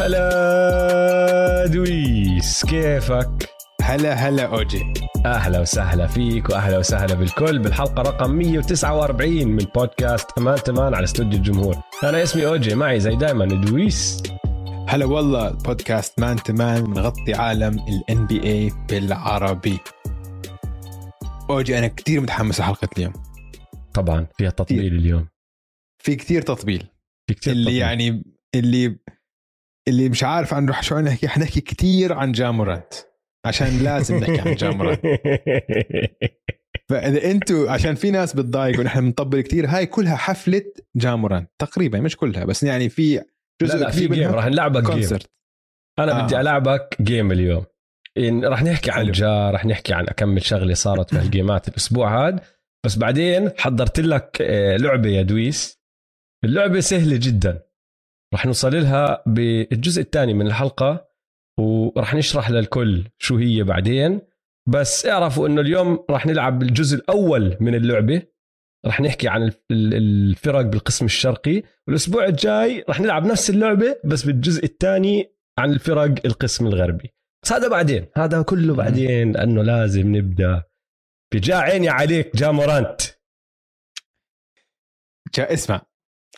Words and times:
هلا 0.00 1.66
دويس 1.66 2.64
كيفك؟ 2.64 3.50
هلا 3.82 4.14
هلا 4.14 4.46
أوجي. 4.46 4.92
أهلا 5.26 5.60
وسهلا 5.60 6.06
فيك 6.06 6.50
وأهلا 6.50 6.78
وسهلا 6.78 7.14
بالكل 7.14 7.58
بالحلقة 7.58 8.02
رقم 8.02 8.30
149 8.30 9.48
من 9.48 9.64
بودكاست 9.74 10.38
مان 10.38 10.56
تو 10.56 10.75
مان 10.75 10.94
على 10.94 11.04
استوديو 11.04 11.38
الجمهور. 11.38 11.76
أنا 12.04 12.22
اسمي 12.22 12.46
أوجي 12.46 12.74
معي 12.74 13.00
زي 13.00 13.16
دائما 13.16 13.44
دويس. 13.46 14.22
هلا 14.88 15.04
والله 15.04 15.50
بودكاست 15.50 16.20
مان 16.20 16.36
تو 16.36 16.60
مان 16.60 16.84
بنغطي 16.84 17.34
عالم 17.34 17.78
ال 17.88 18.26
NBA 18.26 18.72
بالعربي. 18.88 19.78
أوجي 21.50 21.78
أنا 21.78 21.86
كثير 21.86 22.20
متحمس 22.20 22.60
لحلقة 22.60 22.88
اليوم. 22.98 23.12
طبعا 23.94 24.26
فيها 24.38 24.50
تطبيل. 24.50 24.94
اليوم. 24.94 25.28
في 25.98 26.16
كثير 26.16 26.42
تطبيل. 26.42 26.86
في 27.26 27.34
كتير 27.34 27.52
اللي 27.52 27.64
تطبيل. 27.64 27.80
يعني 27.80 28.24
اللي 28.54 28.96
اللي 29.90 30.08
مش 30.08 30.24
عارف 30.24 30.54
عن 30.54 30.68
رح 30.68 30.82
شو 30.82 30.98
نحكي 30.98 31.28
حنحكي 31.28 31.60
كثير 31.60 32.12
عن 32.12 32.32
جامورانت 32.32 32.94
عشان 33.46 33.78
لازم 33.78 34.16
نحكي 34.16 34.40
عن 34.48 34.54
جامورانت 34.54 35.00
فإذا 36.90 37.30
أنتوا 37.30 37.70
عشان 37.70 37.94
في 37.94 38.10
ناس 38.10 38.36
بتضايق 38.36 38.80
ونحن 38.80 39.00
بنطبل 39.00 39.40
كثير 39.40 39.66
هاي 39.66 39.86
كلها 39.86 40.16
حفلة 40.16 40.62
جامورانت 40.96 41.50
تقريبا 41.58 42.00
مش 42.00 42.16
كلها 42.16 42.44
بس 42.44 42.62
يعني 42.62 42.88
في 42.88 43.14
لا 43.14 43.24
جزء 43.62 43.76
لا 43.76 43.90
في 43.90 44.06
كبير 44.06 44.18
جيم 44.18 44.30
راح 44.30 44.46
نلعبك 44.46 44.82
جيم 44.82 44.92
كونسرت 44.92 45.30
أنا 45.98 46.20
آه. 46.20 46.24
بدي 46.24 46.40
ألعبك 46.40 46.96
جيم 47.02 47.32
اليوم. 47.32 47.64
إن 48.18 48.44
راح 48.44 48.62
نحكي 48.62 48.90
عن 48.90 48.96
حلو. 49.04 49.12
جا 49.12 49.50
راح 49.50 49.64
نحكي 49.64 49.94
عن 49.94 50.08
اكمل 50.08 50.44
شغلة 50.44 50.74
صارت 50.74 51.10
في 51.10 51.16
هالجيمات 51.20 51.68
الأسبوع 51.68 52.28
هذا 52.28 52.40
بس 52.86 52.96
بعدين 52.96 53.50
حضرت 53.58 54.00
لك 54.00 54.38
آه، 54.40 54.76
لعبة 54.76 55.08
يا 55.08 55.22
دويس. 55.22 55.80
اللعبة 56.44 56.80
سهلة 56.80 57.16
جدا. 57.16 57.62
راح 58.32 58.46
نوصل 58.46 58.74
لها 58.74 59.22
بالجزء 59.26 60.02
الثاني 60.02 60.34
من 60.34 60.46
الحلقة 60.46 61.08
وراح 61.58 62.14
نشرح 62.14 62.50
للكل 62.50 63.04
شو 63.18 63.36
هي 63.36 63.62
بعدين. 63.62 64.20
بس 64.68 65.06
اعرفوا 65.06 65.48
إنه 65.48 65.60
اليوم 65.60 66.04
راح 66.10 66.26
نلعب 66.26 66.58
بالجزء 66.58 66.96
الأول 66.96 67.56
من 67.60 67.74
اللعبة. 67.74 68.22
راح 68.86 69.00
نحكي 69.00 69.28
عن 69.28 69.42
الف- 69.42 69.60
ال- 69.70 69.94
الفرق 69.94 70.60
بالقسم 70.60 71.04
الشرقي. 71.04 71.62
والأسبوع 71.86 72.24
الجاي 72.24 72.84
راح 72.88 73.00
نلعب 73.00 73.26
نفس 73.26 73.50
اللعبة 73.50 74.00
بس 74.04 74.24
بالجزء 74.26 74.64
الثاني 74.64 75.34
عن 75.58 75.72
الفرق 75.72 76.26
القسم 76.26 76.66
الغربي. 76.66 77.14
بس 77.44 77.52
هذا 77.52 77.68
بعدين. 77.68 78.06
هذا 78.16 78.42
كله 78.42 78.74
بعدين 78.74 79.32
لأنه 79.32 79.62
لازم 79.62 80.16
نبدأ. 80.16 80.62
بجا 81.34 81.56
عيني 81.56 81.88
عليك 81.88 82.36
جا 82.36 82.50
مورانت 82.50 83.00
جا 85.34 85.52
اسمع. 85.52 85.82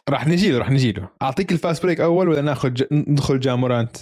راح 0.08 0.26
نجي 0.26 0.52
له 0.52 0.58
راح 0.58 0.70
نجي 0.70 0.92
له 0.92 1.08
أعطيك 1.22 1.52
ال 1.52 1.58
fast 1.58 1.82
break 1.82 2.00
أول 2.00 2.28
ولا 2.28 2.40
ناخذ 2.40 2.68
ج... 2.68 2.84
ندخل 2.92 3.40
جا 3.40 3.50
مورانت 3.50 3.96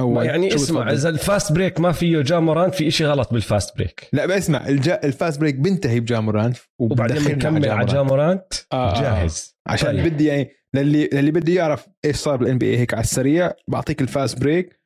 أول. 0.00 0.26
يعني 0.26 0.54
اسمع؟ 0.54 0.90
إذا 0.90 1.08
الفاست 1.08 1.52
بريك 1.52 1.80
ما 1.80 1.92
فيه 1.92 2.20
جا 2.22 2.38
مورانت 2.38 2.74
في 2.74 2.88
إشي 2.88 3.06
غلط 3.06 3.32
بال 3.32 3.47
fast 3.47 3.76
break. 3.76 4.08
لا 4.12 4.26
بسمع 4.26 4.68
الجا... 4.68 5.00
ال 5.04 5.11
fast 5.11 5.40
break 5.40 5.54
بنتهي 5.54 6.00
بجا 6.00 6.16
مورانت 6.16 6.56
وبعدين 6.78 7.24
بنكمل 7.24 7.68
على 7.68 7.86
جا 7.86 8.02
مورانت. 8.02 8.52
آه، 8.72 8.96
آه. 8.96 9.00
جاهز. 9.00 9.56
عشان 9.66 9.88
طيب. 9.88 10.12
بدي 10.12 10.26
يعني 10.26 10.50
للي 10.74 11.08
للي 11.12 11.30
بده 11.30 11.52
يعرف 11.52 11.86
إيش 12.04 12.16
صار 12.16 12.36
بال 12.36 12.58
NBA 12.58 12.78
هيك 12.78 12.94
على 12.94 13.02
السريع. 13.02 13.52
بعطيك 13.68 14.02
ال 14.02 14.10
fast 14.10 14.40
break 14.40 14.80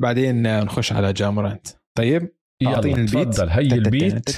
بعدين 0.00 0.46
آه، 0.46 0.64
نخش 0.64 0.92
على 0.92 1.12
جا 1.12 1.21
مورانت 1.21 1.66
طيب؟ 1.98 2.28
أعطيني 2.66 2.92
يلا 2.92 3.02
ال 3.02 3.06
beat. 3.06 3.28
تفضل 3.28 3.48
هي 3.48 3.60
ال 3.60 3.72
beat. 3.72 4.30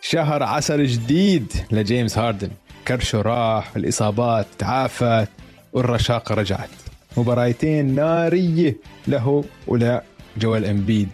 شهر 0.00 0.42
عسل 0.42 0.86
جديد 0.86 1.52
لجيمس 1.72 2.18
هاردن. 2.18 2.50
كرشه 2.88 3.22
راح 3.22 3.76
الإصابات 3.76 4.46
تعافت 4.58 5.28
والرشاقة 5.72 6.34
رجعت. 6.34 6.70
مباراتين 7.16 7.94
نارية 7.94 8.76
له 9.08 9.44
ولا 9.66 10.02
جويل 10.36 10.64
إمبيد. 10.64 11.08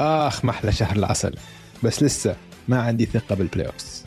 آخ 0.00 0.44
محلى 0.44 0.72
شهر 0.72 0.96
العسل. 0.96 1.34
بس 1.82 2.02
لسه 2.02 2.36
ما 2.68 2.82
عندي 2.82 3.06
ثقة 3.06 3.34
بال 3.34 3.66
playoffs 3.66 4.04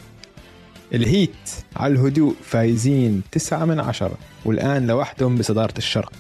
الهيت 0.93 1.51
على 1.75 1.93
الهدوء 1.93 2.35
فايزين 2.43 3.21
تسعة 3.31 3.65
من 3.65 3.79
عشرة 3.79 4.17
والآن 4.45 4.87
لوحدهم 4.87 5.37
بصدارة 5.37 5.77
الشرق. 5.77 6.13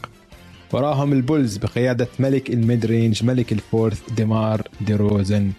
وراهم 0.71 1.13
البولز 1.13 1.57
بقيادة 1.57 2.07
ملك 2.19 2.49
ال 2.49 2.58
mid 2.58 2.85
range 2.85 3.23
ملك 3.23 3.51
ال 3.51 3.58
fourth 3.58 4.01
ديمار 4.13 4.61
ديروزن 4.81 5.51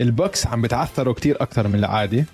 البوكس 0.00 0.46
عم 0.46 0.62
بتعثروا 0.62 1.14
كتير 1.14 1.42
أكثر 1.42 1.68
من 1.68 1.74
العادة. 1.74 2.24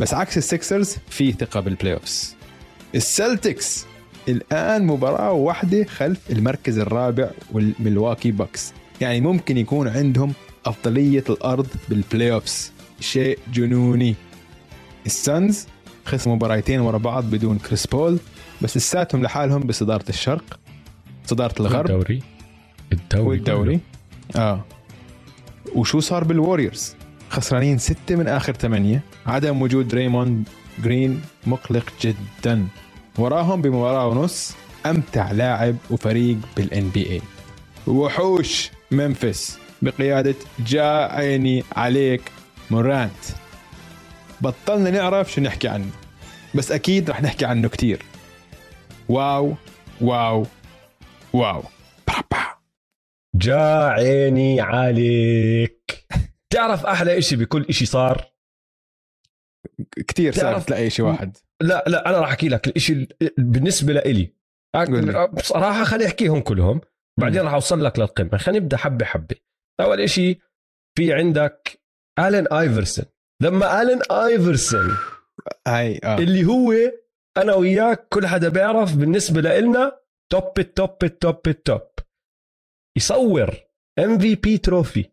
بس 0.00 0.14
عكس 0.14 0.38
السكسرز 0.38 0.96
في 1.10 1.32
ثقة 1.32 1.60
بال 1.60 1.94
playoffs 1.94 2.36
السلتكس 2.94 3.86
الآن 4.28 4.86
مباراة 4.86 5.32
واحدة 5.32 5.84
خلف 5.84 6.30
المركز 6.30 6.78
الرابع 6.78 7.30
والملواكي 7.52 8.30
بوكس. 8.30 8.72
يعني 9.00 9.20
ممكن 9.20 9.58
يكون 9.58 9.88
عندهم 9.88 10.32
أفضلية 10.66 11.24
الأرض 11.30 11.66
بال 11.88 12.32
playoffs 12.32 12.72
شيء 13.00 13.38
جنوني. 13.52 14.14
السانز 15.06 15.66
خسروا 16.06 16.36
مباراتين 16.36 16.80
ورا 16.80 16.98
بعض 16.98 17.24
بدون 17.24 17.58
كريس 17.58 17.86
بول 17.86 18.18
بس 18.62 18.76
لساتهم 18.76 19.22
لحالهم 19.22 19.60
بصدارة 19.60 20.04
الشرق 20.08 20.58
صدارة 21.26 21.54
الغرب. 21.60 21.90
الدوري 21.90 22.22
الدوري. 22.92 23.26
والدوري. 23.28 23.80
آه. 24.36 24.64
وشو 25.74 26.00
صار 26.00 26.24
بال 26.24 26.38
Warriors 26.38 26.94
خسرانين 27.34 27.78
ستة 27.78 28.16
من 28.16 28.28
آخر 28.28 28.52
ثمانية. 28.52 29.02
عدم 29.26 29.62
وجود 29.62 29.94
دريموند 29.94 30.48
جرين 30.78 31.22
مقلق 31.46 31.92
جدا. 32.00 32.66
وراهم 33.18 33.62
بمباراة 33.62 34.06
ونص 34.08 34.54
أمتع 34.86 35.30
لاعب 35.30 35.76
وفريق 35.90 36.38
بال 36.56 36.88
NBA 36.88 37.20
وحوش 37.86 38.70
ممفيس 38.90 39.58
بقيادة 39.82 40.34
جا 40.58 41.12
عيني 41.12 41.64
عليك 41.76 42.22
مورانت. 42.70 43.24
بطلنا 44.40 44.90
نعرف 44.90 45.32
شو 45.32 45.40
نحكي 45.40 45.68
عنه 45.68 45.90
بس 46.54 46.72
أكيد 46.72 47.10
رح 47.10 47.22
نحكي 47.22 47.44
عنه 47.44 47.68
كتير. 47.68 48.02
wow 49.08 49.54
wow 50.00 50.46
wow. 51.32 51.62
با 52.06 52.14
با. 52.30 52.44
جا 53.34 53.88
عيني 53.88 54.60
عليك. 54.60 56.03
تعرف 56.54 56.86
أحلى 56.86 57.18
إشي 57.18 57.36
بكل 57.36 57.64
إشي 57.68 57.86
صار؟ 57.86 58.32
كتير 59.96 60.32
صار 60.32 60.60
تلاقي 60.60 60.90
شيء 60.90 61.04
واحد. 61.04 61.36
لا 61.60 61.84
لا 61.86 62.08
أنا 62.08 62.18
راح 62.20 62.28
أحكي 62.28 62.48
لك 62.48 62.66
الإشي 62.68 62.92
ال- 62.92 63.08
بالنسبة 63.38 63.92
لإلي. 63.92 64.32
لي. 64.76 65.28
بصراحة 65.32 65.84
خليني 65.84 66.06
احكيهم 66.06 66.40
كلهم 66.40 66.80
بعدين 67.20 67.40
راح 67.42 67.52
أوصل 67.52 67.84
لك 67.84 67.98
للقمة. 67.98 68.38
خلينا 68.38 68.64
نبدأ 68.64 68.76
حبة 68.76 69.04
حبة. 69.04 69.36
أول 69.80 70.00
إشي 70.00 70.38
في 70.98 71.12
عندك 71.12 71.80
الين 72.18 72.48
آيفرسون. 72.48 73.04
لما 73.42 73.82
الين 73.82 74.00
آيفرسون 74.10 74.96
هاي 75.68 76.00
آه. 76.04 76.18
اللي 76.18 76.44
هو 76.44 76.72
أنا 77.36 77.54
وياك 77.54 78.08
كل 78.08 78.26
حدا 78.26 78.48
بيعرف 78.48 78.96
بالنسبة 78.96 79.40
لنا 79.40 80.00
top 80.32 80.58
ال 80.58 80.70
top 80.70 81.04
ال 81.04 81.15
top 81.15 81.48
ال 81.48 81.56
top. 81.56 81.88
يصور 82.96 83.54
MVP 83.98 84.58
trophy. 84.58 85.04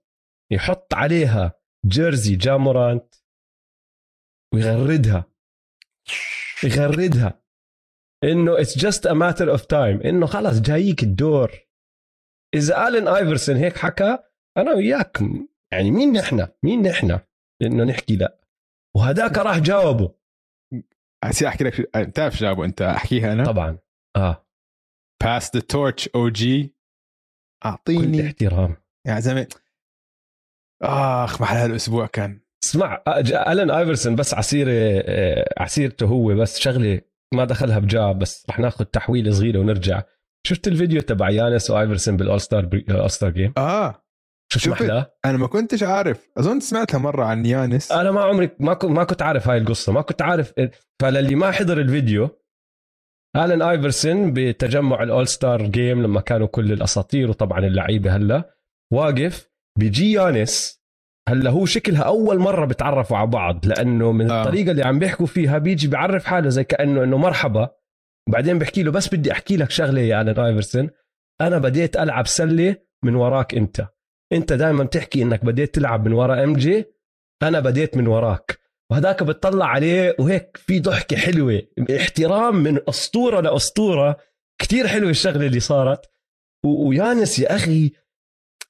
يحط 0.52 0.94
عليها 0.94 1.54
jersey 1.86 2.36
جا 2.36 2.49
مورانت 2.49 3.16
ويغردها. 4.54 5.26
يغردها. 6.64 7.42
إنه 8.24 8.62
it's 8.62 8.78
just 8.78 9.06
a 9.06 9.14
matter 9.14 9.52
of 9.52 9.66
time 9.66 10.02
إنه 10.02 10.26
خلص 10.26 10.60
جايك 10.60 11.04
الدور. 11.04 11.52
إذا 12.56 12.88
آلين 12.88 13.08
آيفرسون 13.08 13.56
هيك 13.56 13.78
حكى 13.78 14.18
أنا 14.58 14.74
وياك 14.74 15.22
يعني 15.74 15.92
مين 15.92 16.14
نحن؟ 16.14 16.48
مين 16.64 16.82
نحن؟ 16.82 17.20
إنه 17.62 17.84
نحكي 17.84 18.16
لا. 18.16 18.42
وهداك 18.96 19.38
راح 19.38 19.58
جاوبه. 19.58 20.16
هسي 21.24 21.48
أحكي 21.48 21.64
لك 21.64 21.98
بتعرف 21.98 22.36
جابوا 22.36 22.66
أنت 22.66 22.82
أحكيها 22.82 23.34
أنا؟ 23.34 23.46
طبعا. 23.46 23.80
آه. 24.16 24.48
باس 25.24 25.56
ذا 25.56 25.62
تورتش 25.62 26.10
أو 26.16 26.30
جي 26.30 26.64
كل 26.64 26.76
اعطيني 27.66 28.28
احترام. 28.28 28.78
يا 29.08 29.20
زلمة 29.20 29.48
آخ 30.84 31.42
محل 31.42 31.56
هالاسبوع 31.58 32.06
كان. 32.08 32.40
اسمع 32.64 33.04
الين 33.48 33.72
آيفرسون 33.72 34.16
بس 34.16 34.34
عسيرة 34.34 34.72
آه، 35.06 35.54
عسيرته 35.58 36.06
هو 36.06 36.36
بس 36.36 36.60
شغلة 36.60 37.02
ما 37.34 37.46
دخلها 37.46 37.80
بجاب 37.80 38.20
بس 38.20 38.46
رح 38.50 38.60
ناخذ 38.60 38.86
تحويلة 38.86 39.32
صغيرة 39.32 39.60
ونرجع. 39.60 40.02
شفت 40.48 40.68
الفيديو 40.68 41.02
تبع 41.02 41.30
يانس 41.30 41.70
وآيفرسون 41.70 42.18
بال 42.18 42.27
all 42.27 42.42
star 42.42 42.70
all 42.90 43.12
star 43.12 43.30
game 43.30 43.54
آه. 43.58 44.04
شفت 44.54 44.64
شفت. 44.64 44.72
محلاه 44.74 45.14
أنا 45.26 45.38
ما 45.38 45.48
كنتش 45.48 45.84
عارف. 45.84 46.30
أظن 46.38 46.60
سمعتها 46.60 46.98
مرة 46.98 47.26
عن 47.26 47.46
يانس. 47.46 47.92
أنا 47.92 48.12
ما 48.12 48.22
عمري 48.22 48.50
ما 48.60 48.74
كنت 48.74 48.92
ما 48.92 49.04
كنت 49.04 49.22
عارف 49.22 49.48
هاي 49.48 49.58
القصة. 49.58 49.92
ما 49.92 50.02
كنت 50.02 50.22
عارف 50.22 50.54
فللي 51.02 51.36
ما 51.36 51.52
حضر 51.52 51.82
الفيديو 51.82 52.30
الين 53.36 53.62
آيفرسون 53.62 54.34
بتجمع 54.34 55.04
ال 55.04 55.10
all 55.10 55.28
star 55.28 55.62
game 55.62 56.04
لما 56.04 56.22
كانوا 56.22 56.48
كل 56.48 56.72
الأساطير 56.72 57.30
وطبعا 57.30 57.60
اللعيبة 57.60 58.16
هلا 58.16 58.56
واقف 58.94 59.51
بيجي 59.80 60.12
يانس 60.12 60.82
هلأ 61.30 61.50
هو 61.50 61.66
شكلها 61.66 62.02
أول 62.02 62.40
مرة 62.40 62.66
بتعرفوا 62.66 63.18
على 63.18 63.28
بعض 63.28 63.66
لأنه 63.66 64.12
من 64.12 64.32
آه. 64.32 64.42
الطريقة 64.42 64.72
اللي 64.72 64.84
عم 64.84 65.00
بيحكوا 65.00 65.26
فيها 65.26 65.58
بيجي 65.58 65.88
بيعرف 65.88 66.26
حاله 66.26 66.50
زي 66.50 66.64
كأنه 66.64 67.04
إنه 67.04 67.18
مرحبا. 67.18 67.70
وبعدين 68.30 68.60
بحكي 68.60 68.84
له 68.84 68.92
بس 68.92 69.16
بدي 69.16 69.32
أحكي 69.32 69.58
لك 69.58 69.72
شغلة 69.72 70.02
يا 70.02 70.22
الين 70.22 70.40
آيفرسون 70.40 70.90
أنا 71.42 71.58
بديت 71.58 71.98
ألعب 71.98 72.28
سلة 72.28 72.76
من 73.04 73.16
وراك 73.16 73.56
أنت. 73.56 73.88
أنت 74.34 74.54
دائما 74.54 74.84
بتحكي 74.84 75.24
إنك 75.24 75.46
بديت 75.46 75.76
تلعب 75.76 76.06
من 76.06 76.14
ورا 76.14 76.44
MJ 76.44 76.86
أنا 77.44 77.60
بديت 77.60 77.98
من 77.98 78.08
وراك. 78.08 78.60
وهذاك 78.92 79.24
بتطلع 79.24 79.66
عليه 79.66 80.16
وهيك 80.20 80.58
في 80.58 80.80
ضحكة 80.80 81.18
حلوة 81.18 81.62
احترام 81.98 82.56
من 82.56 82.80
أسطورة 82.90 83.42
لأسطورة. 83.42 84.18
كتير 84.62 84.88
حلوة 84.88 85.10
الشغلة 85.10 85.46
اللي 85.46 85.60
صارت. 85.60 86.12
ويانس 86.66 87.40
يا 87.40 87.56
أخي 87.56 87.92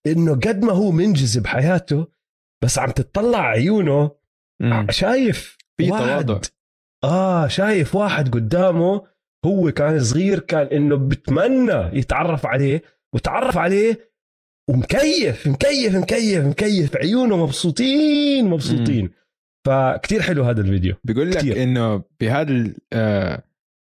إنه 0.08 0.32
قد 0.36 0.64
ما 0.66 0.72
هو 0.74 0.92
منجز 0.92 1.38
بحياته 1.38 2.08
بس 2.64 2.80
عم 2.80 2.92
تطلع 2.92 3.40
عيونه. 3.46 4.12
مم. 4.62 4.88
شايف 4.90 5.58
في 5.78 5.92
واحد- 5.92 6.26
تواضع. 6.26 6.42
آه 7.04 7.48
شايف 7.48 7.96
واحد 7.96 8.30
قدامه 8.34 9.08
هو 9.46 9.72
كان 9.72 10.00
صغير 10.00 10.40
كان 10.40 10.68
إنه 10.68 10.96
بتمنى 10.96 11.98
يتعرف 12.00 12.46
عليه 12.46 12.84
وتعرف 13.16 13.58
عليه 13.58 14.12
ومكيف 14.70 15.48
مكيف 15.48 15.96
مكيف 15.96 16.46
مكيف 16.46 16.98
عيونه 16.98 17.38
مبسوطين 17.46 18.46
مبسوطين. 18.50 19.10
فكتير 19.68 20.22
حلو 20.22 20.44
هذا 20.44 20.62
الفيديو. 20.62 20.96
بيقول 21.04 21.32
لك 21.32 21.38
كتير. 21.38 21.64
إنه 21.64 22.04
بهذا 22.20 22.74
آه 22.94 23.44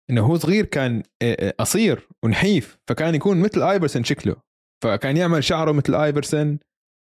إنه 0.10 0.22
هو 0.26 0.38
صغير 0.38 0.66
كان 0.66 1.04
آه، 1.22 1.38
آه، 1.48 1.54
قصير 1.60 2.08
ونحيف 2.24 2.80
فكان 2.88 3.16
يكون 3.16 3.40
مثل 3.40 3.64
ايفرسون 3.64 4.04
شكله. 4.04 4.36
فكان 4.84 5.18
يعمل 5.18 5.44
شعره 5.44 5.72
مثل 5.72 5.96
ايفرسون 5.96 6.60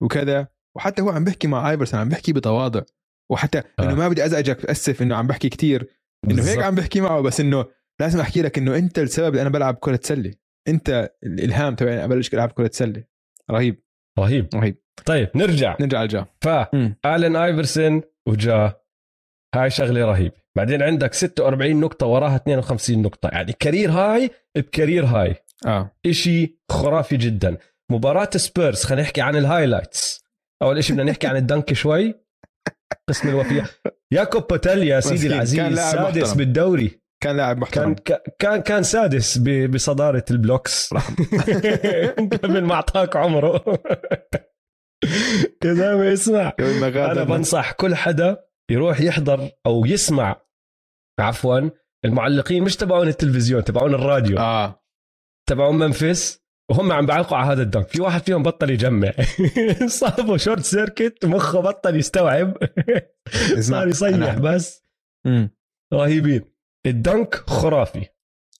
وكذا. 0.01 0.48
وحتى 0.75 1.01
هو 1.01 1.10
عم 1.10 1.24
بيحكي 1.24 1.48
مع 1.48 1.71
ايفرسون 1.71 2.00
عم 2.00 2.10
بيحكي 2.10 2.33
بتواضع. 2.33 2.81
وحتى 3.31 3.62
إنه 3.80 3.92
آه. 3.92 3.95
ما 3.95 4.07
بدي 4.07 4.25
ازعجك 4.25 4.66
أسف 4.66 5.01
إنه 5.01 5.16
عم 5.16 5.27
بحكي 5.27 5.50
كتير. 5.50 5.88
إنه 6.30 6.44
هيك. 6.44 6.63
عم 6.63 6.75
بحكي 6.75 7.01
معه 7.01 7.21
بس 7.21 7.39
إنه 7.39 7.66
لازم 8.01 8.19
أحكي 8.19 8.42
لك 8.42 8.57
إنه 8.57 8.75
أنت 8.75 9.00
السبب 9.00 9.27
اللي 9.27 9.42
أنا 9.42 9.50
بلعب 9.50 9.75
كرة 9.75 10.00
سله 10.04 10.33
أنت 10.68 11.12
الإلهام 11.24 11.75
تبعي 11.75 12.04
أبلش 12.04 12.33
ألعب 12.33 12.51
كرة 12.51 12.69
سله 12.74 13.04
رهيب. 13.51 13.83
رهيب. 14.19 14.50
رهيب. 14.56 14.75
طيب 15.06 15.30
نرجع. 15.36 15.77
نرجع 15.80 16.04
لجا. 16.04 16.25
فالين 16.42 17.36
ايفرسون 17.36 18.01
وجا. 18.27 18.74
هاي 19.56 19.69
شغلة 19.69 20.06
رهيبة. 20.06 20.36
بعدين 20.57 20.81
عندك 20.81 21.13
46 21.13 21.80
نقطة 21.80 22.06
وراها 22.06 22.36
52 22.36 23.01
نقطة. 23.01 23.30
يعني 23.30 23.54
career 23.53 23.91
high 23.91 24.31
ب 24.57 24.64
career 24.64 25.06
high. 25.06 25.35
آه. 25.67 25.91
إشي 26.06 26.59
خرافي 26.71 27.17
جدا. 27.17 27.57
مباراة 27.91 28.29
سبيرز 28.35 28.83
خلينا 28.83 29.03
نحكي 29.03 29.21
عن 29.21 29.35
ال 29.35 29.43
highlights. 29.43 30.23
أول 30.61 30.77
إشي 30.77 30.94
بدنا 30.94 31.11
نحكي 31.11 31.27
عن 31.27 31.35
ال 31.35 31.43
dunk 31.43 31.73
شوي. 31.73 32.13
قسم 33.09 33.29
الوفيات 33.29 33.69
ياكوب 34.13 34.47
بوتيل 34.47 34.83
يا 34.83 35.00
سيدي 35.00 35.27
العزيز 35.27 35.56
كان 35.59 35.73
لاعب 35.73 35.91
سادس 35.95 36.17
محترم. 36.21 36.38
بالدوري. 36.38 37.00
كان 37.23 37.38
لاعب 37.38 37.56
كان 37.56 37.61
محترم 37.61 37.94
ك- 37.95 38.23
كان 38.39 38.61
كان 38.61 38.83
سادس 38.83 39.38
ب- 39.38 39.71
بصدارة 39.71 40.25
ال 40.31 40.39
blocks. 40.39 40.94
قبل 42.44 42.63
ما 42.63 42.73
أعطاك 42.73 43.15
عمره. 43.15 43.63
يا 45.65 45.73
زلمة 45.73 46.13
اسمع. 46.13 46.53
أنا 46.59 47.23
بنصح 47.23 47.71
كل 47.71 47.95
حدا 47.95 48.38
يروح 48.71 49.01
يحضر 49.01 49.50
أو 49.65 49.85
يسمع 49.85 50.41
عفوا 51.19 51.69
المعلقين 52.06 52.63
مش 52.63 52.75
تبعون 52.75 53.07
التلفزيون 53.07 53.63
تبعون 53.63 53.94
الراديو. 53.94 54.38
آه. 54.39 54.78
تبعون 55.49 55.77
ممفيس 55.77 56.39
وهم 56.71 56.91
عم 56.91 57.05
بيعلقوا 57.05 57.37
على 57.37 57.51
هذا 57.51 57.61
ال 57.61 57.66
dunk. 57.66 57.88
في 57.87 58.01
واحد 58.01 58.21
فيهم 58.21 58.43
بطل 58.43 58.69
يجمع. 58.69 59.11
صابه 59.99 60.37
short 60.38 60.63
circuit 60.63 61.25
مخه 61.25 61.59
بطل 61.59 61.95
يستوعب. 61.95 62.57
صار 63.59 63.87
يصيح 63.87 64.37
بس. 64.39 64.83
مم. 65.25 65.49
رهيبين. 65.93 66.41
ال 66.85 66.95
dunk 66.95 67.35
خرافي. 67.35 68.05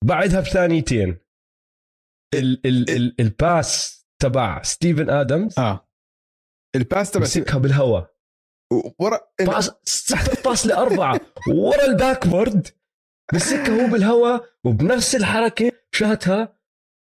بعدها 0.04 0.40
بثانيتين. 0.40 1.18
ال 2.34 2.68
ال 2.68 2.90
ال 2.90 3.16
ال 3.22 3.38
pass 3.38 4.00
تبع 4.22 4.62
ستيفن 4.62 5.10
آدمز. 5.10 5.60
آه. 5.60 5.90
ال 6.76 6.83
pass 6.83 7.12
تبع 7.12 7.22
مسكها 7.24 7.58
بالهواء. 7.58 8.16
ورا 9.00 9.20
pass 9.40 9.72
pass 10.46 10.68
لأربعة. 10.68 11.20
ورا 11.48 11.86
ال 11.86 11.93
backboard. 11.93 12.68
مسكها 13.34 13.86
هو 13.86 13.92
بالهواء 13.92 14.46
وبنفس 14.64 15.16
الحركة 15.16 15.72
شاتها 15.92 16.59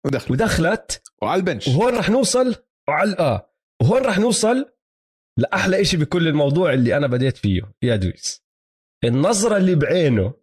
ودخل 0.06 0.34
ودخلت. 0.34 1.04
وعلى 1.22 1.40
ال 1.40 1.44
bench. 1.44 1.68
وهون 1.68 1.96
رح 1.98 2.10
نوصل 2.10 2.56
وعلى 2.90 3.16
آه. 3.20 3.50
وهون 3.82 4.02
رح 4.06 4.20
نوصل 4.20 4.72
لأحلى 5.40 5.82
إشي 5.82 5.98
بكل 5.98 6.28
الموضوع 6.28 6.74
اللي 6.74 6.98
أنا 6.98 7.08
بديت 7.08 7.38
فيه 7.38 7.62
يا 7.84 7.96
دويس. 7.96 8.44
النظرة 9.04 9.58
اللي 9.58 9.76
بعينه 9.76 10.34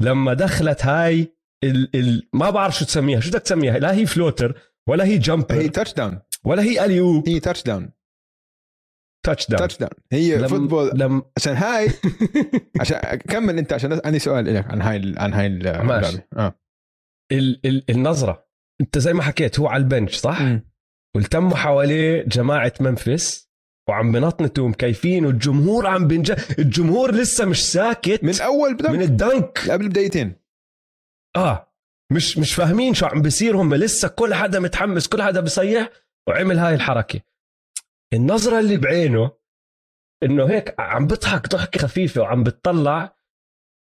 لما 0.00 0.34
دخلت 0.34 0.84
هاي 0.84 1.36
ال 1.64 1.96
ال 1.96 2.28
ما 2.32 2.50
بعرف 2.50 2.78
شو 2.78 2.84
تسميها. 2.84 3.20
شو 3.20 3.30
بدك 3.30 3.40
تسميها؟ 3.42 3.78
لا 3.78 3.94
هي 3.94 4.06
floater 4.06 4.60
ولا 4.88 5.04
هي 5.04 5.12
هي 5.12 5.18
jumper 5.18 5.66
touchdown 5.66 6.20
ولا 6.44 6.62
هي 6.62 6.84
alley-oop 6.84 7.28
هي 7.28 7.40
touchdown 7.40 7.92
touchdown 9.26 9.58
touchdown 9.60 9.90
هي 10.12 10.38
لم- 10.38 10.48
football 10.48 10.90
لم 10.94 11.22
عشان 11.36 11.52
هاي 11.56 11.88
عشان 12.80 12.98
كمل 13.16 13.58
أنت 13.58 13.72
عشان 13.72 14.00
عندي 14.04 14.18
سؤال 14.18 14.54
لك 14.54 14.66
عن 14.70 14.82
هاي 14.82 15.14
عن 15.16 15.32
هاي 15.32 15.48
ماشي. 15.82 16.18
آه. 16.36 16.58
ال 17.32 17.66
ال 17.66 17.90
النظرة. 17.90 18.48
انت 18.80 18.98
زي 18.98 19.12
ما 19.12 19.22
حكيت 19.22 19.60
هو 19.60 19.68
على 19.68 19.82
ال 19.82 19.88
bench 19.88 20.16
صح؟ 20.16 20.38
والتموا 21.16 21.56
حواليه 21.56 22.22
جماعة 22.22 22.72
ممفيس 22.80 23.52
وعم 23.88 24.12
بنطنطوا 24.12 24.64
ومكيفين 24.64 25.26
والجمهور 25.26 25.86
عم 25.86 26.08
بنج 26.08 26.32
الجمهور 26.58 27.14
لسه 27.14 27.44
مش 27.44 27.72
ساكت. 27.72 28.24
من 28.24 28.40
أول 28.40 28.74
بدأ 28.74 28.90
من 28.92 29.02
ال 29.02 29.13
dunk. 29.13 29.70
قبل 29.70 29.88
بثانيتين. 29.88 30.36
آه 31.36 31.72
مش 32.12 32.38
مش 32.38 32.54
فاهمين 32.54 32.94
شو 32.94 33.06
عم 33.06 33.22
بيصير 33.22 33.56
هم 33.56 33.74
لسه 33.74 34.08
كل 34.08 34.34
حدا 34.34 34.60
متحمس 34.60 35.08
كل 35.08 35.22
حدا 35.22 35.40
بصيح 35.40 35.88
وعمل 36.28 36.58
هاي 36.58 36.74
الحركة. 36.74 37.20
النظرة 38.14 38.58
اللي 38.60 38.76
بعينه 38.76 39.30
إنه 40.22 40.46
هيك 40.50 40.74
عم 40.80 41.06
بضحك 41.06 41.48
ضحكة 41.48 41.80
خفيفة 41.80 42.20
وعم 42.20 42.42
بتطلع 42.44 43.16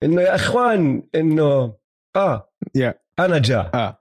إنه 0.02 0.22
يا 0.22 0.34
إخوان 0.34 1.08
إنه 1.14 1.76
آه 2.16 2.52
يا. 2.74 3.00
أنا 3.18 3.38
جا. 3.38 3.70
آه. 3.74 3.99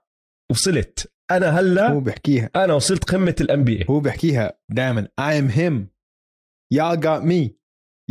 وصلت. 0.50 1.12
أنا 1.30 1.60
هلأ 1.60 1.90
هو 1.90 2.00
بيحكيها. 2.00 2.50
أنا 2.56 2.74
وصلت 2.74 3.04
قمة 3.04 3.34
الأنبياء. 3.40 3.90
هو 3.90 4.00
بيحكيها. 4.00 4.52
دائما 4.70 5.08
I 5.20 5.34
am 5.34 5.56
him. 5.56 5.86
Y'all 6.74 6.96
got 6.96 7.22
me. 7.24 7.50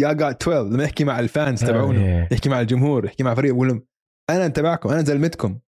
Y'all 0.02 0.16
got 0.16 0.36
12 0.44 0.64
لما 0.64 0.84
يحكي 0.84 1.04
مع 1.04 1.20
الفانز 1.20 1.64
تبعونه. 1.64 2.06
آه. 2.06 2.28
يحكي 2.32 2.50
مع 2.50 2.62
الجمهور. 2.62 3.06
يحكي 3.06 3.24
مع 3.24 3.36
فريق. 3.36 3.54
بقول 3.54 3.68
لهم 3.68 3.88
أنا 4.30 4.48
تبعكم. 4.48 4.90
أنا 4.90 5.04
زلمتكم. 5.04 5.60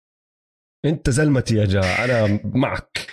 أنت 0.85 1.11
زلمتي 1.11 1.57
يا 1.57 1.65
جا. 1.65 2.05
أنا 2.05 2.41
معك. 2.45 3.07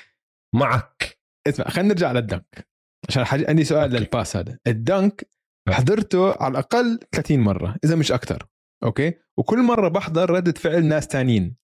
معك. 0.55 1.19
اسمع 1.47 1.65
خلينا 1.69 1.89
نرجع 1.89 2.11
لل 2.11 2.27
dunk. 2.27 2.67
عشان 3.09 3.25
حاج... 3.25 3.45
عندي 3.49 3.63
سؤال 3.63 3.83
okay. 3.83 3.97
للباس 3.97 4.37
هذا. 4.37 4.59
ال 4.67 4.80
dunk 4.80 5.29
حضرته 5.69 6.43
على 6.43 6.51
الأقل 6.51 6.99
30 7.11 7.39
مرة 7.39 7.75
إذا 7.83 7.95
مش 7.95 8.11
أكثر. 8.11 8.47
okay؟ 8.83 9.13
وكل 9.37 9.63
مرة 9.63 9.87
بحضر 9.87 10.29
ردة 10.29 10.51
فعل 10.51 10.85
ناس 10.85 11.07
تانيين. 11.07 11.55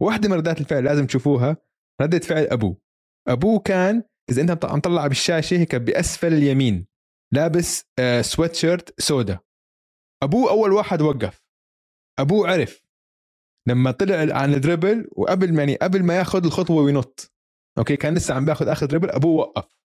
واحدة 0.00 0.28
من 0.28 0.34
ردات 0.34 0.60
الفعل 0.60 0.84
لازم 0.84 1.06
تشوفوها. 1.06 1.56
ردة 2.02 2.18
فعل 2.18 2.42
أبوه. 2.42 2.76
أبوه 3.28 3.60
كان 3.60 4.02
إذا 4.30 4.42
أنت 4.42 4.64
عم 4.64 4.80
تطلع 4.80 5.06
بالشاشة 5.06 5.56
هيك 5.56 5.74
بأسفل 5.74 6.32
اليمين 6.32 6.86
لابس 7.32 7.84
سويت 8.20 8.54
شيرت 8.54 9.00
سودا 9.00 9.38
أبوه 10.22 10.50
أول 10.50 10.72
واحد 10.72 11.02
وقف. 11.02 11.42
أبوه 12.18 12.48
عرف. 12.50 12.82
لما 13.68 13.90
طلع 13.90 14.16
عن 14.16 14.54
ال 14.54 14.61
dribble 14.61 15.08
وقبل 15.12 15.58
يعني 15.58 15.76
قبل 15.76 16.02
ما 16.02 16.16
ياخذ 16.16 16.44
الخطوة 16.44 16.82
وينط. 16.82 17.32
okay 17.78 17.96
كان 17.96 18.14
لسه 18.14 18.34
عم 18.34 18.44
بياخذ 18.44 18.68
آخر 18.68 18.86
dribble 18.86 19.10
أبوه 19.10 19.40
وقف. 19.40 19.78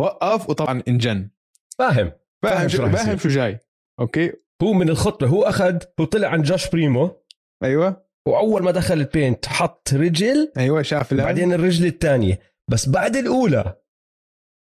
وقف 0.00 0.50
وطبعا 0.50 0.82
انجن. 0.88 1.30
فاهم. 1.78 2.12
فاهم 2.42 2.68
فاهم 2.68 2.68
شو 2.68 2.90
فاهم. 2.90 3.18
شو 3.18 3.28
جاي. 3.28 3.58
okay؟ 4.00 4.32
هو 4.62 4.72
من 4.72 4.88
الخطبه 4.88 5.28
هو 5.28 5.42
أخذ 5.42 5.78
هو 6.00 6.04
طلع 6.04 6.28
عن 6.28 6.42
جوش 6.42 6.70
بريمو. 6.70 7.22
أيوه. 7.62 8.05
وأول 8.26 8.62
ما 8.62 8.70
دخل 8.70 8.94
ال 8.94 9.03
paint 9.03 9.46
حط 9.46 9.88
رجل 9.92 10.52
أيوه 10.56 10.82
شاف. 10.82 11.14
بعدين 11.14 11.52
الرجل 11.52 11.86
الثانية 11.86 12.40
بس 12.70 12.88
بعد 12.88 13.16
الأولى 13.16 13.76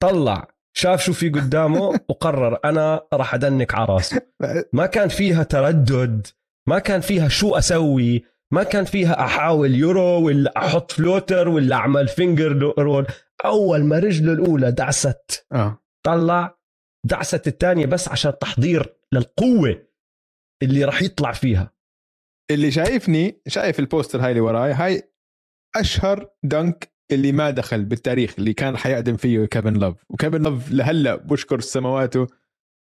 طلع 0.04 0.48
شاف 0.78 1.04
شو 1.04 1.14
في 1.14 1.30
قدامه 1.30 2.00
وقرر 2.10 2.60
أنا 2.66 3.08
راح 3.14 3.34
أ 3.34 3.42
dunk 3.42 3.76
على 3.76 3.86
راسه. 3.86 4.22
ما 4.74 4.86
كان 4.86 5.10
فيها 5.10 5.44
تردد 5.44 6.28
ما 6.68 6.80
كان 6.80 7.02
فيها 7.02 7.28
شو 7.28 7.56
أسوي 7.56 8.24
ما 8.54 8.64
كان 8.64 8.86
فيها 8.86 9.26
أحاول 9.26 9.76
يورو 9.76 10.26
ولا 10.26 10.58
أحط 10.58 10.92
floater 10.92 11.48
ولا 11.50 11.76
أعمل 11.76 12.08
finger 12.08 12.74
roll 12.80 13.08
أول 13.46 13.84
ما 13.84 14.00
رجله 14.00 14.34
الأولى 14.34 14.72
دعست 14.72 15.46
آه. 15.52 15.84
طلع 16.06 16.58
دعست 17.06 17.48
الثانية 17.48 17.86
بس 17.86 18.10
عشان 18.10 18.38
تحضير 18.42 18.96
للقوة 19.12 19.88
اللي 20.64 20.86
راح 20.86 21.02
يطلع 21.02 21.32
فيها. 21.32 21.75
اللي 22.52 22.72
شايفني 22.72 23.42
شايف 23.48 23.80
ال 23.80 23.86
poster 23.86 24.22
هاي 24.22 24.30
اللي 24.30 24.42
وراي 24.42 24.74
هاي 24.74 25.12
أشهر 25.76 26.30
dunk 26.44 26.92
اللي 27.12 27.32
ما 27.32 27.50
دخل 27.50 27.86
بالتاريخ 27.86 28.34
اللي 28.38 28.54
كان 28.54 28.78
حيقدم 28.78 29.18
فيه 29.18 29.46
كيفن 29.46 29.74
لوف. 29.74 29.96
وكيفن 30.10 30.42
لوف 30.44 30.72
لهلأ 30.72 31.16
بشكر 31.16 31.60
سماواته 31.60 32.28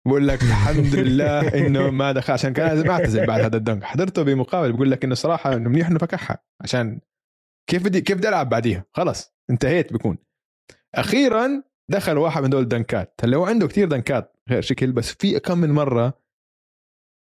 بقول 0.06 0.28
لك 0.28 0.42
الحمد 0.42 0.94
لله 1.06 1.48
إنه 1.66 1.90
ما 1.90 2.12
دخل. 2.12 2.32
عشان 2.32 2.52
كان 2.52 2.68
لازم 2.68 2.90
اعتزل 2.90 3.26
بعد 3.26 3.40
هذا 3.40 3.56
الدنك. 3.56 3.84
حضرته 3.84 4.22
بمقابله 4.22 4.72
بقول 4.72 4.90
لك 4.90 5.04
إنه 5.04 5.14
صراحة 5.14 5.54
إنه 5.54 5.70
منيح 5.70 5.88
إنه 5.88 5.98
فكحها. 5.98 6.38
عشان 6.60 7.00
كيف 7.70 7.84
بدي 7.84 8.00
كيف 8.00 8.18
بدي 8.18 8.28
ألعب 8.28 8.48
بعديها؟ 8.48 8.84
خلص 8.92 9.34
انتهيت 9.50 9.92
بكون. 9.92 10.18
أخيرا 10.94 11.62
دخل 11.90 12.18
واحد 12.18 12.42
من 12.42 12.50
دول 12.50 12.62
الدنكات 12.62 13.20
هلأ 13.24 13.36
هو 13.36 13.44
عنده 13.46 13.68
كثير 13.68 13.88
دنكات 13.88 14.36
غير 14.50 14.62
شكل 14.62 14.92
بس 14.92 15.12
في 15.12 15.40
كم 15.40 15.58
من 15.58 15.70
مرة 15.70 16.21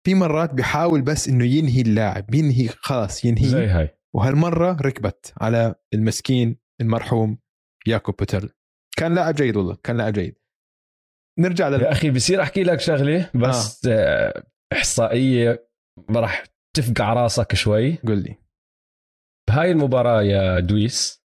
في 0.06 0.14
مرات 0.14 0.54
بيحاول 0.54 1.02
بس 1.02 1.28
إنه 1.28 1.44
ينهي 1.44 1.80
اللاعب 1.80 2.34
ينهي 2.34 2.68
خلاص 2.68 3.24
ينهي. 3.24 3.46
زي 3.46 3.66
هاي. 3.66 3.98
وهالمرة 4.14 4.76
ركبت 4.82 5.34
على 5.40 5.74
المسكين 5.94 6.56
المرحوم 6.80 7.38
ياكوب 7.86 8.16
بوتل 8.16 8.50
كان 8.98 9.14
لاعب 9.14 9.34
جيد 9.34 9.56
والله 9.56 9.76
كان 9.82 9.96
لاعب 9.96 10.12
جيد. 10.12 10.38
نرجع 11.38 11.68
لل... 11.68 11.82
يا 11.82 11.92
أخي 11.92 12.10
بصير 12.10 12.42
أحكي 12.42 12.62
لك 12.62 12.80
شغلة 12.80 13.30
بس 13.34 13.86
آه. 13.86 14.44
إحصائية 14.72 15.68
ما 16.08 16.20
راح 16.20 16.44
تفقع 16.76 17.12
راسك 17.12 17.54
شوي. 17.54 17.96
قل 17.96 18.22
لي. 18.22 18.36
بهاي 19.48 19.70
المباراة 19.70 20.22
يا 20.22 20.60
دويس 20.60 21.24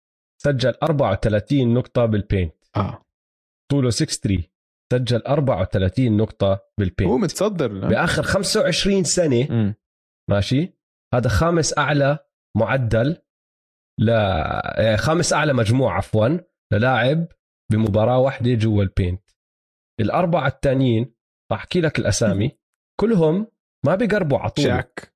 سجل 0.44 0.74
34 0.84 1.74
نقطة 1.74 2.06
بال 2.06 2.20
paint 2.20 2.56
آه. 2.76 3.06
طوله 3.72 3.90
6 3.90 4.06
3 4.06 4.44
سجل 4.98 5.22
34 5.28 6.18
نقطة 6.18 6.60
بال 6.80 6.88
paint 6.88 7.10
هو 7.12 7.18
متصدر. 7.18 7.88
بآخر 7.88 8.24
25 8.24 9.04
سنة. 9.04 9.48
مم. 9.52 9.76
ماشي؟ 10.30 10.74
هذا 11.14 11.30
خامس 11.30 11.78
أعلى 11.78 12.20
معدل 12.58 13.18
ل 14.00 14.10
آه، 14.10 14.96
خامس 14.96 15.34
أعلى 15.34 15.54
مجموع 15.54 15.98
عفوا 15.98 16.38
للاعب 16.74 17.28
بمباراة 17.72 18.18
واحدة 18.20 18.54
جوا 18.54 18.84
ال 18.84 18.90
paint 18.90 19.22
الأربعة 20.02 20.48
الثانيين 20.48 21.14
راح 21.52 21.60
أحكي 21.60 21.82
لك 21.82 22.00
الأسامي. 22.00 22.52
كلهم 23.02 23.48
ما 23.86 23.96
بيقربوا 23.96 24.38
على 24.40 24.50
طول. 24.50 24.66
شاك. 24.66 25.14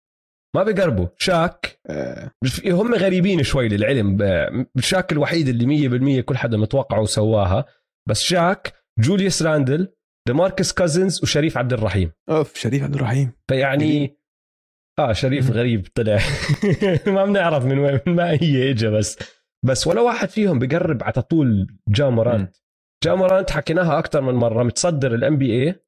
ما 0.56 0.64
بيقربوا. 0.64 1.08
شاك. 1.18 1.80
آه. 1.90 2.32
مش- 2.44 2.66
هم 2.66 2.96
غريبين 2.96 3.44
شوي 3.44 3.68
للعلم. 3.68 4.18
ب- 4.18 4.68
شاك 4.80 5.12
الوحيد 5.12 5.48
اللي 5.48 5.66
مية 5.66 5.88
بالمية 5.90 6.22
كل 6.22 6.38
حدا 6.38 6.58
متوقعه 6.58 7.02
وسواها 7.02 7.66
بس 8.10 8.22
شاك 8.22 8.74
جوليوس 9.00 9.42
راندل 9.44 9.94
ديماركس 10.28 10.74
كازنز 10.74 11.24
وشريف 11.24 11.58
عبد 11.58 11.74
الرحيم. 11.74 12.12
أوف 12.30 12.56
شريف 12.56 12.84
عبد 12.84 12.96
الرحيم. 12.96 13.32
فيعني 13.48 14.18
آه 15.00 15.14
شريف 15.14 15.52
غريب 15.52 15.88
طلع. 15.96 16.20
ما 17.16 17.26
بنعرف 17.26 17.66
من 17.66 17.80
وين 17.80 18.00
من 18.08 18.16
ما 18.16 18.32
هي 18.32 18.72
اجى 18.72 18.90
بس. 18.90 19.18
بس 19.66 19.88
ولا 19.88 20.02
واحد 20.02 20.30
فيهم 20.30 20.60
بقرب 20.60 21.04
على 21.04 21.22
طول 21.22 21.78
جامورانت 21.90 22.58
جامورانت 23.04 23.52
حكيناها 23.52 24.00
أكثر 24.00 24.22
من 24.22 24.34
مرة 24.34 24.64
متصدر 24.64 25.16
ال 25.16 25.38
NBA 25.38 25.84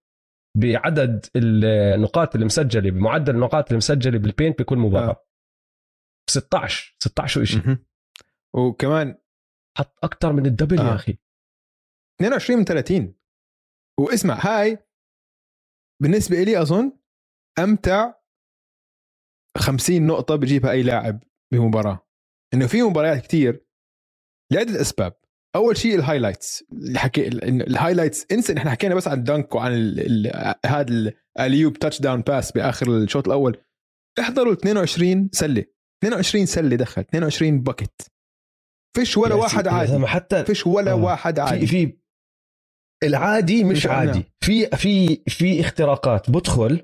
بعدد 0.58 1.26
النقاط 1.36 2.36
اللي 2.36 2.46
مسجلة 2.46 2.92
بمعدل 2.92 3.36
النقاط 3.36 3.66
اللي 3.68 3.78
مسجلة 3.78 4.18
بال 4.20 4.32
paint 4.32 4.62
بكل 4.62 4.78
مباراة. 4.78 5.10
آه. 5.10 5.26
16 6.30 6.96
16 7.00 7.44
شيء 7.44 7.62
مهم. 7.66 7.86
وكمان 8.56 9.18
حط 9.78 10.00
أكثر 10.04 10.34
من 10.34 10.46
ال 10.46 10.50
double 10.50 10.80
آه. 10.80 10.84
يا 10.90 10.96
أخي. 10.96 11.18
22 12.22 12.60
من 12.60 12.66
30 12.66 13.14
واسمع 14.00 14.40
هاي 14.42 14.78
بالنسبة 16.02 16.44
لي 16.44 16.62
أظن 16.62 16.92
أمتع 17.60 18.14
50 19.58 20.08
نقطة 20.08 20.36
بجيبها 20.36 20.72
أي 20.72 20.84
لاعب 20.84 21.24
بمباراة. 21.54 22.08
إنه 22.54 22.68
في 22.68 22.82
مباريات 22.82 23.24
كتير 23.24 23.66
لعدة 24.54 24.82
أسباب. 24.82 25.14
أول 25.56 25.78
شيء 25.78 25.96
ال 25.96 26.02
highlights 26.02 26.64
اللي 26.72 27.00
حكي 27.00 27.28
إنه 27.28 27.64
ال 27.64 27.69
highlights 27.69 28.26
إنسى 28.32 28.58
إحنا 28.58 28.72
حكينا 28.72 28.96
بس 28.96 29.08
عن 29.08 29.18
ال 29.18 29.25
dunk 29.25 29.56
وعن. 29.56 29.94
هذا 30.66 31.14
ال 31.40 31.74
alley-oop 31.74 32.02
touchdown 32.02 32.22
pass 32.22 32.52
بآخر 32.52 32.98
الشوط 32.98 33.28
الأول. 33.28 33.58
احضروا 34.20 34.54
22 34.54 35.30
سلة. 35.34 35.66
22 36.04 36.46
سلة 36.46 36.76
دخل. 36.76 37.02
22 37.02 37.62
bucket 37.62 38.12
فيش 38.98 39.18
ولا 39.18 39.36
واحد 39.36 39.68
عادي. 39.68 40.08
حتى 40.08 40.46
فيش 40.46 40.68
ولا 40.68 40.92
آه. 40.92 40.96
واحد 40.96 41.36
في 41.36 41.42
عادي. 41.42 41.68
في 41.68 41.99
العادي 43.04 43.64
مش 43.64 43.78
مش. 43.78 43.88
عادي. 43.88 44.24
في 44.44 44.66
في 44.68 45.22
في 45.28 45.62
اختراقات. 45.62 46.30
بدخل 46.30 46.82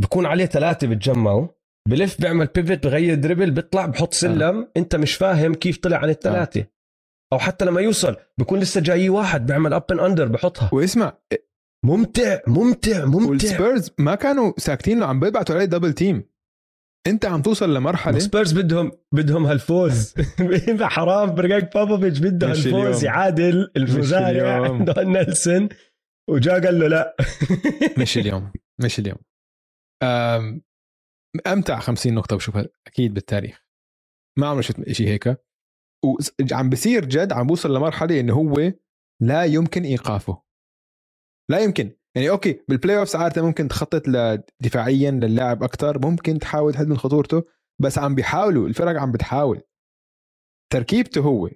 بكون 0.00 0.26
عليه 0.26 0.46
ثلاثة 0.46 0.86
بتجمعوا. 0.86 1.48
بلف 1.88 2.20
بيعمل 2.20 2.46
pivot 2.46 2.86
بغير 2.86 3.14
dribble 3.14 3.50
بيطلع 3.50 3.86
بحط 3.86 4.14
سلم. 4.14 4.58
آه. 4.58 4.68
انت 4.76 4.96
مش 4.96 5.14
فاهم 5.14 5.54
كيف 5.54 5.78
طلع 5.78 5.96
عن 5.96 6.08
الثلاثة. 6.08 6.60
آه. 6.60 6.70
أو 7.32 7.38
حتى 7.38 7.64
لما 7.64 7.80
يوصل 7.80 8.16
بكون 8.38 8.58
لسه 8.60 8.80
جاي 8.80 9.08
واحد 9.08 9.46
بيعمل 9.46 9.72
up 9.72 9.84
and 9.92 10.00
under 10.00 10.28
بحطها. 10.28 10.70
واسمع. 10.72 11.18
ممتع 11.86 12.38
ممتع 12.46 13.04
ممتع. 13.04 13.28
والسبيرز 13.30 13.90
ما 13.98 14.14
كانوا 14.14 14.52
ساكتين 14.58 15.00
له 15.00 15.06
عم 15.06 15.20
بيبعتوا 15.20 15.54
عليه 15.54 15.64
double 15.64 15.92
team 15.92 16.24
انت 17.06 17.24
عم 17.24 17.42
توصل 17.42 17.74
لمرحلة 17.74 18.18
سبيرز 18.18 18.52
بدهم 18.52 18.92
بدهم 19.12 19.46
هالفوز. 19.46 20.14
حرام. 20.82 21.34
برجاك 21.34 21.74
بوبوفيتش 21.74 22.18
بده 22.18 22.50
هالفوز. 22.50 23.04
يعادل 23.04 23.70
اليوم. 23.76 24.72
عنده 24.72 25.02
نيلسون. 25.02 25.68
وجا 26.30 26.52
قال 26.52 26.78
له 26.78 26.88
لا. 26.88 27.16
مش 27.98 28.18
اليوم. 28.18 28.52
مش 28.80 28.98
اليوم. 28.98 29.18
أم 30.02 30.62
أمتع 31.46 31.78
50 31.80 32.14
نقطة 32.14 32.36
بشوفها 32.36 32.66
أكيد 32.86 33.14
بالتاريخ. 33.14 33.64
ما 34.38 34.46
عمري 34.46 34.62
شفت 34.62 34.92
شيء 34.92 35.08
هيك. 35.08 35.36
وعم 36.52 36.70
بصير 36.70 37.04
جد 37.04 37.32
عم 37.32 37.46
بوصل 37.46 37.76
لمرحلة 37.76 38.20
إنه 38.20 38.34
هو 38.34 38.72
لا 39.22 39.44
يمكن 39.44 39.82
إيقافه. 39.82 40.42
لا 41.50 41.58
يمكن. 41.58 41.96
يعني 42.16 42.30
okay 42.30 42.60
بال 42.68 42.98
playoffs 42.98 43.16
عادة 43.16 43.42
ممكن 43.42 43.68
تخطط 43.68 44.02
دفاعيا 44.60 45.10
للاعب 45.10 45.62
أكثر 45.62 45.98
ممكن 45.98 46.38
تحاول 46.38 46.74
تهدد 46.74 46.88
من 46.88 46.96
خطورته 46.96 47.44
بس 47.82 47.98
عم 47.98 48.14
بيحاولوا 48.14 48.68
الفرق 48.68 49.00
عم 49.00 49.12
بتحاول. 49.12 49.62
تركيبته 50.72 51.20
هو 51.20 51.50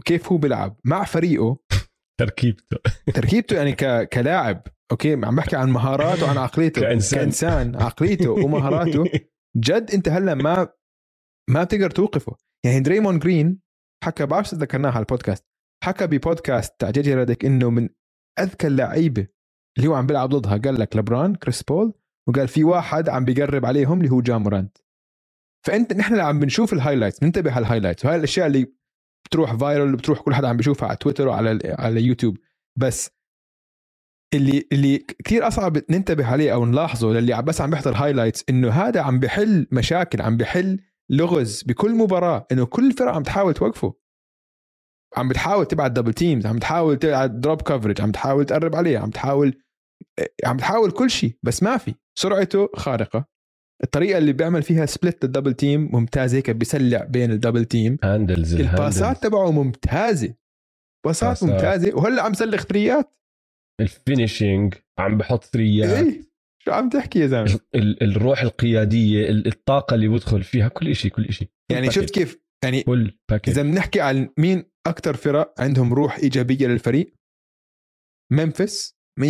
وكيف 0.00 0.32
هو 0.32 0.38
بيلعب 0.38 0.80
مع 0.84 1.04
فريقه. 1.04 1.58
تركيبته. 2.20 2.76
تركيبته 3.14 3.56
يعني 3.56 3.72
ك... 3.72 4.08
كلاعب 4.08 4.62
okay؟ 4.90 5.12
عم 5.12 5.36
بحكي 5.36 5.56
عن 5.56 5.70
مهاراته 5.70 6.26
وعن 6.26 6.38
عقليته. 6.38 6.80
كإنسان. 6.80 7.20
كإنسان 7.20 7.76
عقليته 7.76 8.30
ومهاراته. 8.30 9.04
جد 9.56 9.90
أنت 9.94 10.08
هلأ 10.08 10.34
ما 10.34 10.68
ما 11.50 11.64
بتقدر 11.64 11.90
توقفه. 11.90 12.36
يعني 12.64 12.80
دريمون 12.80 13.18
جرين 13.18 13.60
حكى 14.04 14.26
بعرف 14.26 14.54
ذكرناها 14.54 14.92
على 14.92 15.00
البودكاست 15.00 15.44
حكى 15.84 16.06
ببودكاست 16.06 16.74
تاع 16.78 16.90
جيجي 16.90 17.36
إنه 17.44 17.70
من 17.70 17.88
أذكى 18.38 18.66
اللعيبة 18.66 19.26
اللي 19.78 19.88
هو 19.88 19.94
عم 19.94 20.06
بيلعب 20.06 20.28
ضدها. 20.28 20.56
قال 20.56 20.80
لك 20.80 20.96
لبران 20.96 21.34
كريس 21.34 21.62
بول 21.62 21.92
وقال 22.28 22.48
في 22.48 22.64
واحد 22.64 23.08
عم 23.08 23.24
بيقرب 23.24 23.66
عليهم 23.66 24.00
اللي 24.00 24.10
هو 24.10 24.20
جامورانت 24.20 24.78
فأنت 25.66 25.92
نحن 25.92 26.12
اللي 26.12 26.24
عم 26.24 26.40
بنشوف 26.40 26.72
ال 26.72 26.76
highlights 26.76 27.20
بننتبه 27.20 27.52
على 27.52 27.66
ال 27.66 27.69
highlights 27.69 28.04
وهي 28.04 28.16
الأشياء 28.16 28.46
اللي 28.46 28.66
بتروح 29.26 29.54
viral 29.56 29.96
بتروح 29.96 30.20
كل 30.20 30.34
حدا 30.34 30.48
عم 30.48 30.56
بيشوفها 30.56 30.88
على 30.88 30.96
تويتر 30.96 31.28
وعلى 31.28 31.74
على 31.78 32.02
يوتيوب 32.02 32.38
بس 32.76 33.10
اللي 34.34 34.68
اللي 34.72 34.98
كثير 34.98 35.48
أصعب 35.48 35.78
ننتبه 35.90 36.26
عليه 36.26 36.54
أو 36.54 36.66
نلاحظه 36.66 37.12
للي 37.12 37.42
بس 37.42 37.60
عم 37.60 37.70
بيحضر 37.70 37.94
highlights 37.96 38.44
إنه 38.50 38.70
هذا 38.70 39.00
عم 39.00 39.18
بحل 39.18 39.66
مشاكل 39.72 40.22
عم 40.22 40.36
بحل 40.36 40.80
لغز 41.10 41.62
بكل 41.62 41.94
مباراة. 41.94 42.46
إنه 42.52 42.66
كل 42.66 42.86
الفرق 42.86 43.12
عم 43.12 43.22
تحاول 43.22 43.54
توقفه. 43.54 43.94
عم 45.16 45.28
بتحاول 45.28 45.66
تبعت 45.66 45.90
double 45.90 46.14
teams 46.14 46.46
عم 46.46 46.58
تحاول 46.58 46.96
تبعت 46.96 47.30
drop 47.30 47.62
coverage 47.62 48.00
عم 48.00 48.12
تحاول 48.12 48.44
تقرب 48.44 48.76
عليه 48.76 48.98
عم 48.98 49.10
تحاول 49.10 49.63
عم 50.44 50.56
تحاول 50.56 50.90
كل 50.90 51.10
شيء 51.10 51.36
بس 51.42 51.62
ما 51.62 51.76
في. 51.76 51.94
سرعته 52.18 52.68
خارقة. 52.76 53.34
الطريقة 53.84 54.18
اللي 54.18 54.32
بيعمل 54.32 54.62
فيها 54.62 54.86
split 54.86 55.24
لل 55.24 55.31
double 55.31 55.54
team 55.54 55.88
ممتازه 55.92 56.36
هيك 56.36 56.50
بيسلع 56.50 57.04
بين 57.04 57.30
ال 57.30 57.35
double 57.35 57.64
team 57.64 57.96
handles 58.04 58.54
الباسات 58.54 59.22
تبعه 59.22 59.50
ممتازة. 59.50 60.34
باسات. 61.06 61.44
ممتازة. 61.44 61.94
وهلأ 61.96 62.22
عم 62.22 62.34
سلخ 62.34 62.62
ثريات 62.62 63.16
ال 63.80 63.89
finishing 63.89 64.74
عم 64.98 65.18
بحط 65.18 65.44
ثريات 65.44 66.04
إيه. 66.06 66.22
شو 66.64 66.72
عم 66.72 66.88
تحكي 66.88 67.18
يا 67.18 67.26
زلمة؟ 67.26 67.60
ال- 67.74 68.02
الروح 68.02 68.42
القيادية 68.42 69.28
ال- 69.28 69.46
الطاقة 69.46 69.94
اللي 69.94 70.08
بدخل 70.08 70.42
فيها 70.42 70.68
كل 70.68 70.96
شيء 70.96 71.10
كل 71.10 71.32
شيء 71.32 71.48
يعني 71.72 71.90
شفت 71.90 72.10
كيف؟ 72.10 72.38
يعني 72.64 72.84
إذا 73.48 73.62
بنحكي 73.62 74.00
عن 74.00 74.28
مين 74.38 74.64
أكثر 74.86 75.16
فرق 75.16 75.54
عندهم 75.60 75.94
روح 75.94 76.16
إيجابية 76.18 76.66
للفريق؟ 76.66 77.14
ممفيس 78.32 78.96
100% 79.20 79.22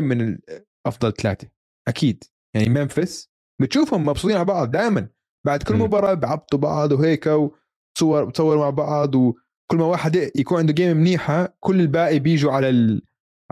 من 0.00 0.38
أفضل 0.86 1.12
ثلاثة. 1.12 1.48
أكيد. 1.88 2.24
يعني 2.56 2.68
ممفيس 2.68 3.30
بتشوفهم 3.62 4.06
مبسوطين 4.06 4.36
على 4.36 4.44
بعض 4.44 4.70
دائما 4.70 5.08
بعد 5.46 5.62
كل. 5.62 5.76
مباراة 5.76 6.14
بعبطوا 6.14 6.58
بعض 6.58 6.92
وهيك 6.92 7.26
وصور 7.26 8.24
بتصوروا 8.24 8.62
مع 8.62 8.70
بعض 8.70 9.14
وكل 9.14 9.76
ما 9.76 9.84
واحد 9.84 10.16
يكون 10.36 10.58
عنده 10.58 10.72
game 10.72 10.96
منيحة 10.96 11.56
كل 11.60 11.80
الباقي 11.80 12.18
بيجوا 12.18 12.52
على 12.52 12.68
ال... 12.68 13.02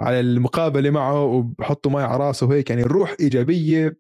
على 0.01 0.21
المقابلة 0.21 0.91
معه 0.91 1.25
وبحطوا 1.25 1.91
ماي 1.91 2.05
على 2.05 2.25
راسه 2.25 2.47
وهيك. 2.47 2.71
يعني 2.71 2.83
الروح 2.83 3.17
إيجابية 3.21 3.99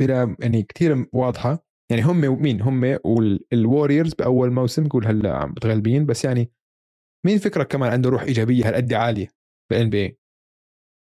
بلا 0.00 0.36
يعني 0.40 0.62
كثير 0.62 1.06
واضحة. 1.12 1.68
يعني 1.90 2.02
هم 2.02 2.42
مين؟ 2.42 2.62
هم 2.62 2.98
وال 3.04 3.26
Warriors 3.26 4.14
بأول 4.14 4.50
موسم 4.50 4.84
نقول 4.84 5.06
هلأ 5.06 5.36
عم 5.36 5.50
متغلبين 5.50 6.06
بس 6.06 6.24
يعني 6.24 6.52
مين 7.26 7.38
فكرك 7.38 7.68
كمان 7.68 7.92
عنده 7.92 8.10
روح 8.10 8.22
إيجابية 8.22 8.68
هالقد 8.68 8.92
عالية 8.92 9.28
بال 9.70 9.90
NBA 9.90 10.18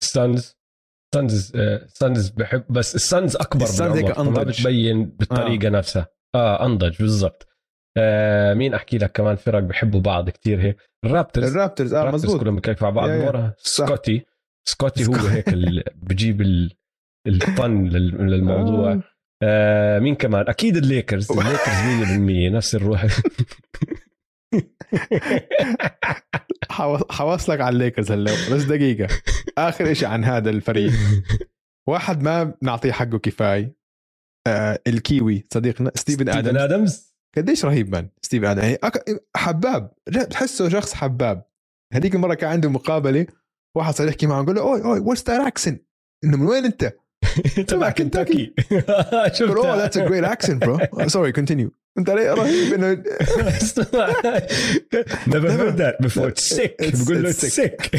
Suns 0.05 0.57
Suns 1.15 1.53
Suns 1.87 2.29
بحب 2.29 2.65
بس 2.71 2.95
ال 2.95 3.03
Suns 3.03 3.37
أكبر 3.37 3.63
ال 3.65 3.71
Suns 3.71 3.97
هيك 3.97 4.13
فما 4.13 4.29
أنضج. 4.29 4.61
بتبين 4.61 5.05
بالطريقة 5.07 5.67
آه. 5.67 5.71
نفسها. 5.71 6.07
آه 6.35 6.67
أنضج 6.67 6.99
بالضبط. 6.99 7.47
آه 7.99 8.55
مين 8.55 8.75
أحكي 8.75 8.99
لك 8.99 9.13
كمان؟ 9.13 9.37
فرق 9.37 9.59
بحبوا 9.59 10.01
بعض 10.01 10.31
كثير 10.31 10.61
هيك. 10.63 10.77
ال 11.05 11.10
Raptors. 11.10 11.51
ال 11.57 11.62
Raptors 11.62 11.95
آه 11.95 12.01
ال 12.01 12.04
Raptors 12.04 12.25
مزبوط 12.25 12.41
كلهم 12.41 12.57
بكيفوا 12.57 12.89
على 12.89 12.95
بعض. 13.31 13.51
صح. 13.59 13.87
سكوتي. 13.87 14.25
سكوتي 14.69 15.07
هو. 15.07 15.13
هيك 15.15 15.49
اللي 15.49 15.85
بجيب 16.09 16.41
ال- 16.41 16.73
الفن 17.27 17.85
لل- 17.89 18.27
للموضوع. 18.31 18.93
آه. 18.93 19.03
آه 19.43 19.99
مين 19.99 20.15
كمان؟ 20.15 20.49
أكيد 20.49 20.77
ال 20.77 20.84
Lakers. 20.84 21.33
ال 21.33 21.44
Lakers 21.44 22.09
100% 22.51 22.53
نفس 22.53 22.75
الروح. 22.75 23.07
حواصلك 27.11 27.61
على 27.61 27.73
الليكرز 27.73 28.13
هلا 28.13 28.33
بس 28.33 28.63
دقيقة. 28.63 29.09
آخر 29.59 29.95
شيء 29.95 30.09
عن 30.09 30.25
هذا 30.25 30.51
الفريق. 30.51 30.93
واحد 31.89 32.23
ما 32.23 32.55
نعطيه 32.63 32.93
حقه 32.93 33.19
كفاية. 33.19 33.77
آه 34.47 34.83
الكيوي 34.87 35.45
صديقنا 35.55 35.93
ستيفن 35.95 36.25
ستيفن 36.25 36.39
آدمز؟ 36.39 36.57
ادمز 36.57 37.17
قديش 37.37 37.65
رهيب 37.65 37.93
man 37.93 38.09
ستيفن 38.23 38.47
آدمز. 38.47 38.65
يعني 38.65 38.79
حباب. 39.37 39.93
لا، 40.07 40.25
بتحسه 40.25 40.69
شخص 40.69 40.95
حباب. 40.95 41.47
هذيك 41.93 42.15
المرة 42.15 42.35
كان 42.35 42.51
عنده 42.51 42.71
مقابلة 42.71 43.27
واحد 43.77 43.95
صار 43.95 44.09
يحكي 44.09 44.27
معه 44.27 44.43
يقول 44.43 44.57
له 44.57 44.63
oi 44.63 44.85
oi 44.85 45.01
what's 45.01 45.31
that 45.31 45.47
accent 45.47 45.87
إنه 46.25 46.37
من 46.37 46.47
وين 46.47 46.65
أنت؟ 46.65 46.93
تبع 47.69 47.91
كنتاكي 47.91 48.53
oh 49.41 49.77
that's 49.77 49.99
a 49.99 50.09
great 50.09 50.25
accent 50.25 50.65
bro 50.65 50.79
sorry 51.07 51.33
continue 51.33 51.73
انت 51.99 52.11
علي 52.11 52.31
رهيب 52.31 52.75
انه 52.75 53.03
Never 55.27 55.51
heard 55.59 55.77
that 55.83 55.97
before. 56.07 56.29
It's 56.31 56.57
sick. 56.57 56.73
It's- 56.83 57.05
بقول 57.11 57.23
له 57.23 57.33
it's 57.33 57.61
sick. 57.61 57.77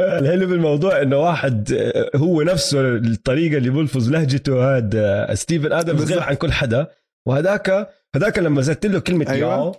الحلو 0.00 0.46
بالموضوع 0.46 1.02
إنه 1.02 1.16
واحد 1.18 1.72
آه، 1.72 2.10
هو 2.16 2.42
نفسه 2.42 2.80
الطريقة 2.96 3.56
اللي 3.58 3.70
بلفظ 3.70 4.08
لهجته 4.10 4.76
هاد 4.76 4.94
آه، 4.96 5.34
ستيفن 5.34 5.72
آدمز 5.72 6.12
غير. 6.12 6.22
عن 6.22 6.34
كل 6.34 6.52
حدا 6.52 6.86
وهداك 7.28 7.88
هداك 8.16 8.38
لما 8.38 8.62
زدت 8.62 8.86
له 8.86 9.00
كلمة 9.00 9.30
أيوة. 9.30 9.50
ياو 9.54 9.74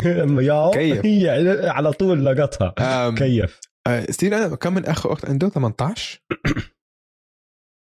لما 0.22 0.42
ياو 0.42 0.70
كيف. 0.70 1.06
هي 1.06 1.28
على 1.68 1.92
طول 1.92 2.24
لقطها 2.26 2.74
آم، 2.80 3.14
كيف 3.14 3.60
آه، 3.86 4.04
ستيفن 4.10 4.34
ادمز 4.34 4.54
كم 4.54 4.74
من 4.74 4.86
أخ 4.86 5.06
وأخت 5.06 5.24
عنده 5.24 5.48
18 5.48 6.20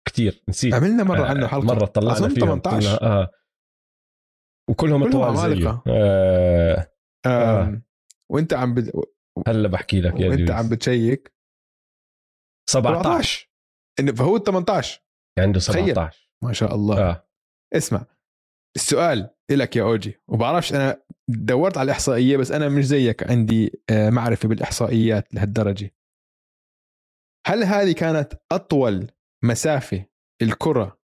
كثير 0.08 0.44
نسيت. 0.50 0.74
عملنا 0.74 1.04
مرة 1.04 1.26
آه، 1.26 1.30
عنه 1.30 1.48
حلقة. 1.48 1.66
مرة 1.66 1.86
طلعنا 1.86 2.28
فيهم. 2.30 2.40
18 2.60 2.96
قلنا 2.98 3.02
آه. 3.22 3.32
وكلهم 4.70 5.00
كلهم 5.10 5.12
طوال 5.12 5.38
زيه 5.38 5.44
عمالقة. 5.44 5.84
آه. 5.88 6.88
آم، 7.26 7.84
وأنت 8.32 8.54
عم 8.54 8.74
بد... 8.74 8.92
هلا 9.48 9.68
بحكي 9.68 10.02
لك 10.02 10.20
يا 10.20 10.30
وأنت. 10.30 10.52
عم 10.52 10.70
بتشيك. 10.70 11.34
17 12.70 13.52
إنه 14.00 14.12
فهو 14.14 14.38
18 14.38 15.02
عنده 15.40 15.60
تخيل. 15.60 15.86
17 15.96 16.32
ما 16.44 16.54
شاء 16.54 16.76
الله. 16.76 17.10
آه. 17.10 17.28
اسمع. 17.74 18.06
السؤال 18.76 19.30
لك 19.52 19.76
يا 19.76 19.84
أوجي. 19.84 20.20
وبعرفش 20.28 20.74
أنا 20.74 21.04
دورت 21.30 21.78
على 21.78 21.86
الإحصائية 21.86 22.38
بس 22.38 22.52
أنا 22.52 22.70
مش 22.70 22.86
زيك. 22.86 23.30
عندي 23.32 23.82
آه، 23.90 24.10
معرفة 24.10 24.50
بالإحصائيات 24.50 25.34
لهالدرجة. 25.34 25.92
هل 27.48 27.64
هذه 27.64 27.92
كانت 27.92 28.34
أطول 28.52 29.12
مسافة 29.44 30.06
الكرة 30.42 31.02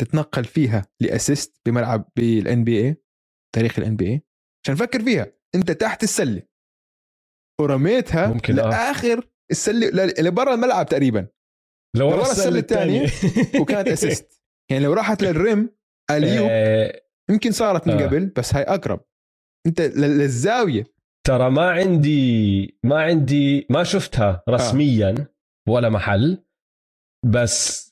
تتنقل 0.00 0.44
فيها 0.44 0.86
ل 1.00 1.09
assist 1.09 1.60
بملعب 1.66 2.08
بال 2.16 2.64
NBA 2.64 2.96
تاريخ 3.54 3.78
ال 3.78 3.96
NBA 3.96 4.22
عشان 4.64 4.74
فكر 4.76 5.02
فيها. 5.04 5.32
أنت 5.54 5.70
تحت 5.70 6.02
السلة. 6.02 6.42
ورميتها 7.60 8.26
ممكن، 8.26 8.58
آه. 8.58 8.62
لآخر 8.68 9.28
السلة 9.50 9.86
ل- 9.88 10.24
لبرا 10.24 10.54
الملعب 10.54 10.86
تقريبا. 10.86 11.28
لو 11.96 12.10
لورا 12.10 12.22
السلة 12.22 12.58
الثانية 12.58 13.06
وكانت 13.60 13.88
assist. 13.88 14.42
يعني 14.70 14.84
لو 14.84 14.92
راحت 14.92 15.22
لل 15.22 15.41
rim 15.41 15.70
alley-oop 16.10 16.48
آه، 16.50 17.02
يمكن 17.30 17.50
صارت 17.52 17.86
من 17.88 17.94
آه. 17.94 18.06
قبل 18.06 18.26
بس 18.26 18.54
هاي 18.54 18.62
أقرب. 18.62 19.00
أنت 19.66 19.80
للزاوية. 19.80 20.84
ترى 21.26 21.50
ما 21.50 21.70
عندي 21.70 22.78
ما 22.84 23.02
عندي 23.02 23.66
ما 23.70 23.84
شفتها 23.84 24.42
رسميا 24.48 25.14
ولا 25.68 25.88
محل 25.88 26.44
بس 27.32 27.86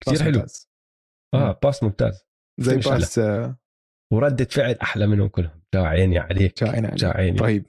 كتير 0.00 0.22
حلو. 0.22 0.46
آه 1.34 1.58
pass 1.62 1.82
ممتاز. 1.82 2.24
زي. 2.60 2.76
pass 2.76 3.18
آه، 3.18 3.58
وردة 4.12 4.44
فعل 4.44 4.74
أحلى 4.82 5.06
منهم 5.06 5.28
كلهم. 5.28 5.62
جا 5.74 5.80
عيني 5.80 6.18
عليك. 6.18 6.64
جا 6.64 6.70
عيني 6.70 6.86
عليك. 6.86 7.00
جا 7.00 7.08
عيني. 7.08 7.38
رهيب 7.38 7.66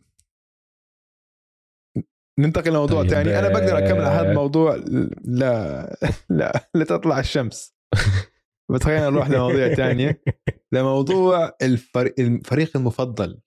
ننتقل 2.40 2.72
لموضوع 2.72 3.02
طيب، 3.02 3.10
ثاني 3.10 3.40
أنا 3.40 3.50
بقدر 3.50 3.78
أكمل 3.78 4.02
على 4.02 4.16
هذا 4.16 4.28
آه. 4.28 4.32
الموضوع 4.32 4.76
لا 5.24 5.98
لا 6.30 6.70
لتطلع 6.76 7.20
الشمس. 7.20 7.76
بس 8.72 8.84
خلينا 8.84 9.10
نروح 9.10 9.30
لمواضيع 9.30 9.74
ثانية 9.74 10.22
لموضوع 10.74 11.58
الفريق 11.62 12.20
الفريق 12.20 12.78
المفضل 12.78 13.42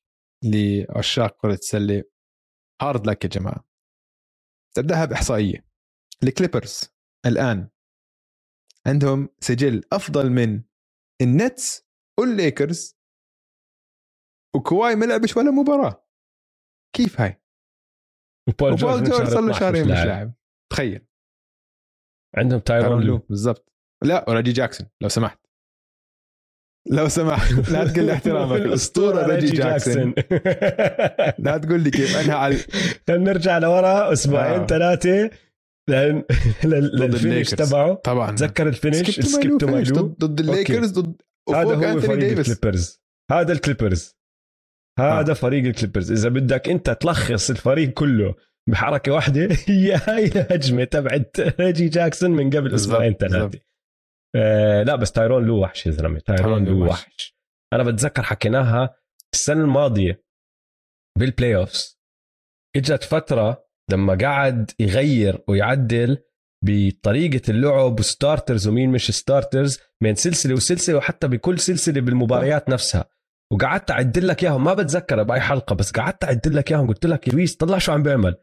لعشاق 0.44 1.36
كرة 1.36 1.54
السلة. 1.54 2.02
hard 2.82 3.06
luck 3.06 3.24
يا 3.24 3.28
جماعة. 3.28 3.64
تبداها 4.76 5.04
باحصائيه 5.04 5.66
ال 6.22 6.30
Clippers 6.30 6.94
الآن 7.26 7.68
عندهم 8.86 9.28
سجل 9.40 9.82
أفضل 9.92 10.30
من 10.30 10.62
ال 11.22 11.36
Nets 11.36 11.89
وال 12.20 12.39
Lakers 12.39 12.96
وكواي 14.56 14.96
ما 14.96 15.04
لعبش 15.04 15.36
ولا 15.36 15.50
مباراة. 15.50 16.06
كيف 16.96 17.20
هاي؟ 17.20 17.42
وبول 18.48 18.76
جورج 18.76 19.08
صار 19.08 19.22
له 19.22 19.28
12 19.28 19.60
شهرين 19.60 19.82
مش 19.84 19.88
لاعب. 19.90 20.32
تخيل. 20.72 21.06
عندهم 22.36 22.60
تايرون 22.60 23.02
لو. 23.02 23.18
بالضبط. 23.18 23.72
لا 24.04 24.30
ولا 24.30 24.40
ريجي 24.40 24.52
جاكسون 24.52 24.88
لو 25.02 25.08
سمحت. 25.08 25.40
لو 26.90 27.08
سمحت. 27.08 27.52
لا 27.72 27.92
تقول 27.92 28.06
لي 28.06 28.12
احترامك. 28.12 28.60
الاسطوره 28.66 29.26
ريجي 29.26 29.56
جاكسون. 29.56 30.14
لا 31.44 31.58
تقول 31.58 31.80
لي 31.82 31.90
كيف. 31.90 32.16
انها 32.16 32.34
على 32.36 32.56
خلينا 33.08 33.24
نرجع 33.32 33.58
لورا. 33.58 34.12
أسبوعين 34.12 34.60
آه. 34.60 34.66
ثلاثة. 34.66 35.30
لل- 35.88 36.24
للفينش. 36.64 37.50
تبعه. 37.50 37.94
طبعا. 37.94 38.30
تذكر 38.36 38.68
الفينش؟ 38.68 39.10
سكيب 39.10 39.24
سكيب 39.24 39.58
تو 39.58 39.66
ماي 39.66 39.84
فينش 39.84 39.98
لو 39.98 40.06
ضد 40.06 40.24
ضد 40.24 40.40
الليكرز 40.40 40.98
ضد 40.98 41.22
هذا 41.54 41.92
هو 41.92 42.00
فريق 42.00 42.28
ديفيس. 42.28 42.50
الكليبرز 42.50 43.02
هذا 43.30 43.52
الكليبرز 43.52 44.16
هذا 44.98 45.30
آه. 45.30 45.34
فريق 45.34 45.64
الكليبرز 45.64 46.12
إذا 46.12 46.28
بدك 46.28 46.68
أنت 46.68 46.90
تلخص 46.90 47.50
الفريق 47.50 47.90
كله 47.90 48.34
بحركة 48.68 49.12
واحدة 49.12 49.48
هي 49.68 49.94
هاي 49.94 50.24
الهجمة 50.24 50.84
تبعت 50.84 51.40
ريجي 51.40 51.88
جاكسون 51.88 52.30
من 52.30 52.50
قبل 52.50 52.74
أسبوعين 52.74 53.12
ثلاثة. 53.14 53.58
آه 54.36 54.82
لا 54.82 54.96
بس 54.96 55.12
تايرون 55.12 55.46
لو 55.46 55.52
وحش 55.52 55.86
يا 55.86 55.90
زلمة 55.90 56.18
تايرون 56.18 56.64
لو 56.64 56.72
وحش. 56.72 56.90
وحش 56.90 57.36
أنا 57.72 57.82
بتذكر 57.82 58.22
حكيناها 58.22 58.94
السنة 59.34 59.64
الماضية 59.64 60.24
بال 61.18 61.56
playoffs 61.56 62.00
إجت 62.76 63.04
فترة 63.04 63.64
لما 63.90 64.18
قعد 64.20 64.70
يغير 64.80 65.44
ويعدل 65.48 66.18
بطريقة 66.62 67.50
اللعب 67.50 68.00
و 68.00 68.08
starters 68.08 68.68
ومين 68.68 68.90
مش 68.90 69.10
starters 69.10 69.78
من 70.02 70.14
سلسلة 70.14 70.54
وسلسلة 70.54 70.96
وحتى 70.96 71.28
بكل 71.28 71.58
سلسلة 71.58 72.00
بالمباريات 72.00 72.68
نفسها. 72.68 73.04
وقعدت 73.52 73.90
اعدل 73.90 74.28
لك 74.28 74.44
إياهم 74.44 74.64
ما 74.64 74.74
بتذكر 74.74 75.22
بأي 75.22 75.40
حلقة 75.40 75.74
بس 75.74 75.92
قعدت 75.92 76.24
اعدل 76.24 76.56
لك 76.56 76.72
إياهم 76.72 76.86
قلت 76.88 77.06
لك 77.06 77.28
لويس 77.28 77.56
طلع 77.56 77.78
شو 77.78 77.92
عم 77.92 78.02
بيعمل؟ 78.02 78.36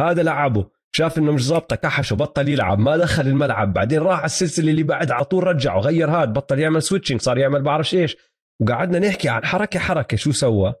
هذا 0.00 0.22
لعبه. 0.22 0.70
شاف 0.92 1.18
إنه 1.18 1.32
مش 1.32 1.44
ظابطة 1.44 1.76
كحش 1.76 2.12
وبطل 2.12 2.48
يلعب 2.48 2.78
ما 2.78 2.96
دخل 2.96 3.26
الملعب. 3.26 3.72
بعدين 3.72 3.98
راح 3.98 4.18
على 4.18 4.26
السلسلة 4.26 4.70
اللي 4.70 4.82
بعد 4.82 5.10
على 5.10 5.24
طول 5.24 5.44
رجع 5.44 5.74
وغير 5.74 6.10
هاد 6.10 6.32
بطل 6.32 6.58
يعمل 6.58 6.82
switching 6.82 7.20
صار 7.20 7.38
يعمل 7.38 7.62
بعرفش 7.62 7.94
إيش. 7.94 8.16
وقعدنا 8.60 8.98
نحكي 9.08 9.28
عن 9.28 9.44
حركة 9.44 9.78
حركة 9.78 10.16
شو 10.16 10.32
سوى. 10.32 10.74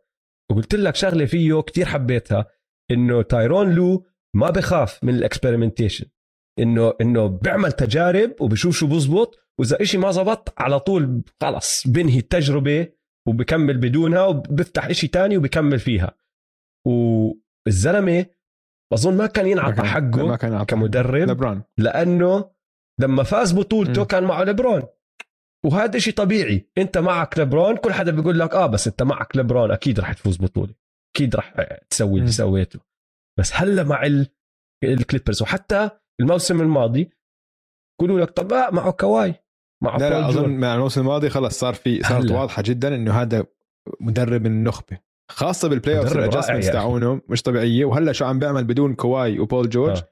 وقلت 0.50 0.74
لك 0.74 0.94
شغلة 0.94 1.24
فيه 1.24 1.60
كتير 1.60 1.86
حبيتها 1.86 2.46
إنه 2.90 3.22
تايرون 3.22 3.74
لو 3.74 4.06
ما 4.34 4.50
بخاف 4.50 5.04
من 5.04 5.14
ال 5.14 5.20
experimentation 5.20 6.06
إنه 6.58 6.94
إنه 7.00 7.26
بيعمل 7.26 7.72
تجارب 7.72 8.34
وبشوف 8.40 8.76
شو 8.76 8.86
بزبط 8.86 9.38
وإذا 9.58 9.82
إشي 9.82 9.98
ما 9.98 10.10
زبط 10.10 10.54
على 10.58 10.80
طول 10.80 11.22
خلص 11.42 11.86
بنهي 11.86 12.18
التجربة 12.18 12.88
وبكمل 13.28 13.78
بدونها 13.78 14.26
وبفتح 14.26 14.86
إشي 14.86 15.08
تاني 15.08 15.36
وبكمل 15.36 15.78
فيها. 15.78 16.14
والزلمة 16.86 18.26
اظن 18.92 19.16
ما 19.16 19.26
كان 19.26 19.46
ينعطى 19.46 19.82
حقه 19.82 20.26
ما 20.26 20.36
كان 20.36 20.62
كمدرب 20.62 21.30
لبران. 21.30 21.62
لأنه 21.78 22.50
لما 23.00 23.22
فاز 23.22 23.52
بطولته 23.52 24.02
م. 24.02 24.04
كان 24.04 24.24
معه 24.24 24.44
لبرون 24.44 24.82
وهذا 25.66 25.98
شيء 25.98 26.14
طبيعي. 26.14 26.70
أنت 26.78 26.98
معك 26.98 27.38
لبرون 27.38 27.76
كل 27.76 27.92
حدا 27.92 28.12
بيقول 28.12 28.38
لك 28.38 28.54
آه 28.54 28.66
بس 28.66 28.86
أنت 28.88 29.02
معك 29.02 29.36
لبرون 29.36 29.70
أكيد 29.70 30.00
رح 30.00 30.12
تفوز 30.12 30.36
بطولة. 30.36 30.74
أكيد 31.16 31.36
رح 31.36 31.54
تسوي 31.90 32.18
اللي. 32.20 32.30
سويته. 32.30 32.80
بس 33.38 33.52
هلأ 33.54 33.82
مع 33.82 34.26
ال 34.84 34.90
Clippers 34.90 35.42
وحتى 35.42 35.90
الموسم 36.20 36.60
الماضي 36.60 37.10
يقولوا 38.00 38.20
لك 38.20 38.30
طب 38.30 38.52
آه 38.52 38.70
معه 38.70 38.90
كواي 38.92 39.34
مع 39.82 39.96
لا 39.96 40.10
لا 40.10 40.28
أظن. 40.28 40.50
مع 40.60 40.74
الموسم 40.74 41.00
الماضي 41.00 41.30
خلص 41.30 41.58
صار 41.60 41.74
في 41.74 42.02
صارت. 42.02 42.30
واضحة 42.30 42.62
جدا 42.66 42.94
إنه 42.94 43.12
هذا 43.22 43.46
مدرب 44.00 44.40
من 44.40 44.46
النخبة 44.50 44.98
خاصة 45.30 45.68
بال 45.68 45.75
playoff 45.75 45.98
ال 45.98 46.12
adjustments. 46.12 46.66
تاعونه 46.66 47.20
مش 47.28 47.42
طبيعية 47.42 47.84
وهلأ 47.84 48.12
شو 48.12 48.24
عم 48.24 48.38
بيعمل 48.38 48.64
بدون 48.64 48.94
كواي 48.94 49.38
وبول 49.38 49.68
جورج 49.68 49.98
آه. 49.98 50.08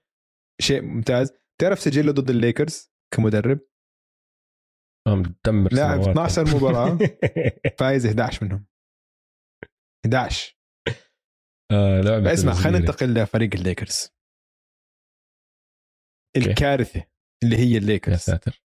شيء 0.61 0.83
ممتاز 0.83 1.33
تعرف 1.61 1.81
سجله 1.81 2.13
ضد 2.13 2.31
الليكرز 2.31 2.93
كمدرب 3.15 3.61
عم 5.09 5.23
تدمر 5.23 5.73
لاعب 5.73 6.03
سنوات. 6.03 6.09
12 6.09 6.57
مباراة 6.57 6.99
فايز 7.79 8.07
11 8.07 8.45
منهم 8.47 8.67
11 10.07 10.57
آه 11.73 12.01
لعبة 12.01 12.33
اسمع 12.33 12.53
خلينا. 12.53 12.79
ننتقل 12.79 13.15
لفريق 13.15 13.51
الليكرز. 13.55 14.09
الكارثة 16.37 17.05
اللي 17.45 17.57
هي 17.57 17.73
يا 17.73 17.79
الليكرز. 17.79 18.19
ساتر. 18.19 18.63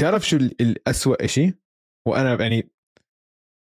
تعرف 0.00 0.28
شو 0.28 0.36
ال- 0.36 0.62
الأسوأ 0.62 1.26
شيء 1.26 1.54
وأنا 2.08 2.42
يعني 2.42 2.70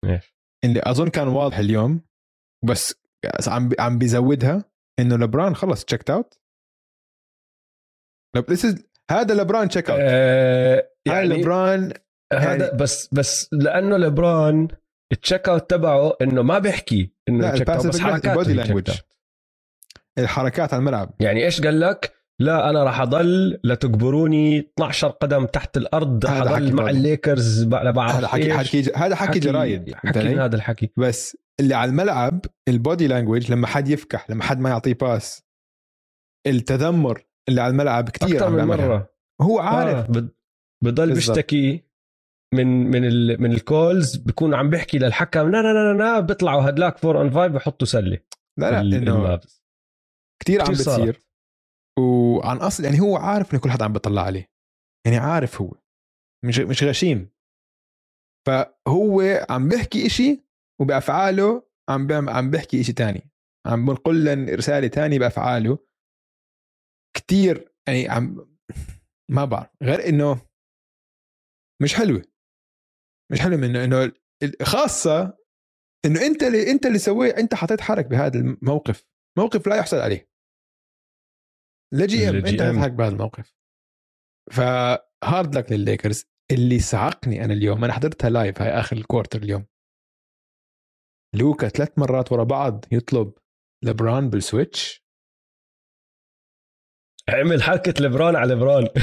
إيش؟ 0.05 0.35
اللي 0.65 0.81
أظن 0.83 1.09
كان 1.09 1.27
واضح 1.27 1.57
اليوم 1.57 2.01
بس 2.65 2.95
عم 3.47 3.69
عم 3.79 3.97
بيزودها 3.97 4.63
إنه 4.99 5.15
لبران 5.17 5.55
خلص 5.55 5.85
checked 5.85 6.09
out 6.09 6.39
هذا 9.11 9.33
لبران 9.33 9.69
checked 9.69 9.89
out 9.89 9.99
آه 10.03 10.89
يعني 11.07 11.19
يعني 11.29 11.41
لبران 11.41 11.93
هذا 12.33 12.65
يعني- 12.65 12.77
بس 12.77 13.09
بس 13.13 13.49
لأنه 13.53 13.97
لبران 13.97 14.67
ال 15.11 15.18
check 15.18 15.49
out 15.49 15.69
تبعه 15.69 16.17
إنه 16.21 16.41
ما 16.41 16.59
بيحكي 16.59 17.13
إنه 17.29 17.51
checked 17.51 17.69
out 17.69 17.87
بس 17.87 17.99
حركاته 17.99 18.31
ال 18.31 18.36
body 18.36 18.53
language. 18.53 18.89
out. 18.91 19.01
الحركات 20.17 20.73
على 20.73 20.79
الملعب. 20.79 21.13
يعني 21.19 21.45
إيش 21.45 21.61
قال 21.61 21.79
لك؟ 21.79 22.18
لا 22.41 22.69
أنا 22.69 22.83
راح 22.83 23.01
أضل 23.01 23.59
لتقبروني 23.63 24.59
12 24.59 25.07
قدم 25.07 25.45
تحت 25.45 25.77
الأرض 25.77 26.25
حضل 26.27 26.49
حكي 26.55 26.71
مع. 26.71 26.89
الليكرز 26.89 27.63
بعرف 27.63 27.97
هذا 28.15 28.27
حكي. 28.27 28.53
حكي 28.53 28.91
هذا 28.95 29.15
حكي 29.15 29.39
جرايد 29.39 29.93
حكي 29.95 30.19
هذا 30.19 30.55
الحكي 30.55 30.91
بس 30.97 31.37
اللي 31.59 31.73
على 31.75 31.89
الملعب 31.91 32.45
ال 32.67 32.75
body 32.75 33.07
language 33.07 33.51
لما 33.51 33.67
حد 33.67 33.87
يفتح 33.89 34.29
لما 34.29 34.43
حد 34.43 34.59
ما 34.59 34.69
يعطيه 34.69 34.93
pass 34.93 35.43
التذمر 36.47 37.23
اللي 37.49 37.61
على 37.61 37.71
الملعب 37.71 38.09
كثير 38.09 38.35
أكثر 38.35 38.49
من. 38.49 38.63
مرة 38.63 39.09
هو 39.41 39.59
عارف 39.59 39.97
آه 39.97 40.11
بض- 40.11 40.29
بضل. 40.83 41.13
بيشتكي 41.13 41.83
من 42.53 42.67
من 42.91 43.05
ال 43.05 43.41
من 43.41 43.51
ال 43.51 43.62
calls 43.62 44.15
بيكون 44.15 44.53
عم 44.53 44.69
بيحكي 44.69 44.97
للحكم 44.99 45.39
لا 45.51 45.61
لا 45.61 45.73
لا 45.73 45.97
لا 45.97 46.19
بيطلعوا 46.19 46.69
هدلاك 46.69 46.97
four 46.97 47.17
on 47.19 47.29
five 47.29 47.51
بحطوا 47.51 47.87
سلة 47.87 48.17
لا 48.59 48.71
لا 48.83 48.97
إنه. 48.97 49.39
كثير 50.43 50.61
عم. 50.61 50.67
بتصير 50.71 51.19
وعن 51.99 52.57
أصل 52.57 52.83
يعني 52.83 52.99
هو 53.01 53.17
عارف 53.17 53.53
إنه 53.53 53.61
كل 53.61 53.69
حدا 53.71 53.85
عم 53.85 53.93
بيطلع 53.93 54.21
عليه. 54.21 54.49
يعني 55.05 55.17
عارف 55.17 55.61
هو. 55.61 55.75
مش 56.45 56.59
مش 56.59 56.83
غشيم. 56.83 57.29
فهو 58.47 59.21
عم 59.49 59.69
بيحكي 59.69 60.05
إشي 60.05 60.43
وبأفعاله 60.81 61.69
عم 61.89 62.07
بيعمل 62.07 62.29
عم 62.29 62.51
بيحكي 62.51 62.81
إشي 62.81 62.93
تاني. 62.93 63.31
عم 63.67 63.85
بنقل 63.85 64.25
لنا 64.25 64.55
رسالة 64.55 64.87
تانية 64.87 65.19
بأفعاله. 65.19 65.77
كتير 67.17 67.73
يعني 67.87 68.09
عم 68.09 68.47
ما 69.35 69.45
بعرف. 69.45 69.69
غير 69.83 70.09
إنه 70.09 70.41
مش 71.81 71.95
حلوة. 71.95 72.21
مش 73.31 73.41
حلوة 73.41 73.57
منه 73.57 73.83
إنه 73.83 74.11
خاصة 74.63 75.37
إنه 76.05 76.21
أنت 76.25 76.43
اللي 76.43 76.71
أنت 76.71 76.85
اللي 76.85 76.99
سويت 76.99 77.35
أنت 77.35 77.55
حطيت 77.55 77.81
حالك 77.81 78.05
بهذا 78.05 78.39
الموقف. 78.39 79.05
موقف 79.37 79.67
لا 79.67 79.75
يحصل 79.75 79.97
عليه. 79.97 80.29
لجي 81.93 82.29
ام 82.29 82.35
انت 82.35 82.61
حالك 82.61 82.91
بهذا 82.91 83.11
الموقف. 83.13 83.55
ف 84.51 84.72
hard 84.72 85.55
luck 85.55 85.71
للليكرز. 85.71 86.25
اللي 86.51 86.79
صعقني 86.79 87.45
أنا 87.45 87.53
اليوم 87.53 87.83
أنا 87.83 87.93
حضرتها 87.93 88.29
live 88.29 88.61
هاي 88.61 88.69
آخر 88.69 88.97
ال 88.97 89.03
quarter 89.03 89.39
اليوم. 89.43 89.65
لوكا 91.35 91.67
ثلاث 91.67 91.99
مرات 91.99 92.31
ورا 92.31 92.43
بعض 92.43 92.85
يطلب 92.91 93.33
لبران 93.83 94.29
بال 94.29 94.46
switch. 94.46 95.05
عمل 97.29 97.63
حركة 97.63 97.93
لبران 98.03 98.35
على 98.35 98.53
لبران 98.53 98.87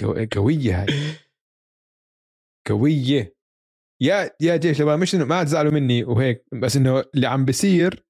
قو- 0.00 0.28
قوية 0.36 0.82
هاي. 0.82 0.86
قوية. 2.68 3.36
يا 4.02 4.30
يا 4.40 4.56
جيش 4.56 4.80
لبران 4.80 5.00
مش 5.00 5.14
إنه 5.14 5.24
ما 5.24 5.44
تزعلوا 5.44 5.72
مني 5.72 6.04
وهيك 6.04 6.44
بس 6.62 6.76
إنه 6.76 7.04
اللي 7.14 7.26
عم 7.26 7.44
بيصير 7.44 8.05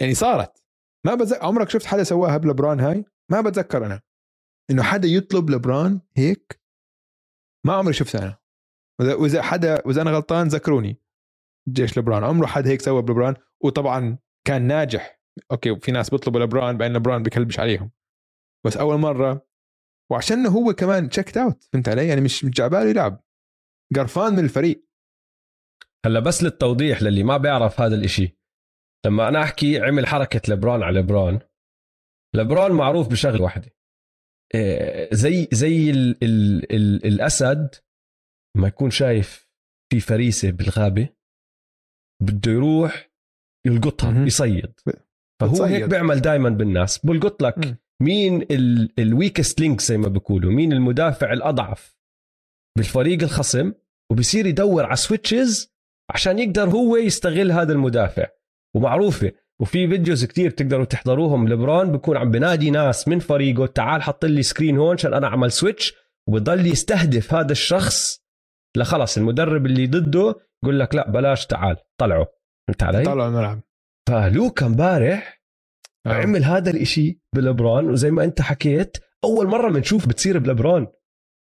يعني 0.00 0.14
صارت. 0.14 0.64
ما 1.06 1.14
بتذكر 1.14 1.44
عمرك 1.44 1.70
شفت 1.70 1.86
حدا 1.86 2.04
سواها 2.04 2.36
بلبران 2.36 2.80
هاي؟ 2.80 3.04
ما 3.30 3.40
بتذكر 3.40 3.86
أنا. 3.86 4.02
إنه 4.70 4.82
حدا 4.82 5.08
يطلب 5.08 5.50
لبران 5.50 6.00
هيك؟ 6.16 6.60
ما 7.66 7.72
عمري 7.72 7.92
شفتها 7.92 8.22
أنا. 8.22 8.38
وإذا 9.14 9.42
حدا 9.42 9.82
وإذا 9.86 10.02
أنا 10.02 10.10
غلطان 10.10 10.48
ذكروني. 10.48 11.00
جيش 11.68 11.98
لبران. 11.98 12.24
عمره 12.24 12.46
حدا 12.46 12.70
هيك 12.70 12.80
سوى 12.80 13.02
بلبران. 13.02 13.34
وطبعا 13.64 14.18
كان 14.46 14.62
ناجح. 14.62 15.22
أوكي 15.50 15.70
وفي 15.70 15.92
ناس 15.92 16.10
بيطلبوا 16.10 16.40
لبران 16.40 16.76
بأن 16.76 16.96
لبران 16.96 17.22
بكلبش 17.22 17.60
عليهم. 17.60 17.90
بس 18.66 18.76
أول 18.76 18.98
مرة 18.98 19.46
وعشان 20.12 20.46
هو 20.46 20.72
كمان 20.72 21.08
checked 21.08 21.36
out 21.36 21.64
فهمت 21.72 21.88
علي؟ 21.88 22.08
يعني 22.08 22.20
مش 22.20 22.44
مش 22.44 22.50
جاي 22.50 22.63
عباله 22.63 22.90
يلعب. 22.90 23.24
قرفان 23.96 24.32
من 24.32 24.38
الفريق. 24.38 24.86
هلأ 26.06 26.20
بس 26.20 26.42
للتوضيح 26.42 27.02
للي 27.02 27.22
ما 27.22 27.36
بيعرف 27.36 27.80
هذا 27.80 27.94
الإشي. 27.94 28.38
لما 29.06 29.28
أنا 29.28 29.42
أحكي 29.42 29.80
عمل 29.80 30.06
حركة 30.06 30.52
لبران 30.52 30.82
على 30.82 31.00
لبران 31.00 31.40
لبران 32.36 32.72
معروف 32.72 33.08
بشغلة 33.08 33.42
واحدة 33.42 33.76
إيه، 34.54 35.14
زي 35.14 35.48
زي 35.52 35.90
ال 35.90 36.24
ال 36.24 36.72
ال 36.72 37.06
الأسد 37.06 37.74
ما 38.56 38.68
يكون 38.68 38.90
شايف 38.90 39.48
في 39.92 40.00
فريسة 40.00 40.50
بالغابة 40.50 41.08
بده 42.22 42.52
يروح 42.52 43.10
يلقطها. 43.66 44.24
يصيد 44.26 44.80
فهو. 45.40 45.64
هيك 45.64 45.84
بيعمل 45.84 46.20
دائما 46.20 46.48
بالناس 46.48 47.06
بلقط 47.06 47.42
لك. 47.42 47.78
مين 48.02 48.46
ال 48.98 49.06
weakest 49.06 49.60
link 49.60 49.80
زي 49.80 49.96
ما 49.96 50.08
بيقولوا 50.08 50.52
مين 50.52 50.72
المدافع 50.72 51.32
الأضعف 51.32 51.96
بالفريق 52.78 53.22
الخصم 53.22 53.72
وبصير 54.12 54.46
يدور 54.46 54.86
على 54.86 54.96
switches 54.96 55.74
عشان 56.10 56.38
يقدر 56.38 56.68
هو 56.68 56.96
يستغل 56.96 57.52
هذا 57.52 57.72
المدافع 57.72 58.26
ومعروفة. 58.76 59.32
وفي 59.60 59.88
videos 59.88 60.24
كتير 60.24 60.50
تقدروا 60.50 60.84
تحضروهم. 60.84 61.48
لبران 61.48 61.92
بكون 61.92 62.16
عم 62.16 62.30
بنادي 62.30 62.70
ناس 62.70 63.08
من 63.08 63.18
فريقه 63.18 63.66
تعال 63.66 64.02
حط 64.02 64.24
لي 64.24 64.42
screen 64.42 64.78
هون 64.78 64.94
عشان 64.94 65.14
أنا 65.14 65.26
أعمل 65.26 65.52
switch 65.52 65.94
وبضل 66.28 66.66
يستهدف 66.66 67.34
هذا 67.34 67.52
الشخص 67.52 68.20
لخلص. 68.76 69.16
المدرب 69.18 69.66
اللي 69.66 69.86
ضده 69.86 70.34
يقول 70.64 70.80
لك 70.80 70.94
لا 70.94 71.10
بلاش 71.10 71.46
تعال 71.46 71.76
طلعه 72.00 72.26
فهمت 72.68 72.82
علي؟ 72.82 73.04
طلعوا 73.04 73.28
الملعب 73.28 73.60
فلوكا 74.08 74.66
امبارح 74.66 75.42
آه. 76.06 76.12
عمل 76.12 76.44
هذا 76.44 76.70
الإشي 76.70 77.20
بلبران. 77.34 77.90
وزي 77.90 78.10
ما 78.10 78.24
أنت 78.24 78.40
حكيت 78.40 78.96
أول 79.24 79.46
مرة 79.46 79.70
بنشوف 79.70 80.06
بتصير 80.08 80.38
بلبران. 80.38 80.86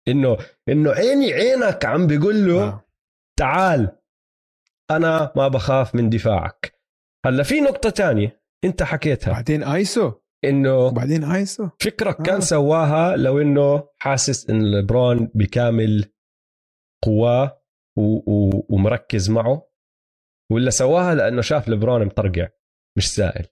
إنه 0.07 0.37
إنه 0.69 0.91
عيني 0.91 1.33
عينك 1.33 1.85
عم 1.85 2.07
بيقول 2.07 2.47
له 2.47 2.63
آه. 2.63 2.85
تعال 3.39 3.97
أنا 4.91 5.31
ما 5.35 5.47
بخاف 5.47 5.95
من 5.95 6.09
دفاعك. 6.09 6.82
هلا 7.25 7.43
في 7.43 7.61
نقطة 7.61 7.89
تانية 7.89 8.41
انت 8.63 8.83
حكيتها. 8.83 9.31
بعدين 9.31 9.63
ايسو. 9.63 10.11
إنه 10.45 10.77
وبعدين 10.77 11.23
ايسو. 11.23 11.69
فكرك 11.79 12.19
آه. 12.19 12.23
كان 12.23 12.41
سواها 12.41 13.15
لو 13.17 13.41
إنه 13.41 13.87
حاسس 14.01 14.49
إن 14.49 14.71
لبران 14.71 15.31
بكامل 15.35 16.05
قواه 17.05 17.61
و- 17.97 18.31
و- 18.33 18.65
ومركز 18.69 19.29
معه 19.29 19.69
ولا 20.51 20.69
سواها 20.69 21.15
لأنه 21.15 21.41
شاف 21.41 21.69
لبران 21.69 22.05
مطرقع 22.05 22.47
مش 22.97 23.13
سائل 23.15 23.45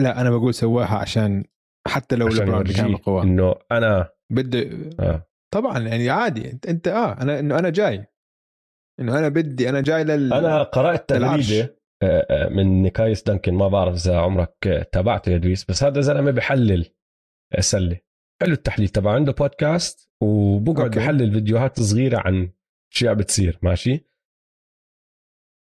لا 0.00 0.20
أنا 0.20 0.30
بقول 0.30 0.54
سواها 0.54 0.98
عشان 0.98 1.44
حتى 1.88 2.16
لو 2.16 2.26
عشان 2.26 2.42
لبران 2.44 2.62
بكامل 2.62 2.96
قواه 2.96 3.22
إنه 3.22 3.54
أنا 3.72 4.10
بده 4.32 4.70
آه. 5.00 5.26
طبعا 5.54 5.78
يعني 5.78 6.10
عادي 6.10 6.50
انت 6.52 6.66
انت 6.66 6.88
آه 6.88 7.12
أنا 7.22 7.38
إنه 7.38 7.58
أنا 7.58 7.70
جاي. 7.70 8.06
إنه 9.00 9.18
أنا 9.18 9.28
بدي 9.28 9.68
أنا 9.68 9.80
جاي 9.80 10.04
لل 10.04 10.32
أنا 10.32 10.62
قرأت. 10.62 11.08
تغريده 11.08 11.80
آه، 12.02 12.26
آه، 12.30 12.48
من 12.48 12.82
نيكايس 12.82 13.22
دانكن 13.22 13.54
ما 13.54 13.68
بعرف 13.68 13.94
إذا 13.94 14.18
عمرك 14.18 14.66
آه، 14.66 14.82
تابعته 14.82 15.32
يا 15.32 15.36
دويس 15.38 15.64
بس 15.64 15.84
هذا 15.84 16.00
زلمة 16.00 16.30
بحلل 16.30 16.86
سله 17.60 18.00
حلو 18.42 18.52
التحليل 18.52 18.88
تبعه 18.88 19.14
عنده 19.14 19.32
بودكاست 19.32 20.10
وبقعد. 20.22 20.90
بحلل 20.90 21.32
فيديوهات 21.32 21.80
صغيرة 21.80 22.18
عن 22.18 22.52
اشياء 22.92 23.14
بتصير 23.14 23.58
ماشي 23.62 24.06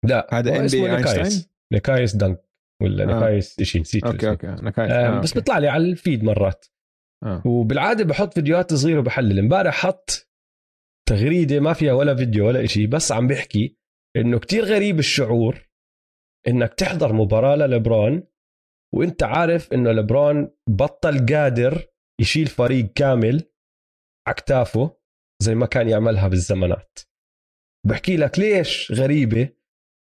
لا 0.04 0.28
هذا 0.32 0.56
ام 0.56 0.64
اسمه 0.64 0.80
بي 0.82 0.96
أينشتاين 0.96 1.44
نيكايس 1.72 2.16
دانكن 2.16 2.44
ولا 2.82 3.04
آه. 3.04 3.06
نيكايس 3.06 3.62
شيء 3.62 3.80
نسيت 3.80 4.04
أوكي. 4.04 4.28
أوكي 4.28 4.48
أنا 4.48 4.70
كايس 4.70 4.90
آه 4.90 5.16
آه 5.16 5.20
بس. 5.20 5.34
بيطلع 5.34 5.58
لي 5.58 5.68
على 5.68 5.84
ال 5.84 5.92
feed 5.92 6.24
مرات 6.24 6.66
آه. 7.24 7.42
وبالعادة 7.46 8.04
بحط 8.04 8.34
فيديوهات 8.34 8.74
صغيرة 8.74 8.98
وبحلل 8.98 9.38
امبارح 9.38 9.74
حط 9.74 10.31
تغريدة 11.08 11.60
ما 11.60 11.72
فيها 11.72 11.92
ولا 11.92 12.16
فيديو 12.16 12.46
ولا 12.46 12.64
إشي 12.64 12.86
بس 12.86 13.12
عم 13.12 13.26
بيحكي 13.26 13.76
إنه 14.16 14.38
كتير 14.38 14.64
غريب 14.64 14.98
الشعور 14.98 15.68
إنك 16.48 16.74
تحضر 16.74 17.12
مباراة 17.12 17.56
للبرون 17.56 18.22
وإنت 18.94 19.22
عارف 19.22 19.72
إنه 19.72 19.92
لبرون 19.92 20.50
بطل 20.68 21.26
قادر 21.26 21.86
يشيل 22.20 22.46
فريق 22.46 22.92
كامل 22.92 23.42
على 24.26 24.34
كتافه 24.34 24.96
زي 25.42 25.54
ما 25.54 25.66
كان 25.66 25.88
يعملها 25.88 26.28
بالزمانات. 26.28 26.98
بحكي 27.86 28.16
لك 28.16 28.38
ليش 28.38 28.92
غريبة؟ 28.92 29.48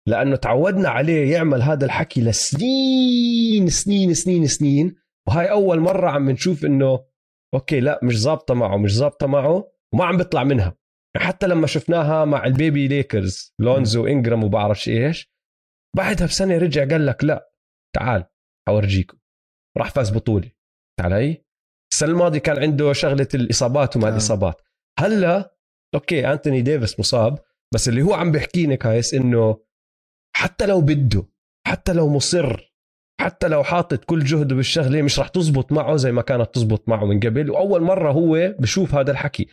لأنه 0.08 0.36
تعودنا 0.36 0.88
عليه 0.88 1.32
يعمل 1.32 1.62
هذا 1.62 1.84
الحكي 1.86 2.20
لسنين 2.20 3.68
سنين 3.68 4.14
سنين 4.14 4.46
سنين 4.46 4.96
وهاي 5.28 5.50
أول 5.50 5.80
مرة 5.80 6.10
عم 6.10 6.30
نشوف 6.30 6.64
إنه 6.64 7.04
أوكي 7.54 7.80
لا 7.80 8.00
مش 8.02 8.20
ظابطة 8.20 8.54
معه 8.54 8.76
مش 8.76 8.96
ظابطة 8.96 9.26
معه 9.26 9.72
وما 9.94 10.04
عم 10.04 10.16
بيطلع 10.16 10.44
منها. 10.44 10.79
حتى 11.16 11.46
لما 11.46 11.66
شفناها 11.66 12.24
مع 12.24 12.44
ال 12.44 12.53
baby 12.53 12.88
ليكرز 12.88 13.54
لونزو 13.58 14.06
إنجرام 14.06 14.44
وبعرفش 14.44 14.88
إيش 14.88 15.30
بعدها 15.96 16.26
بسنة 16.26 16.58
رجع 16.58 16.88
قال 16.88 17.06
لك 17.06 17.24
لا 17.24 17.52
تعال 17.96 18.24
حورجيكم 18.68 19.18
راح 19.78 19.90
فاز 19.90 20.10
بطولة. 20.10 20.50
علي؟ 21.00 21.44
السنة 21.92 22.10
الماضية 22.10 22.38
كان 22.38 22.58
عنده 22.58 22.92
شغلة 22.92 23.28
الإصابات 23.34 23.96
وما 23.96 24.08
آه. 24.08 24.10
الإصابات. 24.10 24.62
هلأ 24.98 25.56
أوكي 25.94 26.32
أنتوني 26.32 26.62
ديفيس 26.62 27.00
مصاب 27.00 27.38
بس 27.74 27.88
اللي 27.88 28.02
هو 28.02 28.14
عم 28.14 28.32
بيحكيني 28.32 28.76
كايس 28.76 29.14
إنه 29.14 29.64
حتى 30.36 30.66
لو 30.66 30.80
بده 30.80 31.26
حتى 31.66 31.92
لو 31.92 32.08
مصر 32.08 32.72
حتى 33.20 33.48
لو 33.48 33.64
حاطط 33.64 34.04
كل 34.04 34.24
جهده 34.24 34.54
بالشغلة 34.56 35.02
مش 35.02 35.18
رح 35.18 35.28
تزبط 35.28 35.72
معه 35.72 35.96
زي 35.96 36.12
ما 36.12 36.22
كانت 36.22 36.54
تزبط 36.54 36.88
معه 36.88 37.04
من 37.04 37.20
قبل. 37.20 37.50
وأول 37.50 37.82
مرة 37.82 38.12
هو 38.12 38.54
بشوف 38.58 38.94
هذا 38.94 39.10
الحكي. 39.10 39.46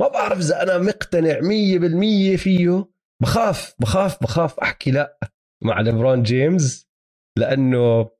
ما 0.00 0.08
بعرف 0.08 0.38
إذا 0.38 0.62
أنا 0.62 0.78
مقتنع 0.78 1.40
مية 1.40 1.78
بالمية 1.78 2.36
فيه. 2.36 2.88
بخاف 3.22 3.74
بخاف 3.78 4.22
بخاف 4.22 4.60
أحكي 4.60 4.90
لا 4.90 5.18
مع 5.64 5.80
ليبرون 5.80 6.22
جيمس 6.22 6.88
لأنه 7.38 8.10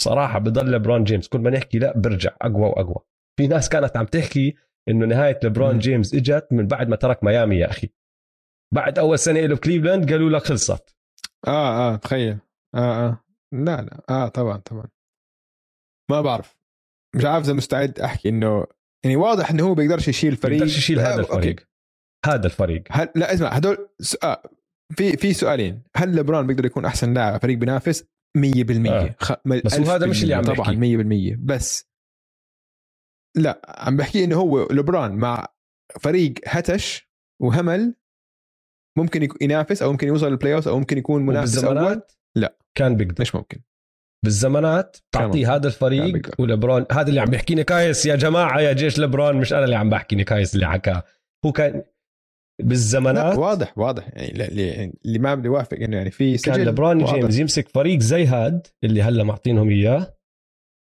صراحة 0.00 0.38
بضل 0.38 0.70
ليبرون 0.70 1.04
جيمس 1.04 1.28
كل 1.28 1.38
ما 1.38 1.50
نحكي 1.50 1.78
لا 1.78 1.98
برجع 1.98 2.36
أقوى 2.42 2.62
وأقوى. 2.68 3.04
في 3.38 3.46
ناس 3.46 3.68
كانت 3.68 3.96
عم 3.96 4.04
تحكي 4.06 4.54
إنه 4.88 5.06
نهاية 5.06 5.40
ليبرون 5.42 5.72
مم. 5.72 5.78
جيمس 5.78 6.14
إجت 6.14 6.48
من 6.50 6.66
بعد 6.66 6.88
ما 6.88 6.96
ترك 6.96 7.24
ميامي 7.24 7.56
يا 7.56 7.70
أخي. 7.70 7.88
بعد 8.74 8.98
أول 8.98 9.18
سنة 9.18 9.40
له 9.40 9.54
بكليفلاند 9.56 10.12
قالوا 10.12 10.30
لك 10.30 10.42
خلصت. 10.42 10.96
آه 11.46 11.92
آه 11.92 11.96
تخيل. 11.96 12.38
آه 12.74 12.78
آه. 13.06 13.24
لا 13.52 13.82
لا. 13.82 14.00
آه 14.10 14.28
طبعا 14.28 14.56
طبعا. 14.56 14.88
ما 16.10 16.20
بعرف. 16.20 16.56
مش 17.16 17.24
عارف 17.24 17.44
إذا 17.44 17.52
مستعد 17.52 18.00
أحكي 18.00 18.28
إنه 18.28 18.66
يعني 19.04 19.16
واضح 19.16 19.50
إنه 19.50 19.62
هو 19.62 19.74
بيقدرش 19.74 20.08
يشيل 20.08 20.36
فريق. 20.36 20.58
بيقدرش 20.58 20.78
يشيل 20.78 21.00
هذا 21.00 21.14
آه، 21.14 21.18
أوكي. 21.18 21.36
الفريق. 21.36 21.68
هذا 22.26 22.46
الفريق. 22.46 22.82
هل 22.90 23.08
لا 23.14 23.34
اسمع 23.34 23.48
هدول 23.48 23.88
سؤال 24.00 24.36
في 24.96 25.16
في 25.16 25.32
سؤالين. 25.32 25.82
هل 25.96 26.16
لبران 26.16 26.46
بيقدر 26.46 26.66
يكون 26.66 26.84
أحسن 26.84 27.14
لاعب 27.14 27.42
فريق 27.42 27.58
بينافس؟ 27.58 28.04
100% 28.38 28.90
آه. 28.90 29.14
خ... 29.20 29.32
بس 29.64 29.80
هو 29.80 29.90
هذا 29.90 30.06
مش 30.06 30.22
اللي 30.22 30.34
عم 30.34 30.42
طبعا 30.42 30.74
100% 30.74 31.36
بس 31.38 31.88
لا 33.36 33.60
عم 33.78 33.96
بحكي 33.96 34.24
إنه 34.24 34.36
هو 34.36 34.68
لبران 34.70 35.16
مع 35.16 35.48
فريق 36.00 36.34
هتش 36.46 37.08
وهمل 37.42 37.94
ممكن 38.98 39.28
ينافس 39.40 39.82
أو 39.82 39.92
ممكن 39.92 40.08
يوصل 40.08 40.26
للبلاي 40.26 40.54
اوف 40.54 40.68
أو 40.68 40.78
ممكن 40.78 40.98
يكون 40.98 41.26
منافس 41.26 41.64
أول. 41.64 42.02
لا. 42.36 42.58
كان 42.74 42.96
بيقدر. 42.96 43.14
مش 43.20 43.34
ممكن. 43.34 43.60
بالزمانات 44.24 44.96
تعطيه 45.12 45.54
هذا 45.54 45.66
الفريق. 45.66 46.40
ولبرون 46.40 46.84
هذا 46.92 47.08
اللي 47.08 47.20
عم 47.20 47.30
بيحكيني 47.30 47.64
كايس 47.64 48.06
يا 48.06 48.16
جماعة 48.16 48.60
يا 48.60 48.72
جيش 48.72 48.98
لبرون 48.98 49.36
مش 49.36 49.52
أنا 49.52 49.64
اللي 49.64 49.76
عم 49.76 49.90
بحكي 49.90 50.24
كايس 50.24 50.54
اللي 50.54 50.68
حكاه 50.68 51.02
هو 51.46 51.52
كان 51.52 51.82
بالزمانات 52.62 53.38
واضح 53.38 53.78
واضح 53.78 54.08
يعني 54.12 54.30
اللي, 54.30 54.92
اللي 55.04 55.18
ما 55.18 55.34
بدي 55.34 55.48
وافق 55.48 55.76
إنه 55.76 55.96
يعني 55.96 56.10
في 56.10 56.38
كان 56.38 56.54
سجل 56.54 56.66
لبرون 56.66 57.04
جيمس 57.04 57.38
يمسك 57.38 57.68
فريق 57.68 57.98
زي 57.98 58.26
هاد 58.26 58.66
اللي 58.84 59.02
هلا 59.02 59.24
معطينهم 59.24 59.70
إياه 59.70 60.14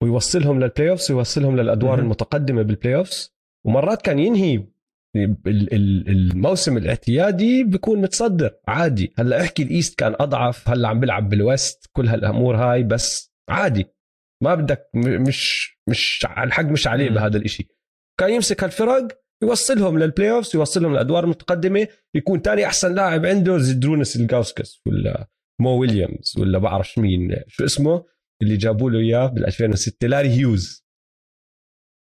ويوصلهم 0.02 0.60
لل 0.60 0.90
playoffs 0.90 1.12
ويوصلهم 1.12 1.56
للأدوار. 1.56 1.98
المتقدمة 1.98 2.62
بال 2.62 2.96
playoffs 2.96 3.34
ومرات 3.66 4.02
كان 4.02 4.18
ينهي 4.18 4.64
الموسم 5.16 6.76
الاعتيادي 6.76 7.64
بيكون 7.64 8.00
متصدر 8.00 8.54
عادي. 8.68 9.12
هلأ 9.18 9.40
احكي 9.40 9.62
ال 9.62 9.69
East 9.69 9.98
كان 9.98 10.14
أضعف 10.20 10.68
هلأ 10.68 10.88
عم 10.88 11.00
بيلعب 11.00 11.28
بال 11.28 11.49
West 11.49 11.90
كل 11.92 12.08
هالأمور 12.08 12.56
هاي 12.56 12.82
بس 12.82 13.32
عادي. 13.48 13.86
ما 14.42 14.54
بدك 14.54 14.90
مش 14.94 15.72
مش 15.88 16.26
الحق 16.38 16.64
مش 16.64 16.86
عليه. 16.86 17.10
بهذا 17.10 17.36
الإشي. 17.36 17.68
كان 18.20 18.30
يمسك 18.30 18.64
هالفرق 18.64 19.08
يوصلهم 19.42 19.98
للبلاي 19.98 20.30
اوفز 20.30 20.56
يوصلهم 20.56 20.92
للادوار 20.92 21.24
المتقدمه 21.24 21.88
يكون 22.14 22.42
تاني 22.42 22.66
أحسن 22.66 22.94
لاعب 22.94 23.26
عنده 23.26 23.58
زيدرونس 23.58 24.16
الجاوسكس 24.16 24.82
ولا 24.86 25.28
مو 25.60 25.78
ويليامز 25.80 26.34
ولا 26.38 26.58
بعرف 26.58 26.98
مين 26.98 27.36
شو 27.48 27.64
اسمه 27.64 28.04
اللي 28.42 28.56
جابوا 28.56 28.90
له 28.90 28.98
إياه 28.98 29.26
بال 29.26 29.46
2006 29.46 30.08
لاري 30.08 30.28
هيوز. 30.28 30.86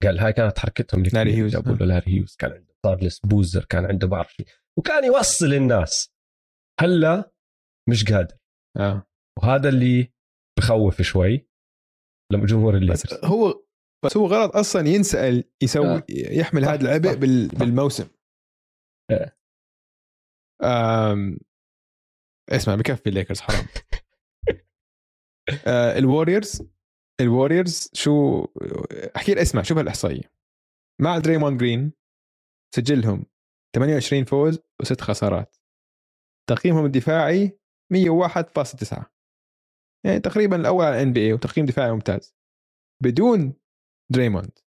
قال 0.03 0.19
هاي 0.19 0.33
كانت 0.33 0.59
حركتهم 0.59 1.03
لاري 1.13 1.35
هيوز، 1.35 1.51
جابوا 1.51 1.73
آه. 1.73 1.75
له 1.75 1.85
لاري 1.85 2.13
هيوز. 2.13 2.35
كان 2.35 2.66
كارلس 2.87 3.19
بوزر 3.19 3.65
كان 3.65 3.85
عنده 3.85 4.07
بعرف 4.07 4.35
وكان 4.79 5.03
يوصل 5.03 5.53
الناس. 5.53 6.13
هلا 6.79 7.31
مش 7.89 8.13
قادر. 8.13 8.37
آه. 8.77 9.07
وهذا 9.39 9.69
اللي 9.69 10.13
بخوف 10.59 11.01
شوي 11.01 11.47
لما 12.33 12.45
جمهور 12.45 12.73
بس 12.73 12.77
الليكرز 12.77 13.25
هو 13.25 13.63
بس 14.05 14.17
هو 14.17 14.27
غلط 14.27 14.55
أصلا 14.55 14.87
ينسأل 14.87 15.43
يسوي 15.63 15.95
آه. 15.95 16.03
يحمل 16.09 16.65
هذا 16.65 16.81
العبء 16.81 17.15
بال. 17.15 17.47
بالموسم. 17.47 18.07
إيه. 19.11 19.37
آم... 20.63 21.39
اسمع 22.49 22.75
بكفي 22.75 23.09
الليكرز 23.09 23.41
حرام. 23.41 23.65
آه 25.67 25.97
الوريورز 25.97 26.61
الوريورز 27.21 27.89
شو 27.93 28.43
أحكي 29.15 29.31
لك 29.31 29.37
اسمع 29.37 29.61
شوف 29.61 29.77
الاحصائيه 29.77 30.31
مع 31.01 31.17
دريموند 31.17 31.57
جرين 31.57 31.93
سجلهم 32.75 33.25
28 33.75 34.25
فوز 34.25 34.59
وست 34.81 35.01
خسارات. 35.01 35.57
تقييمهم 36.49 36.85
الدفاعي 36.85 37.59
101.9 37.93 39.05
يعني 40.05 40.19
تقريبا 40.19 40.55
الأول 40.55 40.85
على 40.85 40.95
ال 40.95 41.13
NBA 41.13 41.33
وتقييم 41.33 41.65
دفاعي 41.65 41.91
ممتاز. 41.91 42.35
بدون 43.03 43.53
دريموند. 44.11 44.59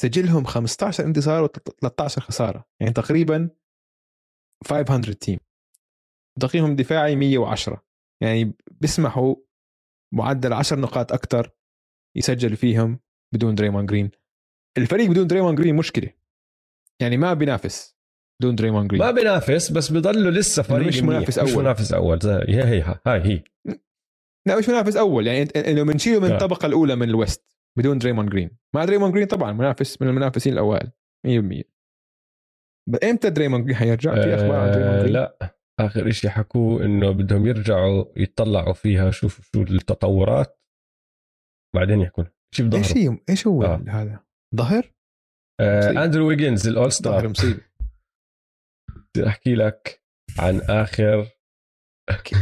سجلهم 0.00 0.44
15 0.44 1.04
انتصار 1.04 1.48
و13 1.48 2.18
خسارة. 2.18 2.68
يعني 2.80 2.92
تقريبا 2.92 3.50
500 4.68 5.12
team 5.12 5.38
تقييمهم 6.40 6.70
الدفاعي 6.70 7.16
110 7.16 7.84
يعني 8.22 8.56
بيسمحوا 8.70 9.36
معدل 10.14 10.52
10 10.52 10.76
نقاط 10.76 11.12
أكثر 11.12 11.50
يسجل 12.16 12.56
فيهم 12.56 13.00
بدون 13.34 13.54
دريموند 13.54 13.86
جرين. 13.86 14.10
الفريق 14.78 15.10
بدون 15.10 15.26
دريموند 15.26 15.54
جرين 15.54 15.76
مشكلة. 15.76 16.19
يعني 17.00 17.16
ما 17.16 17.34
بينافس 17.34 17.96
بدون 18.42 18.54
دريمون 18.54 18.88
جرين. 18.88 19.02
ما 19.02 19.10
بينافس 19.10 19.72
بس 19.72 19.92
بضله 19.92 20.30
لسه 20.30 20.62
فريق 20.62 20.88
مش. 20.88 21.02
منافس 21.02 21.38
مش 21.38 21.52
أول. 21.54 21.62
منافس 21.62 21.92
أول. 21.92 22.18
هي 22.24 22.64
هي 22.64 22.98
هاي 23.06 23.20
هي. 23.20 23.42
لا 24.46 24.58
مش 24.58 24.68
منافس 24.68 24.96
أول. 24.96 25.26
يعني 25.26 25.42
إنه 25.42 25.82
بنشيله 25.82 26.20
من. 26.20 26.32
الطبقة 26.32 26.66
الأولى 26.66 26.96
من 26.96 27.08
ال 27.08 27.18
West 27.18 27.56
بدون 27.78 27.98
دريموند 27.98 28.26
جرين. 28.28 28.50
مع 28.74 28.84
دريموند 28.84 29.12
جرين 29.12 29.26
طبعا 29.26 29.52
منافس 29.52 30.02
من 30.02 30.08
المنافسين 30.08 30.52
الأوائل. 30.52 30.90
100% 31.26 31.62
ب- 32.88 33.04
إمتى 33.04 33.30
دريموند 33.30 33.64
جرين؟ 33.64 33.76
حيرجع 33.76 34.14
في 34.14 34.34
أخبار 34.34 34.54
عن 34.60 34.70
دريموند 34.70 34.94
آه 34.94 35.00
جرين؟ 35.02 35.12
لا. 35.12 35.56
آخر 35.80 36.08
إشي 36.08 36.30
حكوه 36.30 36.84
إنه 36.84 37.10
بدهم 37.10 37.46
يرجعوا 37.46 38.04
يطلعوا 38.16 38.72
فيها. 38.72 39.10
شوفوا 39.10 39.44
شو 39.54 39.62
التطورات. 39.62 40.60
بعدين 41.74 42.00
يحكون. 42.00 42.26
شي 42.54 42.70
إيش 42.74 42.96
هي 42.96 43.18
إيش 43.28 43.46
هو 43.46 43.64
آه. 43.64 43.84
هذا؟ 43.88 44.20
ظهر؟ 44.56 44.92
آه. 45.60 46.04
اندرو 46.04 46.28
ويجنز 46.28 46.68
ال 46.68 46.92
all-star 46.92 47.28
مصيبة. 47.28 47.60
بدي 49.14 49.26
أحكي 49.26 49.54
لك 49.54 50.02
عن 50.38 50.60
آخر 50.60 51.28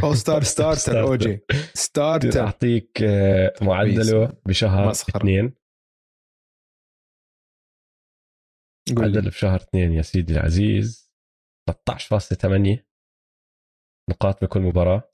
all-star 0.03 0.43
starter 0.43 1.01
أو 1.01 1.15
جي 1.15 1.27
بدي 1.27 1.43
starter 1.73 2.39
أعطيك 2.39 3.01
آه 3.03 3.53
معدله 3.61 4.33
بشهر 4.45 4.89
مسخرة. 4.89 5.17
اثنين. 5.17 5.53
قول 8.97 9.05
لي. 9.05 9.17
معدل 9.17 9.29
بشهر 9.29 9.55
اثنين 9.55 9.93
يا 9.93 10.01
سيدي 10.01 10.33
العزيز. 10.33 11.09
13.8 11.69 12.85
نقاط 14.09 14.43
بكل 14.43 14.59
مباراة. 14.59 15.09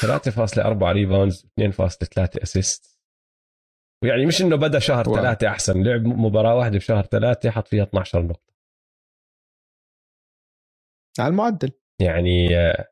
3.4 0.00 0.92
rebounds 0.92 1.46
2.3 1.60 2.42
assist 2.42 2.95
ويعني 4.04 4.26
مش 4.26 4.42
إنه 4.42 4.56
بدأ 4.56 4.78
شهر 4.78 5.08
wow. 5.08 5.16
ثلاثة 5.16 5.48
أحسن 5.48 5.82
لعب 5.82 6.00
مباراة 6.00 6.54
واحدة 6.54 6.76
بشهر 6.78 7.02
ثلاثة 7.02 7.50
حط 7.50 7.68
فيها 7.68 7.82
12 7.82 8.22
نقطة. 8.22 8.54
على 11.18 11.28
المعدل. 11.28 11.72
يعني 12.02 12.56
آه، 12.56 12.88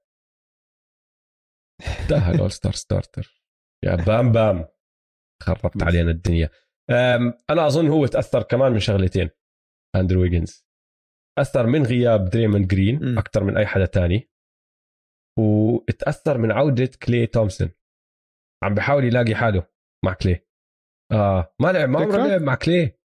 انتهى 2.02 2.34
ال 2.34 2.52
all-star 2.52 2.72
starter 2.72 3.42
يا 3.84 3.96
بام 3.96 4.32
بام. 4.32 4.68
خربت 5.42 5.82
علينا 5.82 6.10
الدنيا. 6.10 6.50
أنا 7.50 7.66
أظن 7.66 7.88
هو 7.88 8.06
تأثر 8.06 8.42
كمان 8.42 8.72
من 8.72 8.78
شغلتين 8.80 9.30
أندرو 9.96 10.20
ويجنز. 10.20 10.66
أثر 11.38 11.66
من 11.66 11.82
غياب 11.86 12.24
دريموند 12.24 12.66
جرين. 12.66 13.18
أكثر 13.18 13.44
من 13.44 13.56
أي 13.56 13.66
حدا 13.66 13.86
تاني 13.86 14.30
وتأثر 15.38 16.38
من 16.38 16.52
عودة 16.52 16.90
كلي 17.06 17.26
تومسون. 17.26 17.70
عم 18.64 18.74
بحاول 18.74 19.04
يلاقي 19.04 19.34
حاله 19.34 19.66
مع 20.04 20.14
كلي. 20.14 20.43
آه. 21.14 21.54
ما 21.60 21.72
لعب 21.72 21.88
ما 21.88 22.00
عمره 22.00 22.26
لعب 22.26 22.42
مع 22.42 22.54
كلي. 22.54 22.98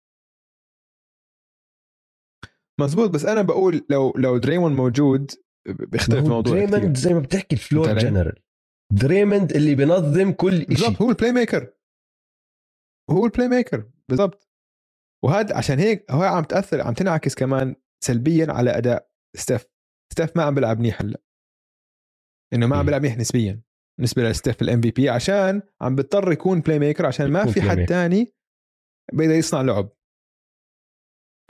مزبوط 2.80 3.10
بس 3.10 3.24
أنا 3.24 3.42
بقول 3.42 3.86
لو 3.90 4.12
لو 4.16 4.38
دريموند 4.38 4.76
موجود 4.76 5.30
بيختلف 5.68 6.18
الموضوع 6.18 6.54
دريموند 6.54 6.96
زي 6.96 7.14
ما 7.14 7.20
بتحكي 7.20 7.54
الفلور 7.54 7.98
جنرال 7.98 8.42
دريموند 8.92 9.52
اللي 9.52 9.74
بينظم 9.74 10.32
كل 10.32 10.58
شيء 10.58 10.68
بالضبط 10.68 11.02
هو 11.02 11.10
ال 11.10 11.32
playmaker 11.32 11.74
هو 13.10 13.24
ال 13.26 13.48
playmaker 13.48 13.90
بالضبط. 14.08 14.48
وهذا 15.24 15.56
عشان 15.56 15.78
هيك 15.78 16.10
هو 16.10 16.22
عم 16.22 16.44
تأثر 16.44 16.80
عم 16.80 16.94
تنعكس 16.94 17.34
كمان 17.34 17.76
سلبيا 18.04 18.46
على 18.52 18.70
أداء 18.70 19.10
ستيف. 19.36 19.66
ستيف 20.12 20.36
ما 20.36 20.42
عم 20.42 20.54
بيلعب 20.54 20.78
منيح 20.78 21.00
هلأ. 21.02 21.22
إنه 22.54 22.66
ما 22.66 22.76
عم 22.76 22.84
بيلعب 22.84 23.02
منيح 23.02 23.16
نسبيا. 23.16 23.62
بالنسبة 23.98 24.22
لستيف 24.22 24.62
ال 24.62 24.80
MVP 24.80 25.08
عشان 25.08 25.62
عم 25.80 25.94
بيضطر 25.96 26.32
يكون 26.32 26.60
playmaker 26.60 27.06
عشان 27.06 27.30
ما 27.30 27.46
في 27.46 27.62
حد 27.62 27.86
تاني 27.86 28.34
بيقدر 29.12 29.34
يصنع 29.34 29.60
لعب 29.60 29.88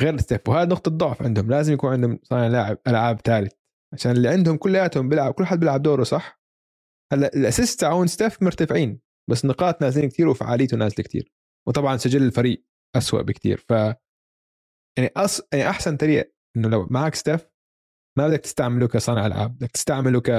غير 0.03 0.17
ستيف 0.17 0.49
وهذا 0.49 0.69
نقطة 0.69 0.91
ضعف 0.91 1.23
عندهم. 1.23 1.51
لازم 1.51 1.73
يكون 1.73 1.93
عندهم 1.93 2.19
صانع 2.23 2.47
لاعب 2.47 2.79
ألعاب 2.87 3.21
ثالث. 3.21 3.53
عشان 3.95 4.13
اللي 4.13 4.29
عندهم 4.29 4.57
كلياتهم 4.57 5.09
بيلعب 5.09 5.35
كل 5.35 5.45
حد 5.45 5.61
بيلعب 5.61 5.83
دوره 5.83 6.03
صح؟ 6.03 6.41
هلأ 7.13 7.27
ال 7.35 7.41
assist 7.41 7.81
تاعون 7.81 8.07
ستيف 8.07 8.43
مرتفعين 8.43 9.01
بس 9.31 9.45
نقاط 9.45 9.83
نازلين 9.83 10.09
كثير 10.09 10.29
وفعاليته 10.29 10.77
نازلة 10.77 11.05
كثير 11.05 11.33
وطبعا 11.69 11.97
سجل 11.97 12.23
الفريق 12.23 12.65
أسوأ 12.97 13.23
بكثير 13.23 13.65
ف 13.69 13.71
يعني 14.99 15.11
أص... 15.17 15.43
يعني 15.53 15.71
أحسن 15.71 15.97
طريقة 15.97 16.33
إنه 16.57 16.69
لو 16.69 16.87
معك 16.91 17.15
ستيف 17.15 17.49
ما 18.19 18.29
بدك 18.29 18.41
تستعمله 18.41 18.89
كصانع 18.89 19.27
ألعاب 19.27 19.55
بدك 19.55 19.71
تستعمله 19.71 20.21
ك 20.21 20.31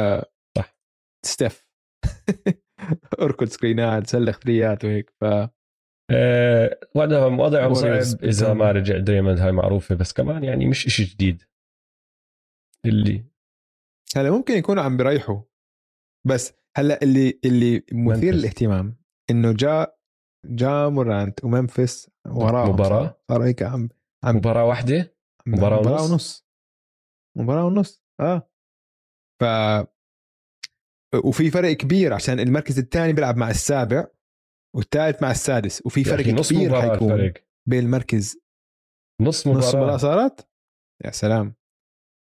صح. 0.58 0.78
ستيف. 1.26 1.69
اركض 3.22 3.48
سكرينات 3.48 4.08
سلخ 4.08 4.40
ثريهات 4.40 4.86
وهيك 4.86 5.14
ف 5.22 5.26
أه 6.12 6.80
وضعهم 6.96 7.40
وضعهم 7.40 7.74
صعب 7.74 8.24
إذا 8.24 8.54
ما 8.54 8.72
رجع 8.72 8.98
دريموند 8.98 9.40
هاي 9.40 9.52
معروفة 9.52 9.96
بس 9.96 10.14
كمان 10.14 10.44
يعني 10.44 10.66
مش 10.66 10.86
إشي 10.88 11.04
جديد. 11.04 11.44
اللي 12.86 13.26
هلأ 14.16 14.32
ممكن 14.32 14.54
يكونوا 14.54 14.84
عم 14.84 14.98
بيريحوا. 14.98 15.42
بس 16.28 16.54
هلأ 16.78 17.04
اللي 17.04 17.40
اللي 17.46 17.84
مثير 17.92 18.34
للاهتمام 18.34 18.98
إنه 19.30 19.54
جاء 19.54 20.00
جاء 20.46 20.90
مورانت 20.90 21.44
ومنفس 21.44 22.12
وراه 22.28 22.72
مباراة؟ 22.72 23.22
صار 23.32 23.44
هيك 23.44 23.64
عم 23.64 23.90
عم 24.24 24.36
مباراة 24.36 24.66
واحدة؟ 24.66 25.16
مباراة, 25.48 25.80
مباراة 25.80 26.02
ونص. 26.02 26.12
ونص. 26.12 26.48
مباراة 27.38 27.66
ونص 27.66 28.04
آه. 28.20 28.50
ف 29.42 29.44
وفي 31.16 31.52
فرق 31.52 31.72
كبير 31.72 32.14
عشان 32.14 32.40
المركز 32.40 32.80
الثاني 32.80 33.14
بيلعب 33.14 33.38
مع 33.38 33.50
السابع 33.50 34.08
والثالث 34.76 35.22
مع 35.22 35.32
السادس 35.32 35.86
وفي 35.86 36.04
فرق 36.04 36.26
كبير 36.26 36.82
حيكون 36.82 37.12
الفرق. 37.12 37.34
بين 37.70 37.80
المركز 37.80 38.38
نص 39.22 39.48
مباراة 39.48 39.68
نص 39.68 39.76
مباراة. 39.76 39.98
صارت؟ 39.98 40.48
يا 41.06 41.12
سلام. 41.12 41.56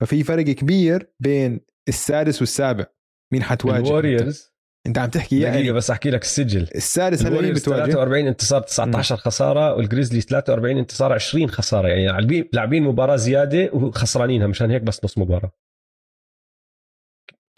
ففي 0.01 0.23
فرق 0.23 0.43
كبير 0.43 1.13
بين 1.19 1.59
السادس 1.87 2.41
والسابع. 2.41 2.85
مين 3.33 3.43
حتواجه 3.43 3.87
الوريورز. 3.87 4.49
أنت 4.87 4.97
عم 4.97 5.09
تحكي 5.09 5.41
يعني 5.41 5.71
بس 5.71 5.91
أحكي 5.91 6.09
لك 6.09 6.21
السجل. 6.21 6.61
السادس 6.75 7.25
هلا 7.25 7.41
مين 7.41 7.53
بتواجه؟ 7.53 7.91
43 7.91 8.27
انتصار 8.27 8.61
19 8.61 9.15
م. 9.15 9.17
خسارة 9.17 9.75
والجريزليز 9.75 10.25
43 10.25 10.77
انتصار 10.77 11.13
20 11.13 11.49
خسارة. 11.49 11.87
يعني 11.87 12.49
لاعبين 12.53 12.83
مباراة 12.83 13.15
زيادة 13.15 13.69
وخسرانينها 13.73 14.47
مشان 14.47 14.71
هيك 14.71 14.81
بس 14.81 15.03
نص 15.03 15.17
مباراة. 15.17 15.51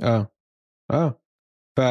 آه. 0.02 0.32
آه. 0.92 1.22
ف 1.78 1.82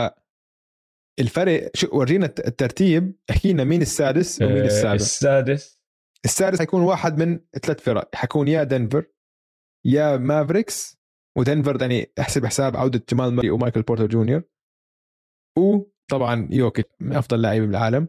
الفرق 1.21 1.71
شو 1.75 1.99
ورينا 1.99 2.27
الترتيب 2.27 3.15
احكي 3.31 3.53
لنا 3.53 3.65
مين 3.65 3.83
السادس 3.83 4.43
ومين 4.43 4.57
آه، 4.57 4.65
السابع. 4.65 4.95
السادس. 4.95 5.81
السادس 6.25 6.59
حيكون 6.59 6.83
واحد 6.83 7.19
من 7.19 7.41
ثلاث 7.63 7.81
فرق 7.81 8.15
حيكون 8.15 8.49
يا 8.49 8.65
دنفر 8.65 9.07
يا 9.87 10.17
مافريكس 10.17 11.01
ودنفر 11.39 11.81
يعني 11.83 12.13
احسب 12.21 12.47
حساب 12.47 12.77
عودة 12.77 13.03
جمال 13.11 13.33
موري 13.33 13.51
ومايكل 13.51 13.83
بورتر 13.83 14.07
جونيور. 14.07 14.43
وطبعا 15.59 16.49
يوكيتش 16.53 16.91
من 17.01 17.17
أفضل 17.17 17.43
لاعبين 17.43 17.67
بالعالم. 17.67 18.09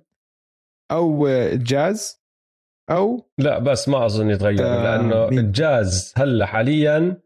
أو 0.92 1.28
الجاز. 1.28 2.22
أو 2.92 3.30
لا 3.38 3.60
بس 3.60 3.90
ما 3.90 4.06
أظن 4.06 4.30
يتغير 4.30 4.66
آه 4.66 4.84
لأنه 4.84 5.28
مين؟ 5.30 5.40
الجاز 5.40 6.14
هلأ 6.18 6.46
حاليا 6.46 7.22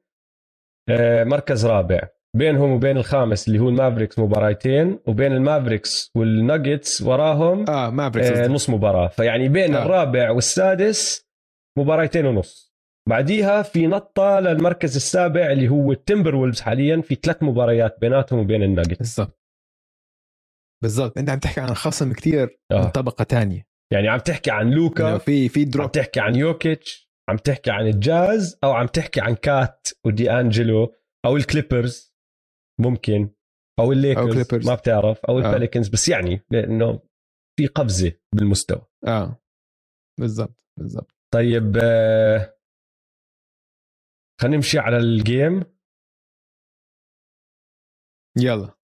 آه، 0.90 1.24
مركز 1.24 1.66
رابع. 1.66 2.10
بينهم 2.36 2.72
وبين 2.72 2.98
الخامس 2.98 3.48
اللي 3.48 3.60
هو 3.60 3.70
المافريكس 3.70 4.20
مباراتين 4.20 5.00
وبين 5.08 5.32
المافريكس 5.32 6.12
والناجتس 6.16 7.02
وراهم 7.02 7.70
آه 7.70 7.90
مافريكس 7.90 8.28
آه 8.28 8.48
نص 8.48 8.70
مباراة. 8.70 9.08
فيعني 9.08 9.50
بين 9.50 9.76
آه. 9.76 9.86
الرابع 9.86 10.32
والسادس 10.32 11.26
مباراتين 11.78 12.26
ونص. 12.26 12.76
بعديها 13.10 13.62
في 13.62 13.88
نطة 13.88 14.40
للمركز 14.40 14.96
السابع 14.96 15.52
اللي 15.52 15.68
هو 15.68 15.92
ال 15.92 16.36
Timberwolves 16.36 16.62
حاليا 16.62 17.02
في 17.02 17.16
ثلاث 17.16 17.44
مباريات 17.44 17.98
بيناتهم 18.02 18.40
وبين 18.40 18.64
الناجتس. 18.64 18.98
بالضبط. 18.98 19.42
بالضبط. 20.84 21.18
انت 21.18 21.30
عم 21.30 21.40
تحكي 21.40 21.62
عن 21.62 21.74
خصم 21.74 22.14
كثير 22.14 22.60
آه. 22.72 22.82
من 22.84 22.90
طبقة 22.90 23.24
تانية. 23.24 23.68
يعني 23.94 24.08
عم 24.08 24.20
تحكي 24.20 24.52
عن 24.52 24.70
لوكا 24.70 25.18
في 25.18 25.50
في 25.50 25.66
دروب 25.66 25.86
عم 25.86 25.92
تحكي 25.92 26.20
عن 26.20 26.36
يوكيتش 26.36 27.12
عم 27.30 27.38
تحكي 27.38 27.72
عن 27.72 27.88
الجاز 27.88 28.60
أو 28.64 28.72
عم 28.72 28.88
تحكي 28.88 29.22
عن 29.22 29.36
كات 29.36 29.88
ودي 30.06 30.32
انجلو 30.32 30.94
أو 31.26 31.38
ال 31.38 31.46
Clippers. 31.46 32.15
ممكن. 32.80 33.36
أو 33.80 33.92
الليكرز 33.92 34.54
أو 34.54 34.60
ما 34.70 34.76
بتعرف. 34.76 35.26
أو 35.26 35.38
ال 35.38 35.44
Pelicans 35.44 35.88
آه. 35.88 35.92
بس 35.92 36.10
يعني 36.10 36.46
لأنه 36.52 37.02
في 37.60 37.68
قفزة 37.68 38.20
بالمستوى. 38.36 38.88
آه. 39.08 39.42
بالضبط 40.20 40.66
بالضبط. 40.80 41.16
طيب 41.34 41.78
آه 41.84 42.58
خلينا 44.42 44.56
نمشي 44.56 44.80
على 44.80 44.98
الجيم 44.98 45.64
يلا. 48.38 48.78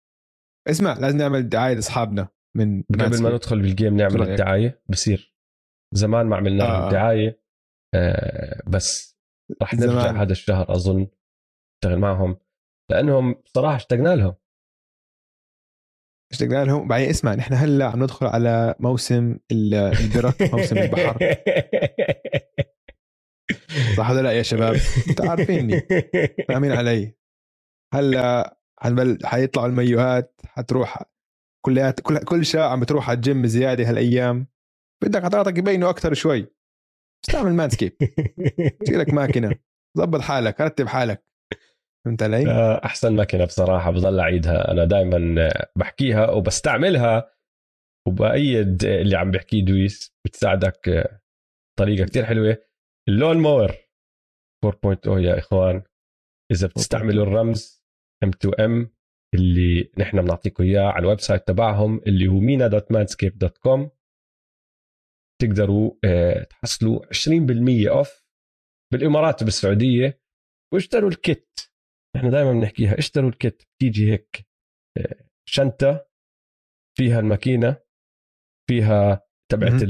اسمع 0.70 0.98
لازم 0.98 1.18
نعمل 1.18 1.48
دعاية 1.48 1.74
لأصحابنا 1.74 2.28
من 2.56 2.82
قبل 2.82 3.22
ما 3.22 3.34
ندخل 3.34 3.62
بالجيم 3.62 3.96
نعمل 3.96 4.22
الدعاية. 4.22 4.82
بصير 4.88 5.34
زمان 5.94 6.26
ما 6.26 6.36
عملنا 6.36 6.64
آه. 6.64 6.86
الدعاية. 6.86 7.42
آه 7.94 8.62
بس 8.66 9.18
راح 9.62 9.74
نرجع 9.74 10.02
زمان. 10.02 10.16
هذا 10.16 10.32
الشهر 10.32 10.72
أظن 10.74 11.08
نشتغل 11.76 11.98
معهم. 11.98 12.36
لأنهم 12.90 13.34
بصراحه 13.34 13.76
اشتقنا 13.76 14.16
لهم. 14.16 14.34
اشتقنا 16.32 16.64
لهم. 16.64 16.88
بعدين 16.88 17.08
اسمع 17.08 17.34
نحن 17.34 17.54
هلأ 17.54 17.86
عم 17.86 18.02
ندخل 18.02 18.26
على 18.26 18.74
موسم 18.80 19.38
البرك 19.52 20.54
موسم 20.54 20.78
البحر. 20.78 21.36
صح 23.96 24.10
ولا 24.10 24.20
لا 24.22 24.32
يا 24.32 24.42
شباب؟ 24.42 24.76
انت 25.08 25.20
عارفيني. 25.20 25.80
فاهمين 26.48 26.72
علي؟ 26.72 27.14
هلأ 27.94 28.58
حنبلش 28.78 29.18
حيطلعوا 29.24 29.68
الميوهات 29.68 30.40
حتروح 30.44 31.02
كليات 31.66 32.00
كل 32.00 32.18
كل 32.18 32.44
شيء 32.44 32.60
عم 32.60 32.80
بتروح 32.80 33.10
على 33.10 33.16
الجيم 33.16 33.46
زياده 33.46 33.88
هالأيام. 33.88 34.46
بدك 35.02 35.22
حضرتك 35.22 35.58
يبينوا 35.58 35.90
أكثر 35.90 36.14
شوي. 36.14 36.54
استعمل 37.24 37.54
Manscaped. 37.54 37.96
لك 38.88 39.14
ماكينة. 39.14 39.54
ظبط 39.98 40.20
حالك 40.20 40.60
رتب 40.60 40.86
حالك. 40.86 41.29
فهمت 42.04 42.22
علي؟ 42.22 42.50
آه، 42.50 42.80
أحسن 42.84 43.16
ماكينة 43.16 43.44
بصراحة 43.44 43.90
بضل 43.90 44.20
أعيدها. 44.20 44.70
أنا 44.70 44.84
دائما 44.84 45.48
بحكيها 45.76 46.30
وبستعملها 46.30 47.32
وبأيد 48.08 48.84
اللي 48.84 49.16
عم 49.16 49.30
بحكيه 49.30 49.64
دويس 49.64 50.14
بتساعدك 50.26 51.10
طريقة 51.78 52.06
كتير 52.06 52.24
حلوة. 52.24 52.56
ال 53.08 53.14
Lawn 53.14 53.36
Mower 53.38 53.72
4.0 54.66 55.18
يا 55.18 55.38
إخوان. 55.38 55.82
إذا 56.52 56.66
بتستعملوا 56.66 57.24
الرمز 57.24 57.84
M2M 58.24 58.86
اللي 59.34 59.90
نحن 59.98 60.22
بنعطيكم 60.22 60.64
إياه 60.64 60.82
على 60.82 61.02
ال 61.02 61.20
website 61.20 61.48
تبعهم 61.48 62.00
اللي 62.06 62.28
هو 62.28 62.34
mena 62.40 62.66
dot 62.66 62.92
Manscaped 62.92 63.38
dot 63.38 63.58
com 63.58 63.90
تقدروا 65.42 65.94
آه، 66.04 66.42
تحصلوا 66.42 67.06
20% 67.06 67.88
off 67.90 68.24
بالإمارات 68.92 69.42
وبالسعودية. 69.42 70.20
واشتروا 70.74 71.10
ال 71.10 71.22
kit. 71.22 71.69
نحن 72.16 72.30
دائما 72.30 72.52
بنحكيها. 72.52 72.98
اشتروا 72.98 73.30
ال 73.30 73.38
kit 73.38 73.62
بتيجي 73.62 74.12
هيك 74.12 74.46
آه، 74.98 75.24
شنطة 75.48 76.06
فيها 76.98 77.20
الماكينة 77.20 77.76
فيها 78.68 79.26
تبعت 79.52 79.82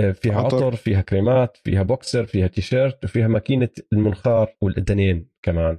آه، 0.00 0.10
فيها 0.12 0.38
عطر. 0.40 0.56
عطر 0.56 0.76
فيها 0.76 1.00
كريمات 1.00 1.56
فيها 1.56 1.82
بوكسر 1.82 2.26
فيها 2.26 2.46
تيشيرت 2.46 3.04
وفيها 3.04 3.28
ماكينة 3.28 3.68
المنخار 3.92 4.56
والاذنين 4.62 5.30
كمان. 5.44 5.78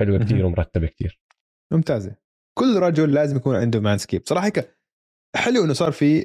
حلوة 0.00 0.18
كثير 0.18 0.46
ومرتبة 0.46 0.86
كثير 0.86 1.20
ممتازة. 1.72 2.16
كل 2.58 2.78
رجل 2.78 3.14
لازم 3.14 3.36
يكون 3.36 3.56
عنده 3.56 3.80
Manscaped. 3.80 4.22
صراحة 4.26 4.46
هيك 4.46 4.78
حلو 5.36 5.64
إنه 5.64 5.72
صار 5.72 5.92
في 5.92 6.24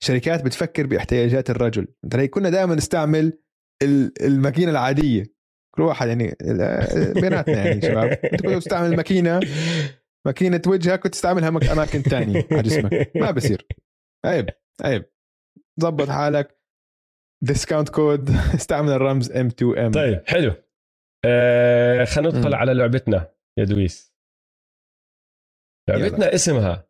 شركات 0.00 0.44
بتفكر 0.44 0.86
باحتياجات 0.86 1.50
الرجل. 1.50 1.88
انت 2.04 2.16
كنا 2.16 2.50
دائما 2.50 2.74
نستعمل 2.74 3.42
الماكينة 4.22 4.70
العادية. 4.70 5.35
كل 5.76 5.82
واحد 5.82 6.08
يعني 6.08 6.36
بيناتنا 7.14 7.66
يعني 7.66 7.80
شباب. 7.80 8.10
انت 8.24 8.42
كنت 8.42 8.54
تستعمل 8.54 8.96
ماكينة؟ 8.96 9.40
ماكينة 10.26 10.62
وجهك 10.66 11.04
وتستعملها 11.04 11.48
أماكن 11.48 12.02
ثانية 12.02 12.46
على 12.52 12.62
جسمك. 12.62 13.16
ما 13.16 13.30
بصير. 13.30 13.66
عيب 14.24 14.50
عيب. 14.84 15.12
ظبط 15.80 16.08
حالك. 16.08 16.60
discount 17.44 17.88
code 17.88 18.30
استعمل 18.30 18.92
الرمز 18.92 19.30
M 19.30 19.46
2 19.46 19.78
M 19.78 19.92
طيب 19.92 20.22
حلو. 20.26 20.54
آه 21.24 22.04
خلينا 22.04 22.38
ندخل 22.38 22.54
على 22.54 22.74
لعبتنا 22.74 23.34
يا 23.58 23.64
دويس. 23.64 24.14
لعبتنا 25.88 26.26
يلا. 26.26 26.34
اسمها 26.34 26.88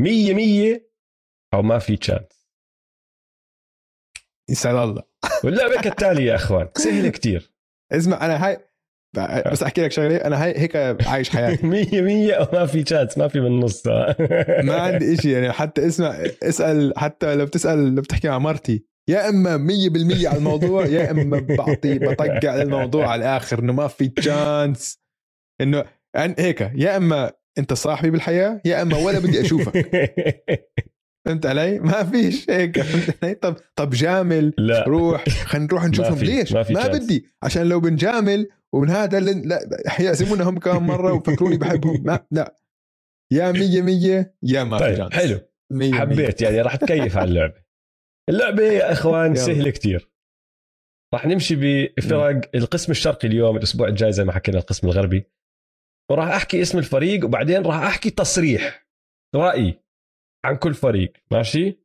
مية 0.00 0.34
مية 0.34 0.90
أو 1.54 1.62
ما 1.62 1.78
في 1.78 1.96
chance 1.96 2.48
يسعد 4.50 4.74
الله. 4.74 5.07
واللعبة 5.44 5.80
كالتالي 5.80 6.24
يا 6.24 6.34
أخوان 6.34 6.68
سهلة 6.76 7.08
كتير. 7.08 7.52
اسمع 7.92 8.26
أنا 8.26 8.46
هاي 8.46 8.58
بس 9.52 9.62
أحكي 9.62 9.82
لك 9.82 9.92
شغلة 9.92 10.16
أنا 10.16 10.44
هاي 10.44 10.58
هيك 10.58 10.76
عايش 11.06 11.30
حياتي. 11.30 11.66
100 11.66 12.00
100 12.00 12.48
ما 12.52 12.66
في 12.66 12.82
chance 12.82 13.18
ما 13.18 13.28
في 13.28 13.40
بالنص. 13.40 13.86
ما 14.66 14.74
عندي 14.80 15.16
شيء 15.16 15.30
يعني 15.32 15.52
حتى 15.52 15.86
اسمع 15.86 16.18
اسأل 16.42 16.92
حتى 16.96 17.34
لو 17.34 17.46
بتسأل 17.46 17.94
لو 17.94 18.02
بتحكي 18.02 18.28
مع 18.28 18.38
مرتي 18.38 18.84
يا 19.08 19.28
إما 19.28 19.56
100% 19.56 20.26
على 20.26 20.38
الموضوع 20.38 20.86
يا 20.86 21.10
إما 21.10 21.38
بعطي 21.40 21.98
بقطع 21.98 22.62
الموضوع 22.62 23.08
على 23.08 23.18
الآخر 23.22 23.58
إنه 23.58 23.72
ما 23.72 23.88
في 23.88 24.08
chance 24.08 24.98
إنه 25.60 25.84
هيك 26.16 26.60
يا 26.74 26.96
إما 26.96 27.32
أنت 27.58 27.72
صاحبي 27.72 28.10
بالحياة 28.10 28.60
يا 28.64 28.82
إما 28.82 28.96
ولا 28.96 29.18
بدي 29.18 29.40
أشوفك. 29.40 29.76
فهمت 31.28 31.46
علي؟ 31.46 31.78
ما 31.90 32.04
فيش 32.04 32.50
هيك 32.50 32.80
فهمت 32.82 33.24
علي؟ 33.24 33.34
طب 33.34 33.56
طب 33.76 33.90
جامل 33.90 34.54
لا. 34.58 34.84
روح 34.88 35.28
خلينا 35.28 35.66
نروح 35.66 35.84
نشوفهم 35.90 36.18
ليش؟ 36.18 36.52
ما, 36.52 36.66
ما 36.70 36.86
بدي 36.86 37.26
عشان 37.42 37.68
لو 37.68 37.80
بنجامل 37.80 38.48
ومن 38.74 38.90
هذا 38.90 39.20
لا 39.20 39.58
حيعزمونا 39.86 40.44
هم 40.44 40.58
كمان 40.58 40.82
مرة 40.82 41.12
وفكروني 41.12 41.56
بحبهم. 41.56 42.02
ما 42.04 42.26
لا. 42.30 42.56
يا 43.32 43.52
مية 43.52 43.82
مية 43.82 44.36
يا 44.42 44.64
ما 44.64 44.78
طيب 44.78 45.08
في 45.08 45.16
حلو. 45.16 45.40
مية 45.72 45.92
حبيت 45.94 46.42
مية. 46.42 46.48
يعني 46.48 46.62
راح 46.62 46.76
تكيف 46.76 47.16
على 47.16 47.28
اللعبة. 47.28 47.62
اللعبة 48.28 48.62
يا 48.62 48.92
إخوان 48.92 49.34
سهلة 49.34 49.70
كتير. 49.70 50.10
راح 51.14 51.26
نمشي 51.26 51.56
بفرق 51.56 52.50
القسم 52.54 52.92
الشرقي 52.92 53.28
اليوم 53.28 53.56
الأسبوع 53.56 53.88
الجاي 53.88 54.12
زي 54.12 54.24
ما 54.24 54.32
حكينا 54.32 54.58
القسم 54.58 54.86
الغربي. 54.86 55.24
وراح 56.10 56.28
أحكي 56.28 56.62
اسم 56.62 56.78
الفريق 56.78 57.24
وبعدين 57.24 57.62
راح 57.62 57.76
أحكي 57.76 58.10
تصريح. 58.10 58.88
رأيي. 59.36 59.87
عن 60.44 60.56
كل 60.56 60.74
فريق 60.74 61.12
ماشي؟ 61.30 61.80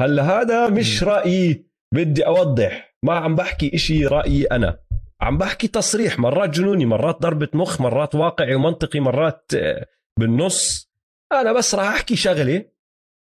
هلأ 0.00 0.22
هذا 0.22 0.68
مش 0.70 1.02
رأيي 1.02 1.66
بدي 1.94 2.26
أوضح. 2.26 2.96
ما 3.04 3.14
عم 3.14 3.36
بحكي 3.36 3.74
إشي 3.74 4.06
رأيي 4.06 4.46
أنا. 4.46 4.84
عم 5.20 5.38
بحكي 5.38 5.68
تصريح 5.68 6.18
مرات 6.18 6.50
جنوني 6.50 6.86
مرات 6.86 7.22
ضربة 7.22 7.48
مخ 7.54 7.80
مرات 7.80 8.14
واقعي 8.14 8.54
ومنطقي 8.54 9.00
مرات 9.00 9.54
آه، 9.54 9.86
بالنص. 10.18 10.90
أنا 11.32 11.52
بس 11.52 11.74
راح 11.74 11.86
أحكي 11.86 12.16
شغلة 12.16 12.72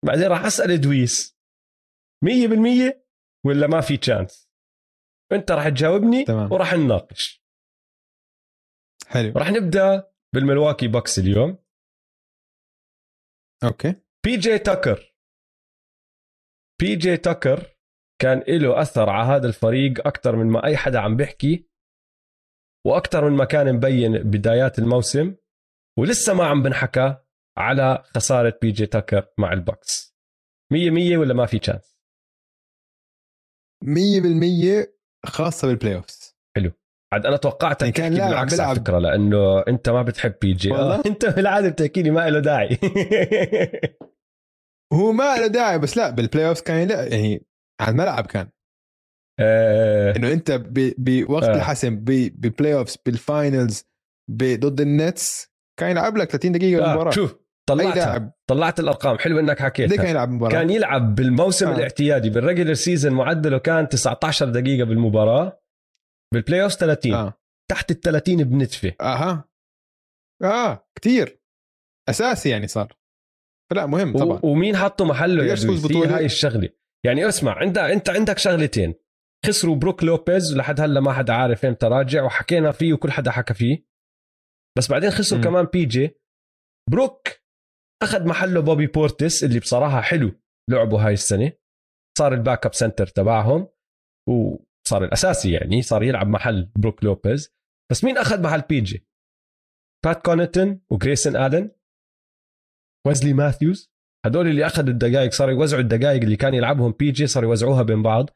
بعدين 0.06 0.26
راح 0.26 0.44
أسأل 0.44 0.70
ادويس 0.70 1.38
مية 2.24 2.48
بالمية 2.48 3.04
ولا 3.46 3.66
ما 3.66 3.80
في 3.80 3.96
chance 3.96 4.48
أنت 5.32 5.50
راح 5.50 5.68
تجاوبني 5.68 6.24
تمام. 6.24 6.52
وراح 6.52 6.74
نناقش. 6.74 7.44
حلو. 9.06 9.32
راح 9.36 9.50
نبدأ 9.50 10.10
بال 10.34 10.44
Milwaukee 10.44 10.88
Bucks 10.88 11.18
اليوم. 11.18 11.58
okay. 13.64 13.94
بي 14.24 14.36
جي 14.36 14.58
تاكر. 14.58 15.14
بي 16.80 16.96
جي 16.96 17.16
تاكر 17.16 17.78
كان 18.20 18.38
له 18.48 18.82
أثر 18.82 19.10
على 19.10 19.26
هذا 19.28 19.46
الفريق 19.46 20.06
أكثر 20.06 20.36
من 20.36 20.46
ما 20.46 20.64
أي 20.64 20.76
حدا 20.76 20.98
عم 20.98 21.16
بيحكي 21.16 21.68
وأكثر 22.86 23.30
من 23.30 23.36
ما 23.36 23.44
كان 23.44 23.74
مبين 23.74 24.30
بدايات 24.30 24.78
الموسم 24.78 25.36
ولسه 25.98 26.34
ما 26.34 26.46
عم 26.46 26.62
بنحكى 26.62 27.16
على 27.58 28.02
خسارة 28.06 28.58
بي 28.62 28.70
جي 28.70 28.86
تاكر 28.86 29.28
مع 29.38 29.52
ال 29.52 29.63
Bucks 29.63 30.16
100 30.72 30.90
100 30.90 31.16
ولا 31.16 31.34
ما 31.34 31.46
في 31.46 31.58
chance 31.58 31.98
100% 33.84 34.88
خاصة 35.26 35.68
بال 35.68 35.96
playoffs 35.96 36.36
حلو. 36.56 36.72
عاد 37.12 37.26
أنا 37.26 37.36
توقعتك 37.36 37.82
يعني 37.82 37.92
كان 37.92 38.12
تحكي 38.18 38.28
بالعكس 38.28 38.60
على 38.60 38.80
فكرة 38.80 38.98
لأنه 38.98 39.60
أنت 39.68 39.88
ما 39.88 40.02
بتحب 40.02 40.34
بي 40.42 40.52
جي. 40.52 40.70
والله؟ 40.70 41.02
أنت 41.06 41.26
بالعادة 41.26 41.68
بتحكي 41.68 42.02
لي 42.02 42.10
ما 42.10 42.30
له 42.30 42.38
داعي. 42.40 42.78
هو 44.92 45.12
ما 45.12 45.36
له 45.36 45.46
داعي 45.46 45.78
بس 45.78 45.96
لا 45.96 46.10
بال 46.10 46.48
playoff 46.48 46.60
كان 46.60 46.88
لا 46.88 47.06
يعني 47.06 47.46
على 47.80 47.90
الملعب 47.90 48.26
كان. 48.26 48.48
آه. 49.40 50.16
إنه 50.16 50.32
أنت 50.32 50.62
بوقت 50.98 51.44
آه. 51.44 51.54
الحسم 51.54 51.96
ب 52.04 52.74
playoffs 52.74 52.98
بال 53.06 53.26
finals 53.26 53.84
ضد 54.32 54.80
ال 54.80 54.95
Nets 54.95 55.52
كان 55.80 55.90
يلعب 55.90 56.16
لك 56.16 56.30
30 56.30 56.52
دقيقة 56.52 56.84
آه. 56.84 56.86
المباراه 56.90 57.10
شوف 57.10 57.36
طلعت 57.68 58.32
طلعت 58.50 58.80
الأرقام 58.80 59.18
حلو 59.18 59.38
إنك 59.40 59.62
حكيت 59.62 59.94
كان 59.94 60.06
يلعب 60.06 60.30
مباراة. 60.30 60.52
كان 60.52 60.70
يلعب 60.70 61.14
بالموسم 61.14 61.68
آه. 61.68 61.76
الاعتيادي 61.76 62.30
بال 62.30 62.40
regular 62.40 62.74
season 62.74 63.12
معدله 63.12 63.58
كان 63.58 63.88
19 63.88 64.48
دقيقة 64.48 64.84
بالمباراة. 64.84 65.60
بال 66.34 66.62
playoff 66.62 66.72
30 66.72 67.14
آه. 67.14 67.40
تحت 67.70 67.90
ال 67.90 68.00
30 68.00 68.44
بنتفه 68.44 68.94
أها. 69.00 69.48
آه 70.42 70.88
كثير 71.00 71.40
أساسي 72.08 72.48
يعني 72.48 72.66
صار. 72.66 72.98
فلا 73.70 73.86
مهم 73.86 74.18
طبعا. 74.18 74.40
ومين 74.44 74.76
حطوا 74.76 75.04
محله 75.04 75.44
يا 75.44 75.54
بطولة. 75.84 76.16
هاي 76.16 76.24
الشغلة. 76.24 76.68
يعني 77.06 77.28
اسمع 77.28 77.52
عندك 77.58 77.80
انت 77.80 78.10
عندك 78.10 78.38
شغلتين. 78.38 78.94
خسروا 79.46 79.76
بروك 79.76 80.04
لوبيز 80.04 80.56
لحد 80.56 80.80
هلأ 80.80 81.00
ما 81.00 81.12
حدا 81.12 81.32
عارف 81.32 81.64
إمتى 81.64 81.86
راجع 81.86 82.24
وحكينا 82.24 82.72
فيه 82.72 82.92
وكل 82.92 83.10
حدا 83.10 83.30
حكى 83.30 83.54
فيه. 83.54 83.86
بس 84.78 84.90
بعدين 84.90 85.10
خسروا 85.10 85.40
م. 85.40 85.44
كمان 85.44 85.64
بي 85.64 85.84
جي 85.84 86.20
بروك 86.90 87.28
أخذ 88.02 88.28
محله 88.28 88.60
بوبي 88.60 88.86
بورتس 88.86 89.44
اللي 89.44 89.60
بصراحة 89.60 90.00
حلو 90.00 90.40
لعبه 90.70 91.06
هاي 91.06 91.12
السنة. 91.12 91.52
صار 92.18 92.34
ال 92.34 92.66
backup 92.66 92.74
center 92.74 93.06
تبعهم. 93.06 93.68
وصار 94.88 95.04
الأساسي 95.04 95.52
يعني 95.52 95.82
صار 95.82 96.02
يلعب 96.02 96.26
محل 96.26 96.72
بروك 96.76 97.04
لوبيز. 97.04 97.54
بس 97.90 98.04
مين 98.04 98.18
أخذ 98.18 98.42
محل 98.42 98.60
بي 98.60 98.80
جي؟ 98.80 99.06
بات 100.04 100.24
كونتن 100.24 100.80
وجريسون 100.90 101.36
ادن 101.36 101.70
ويزلي 103.06 103.32
ماثيوز. 103.32 103.92
هدول 104.26 104.48
اللي 104.48 104.66
اخذوا 104.66 104.88
الدقائق 104.88 105.32
صاروا 105.32 105.52
يوزعوا 105.52 105.82
الدقائق 105.82 106.22
اللي 106.22 106.36
كان 106.36 106.54
يلعبهم 106.54 106.92
بي 106.92 107.10
جي 107.10 107.26
صاروا 107.26 107.50
يوزعوها 107.50 107.82
بين 107.82 108.02
بعض. 108.02 108.30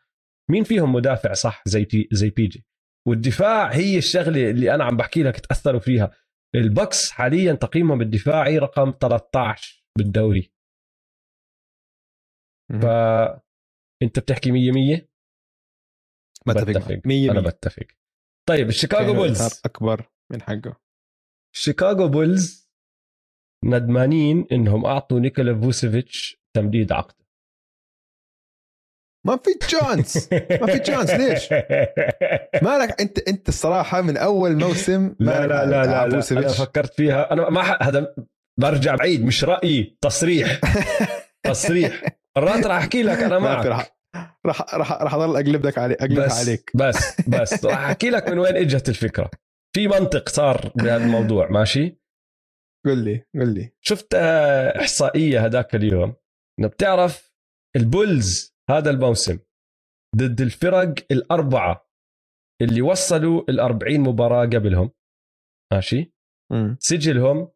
مين 0.51 0.65
فيهم 0.65 0.93
مدافع 0.93 1.33
صح 1.33 1.63
زي 1.67 1.85
تي 1.85 2.09
زي 2.13 2.31
بي 2.31 2.47
جي؟ 2.47 2.67
والدفاع 3.09 3.73
هي 3.73 3.99
الشغلة 3.99 4.51
اللي 4.51 4.75
أنا 4.75 4.85
عم 4.85 4.97
بحكي 4.97 5.23
لك 5.23 5.41
تأثروا 5.41 5.81
فيها. 5.81 6.11
ال 6.55 6.64
Bucks 6.64 7.11
حاليا 7.11 7.53
تقييمهم 7.53 8.01
الدفاعي 8.01 8.59
رقم 8.59 8.93
13 9.01 9.85
بالدوري. 9.99 10.53
ف 12.83 12.85
انت 14.03 14.19
بتحكي 14.19 14.51
100 14.51 14.73
100 14.73 15.12
بتفق. 16.47 17.01
100 17.05 17.31
أنا 17.31 17.41
بتفق. 17.41 17.87
طيب 18.49 18.69
ال 18.69 18.74
Chicago 18.74 19.13
Bulls. 19.13 19.61
أكبر 19.65 20.11
من 20.33 20.43
حقه. 20.43 20.77
Chicago 21.55 22.09
Bulls 22.09 22.69
ندمانين 23.65 24.47
إنهم 24.53 24.87
أعطوا 24.87 25.21
نيكولا 25.21 25.61
فوسيفيتش 25.61 26.43
تمديد 26.57 26.93
عقد 26.93 27.15
ما 29.27 29.37
في 29.37 29.55
تشانس 29.55 30.33
ما 30.33 30.67
في 30.67 30.79
تشانس 30.79 31.11
ليش؟ 31.11 31.53
مالك 32.63 33.01
أنت 33.03 33.19
أنت 33.19 33.49
الصراحة 33.49 34.03
من 34.03 34.17
أول 34.17 34.57
موسم 34.57 35.15
لا 35.21 35.47
لا 35.47 35.47
لا 35.47 35.67
لا, 35.67 36.07
لا, 36.09 36.23
أنا 36.33 36.49
فكرت 36.49 36.95
فيها. 36.95 37.33
أنا 37.33 37.51
ما 37.51 37.61
هذا 37.83 38.15
برجع 38.61 38.95
بعيد 38.95 39.25
مش 39.25 39.45
رأيي 39.45 39.97
تصريح. 40.01 40.61
تصريح. 41.51 42.03
مرات 42.37 42.67
راح 42.67 42.77
أحكي 42.77 43.03
لك 43.03 43.19
أنا 43.19 43.39
معك. 43.39 43.93
راح 44.47 44.75
راح 44.75 44.93
راح 44.93 45.15
اضل 45.15 45.37
اقلب 45.37 45.67
لك 45.67 45.79
عليك 45.79 45.99
اقلبها 46.03 46.27
بس 46.27 46.49
عليك. 46.49 46.71
بس 46.75 47.21
بس. 47.29 47.65
راح 47.65 47.79
احكي 47.79 48.11
لك 48.11 48.29
من 48.29 48.39
وين 48.39 48.57
اجت 48.57 48.89
الفكرة. 48.89 49.31
في 49.75 49.89
منطق 49.89 50.29
صار 50.29 50.73
بهذا 50.77 51.05
الموضوع 51.05 51.51
ماشي؟ 51.51 52.01
قل 52.87 53.05
لي 53.05 53.27
قل 53.35 53.55
لي. 53.55 53.73
شفت 53.81 54.15
آه، 54.15 54.81
إحصائية 54.81 55.45
هذاك 55.47 55.75
اليوم؟ 55.75 56.15
إنه 56.59 56.69
بتعرف 56.69 57.33
ال 57.77 57.90
Bulls 57.90 58.57
هذا 58.71 58.91
الموسم 58.91 59.39
ضد 60.17 60.41
الفرق 60.41 60.95
الأربعة 61.11 61.89
اللي 62.63 62.83
وصلوا 62.83 63.43
ال 63.49 63.61
40 63.61 64.01
مباراة 64.01 64.45
قبلهم. 64.47 64.91
ماشي؟ 65.73 66.13
م. 66.53 66.77
سجلهم 66.79 67.49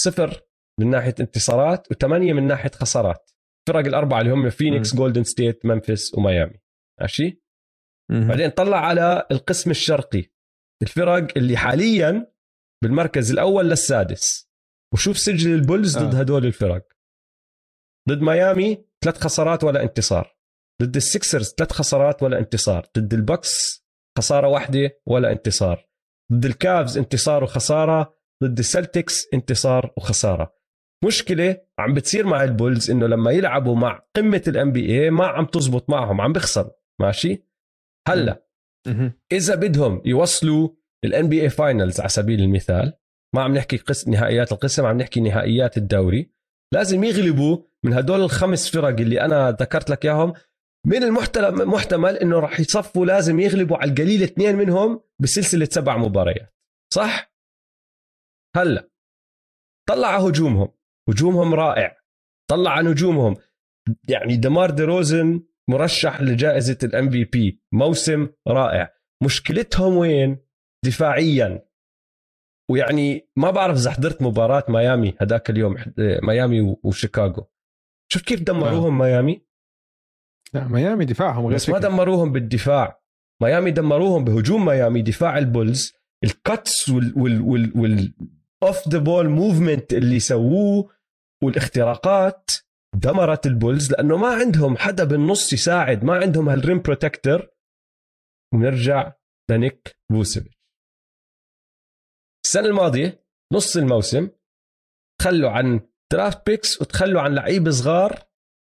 صفر 0.00 0.40
من 0.80 0.90
ناحية 0.90 1.14
انتصارات 1.20 1.90
وثمانية 1.90 2.32
من 2.32 2.46
ناحية 2.46 2.70
خسارات. 2.70 3.30
الفرق 3.68 3.86
الأربعة 3.86 4.20
اللي 4.20 4.32
هم 4.32 4.50
فينيكس 4.50 4.94
جولدن 4.94 5.24
ستيت 5.24 5.66
ممفيس 5.66 6.14
وميامي. 6.14 6.60
ماشي. 7.00 7.42
بعدين 8.10 8.50
طلع 8.50 8.86
على 8.86 9.26
القسم 9.30 9.70
الشرقي. 9.70 10.24
الفرق 10.82 11.28
اللي 11.36 11.56
حاليا 11.56 12.32
بالمركز 12.82 13.30
الأول 13.30 13.70
للسادس. 13.70 14.50
وشوف 14.94 15.18
سجل 15.18 15.54
البولز 15.54 15.98
ضد 15.98 16.14
آه. 16.14 16.18
هدول 16.18 16.46
الفرق. 16.46 16.86
ضد 18.08 18.20
ميامي 18.20 18.84
ثلاث 19.04 19.18
خسارات 19.18 19.64
ولا 19.64 19.82
انتصار. 19.82 20.36
ضد 20.82 20.96
السكسرز 20.96 21.54
ثلاث 21.58 21.72
خسارات 21.72 22.22
ولا 22.22 22.38
انتصار. 22.38 22.86
ضد 22.98 23.14
البكس 23.14 23.84
خسارة 24.18 24.48
واحدة 24.48 25.00
ولا 25.06 25.32
انتصار. 25.32 25.88
ضد 26.32 26.44
الكافز 26.44 26.98
انتصار 26.98 27.44
وخسارة. 27.44 28.16
ضد 28.44 28.58
السلتكس 28.58 29.26
انتصار 29.34 29.92
وخسارة. 29.96 30.59
مشكلة 31.04 31.60
عم 31.78 31.94
بتصير 31.94 32.26
مع 32.26 32.44
البولز 32.44 32.90
إنه 32.90 33.06
لما 33.06 33.30
يلعبوا 33.30 33.76
مع 33.76 34.02
قمة 34.16 34.42
ال 34.48 34.72
NBA 34.72 35.10
ما 35.10 35.26
عم 35.26 35.44
تزبط 35.44 35.90
معهم 35.90 36.20
عم 36.20 36.32
بيخسروا 36.32 36.72
ماشي؟ 37.00 37.44
هلأ 38.08 38.46
إذا 39.32 39.54
بدهم 39.54 40.02
يوصلوا 40.04 40.68
ال 41.04 41.10
NBA 41.10 41.28
finals 41.28 42.00
على 42.00 42.08
سبيل 42.08 42.40
المثال 42.40 42.92
ما 43.34 43.42
عم 43.42 43.54
نحكي 43.54 43.76
قس 43.76 44.08
نهائيات 44.08 44.52
القسم 44.52 44.86
عم 44.86 44.98
نحكي 44.98 45.20
نهائيات 45.20 45.76
الدوري 45.76 46.32
لازم 46.74 47.04
يغلبوا 47.04 47.58
من 47.84 47.92
هدول 47.92 48.20
الخمس 48.20 48.70
فرق 48.70 49.00
اللي 49.00 49.20
أنا 49.20 49.50
ذكرت 49.50 49.90
لك 49.90 50.04
إياهم 50.04 50.32
من 50.86 51.02
المحتمل 51.02 52.16
إنه 52.16 52.38
راح 52.38 52.60
يصفوا 52.60 53.06
لازم 53.06 53.40
يغلبوا 53.40 53.76
على 53.76 53.90
القليل 53.90 54.22
اثنين 54.22 54.56
منهم 54.56 55.02
بسلسلة 55.22 55.68
سبع 55.70 55.96
مباريات 55.96 56.56
صح؟ 56.94 57.32
هلأ 58.56 58.90
طلع 59.88 60.16
هجومهم. 60.16 60.79
هجومهم 61.08 61.54
رائع. 61.54 61.96
طلع 62.50 62.70
على 62.70 62.90
نجومهم 62.90 63.36
يعني 64.08 64.36
دمار 64.36 64.70
دي 64.70 64.82
روزن 64.82 65.42
مرشح 65.70 66.20
لجائزة 66.20 66.78
ال 66.82 67.10
MVP 67.10 67.62
موسم 67.72 68.28
رائع. 68.48 68.92
مشكلتهم 69.22 69.96
وين؟ 69.96 70.38
دفاعيا. 70.84 71.66
ويعني 72.70 73.30
ما 73.36 73.50
بعرف 73.50 73.76
إذا 73.76 73.90
حضرت 73.90 74.22
مباراة 74.22 74.64
ميامي 74.68 75.14
هذاك 75.20 75.50
اليوم 75.50 75.76
ميامي 75.98 76.76
وشيكاغو. 76.84 77.50
شوف 78.12 78.22
كيف 78.22 78.42
دمروهم 78.42 79.02
آه. 79.02 79.06
ميامي؟ 79.06 79.46
لا 80.54 80.68
ميامي 80.68 81.04
دفاعهم 81.04 81.46
غير 81.46 81.54
بس 81.54 81.68
ما 81.68 81.78
دمروهم 81.78 82.32
بالدفاع. 82.32 83.02
ميامي 83.42 83.70
دمروهم 83.70 84.24
بهجوم 84.24 84.64
ميامي 84.64 85.02
دفاع 85.02 85.38
البولز 85.38 85.92
ال 86.24 86.37
cuts 86.37 86.88
وال 86.88 87.12
وال 87.16 87.40
وال, 87.42 87.72
وال 87.78 88.14
off 88.62 88.88
the 88.88 88.98
ball 88.98 89.28
movement 89.28 89.92
اللي 89.92 90.20
سووه 90.20 90.94
والاختراقات 91.42 92.50
دمرت 92.94 93.46
البولز 93.46 93.92
لأنه 93.92 94.16
ما 94.16 94.28
عندهم 94.28 94.76
حدا 94.76 95.04
بالنص 95.04 95.52
يساعد 95.52 96.04
ما 96.04 96.14
عندهم 96.14 96.48
هال 96.48 96.62
rim 96.62 96.82
protector 96.82 97.50
ونرجع 98.54 99.12
لنيك 99.50 99.96
فوسيفيتش 100.12 100.60
السنة 102.46 102.66
الماضية 102.66 103.24
نص 103.52 103.76
الموسم 103.76 104.30
تخلوا 105.20 105.50
عن 105.50 105.80
draft 106.12 106.46
picks 106.46 106.80
وتخلوا 106.82 107.20
عن 107.20 107.34
لعيبه 107.34 107.70
صغار 107.70 108.24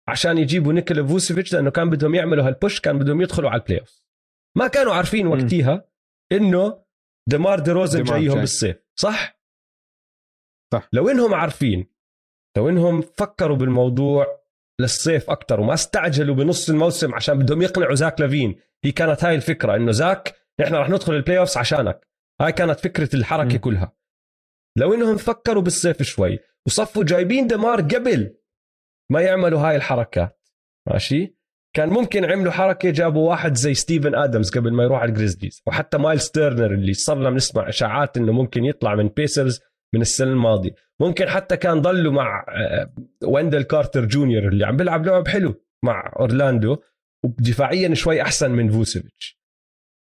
عشان 0.08 0.38
يجيبوا 0.38 0.72
نيكولا 0.72 1.06
فوسيفيتش 1.06 1.52
لأنه 1.52 1.70
كان 1.70 1.90
بدهم 1.90 2.14
يعملوا 2.14 2.46
هال 2.46 2.58
push 2.58 2.80
كان 2.80 2.98
بدهم 2.98 3.20
يدخلوا 3.22 3.50
على 3.50 3.60
ال 3.60 3.80
playoff 3.80 4.02
ما 4.58 4.68
كانوا 4.68 4.94
عارفين 4.94 5.26
وقتها 5.26 5.88
إنه 6.32 6.84
دمار 7.28 7.60
دي 7.60 7.70
روزن 7.70 8.02
جايهم 8.02 8.40
بالصيف 8.40 8.76
صح؟ 9.00 9.41
صح 10.72 10.88
لو 10.92 11.08
إنهم 11.08 11.34
عارفين 11.34 11.86
لو 12.56 12.68
إنهم 12.68 13.00
فكروا 13.00 13.56
بالموضوع 13.56 14.26
للصيف 14.80 15.30
أكثر 15.30 15.60
وما 15.60 15.74
استعجلوا 15.74 16.34
بنص 16.34 16.70
الموسم 16.70 17.14
عشان 17.14 17.38
بدهم 17.38 17.62
يقنعوا 17.62 17.94
زاك 17.94 18.20
لافين 18.20 18.60
هي 18.84 18.92
كانت 18.92 19.24
هاي 19.24 19.34
الفكرة 19.34 19.76
إنه 19.76 19.92
زاك 19.92 20.36
إحنا 20.62 20.80
رح 20.80 20.90
ندخل 20.90 21.14
ال 21.14 21.38
playoffs 21.38 21.56
عشانك. 21.56 22.08
هاي 22.40 22.52
كانت 22.52 22.80
فكرة 22.80 23.16
الحركة 23.16 23.54
م. 23.54 23.58
كلها. 23.58 23.92
لو 24.78 24.94
إنهم 24.94 25.16
فكروا 25.16 25.62
بالصيف 25.62 26.02
شوي 26.02 26.38
وصفوا 26.66 27.04
جايبين 27.04 27.46
دمار 27.46 27.80
قبل 27.80 28.36
ما 29.10 29.20
يعملوا 29.20 29.60
هاي 29.60 29.76
الحركات 29.76 30.48
ماشي؟ 30.88 31.36
كان 31.76 31.88
ممكن 31.88 32.24
عملوا 32.24 32.52
حركة 32.52 32.90
جابوا 32.90 33.28
واحد 33.30 33.54
زي 33.54 33.74
ستيفن 33.74 34.14
آدمز 34.14 34.50
قبل 34.50 34.72
ما 34.72 34.84
يروح 34.84 35.00
على 35.00 35.08
الجريزليز 35.08 35.62
وحتى 35.66 35.98
مايلز 35.98 36.30
تيرنر 36.30 36.74
اللي 36.74 36.92
صرنا 36.92 37.30
بنسمع 37.30 37.68
إشاعات 37.68 38.16
إنه 38.16 38.32
ممكن 38.32 38.64
يطلع 38.64 38.94
من 38.94 39.08
Pacers 39.08 39.60
من 39.94 40.00
السنة 40.00 40.30
الماضية. 40.30 40.74
ممكن 41.00 41.28
حتى 41.28 41.56
كان 41.56 41.80
ضلوا 41.80 42.12
مع 42.12 42.46
آه، 42.48 42.94
ويندل 43.24 43.62
كارتر 43.62 44.04
جونيور 44.04 44.48
اللي 44.48 44.66
عم 44.66 44.76
بيلعب 44.76 45.06
لعب 45.06 45.28
حلو 45.28 45.54
مع 45.84 46.12
أورلاندو 46.18 46.76
ودفاعيا 47.24 47.94
شوي 47.94 48.22
أحسن 48.22 48.50
من 48.50 48.70
فوسيفيتش. 48.70 49.40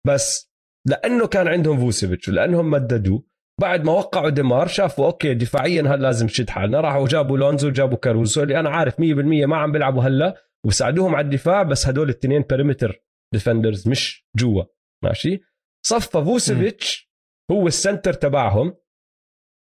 بس 0.07 0.51
لأنه 0.89 1.27
كان 1.27 1.49
عندهم 1.49 1.81
فوسيفيتش 1.81 2.29
ولأنهم 2.29 2.71
مددوه 2.71 3.25
بعد 3.61 3.85
ما 3.85 3.93
وقعوا 3.93 4.31
ديمار 4.31 4.67
شافوا 4.67 5.07
okay 5.07 5.35
دفاعيا 5.35 5.83
هلا 5.83 5.97
لازم 5.97 6.27
نشد 6.27 6.51
حالنا. 6.51 6.81
راحوا 6.81 7.07
جابوا 7.07 7.39
لونزو 7.39 7.71
جابوا 7.71 7.97
كاروزو 7.99 8.43
اللي 8.43 8.61
أنا 8.61 8.71
عارف 8.71 8.95
100% 8.95 9.03
ما 9.47 9.57
عم 9.57 9.73
بيلعبوا 9.73 10.03
هلا 10.03 10.43
وساعدوهم 10.67 11.15
على 11.15 11.25
الدفاع 11.25 11.63
بس 11.63 11.87
هدول 11.87 12.05
الاثنين 12.11 12.43
perimeter 12.43 13.03
defenders 13.35 13.89
مش 13.89 14.27
جوا. 14.37 14.65
ماشي؟ 15.05 15.41
صفى 15.87 16.11
فوسيفيتش 16.25 17.11
هو 17.51 17.67
ال 17.67 17.73
center 17.73 18.13
تبعهم. 18.13 18.75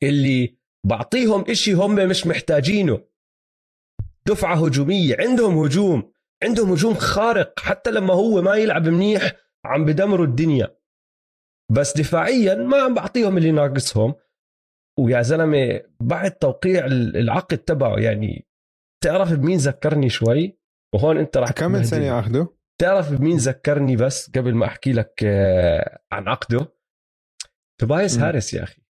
اللي 0.08 0.56
بعطيهم 0.86 1.44
إشي 1.48 1.72
هم 1.72 1.94
مش 1.94 2.26
محتاجينه. 2.26 3.04
دفعة 4.26 4.66
هجومية 4.66 5.16
عندهم 5.18 5.58
هجوم 5.58 6.12
عندهم 6.42 6.72
هجوم 6.72 6.94
خارق 6.94 7.60
حتى 7.60 7.90
لما 7.90 8.14
هو 8.14 8.42
ما 8.42 8.54
يلعب 8.56 8.88
منيح 8.88 9.32
عم 9.64 9.84
بدمروا 9.84 10.26
الدنيا. 10.26 10.76
بس 11.72 11.96
دفاعيا 11.96 12.54
ما 12.54 12.76
عم 12.76 12.94
بعطيهم 12.94 13.38
اللي 13.38 13.50
ناقصهم. 13.50 14.14
ويا 14.98 15.22
زلمة 15.22 15.80
بعد 16.00 16.30
توقيع 16.30 16.86
العقد 16.86 17.58
تبعه 17.58 17.96
يعني 17.98 18.46
تعرف 19.04 19.32
بمين 19.32 19.58
ذكرني 19.58 20.08
شوي؟ 20.08 20.58
وهون 20.94 21.18
انت 21.18 21.36
راح 21.36 21.50
كم 21.50 21.82
سنه 21.82 22.04
ياخذه 22.04 22.56
تعرف 22.80 23.12
بمين 23.12 23.36
ذكرني 23.36 23.96
بس 23.96 24.30
قبل 24.30 24.54
ما 24.54 24.66
أحكي 24.66 24.92
لك 24.92 25.24
آه، 25.24 26.00
عن 26.12 26.28
عقده؟ 26.28 26.72
توبايس 27.80 28.18
هاريس 28.18 28.54
يا 28.54 28.62
أخي. 28.62 28.82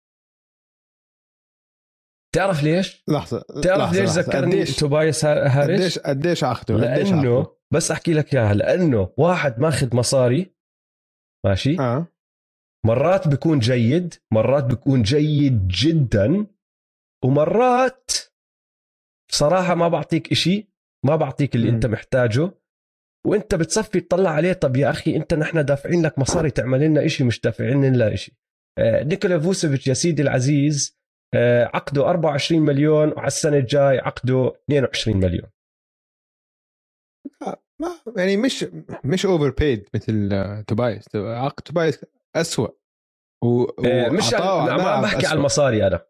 تعرف 2.35 2.62
ليش؟ 2.62 3.05
لحظة 3.09 3.45
تعرف 3.62 3.80
لحظة 3.80 4.01
ليش 4.01 4.11
ذكرني 4.11 4.64
توبايس 4.64 5.24
هاريس؟ 5.24 5.80
قديش 5.80 5.99
قديش 5.99 6.45
عقده؟ 6.45 6.76
لأنه 6.76 7.47
بس 7.72 7.91
أحكي 7.91 8.14
لك 8.14 8.35
إياها 8.35 8.55
لأنه 8.55 9.12
واحد 9.16 9.61
ماخذ 9.61 9.97
مصاري 9.97 10.55
ماشي؟ 11.47 11.78
آه 11.80 12.07
مرات 12.87 13.28
بيكون 13.28 13.59
جيد 13.59 14.14
مرات 14.32 14.64
بيكون 14.64 15.03
جيد 15.03 15.68
جدا 15.68 16.47
ومرات 17.24 18.11
صراحة 19.32 19.74
ما 19.74 19.89
بعطيك 19.89 20.32
إشي 20.32 20.68
ما 21.07 21.16
بعطيك 21.16 21.55
اللي 21.55 21.70
م. 21.70 21.74
أنت 21.74 21.87
محتاجه 21.87 22.51
وأنت 23.26 23.55
بتصفي 23.55 24.01
تطلع 24.01 24.30
عليه 24.30 24.53
طب 24.53 24.76
يا 24.76 24.91
أخي 24.91 25.16
أنت 25.16 25.35
نحن 25.35 25.64
دافعين 25.64 26.07
لك 26.07 26.18
مصاري 26.18 26.51
تعمل 26.51 26.80
لنا 26.80 27.05
إشي 27.05 27.24
مش 27.24 27.41
دافعين 27.41 27.85
لنا 27.85 28.14
إشي 28.14 28.39
آه 28.78 29.03
نيكولا 29.03 29.41
فوسيفيتش 29.41 29.89
يا 29.89 29.95
سيدي 29.95 30.22
العزيز 30.22 30.99
آه 30.99 31.03
عقده 31.74 32.11
24 32.11 32.62
مليون 32.62 33.12
وعلى 33.12 33.26
السنة 33.26 33.57
الجاي 33.57 33.99
عقده 33.99 34.53
22 34.64 35.16
مليون. 35.16 35.51
ما 37.80 37.91
يعني 38.16 38.37
مش 38.37 38.66
مش 39.05 39.26
overpaid 39.26 39.88
مثل 39.95 40.30
توبايس 40.66 41.16
عقد 41.16 41.62
توبايس 41.62 42.05
اسوء 42.37 42.76
و... 43.45 43.64
آه 43.64 44.09
مش 44.09 44.32
ما 44.32 45.01
بحكي 45.01 45.26
على 45.26 45.39
المصاري 45.39 45.87
أنا. 45.87 46.07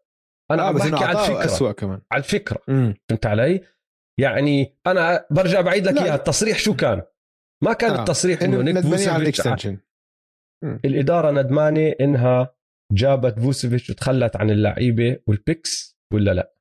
أنا 0.51 0.69
آه 0.69 0.71
بحكي 0.71 1.03
على 1.05 1.19
الفكرة. 1.19 1.45
اسوء 1.45 1.71
كمان. 1.71 2.01
على 2.11 2.19
الفكرة. 2.19 2.61
فهمت 2.67 3.25
علي؟ 3.25 3.61
يعني 4.19 4.77
أنا 4.87 5.25
برجع 5.31 5.61
بعيد 5.61 5.87
لك 5.87 6.01
إياها. 6.01 6.15
التصريح 6.15 6.59
شو 6.59 6.75
كان؟ 6.75 7.01
ما 7.63 7.73
كان 7.73 7.91
آه. 7.91 7.99
التصريح 7.99 8.41
إنه 8.41 8.61
نيك 8.61 8.79
فوسيفيتش 8.79 9.69
الإدارة 10.63 11.31
ندمانة 11.31 11.95
إنها 12.01 12.54
جابت 12.91 13.39
فوسيفيتش 13.39 13.89
وتخلت 13.89 14.35
عن 14.35 14.49
اللعيبة 14.49 15.19
وال 15.27 15.47
picks 15.47 15.97
ولا 16.13 16.33
لا؟ 16.33 16.55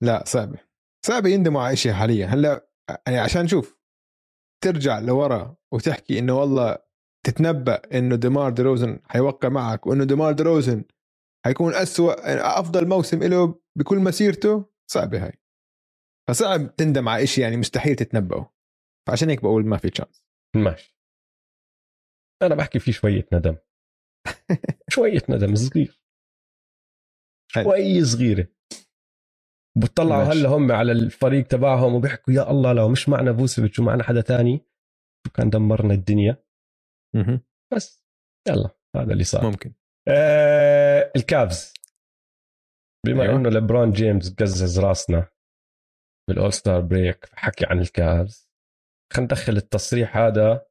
لا 0.00 0.24
صعبة. 0.26 0.58
صعبة 1.06 1.28
يندموا 1.28 1.62
على 1.62 1.76
شيء 1.76 1.92
حاليا. 1.92 2.26
هلأ 2.26 2.68
يعني 3.06 3.18
عشان 3.18 3.42
نشوف 3.42 3.78
ترجع 4.64 4.98
لورا 4.98 5.56
وتحكي 5.72 6.18
إنه 6.18 6.38
والله 6.38 6.78
تتنبأ 7.26 7.98
إنه 7.98 8.16
ديمار 8.16 8.50
دروزن 8.50 9.00
حيوقع 9.04 9.48
معك 9.48 9.86
وإنه 9.86 10.04
ديمار 10.04 10.32
دروزن 10.32 10.84
حيكون 11.44 11.74
أسوأ 11.74 12.14
أفضل 12.60 12.88
موسم 12.88 13.22
له 13.22 13.60
بكل 13.78 13.98
مسيرته 13.98 14.64
صعبة 14.90 15.26
هاي. 15.26 15.40
فصعب 16.28 16.76
تندم 16.76 17.08
على 17.08 17.26
شيء 17.26 17.44
يعني 17.44 17.56
مستحيل 17.56 17.96
تتنبأه. 17.96 18.54
فعشان 19.08 19.30
هيك 19.30 19.42
بقول 19.42 19.66
ما 19.66 19.76
في 19.76 19.90
تشانس 19.90 20.24
ماشي. 20.56 20.97
أنا 22.42 22.54
بحكي 22.54 22.78
في 22.78 22.92
شوية 22.92 23.26
ندم. 23.32 23.56
شوية 24.94 25.22
ندم 25.28 25.54
صغير. 25.54 26.00
شوي 27.52 28.04
صغيرة. 28.04 28.48
بتطلعوا 29.78 30.22
هلأ 30.22 30.48
هم 30.48 30.72
على 30.72 30.92
الفريق 30.92 31.46
تبعهم 31.46 31.94
وبيحكوا 31.94 32.34
يا 32.34 32.50
الله 32.50 32.72
لو 32.72 32.88
مش 32.88 33.08
معنا 33.08 33.36
فوسيفيتش 33.36 33.78
ومعنا 33.78 34.02
حدا 34.02 34.20
تاني؟ 34.20 34.66
كان 35.34 35.50
دمرنا 35.50 35.94
الدنيا. 35.94 36.44
بس. 37.74 38.04
يلا 38.48 38.70
هذا 38.96 39.12
اللي 39.12 39.24
صار. 39.24 39.44
ممكن. 39.50 39.74
آه 40.08 41.12
الكافز. 41.16 41.74
بما 43.06 43.22
أيوة. 43.22 43.36
إنه 43.36 43.48
لبرون 43.48 43.90
جيمس 43.90 44.34
قزز 44.34 44.80
راسنا 44.80 45.30
بال 46.28 46.38
all 46.38 46.52
star 46.52 46.80
break 46.80 47.28
حكي 47.32 47.66
عن 47.66 47.78
الكافز. 47.78 48.48
خلينا 49.12 49.24
ندخل 49.32 49.56
التصريح 49.56 50.16
هذا 50.16 50.66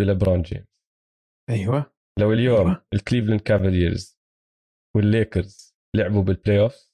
بليبرون 0.00 0.42
جيمس 0.42 0.77
أيوه. 1.50 1.92
لو 2.20 2.32
اليوم 2.32 2.66
أيوة. 2.66 2.86
الكليفلاند 2.94 3.40
كافاليرز 3.40 4.20
والليكرز 4.96 5.74
لعبوا 5.96 6.22
بال 6.22 6.60
playoff 6.60 6.88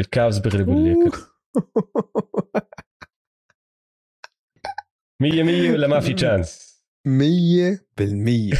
الكافز 0.00 0.38
بيغلبوا 0.38 0.74
الليكرز. 0.74 1.26
مية 5.22 5.42
مية 5.42 5.70
ولا 5.72 5.86
ما 5.86 6.00
في 6.00 6.14
chance 6.14 6.82
مية 7.06 7.86
بالمية. 7.98 8.52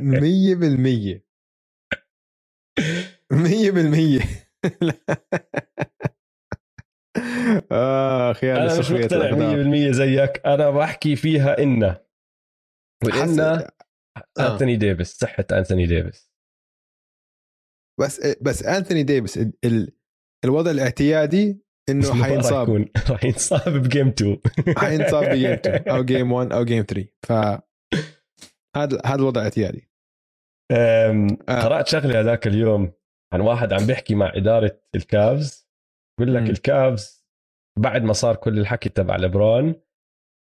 مية 0.00 0.54
بالمية. 0.54 1.28
مية 3.32 3.70
بالمية. 3.70 4.20
آخ 7.72 8.44
يا 8.44 8.56
أنا 8.56 8.78
مش 8.78 8.90
مقتنع 8.90 9.20
الأقدار. 9.20 9.64
100% 9.88 9.92
زيك. 9.92 10.46
أنا 10.46 10.70
بحكي 10.70 11.16
فيها 11.16 11.62
إن 11.62 11.96
حس- 13.04 13.38
آه. 13.38 14.52
انتوني 14.52 14.76
ديفيس 14.76 15.16
صحة 15.18 15.44
انتوني 15.52 15.86
ديفيس 15.86 16.30
بس 18.00 18.20
بس 18.42 18.62
أنثوني 18.62 19.02
ديفيس 19.02 19.38
ال- 19.38 19.52
ال- 19.64 19.92
الوضع 20.44 20.70
الاعتيادي 20.70 21.62
إنه 21.88 22.24
حينصاب 22.24 22.88
راح 23.10 23.24
ينصاب 23.30 23.68
ب 23.72 23.79
game 23.79 24.08
2 24.08 24.38
حينصاب 24.78 25.24
ب 25.24 25.29
game 25.29 25.50
2 25.50 25.88
أو 25.96 26.04
game 26.04 26.32
1 26.32 26.52
أو 26.52 26.64
game 26.64 26.84
3 26.88 27.08
ف 27.26 27.32
هذا 28.76 28.98
هذا 29.06 29.14
الوضع 29.14 29.40
الاعتيادي 29.40 29.90
أم، 30.72 31.26
آه. 31.48 31.62
قرأت 31.62 31.88
شغلة 31.88 32.20
هذاك 32.20 32.46
اليوم 32.46 32.92
عن 33.34 33.40
واحد 33.40 33.72
عم 33.72 33.86
بيحكي 33.86 34.14
مع 34.14 34.32
إدارة 34.34 34.80
الكافز 34.94 35.68
بيقول 36.20 36.34
لك. 36.34 36.50
الكافز 36.50 37.26
بعد 37.78 38.02
ما 38.02 38.12
صار 38.12 38.36
كل 38.36 38.58
الحكي 38.58 38.88
تبع 38.88 39.16
لبرون 39.16 39.74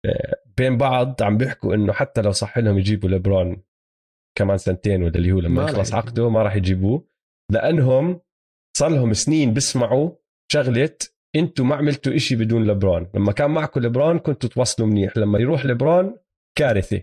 آه، 0.07 0.42
بين 0.57 0.77
بعض 0.77 1.23
عم 1.23 1.37
بيحكوا 1.37 1.75
إنه 1.75 1.93
حتى 1.93 2.23
لو 2.23 2.33
صح 2.33 2.59
لهم 2.59 2.79
يجيبوا 2.79 3.09
لبرون 3.09 3.63
كمان 4.39 4.59
سنتين 4.59 5.03
ولا 5.03 5.15
اللي 5.15 5.33
هو 5.33 5.37
ما 5.37 5.41
لما 5.41 5.65
يخلص. 5.65 5.95
عقده 5.95 6.31
ما 6.31 6.43
راح 6.43 6.57
يجيبوه 6.57 7.09
لأنهم 7.53 8.21
صار 8.77 8.91
لهم 8.91 9.13
سنين 9.13 9.55
بيسمعوا 9.55 10.11
شغلة 10.53 10.97
أنتم 11.37 11.69
ما 11.69 11.77
عملتوا 11.77 12.17
إشي 12.17 12.37
بدون 12.37 12.67
لبرون 12.67 13.11
لما 13.15 13.33
كان 13.33 13.51
معكم 13.51 13.81
لبرون 13.81 14.19
كنتوا 14.19 14.49
تواصلوا 14.51 14.89
منيح 14.89 15.17
لما 15.17 15.39
يروح 15.39 15.67
لبرون 15.67 16.17
كارثة. 16.59 17.03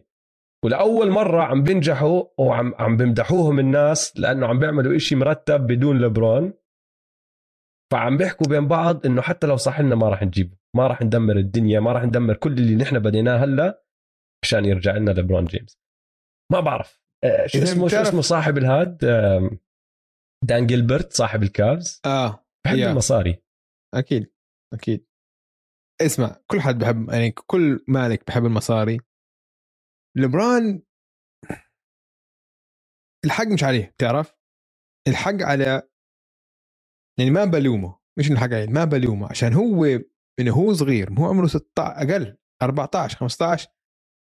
ولأول 0.66 1.12
مرة 1.12 1.44
عم 1.44 1.64
بينجحوا 1.64 2.24
وعم 2.38 2.74
عم 2.80 2.98
بمدحوهم 2.98 3.60
الناس 3.60 4.20
لأنه 4.20 4.48
عم 4.48 4.60
بيعملوا 4.60 4.96
إشي 4.96 5.16
مرتب 5.16 5.68
بدون 5.68 6.02
لبرون 6.02 6.54
فعم 7.92 8.18
بيحكوا 8.18 8.48
بين 8.48 8.68
بعض 8.68 9.06
إنه 9.06 9.22
حتى 9.22 9.48
لو 9.48 9.56
صح 9.56 9.80
لنا 9.82 9.96
ما 9.96 10.10
راح 10.10 10.24
نجيبه. 10.24 10.59
ما 10.76 10.88
راح 10.88 11.02
ندمر 11.02 11.38
الدنيا 11.38 11.80
ما 11.80 11.92
راح 11.92 12.04
ندمر 12.04 12.36
كل 12.36 12.52
اللي 12.54 12.76
نحن 12.76 13.00
بديناه 13.00 13.38
هلا 13.38 13.84
عشان 14.44 14.66
يرجع 14.66 14.98
لنا 14.98 15.12
لبرون 15.12 15.46
جيمس. 15.46 15.78
ما 16.52 16.60
بعرف. 16.60 17.02
آه، 17.24 17.48
شو 17.48 17.60
اسمه 17.64 17.88
شو 17.88 17.98
اسمه 17.98 18.22
صاحب 18.22 18.58
الهاد؟ 18.58 18.98
دان 20.46 20.68
جيلبرت 20.68 21.14
صاحب 21.14 21.44
الكافز. 21.44 22.02
آه 22.06 22.46
بحب 22.66 22.78
يا. 22.78 22.92
المصاري. 22.92 23.44
أكيد 23.96 24.34
أكيد. 24.74 25.06
اسمع 26.02 26.42
كل 26.52 26.62
حد 26.62 26.76
بحب 26.76 27.10
يعني 27.10 27.32
كل 27.32 27.86
مالك 27.88 28.28
بحب 28.28 28.46
المصاري. 28.46 29.00
لبران 30.18 30.84
الحق 33.26 33.48
مش 33.48 33.64
عليه 33.64 33.86
بتعرف؟ 33.86 34.36
الحق 35.08 35.42
على 35.42 35.90
يعني 37.20 37.32
ما 37.32 37.46
بلومه 37.46 38.00
مش 38.20 38.32
الحق 38.32 38.54
عليه 38.54 38.68
ما 38.68 38.86
بلومه 38.86 39.28
عشان 39.30 39.54
هو 39.54 39.86
انه 40.40 40.54
هو 40.54 40.74
صغير 40.74 41.14
هو 41.14 41.26
عمره 41.26 41.48
16 41.48 42.02
أقل 42.02 42.38
14 42.62 43.18
15 43.18 43.70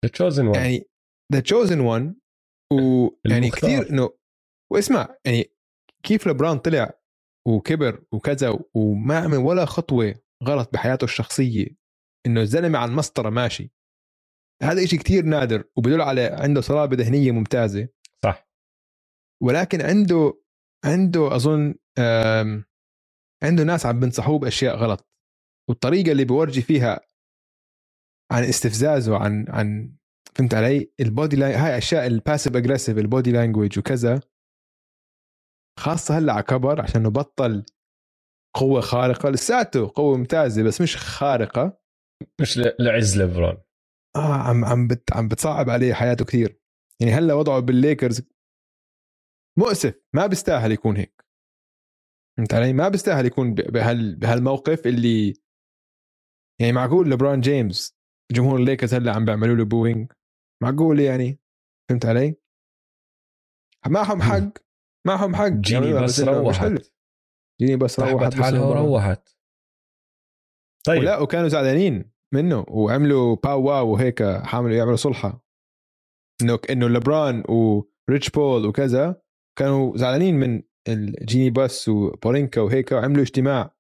ذا 0.05 0.11
تشوزن 0.11 0.47
وان 0.47 0.61
يعني 0.61 0.91
ذا 1.33 1.41
تشوزن 1.41 1.81
وان 1.81 2.17
ويعني. 2.73 3.51
كثير 3.51 3.91
انه 3.91 4.11
واسمع 4.73 5.17
يعني 5.25 5.53
كيف 6.03 6.27
لبران 6.27 6.59
طلع 6.59 7.01
وكبر 7.49 8.05
وكذا 8.13 8.59
وما 8.75 9.19
عمل 9.19 9.39
ولا 9.39 9.65
خطوة 9.65 10.15
غلط 10.45 10.73
بحياته 10.73 11.05
الشخصية 11.05 11.67
إنه 12.27 12.41
الزلمه 12.41 12.79
على 12.79 12.91
المسطرة 12.91 13.31
ماشي. 13.31 13.73
هذا 14.63 14.85
إشي 14.85 14.97
كتير 14.97 15.25
نادر 15.25 15.65
وبدل 15.77 16.01
على 16.01 16.23
عنده 16.23 16.61
صلابة 16.61 16.97
ذهنية 16.97 17.33
ممتازة. 17.33 17.89
صح. 18.25 18.49
ولكن 19.43 19.83
عنده 19.83 20.43
عنده 20.85 21.37
أظن 21.37 21.75
عنده 23.43 23.65
ناس 23.65 23.87
عم 23.87 24.01
بنصحوه 24.01 24.39
بأشياء 24.39 24.77
غلط. 24.77 25.08
والطريقة 25.69 26.13
اللي 26.13 26.25
بورجي 26.25 26.63
فيها 26.63 27.01
عن 28.33 28.45
استفزازه 28.45 29.17
عن 29.17 29.47
عن 29.49 29.97
فهمت 30.35 30.55
علي؟ 30.55 30.93
ال 31.01 31.08
body 31.08 31.37
line 31.37 31.55
هاي 31.55 31.79
أشياء 31.79 32.07
ال 32.07 32.13
passive 32.13 32.57
aggressive 32.57 32.99
ال 32.99 33.06
body 33.06 33.33
language 33.33 33.79
وكذا 33.79 34.21
خاصة 35.79 36.19
هلأ 36.19 36.33
على 36.33 36.43
كبر 36.43 36.81
عشان 36.81 37.03
بطل 37.03 37.67
قوة 38.57 38.81
خارقة. 38.81 39.31
لساته 39.31 39.93
قوة 39.95 40.17
ممتازة 40.17 40.63
بس 40.63 40.81
مش 40.81 40.97
خارقة. 40.97 41.81
مش 42.41 42.59
لعز 42.79 43.19
لبرون 43.23 43.63
آه 44.17 44.35
عم 44.35 44.65
عم 44.65 44.87
بت 44.89 45.13
عم 45.13 45.29
بتصعب 45.29 45.71
عليه 45.71 45.95
حياته 45.95 46.25
كثير 46.25 46.61
يعني 47.01 47.13
هلأ 47.13 47.35
وضعه 47.35 47.61
بالليكرز 47.61 48.23
مؤسف 49.59 49.95
ما 50.15 50.27
بيستاهل 50.27 50.73
يكون 50.73 50.97
هيك. 50.97 51.25
فهمت 52.37 52.55
علي؟ 52.55 52.73
ما 52.73 52.89
بيستاهل 52.89 53.27
يكون 53.27 53.55
بهال 53.55 54.17
بهالموقف 54.17 54.87
اللي 54.87 55.35
يعني 56.61 56.73
معقول 56.73 57.11
لبرون 57.11 57.41
جيمس 57.41 57.99
جمهور 58.33 58.57
الليكرز 58.57 58.95
هلأ 58.95 59.15
عم 59.15 59.25
بيعملوا 59.25 59.57
له 59.57 59.65
booing 59.65 60.13
معقول 60.63 61.01
يعني؟ 61.01 61.39
فهمت 61.91 62.07
علي؟ 62.07 62.37
معهم 63.87 64.23
حق 64.23 64.59
معهم 65.07 65.37
حق. 65.37 65.49
جيني 65.49 65.87
يعملوها، 65.87 66.05
بس 66.05 66.21
روحت. 66.21 66.93
جيني 67.61 67.77
بس 67.77 68.01
روحت 68.01 68.35
حالها. 68.35 68.65
وروحت. 68.65 69.29
طيب. 70.87 71.01
ولا 71.01 71.19
وكانوا 71.19 71.49
زعلانين 71.49 72.13
منه 72.35 72.65
وعملوا 72.69 73.37
باو 73.37 73.63
واو 73.63 73.93
وهيك 73.93 74.23
حاولوا 74.23 74.77
يعملوا 74.77 74.97
صلحة. 74.97 75.45
إنه 76.43 76.59
إنه 76.71 76.89
لبرون 76.89 77.45
وريتش 77.49 78.31
بول 78.31 78.67
وكذا 78.67 79.23
كانوا 79.59 79.97
زعلانين 79.97 80.35
من 80.35 80.63
الجيني 80.89 81.51
باس 81.51 81.89
وبورينكا 81.89 82.61
وهيك 82.61 82.93
وعملوا 82.93 83.23
اجتماع. 83.23 83.77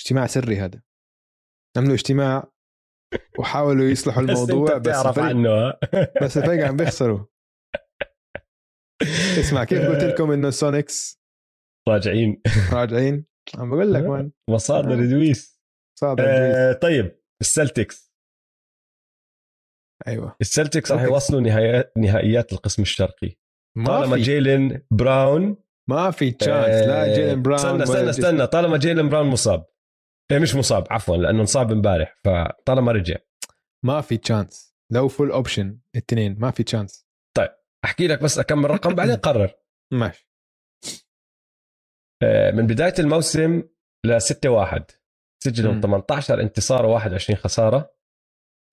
اجتماع 0.00 0.26
سري 0.26 0.56
هذا. 0.56 0.82
عملوا 1.76 1.94
اجتماع 1.94 2.52
وحاولوا 3.38 3.84
يصلحوا 3.94 4.22
الموضوع 4.22 4.78
بس 4.78 4.88
بتعرف 4.88 5.06
الفريق 5.18 5.26
عنه؟ 5.26 5.70
بس 6.22 6.38
الفريق 6.38 6.66
عم 6.66 6.76
بيخسروا. 6.76 7.26
اسمع 9.40 9.64
كيف 9.64 9.78
قلت 9.88 10.02
لكم 10.04 10.30
إنه 10.30 10.48
السونيكس 10.48 11.20
راجعين. 11.88 12.42
راجعين؟ 12.72 13.26
عم 13.58 13.70
بقول 13.70 13.94
لك 13.94 14.02
man 14.04 14.32
مصادر 14.50 14.94
ادويس 14.94 15.60
صادق 16.00 16.24
آه 16.26 16.72
طيب 16.72 17.20
السلتكس. 17.40 18.12
أيوه. 20.06 20.36
السلتكس 20.40 20.92
راح. 20.92 21.02
يوصلوا 21.02 21.40
نهايات 21.40 21.92
نهائيات 21.98 22.52
القسم 22.52 22.82
الشرقي. 22.82 23.36
ما 23.76 23.86
طالما 23.86 24.16
جيلين 24.16 24.86
براون 24.90 25.56
ما 25.90 26.10
في 26.10 26.30
chance 26.30 26.68
لا 26.86 27.10
آه، 27.10 27.14
جيلن 27.14 27.42
براون 27.42 27.82
استنى 27.82 27.82
استنى 27.82 28.10
استنى. 28.10 28.46
طالما 28.46 28.76
جيلين 28.76 29.08
براون 29.08 29.26
مصاب. 29.26 29.66
مش 30.38 30.54
مصاب 30.54 30.86
عفوا 30.90 31.16
لأنه 31.16 31.40
انصاب 31.40 31.72
امبارح 31.72 32.16
فطالما 32.24 32.92
رجع. 32.92 33.16
ما 33.84 34.00
في 34.00 34.16
chance 34.16 34.74
لو 34.92 35.08
full 35.08 35.30
option 35.30 35.80
الاثنين 35.94 36.36
ما 36.38 36.50
في 36.50 36.62
chance 36.62 37.06
أحكي 37.84 38.06
لك 38.06 38.22
بس 38.22 38.38
أكمل 38.38 38.70
رقم 38.70 38.94
بعدين 38.94 39.16
قرر. 39.26 39.52
ماشي. 39.92 40.30
آه، 42.22 42.50
من 42.50 42.66
بداية 42.66 42.94
الموسم 42.98 43.62
ل 44.06 44.20
6 44.20 44.48
1 44.50 44.84
سجلوا 45.44 45.72
مم. 45.72 45.80
18 45.80 46.40
انتصار 46.40 47.00
و21 47.00 47.34
خسارة. 47.34 47.94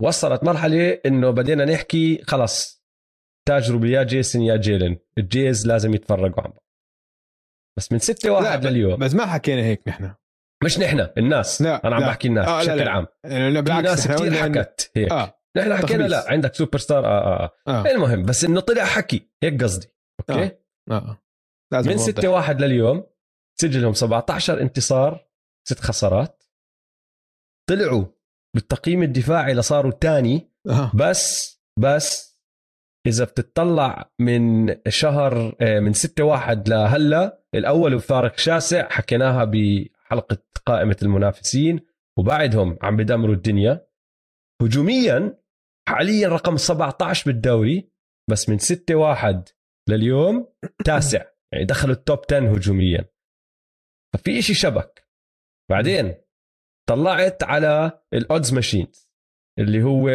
وصلت 0.03 0.43
مرحلة 0.43 1.01
إنه 1.05 1.31
بدينا 1.31 1.65
نحكي 1.65 2.23
خلص 2.23 2.83
تجربه 3.47 3.87
يا 3.87 4.03
جيسون 4.03 4.41
يا 4.41 4.55
جيلن 4.57 4.97
ال 5.17 5.27
Jays 5.27 5.67
لازم 5.67 5.93
يتفرقوا 5.93 6.43
عن 6.43 6.49
بعض. 6.51 6.63
بس 7.77 7.91
من 7.91 7.99
6 7.99 8.31
1 8.31 8.63
لا، 8.63 8.69
لليوم. 8.69 8.99
بس 8.99 9.13
ما 9.13 9.25
حكينا 9.25 9.61
هيك 9.61 9.87
نحن. 9.87 10.13
مش 10.63 10.79
نحن 10.79 11.07
الناس 11.17 11.61
لا، 11.61 11.87
أنا 11.87 11.95
عم 11.95 12.01
لا. 12.01 12.07
بحكي 12.07 12.27
الناس 12.27 12.47
آه، 12.47 12.63
لا، 12.63 12.73
بشكل 12.73 12.85
لا. 12.85 12.91
عام 12.91 13.07
يعني 13.23 13.55
في 13.55 13.61
بالعكس 13.61 13.87
ناس 13.87 14.07
كثير 14.07 14.33
حكت 14.33 14.91
هيك 14.95 15.11
آه 15.11 15.33
نحن 15.57 15.75
حكينا. 15.75 16.03
لا 16.03 16.25
عندك 16.31 16.55
سوبر 16.55 16.77
ستار 16.77 17.05
آه 17.05 17.43
آه. 17.43 17.51
آه 17.67 17.91
المهم 17.91 18.23
بس 18.25 18.43
إنه 18.43 18.59
طلع 18.59 18.85
حكي 18.85 19.29
هيك 19.43 19.63
قصدي 19.63 19.87
okay 20.29 20.43
آه. 20.43 20.57
آه 20.91 21.21
لازم 21.73 21.89
من 21.89 21.95
نوضح. 21.95 22.09
6 22.11 22.27
1 22.27 22.61
لليوم 22.61 23.03
سجلهم 23.61 23.93
17 23.93 24.61
انتصار 24.61 25.27
ست 25.69 25.79
خسارات 25.79 26.43
طلعوا 27.69 28.05
بالتقييم 28.55 29.03
الدفاعي 29.03 29.53
لصاروا 29.53 29.91
الثاني 29.91 30.51
آه 30.69 30.91
بس 30.95 31.57
بس 31.79 32.27
إذا 33.07 33.23
بتطلع 33.25 34.11
من 34.19 34.75
شهر 34.89 35.55
آه، 35.61 35.79
من 35.79 35.93
6 35.93 36.23
1 36.23 36.69
لهلا 36.69 37.43
الأول 37.55 37.95
بفارق 37.95 38.37
شاسع 38.37 38.89
حكيناها 38.89 39.43
بحلقه 40.07 40.37
قائمة 40.65 40.97
المنافسين 41.01 41.79
وبعدهم 42.19 42.77
عم 42.81 42.95
بدمروا 42.97 43.35
الدنيا. 43.35 43.87
هجوميا 44.61 45.39
حاليا 45.89 46.27
رقم 46.27 46.57
17 46.57 47.31
بالدوري 47.31 47.91
بس 48.29 48.49
من 48.49 48.57
6 48.57 48.95
1 48.95 49.49
لليوم 49.89 50.53
تاسع. 50.85 51.25
يعني 51.53 51.65
دخلوا 51.65 51.95
ال 51.95 52.01
top 52.01 52.19
10 52.31 52.55
هجوميا. 52.55 53.05
ففي 54.15 54.39
إشي 54.39 54.53
شبك. 54.53 55.07
بعدين 55.71 56.15
طلعت 56.89 57.43
على 57.43 58.01
ال 58.13 58.21
odds 58.21 58.53
machines 58.53 59.09
اللي 59.59 59.83
هو 59.83 60.09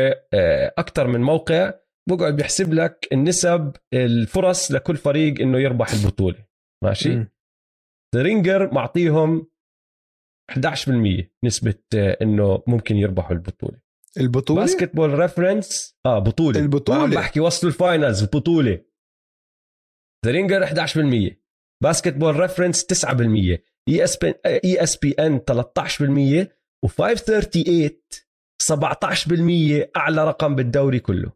أكثر 0.78 1.06
من 1.06 1.20
موقع 1.20 1.74
بقعد 2.08 2.36
بيحسب 2.36 2.72
لك 2.74 3.08
النسب 3.12 3.76
الفرص 3.94 4.72
لكل 4.72 4.96
فريق 4.96 5.40
إنه 5.40 5.58
يربح 5.58 5.92
البطولة. 5.92 6.46
ماشي؟ 6.84 7.26
ringer 8.16 8.74
معطيهم 8.74 9.51
11% 10.50 11.30
نسبة 11.44 11.74
إنه 11.94 12.62
ممكن 12.66 12.96
يربحوا 12.96 13.32
البطولة. 13.32 13.78
البطولة؟ 14.20 14.60
Basketball 14.60 15.18
Reference؟ 15.18 15.96
آه 16.06 16.18
بطولة. 16.18 16.60
البطولة. 16.60 16.98
ما 16.98 17.04
عم 17.04 17.10
بحكي 17.10 17.40
وصلوا 17.40 17.72
ال 17.72 17.80
finals 17.80 18.24
بطولة. 18.24 18.84
The 20.26 20.32
Ringer 20.32 20.66
11% 20.66 21.42
باسكت 21.82 22.12
بول 22.12 22.36
ريفرنس 22.40 22.84
9% 22.84 23.58
اي 23.88 24.04
اس 24.04 24.16
بي 24.16 24.34
اي 24.46 24.82
اس 24.82 24.96
بي 24.96 25.12
ان 25.12 25.40
13% 25.40 26.48
و538 26.86 28.22
17% 28.62 29.88
أعلى 29.96 30.24
رقم 30.24 30.54
بالدوري 30.54 31.00
كله. 31.00 31.32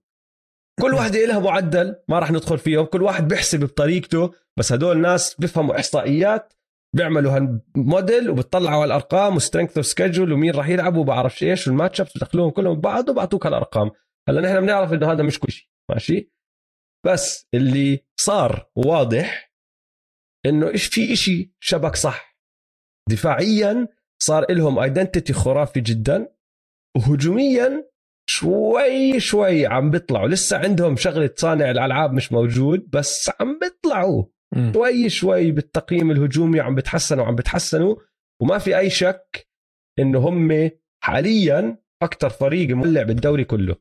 كل 0.80 0.94
واحدة 0.94 1.26
لها 1.26 1.38
معدل 1.38 1.96
ما 2.08 2.18
راح 2.18 2.30
ندخل 2.30 2.58
فيهم 2.58 2.84
كل 2.84 3.02
واحد 3.02 3.28
بيحسب 3.28 3.60
بطريقته. 3.60 4.34
بس 4.58 4.72
هدول 4.72 4.98
ناس 5.00 5.34
بيفهموا 5.34 5.76
إحصائيات. 5.76 6.52
بيعملوا 6.94 7.32
هالموديل 7.36 8.30
وبتطلعوا 8.30 8.76
على 8.76 8.84
الأرقام 8.84 9.36
و 9.36 9.41
strength 9.41 9.78
schedule 9.78 10.32
ومين 10.32 10.54
راح 10.54 10.68
يلعب 10.68 10.96
وبعرفش 10.96 11.42
إيش 11.42 11.68
وال 11.68 12.00
match-ups 12.00 12.16
بدخلوهم 12.16 12.50
كلهم 12.50 12.74
ببعض 12.74 13.08
وبعطوك 13.08 13.46
هالأرقام. 13.46 13.90
هلأ 14.28 14.40
نحن 14.40 14.60
بنعرف 14.60 14.92
إنه 14.92 15.12
هذا 15.12 15.22
مش 15.22 15.40
كل 15.40 15.52
شيء 15.52 15.68
ماشي؟ 15.90 16.32
بس 17.06 17.48
اللي 17.54 18.04
صار 18.20 18.70
واضح 18.76 19.52
إنه 20.46 20.68
إيش 20.68 20.86
في 20.86 21.12
إشي 21.12 21.54
شبك 21.60 21.96
صح. 21.96 22.38
دفاعيا 23.10 23.88
صار 24.22 24.52
لهم 24.52 24.78
ايدنتيتي 24.78 25.32
خرافي 25.32 25.80
جدا 25.80 26.28
وهجوميا 26.96 27.90
شوي 28.28 29.20
شوي 29.20 29.66
عم 29.66 29.90
بيطلعوا. 29.90 30.28
لسه 30.28 30.58
عندهم 30.58 30.96
شغلة 30.96 31.30
صانع 31.36 31.70
الألعاب 31.70 32.12
مش 32.12 32.32
موجود 32.32 32.90
بس 32.90 33.30
عم 33.40 33.58
بيطلعوا. 33.58 34.24
شوي 34.74 35.08
شوي 35.08 35.50
بالتقييم 35.52 36.10
الهجومي 36.10 36.60
عم 36.60 36.74
بتحسنوا 36.74 37.24
عم 37.24 37.34
بتحسنوا 37.34 37.96
وما 38.42 38.58
في 38.58 38.78
أي 38.78 38.90
شك 38.90 39.48
إنه 39.98 40.28
هم 40.28 40.70
حاليا 41.04 41.82
أكثر 42.02 42.30
فريق 42.30 42.76
مولع 42.76 43.02
بالدوري 43.02 43.44
كله. 43.44 43.76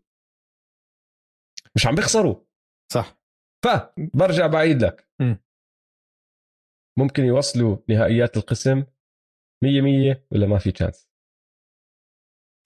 مش 1.76 1.88
عم 1.88 1.96
بيخسروا. 1.96 2.36
صح. 2.92 3.20
فبرجع 3.66 4.48
بعيد 4.48 4.84
لك. 4.84 5.10
مم. 5.22 5.38
ممكن 6.98 7.24
يوصلوا 7.24 7.78
نهائيات 7.90 8.38
القسم 8.38 8.84
مية 9.64 9.82
مية 9.82 10.28
ولا 10.32 10.48
ما 10.48 10.58
في 10.58 10.72
chance 10.72 11.10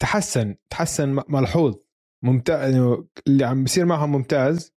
تحسن 0.01 0.55
تحسن 0.69 1.23
ملحوظ. 1.29 1.75
ممتاز 2.23 2.73
إنه 2.73 3.07
اللي 3.27 3.45
عم 3.45 3.63
بيصير 3.63 3.85
معهم 3.85 4.11
ممتاز. 4.11 4.78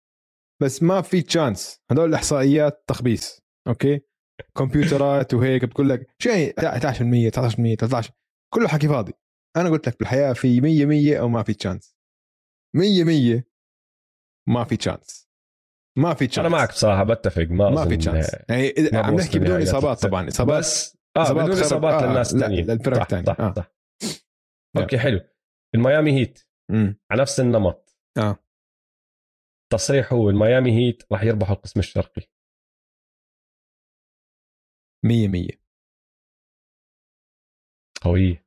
بس 0.62 0.84
ما 0.84 1.02
في 1.02 1.22
chance 1.22 1.82
هدول 1.92 2.10
الإحصائيات 2.10 2.84
تخبيص 2.88 3.42
okay؟ 3.68 4.02
كمبيوترات 4.58 5.34
وهيك 5.34 5.66
بتقول 5.66 5.90
لك 5.90 6.08
يعني 6.26 6.54
11% 6.54 7.32
19% 7.32 7.76
13 7.76 8.12
كله 8.54 8.68
حكي 8.68 8.88
فاضي. 8.88 9.14
أنا 9.58 9.70
قلت 9.70 9.88
لك 9.88 10.00
بالحياة 10.00 10.34
في 10.34 10.62
100 10.62 10.86
100 10.86 11.20
أو 11.20 11.28
ما 11.30 11.44
في 11.44 11.54
chance 11.54 11.96
100 12.76 13.04
100 13.04 13.44
ما 14.48 14.64
في 14.64 14.78
chance 14.78 15.30
ما 15.98 16.14
في 16.14 16.28
chance 16.28 16.46
أنا 16.46 16.50
معك 16.56 16.70
بصراحة 16.70 17.04
بتفق 17.04 17.42
ما 17.50 17.70
ما 17.70 17.86
في 17.86 17.98
chance 17.98 18.36
يعني 18.50 18.74
ما 18.94 19.00
عم 19.00 19.16
نحكي 19.16 19.40
بدون 19.40 19.62
إصابات. 19.62 20.02
طبعا 20.02 20.28
اصابات 20.28 20.60
بس 20.60 20.98
آه 21.18 21.22
إصابات 21.22 21.46
بدون 21.50 21.60
إصابات 21.60 22.04
آه، 22.04 22.08
للناس 22.08 22.34
لا، 22.34 22.40
الثانيين 22.40 22.66
للفرق 22.66 22.96
صح، 22.96 23.02
الثانية. 23.02 23.26
صح 23.26 23.40
آه. 23.40 23.54
صح 23.58 23.72
okay 24.78 24.98
حلو. 25.00 25.20
الميامي 25.76 26.12
هيت 26.20 26.40
مم. 26.72 27.00
على 27.12 27.22
نفس 27.22 27.40
النمط. 27.40 27.98
آه. 28.18 28.38
تصريح 29.72 30.14
هو 30.14 30.30
الميامي 30.30 30.72
هيت 30.72 31.04
راح 31.12 31.24
يربحوا 31.24 31.56
القسم 31.56 31.80
الشرقي. 31.80 32.22
100 35.06 35.28
100 35.28 35.48
قوية. 38.02 38.46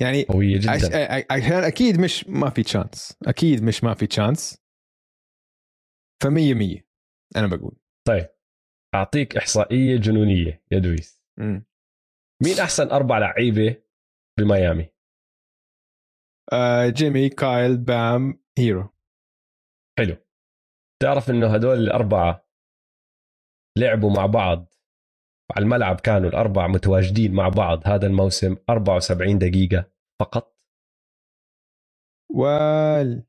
يعني 0.00 0.24
قوية. 0.24 0.58
جدا. 0.58 0.70
عشان 1.30 1.64
أكيد 1.64 2.00
مش 2.00 2.26
ما 2.28 2.50
في 2.50 2.62
تشانس 2.62 3.18
أكيد 3.26 3.62
مش 3.62 3.84
ما 3.84 3.94
في 3.94 4.06
تشانس 4.06 4.62
ف 6.22 6.26
100 6.26 6.54
100 6.54 6.86
أنا 7.36 7.46
بقول. 7.46 7.76
طيب. 8.06 8.28
أعطيك 8.94 9.36
إحصائية 9.36 9.96
جنونية 9.96 10.62
يا 10.72 10.78
دويس. 10.78 11.22
مم. 11.38 11.66
مين 12.42 12.60
أحسن 12.60 12.88
أربع 12.90 13.18
لعيبة 13.18 13.82
بميامي؟ 14.38 14.92
آه 16.52 16.88
جيمي 16.88 17.28
كايل 17.28 17.76
بام 17.76 18.44
هيرو. 18.58 18.94
حلو. 19.98 20.25
تعرف 21.02 21.30
إنه 21.30 21.54
هدول 21.54 21.78
الأربعة 21.78 22.46
لعبوا 23.78 24.10
مع 24.10 24.26
بعض. 24.26 24.74
على 25.56 25.64
الملعب 25.64 26.00
كانوا 26.00 26.28
الأربعة 26.28 26.66
متواجدين 26.66 27.34
مع 27.34 27.48
بعض 27.48 27.82
هذا 27.84 28.06
الموسم 28.06 28.56
74 28.70 29.38
دقيقة 29.38 29.90
فقط. 30.20 30.56
وال 32.34 33.26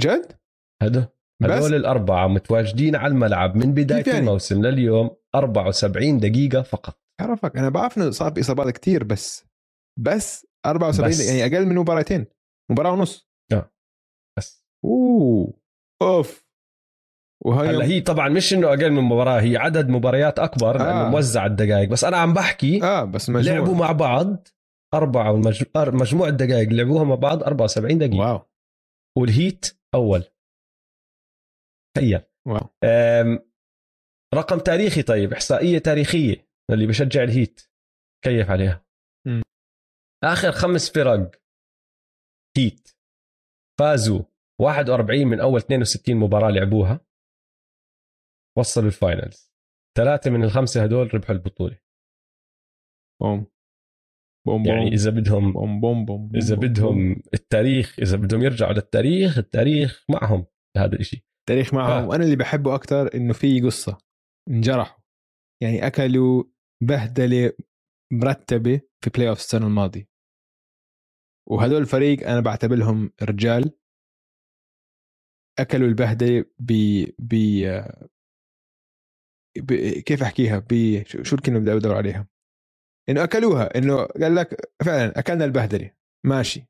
جد؟ 0.00 0.38
هدول 0.82 1.06
بس؟ 1.42 1.50
هدول 1.50 1.74
الأربعة 1.74 2.26
متواجدين 2.26 2.96
على 2.96 3.12
الملعب 3.12 3.56
من 3.56 3.74
بداية 3.74 4.02
كيف 4.02 4.14
يعني؟ 4.14 4.26
الموسم 4.26 4.62
لليوم 4.62 5.16
74 5.34 6.18
دقيقة 6.18 6.62
فقط. 6.62 7.00
عرفك 7.20 7.56
أنا 7.56 7.68
بعرف 7.68 7.98
إنه 7.98 8.10
صار 8.10 8.34
في 8.34 8.40
إصابات 8.40 8.70
كتير 8.70 9.04
بس 9.04 9.46
بس 10.00 10.46
74 10.66 11.10
بس. 11.10 11.28
يعني 11.28 11.56
أقل 11.56 11.66
من 11.66 11.74
مباراتين 11.74 12.26
مباراة 12.70 12.92
ونص. 12.92 13.28
بس. 14.38 14.64
Oh. 14.84 15.60
أوف. 16.02 16.45
وهي 17.44 17.68
هلا 17.68 17.84
هي 17.84 18.00
طبعا 18.00 18.28
مش 18.28 18.54
إنه 18.54 18.68
أقل 18.68 18.90
من 18.90 19.02
مباراة 19.02 19.40
هي 19.40 19.56
عدد 19.56 19.88
مباريات 19.88 20.38
أكبر 20.38 20.78
لأنه 20.78 21.06
آه. 21.06 21.10
موزع 21.10 21.46
الدقائق 21.46 21.88
بس 21.88 22.04
أنا 22.04 22.16
عم 22.16 22.34
بحكي 22.34 22.82
آه 22.82 23.04
بس 23.04 23.30
مجموع. 23.30 23.58
لعبوا 23.58 23.74
مع 23.74 23.92
بعض 23.92 24.48
أربعة 24.94 25.32
والمج... 25.32 25.64
مجموع 25.76 26.28
الدقائق 26.28 26.68
اللي 26.68 26.82
لعبوها 26.82 27.04
مع 27.04 27.14
بعض 27.14 27.42
74 27.42 27.98
دقيقة. 27.98 28.16
Wow. 28.18 28.40
والهيت 29.18 29.78
أول. 29.94 30.24
تخيل. 31.96 32.22
Wow. 32.48 32.68
أم... 32.84 33.38
رقم 34.34 34.58
تاريخي 34.58 35.02
طيب 35.02 35.32
إحصائية 35.32 35.78
تاريخية 35.78 36.48
اللي 36.72 36.86
بشجع 36.86 37.22
الهيت. 37.22 37.60
كيف 38.24 38.50
عليها؟ 38.50 38.84
مم. 39.26 39.42
آخر 40.24 40.52
خمس 40.52 40.90
فرق. 40.90 41.30
هيت. 42.58 42.88
فازوا 43.80 44.22
41 44.60 45.26
من 45.26 45.40
أول 45.40 45.60
62 45.60 46.16
مباراة 46.16 46.50
لعبوها. 46.50 47.05
وصلوا 48.58 48.86
ال 48.86 48.94
finals. 48.94 49.52
ثلاثة 49.96 50.30
من 50.30 50.44
الخمسة 50.44 50.84
هدول 50.84 51.14
ربحوا 51.14 51.34
البطولة. 51.34 51.78
Boom. 53.22 53.46
Boom 54.46 54.62
boom. 54.62 54.66
يعني 54.66 54.88
إذا 54.88 55.10
بدهم 55.10 55.52
boom 55.52 55.80
boom 55.80 56.04
boom 56.04 56.28
boom. 56.28 56.56
بدهم 56.56 57.22
التاريخ 57.34 57.98
إذا 57.98 58.16
بدهم 58.16 58.42
يرجعوا 58.42 58.72
للتاريخ 58.72 59.38
التاريخ 59.38 60.04
معهم 60.10 60.46
بهذا 60.76 60.94
الشيء 60.94 61.20
تاريخ 61.48 61.74
معهم. 61.74 62.04
آه. 62.04 62.08
وأنا 62.08 62.24
اللي 62.24 62.36
بحبه 62.36 62.74
أكثر 62.74 63.14
إنه 63.14 63.32
في 63.32 63.60
قصة 63.60 63.98
انجرحوا. 64.50 65.02
يعني 65.62 65.86
أكلوا 65.86 66.44
بهدلة 66.82 67.52
مرتبة 68.12 68.80
في 69.04 69.10
playoff 69.10 69.38
السنة 69.38 69.66
الماضية. 69.66 70.08
وهدول 71.48 71.80
الفريق 71.80 72.28
أنا 72.28 72.40
بعتبرهم 72.40 73.12
رجال. 73.22 73.78
أكلوا 75.58 75.88
البهدلة 75.88 76.44
ب 76.58 76.72
ب 77.18 77.34
كيف 80.06 80.22
أحكيها؟ 80.22 80.64
شو 81.22 81.36
الكلمة 81.36 81.58
بدي 81.58 81.72
أدور 81.72 81.96
عليها؟ 81.96 82.28
إنه 83.08 83.24
أكلوها 83.24 83.78
إنه 83.78 84.04
قال 84.04 84.34
لك 84.34 84.72
فعلا 84.84 85.18
أكلنا 85.18 85.44
البهدلة. 85.44 85.90
ماشي. 86.26 86.66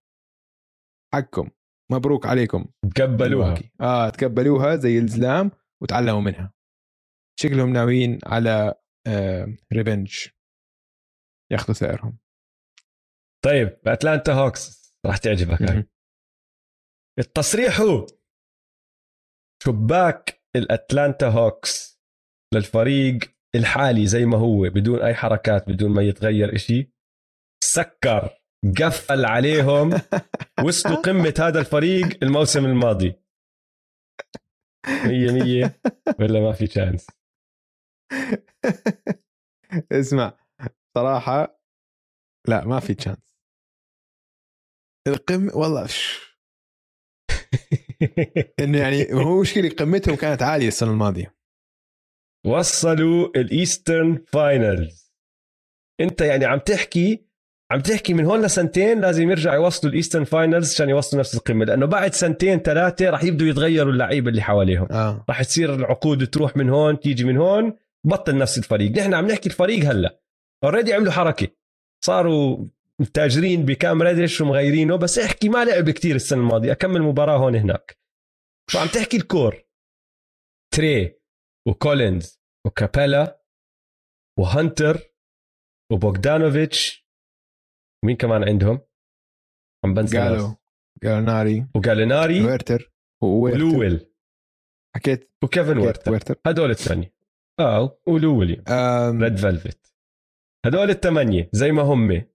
حقكم. 1.14 1.50
مبروك 1.92 2.26
عليكم. 2.26 2.66
تقبلوها. 2.94 3.58
آه 3.80 4.08
تقبلوها 4.08 4.76
زي 4.76 4.98
الزلام 4.98 5.50
وتعلموا 5.82 6.20
منها. 6.20 6.52
شكلهم 7.40 7.72
ناويين 7.72 8.18
على 8.24 8.74
آه 9.06 9.56
revenge 9.72 10.28
ياخذوا 11.52 11.74
ثأرهم 11.74 12.18
طيب 13.44 13.78
أتلانتا 13.86 14.32
هوكس. 14.32 14.94
راح 15.06 15.16
تعجبك 15.16 15.62
هاي. 15.62 15.88
التصريح 17.18 17.80
هو 17.80 18.06
شباك 19.62 20.42
الأتلانتا 20.56 21.28
هوكس. 21.28 21.95
للفريق 22.54 23.18
الحالي 23.54 24.06
زي 24.06 24.26
ما 24.26 24.38
هو 24.38 24.60
بدون 24.60 25.02
أي 25.02 25.14
حركات 25.14 25.68
بدون 25.68 25.90
ما 25.90 26.02
يتغير 26.02 26.54
إشي. 26.54 26.92
سكر 27.64 28.30
قفل 28.82 29.24
عليهم 29.24 30.00
وصلوا 30.64 30.96
قمة 30.96 31.34
هذا 31.38 31.60
الفريق 31.60 32.18
الموسم 32.22 32.64
الماضي. 32.64 33.14
مية 34.88 35.32
مية. 35.32 35.80
ولا 36.20 36.40
ما 36.40 36.52
في 36.52 36.66
chance 36.66 37.06
اسمع 39.92 40.38
صراحة 40.94 41.60
لا 42.48 42.64
ما 42.64 42.80
في 42.80 42.94
chance 42.94 43.36
القمة 45.08 45.56
والله. 45.56 45.88
إنه 48.60 48.78
يعني 48.78 49.12
هو 49.12 49.40
مشكلة 49.40 49.68
قمتهم 49.68 50.16
كانت 50.16 50.42
عالية 50.42 50.68
السنة 50.68 50.90
الماضية. 50.90 51.35
وصلوا 52.46 53.28
ال 53.36 53.47
Eastern 53.47 54.24
Finals 54.26 55.12
انت 56.00 56.20
يعني 56.20 56.44
عم 56.44 56.58
تحكي 56.58 57.26
عم 57.70 57.80
تحكي 57.80 58.14
من 58.14 58.24
هون 58.24 58.42
لسنتين 58.42 59.00
لازم 59.00 59.30
يرجع 59.30 59.54
يوصلوا 59.54 59.92
ال 59.92 59.96
Eastern 59.96 60.24
Finals 60.24 60.72
عشان 60.72 60.88
يوصلوا 60.88 61.20
نفس 61.20 61.34
القمة 61.34 61.64
لأنه 61.64 61.86
بعد 61.86 62.14
سنتين 62.14 62.58
ثلاثة 62.58 63.10
راح 63.10 63.24
يبدوا 63.24 63.46
يتغيروا 63.46 63.92
اللعيبة 63.92 64.30
اللي 64.30 64.42
حواليهم. 64.42 64.88
آه. 64.90 65.24
راح 65.28 65.42
تصير 65.42 65.74
العقود 65.74 66.26
تروح 66.26 66.56
من 66.56 66.70
هون 66.70 67.00
تيجي 67.00 67.24
من 67.24 67.36
هون 67.36 67.76
بطل 68.04 68.38
نفس 68.38 68.58
الفريق. 68.58 68.90
نحن 68.90 69.14
عم 69.14 69.26
نحكي 69.26 69.48
الفريق 69.48 69.84
هلأ. 69.84 70.20
already 70.64 70.94
عملوا 70.94 71.12
حركة. 71.12 71.48
صاروا 72.04 72.66
تاجروا 73.14 73.64
بكام 73.64 74.02
ريدش 74.02 74.40
ومغيرينه 74.40 74.96
بس 74.96 75.18
احكي 75.18 75.48
ما 75.48 75.64
لعب 75.64 75.90
كتير 75.90 76.16
السنة 76.16 76.40
الماضية. 76.40 76.72
أكمل 76.72 77.02
مباراة 77.02 77.36
هون 77.38 77.56
هناك. 77.56 77.98
شو 78.70 78.78
عم 78.78 78.86
تحكي 78.86 79.16
ال 79.16 79.24
core؟ 79.24 79.64
Trae 80.74 81.16
وكولينز. 81.66 82.35
وكابيلا 82.66 83.42
وهانتر 84.38 85.14
وبوغدانوفيتش. 85.92 87.06
مين 88.04 88.16
كمان 88.16 88.44
عندهم؟ 88.48 88.80
عم 89.84 89.94
بنسى. 89.94 90.18
قالوا 90.18 90.54
جالناري 91.02 91.66
وجاليناري 91.76 92.44
وهيرتر. 92.44 92.92
ولو 93.22 93.61
ويل. 93.61 94.12
حكيت 94.96 95.32
وكيفن 95.44 95.78
هيرتر. 95.78 96.10
هيرتر. 96.10 96.40
هدول 96.46 96.70
الثانية 96.70 97.14
آه 97.60 97.98
ولو 98.06 98.38
ويليام 98.38 98.64
آم، 98.68 99.22
Red 99.22 99.36
Velvet 99.36 99.94
هدول 100.66 100.90
الثمانية 100.90 101.50
زي 101.52 101.72
ما 101.72 101.82
هم. 101.82 102.26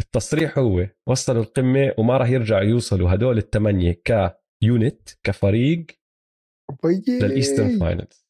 التصريح 0.00 0.58
هو 0.58 0.86
وصلوا 1.08 1.42
القمة 1.42 1.94
وما 1.98 2.16
راح 2.16 2.28
يرجعوا 2.28 2.62
يوصلوا 2.62 3.14
هدول 3.14 3.38
الثمانية 3.38 3.92
ك 3.92 4.16
unit 4.16 5.10
كفريق. 5.22 5.86
لل 7.08 7.24
Eastern 7.24 7.78
Finals. 7.78 8.23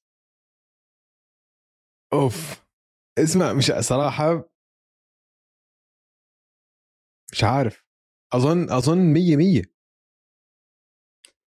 أوف. 2.15 2.65
اسمع 3.19 3.53
مش 3.53 3.65
صراحة. 3.81 4.51
مش 7.33 7.45
عارف. 7.45 7.85
أظن 8.35 8.71
أظن 8.71 8.99
مية 8.99 9.37
مية. 9.37 9.63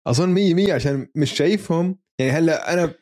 أظن 0.07 0.29
مية 0.29 0.53
مية 0.53 0.73
عشان 0.73 1.07
مش 1.15 1.31
شايفهم. 1.37 1.99
يعني 2.19 2.31
هلأ 2.31 2.73
أنا 2.73 2.95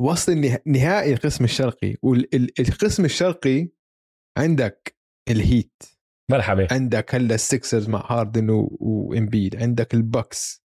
وصل 0.00 0.32
نهائي 0.66 1.12
القسم 1.12 1.44
الشرقي 1.44 1.96
والقسم 2.02 3.04
الشرقي 3.04 3.68
عندك 4.38 4.96
الهيت. 5.30 5.82
مرحبا. 6.30 6.68
عندك 6.74 7.14
هلأ 7.14 7.34
السكسرز 7.34 7.88
مع 7.88 8.12
هاردن 8.12 8.50
و- 8.50 8.76
وإمبيد. 8.80 9.56
عندك 9.56 9.94
البكس 9.94 10.64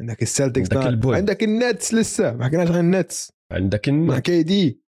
عندك 0.00 0.22
السلتكس 0.22 0.72
عندك 0.72 0.86
البولز. 0.86 1.16
عندك 1.18 1.42
النتس 1.42 1.94
لسه. 1.94 2.32
ما 2.36 2.44
حكيناش 2.44 2.68
عن 2.70 2.80
النتس. 2.80 3.32
عندك 3.52 3.88
مع 3.88 4.18
KD. 4.18 4.82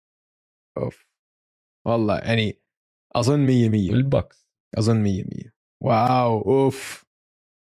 أوف. 0.78 1.08
والله 1.88 2.20
يعني 2.20 2.62
أظن 3.16 3.40
100 3.40 3.70
100 3.70 3.92
البكس 3.92 4.50
أظن 4.78 5.04
100 5.04 5.24
100 5.24 5.54
واو 5.84 6.42
أوف. 6.42 7.06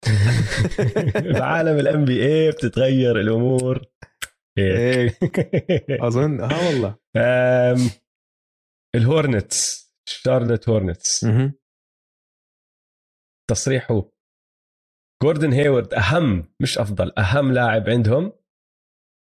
بعالم 1.39 1.79
ال 1.79 2.05
NBA 2.05 2.51
بتتغير 2.51 3.19
الأمور. 3.19 3.81
هيك 4.57 5.55
هيك 5.71 5.91
أظن 6.07 6.41
ها 6.41 6.67
والله. 6.67 6.99
أم، 7.17 7.77
الهورنتس 8.95 9.93
شارلوت 10.09 10.69
هورنتس. 10.69 11.25
تصريحه. 13.49 14.11
جوردن 15.23 15.53
هيورد 15.53 15.93
أهم 15.93 16.53
مش 16.61 16.77
أفضل 16.77 17.13
أهم 17.17 17.51
لاعب 17.51 17.89
عندهم. 17.89 18.33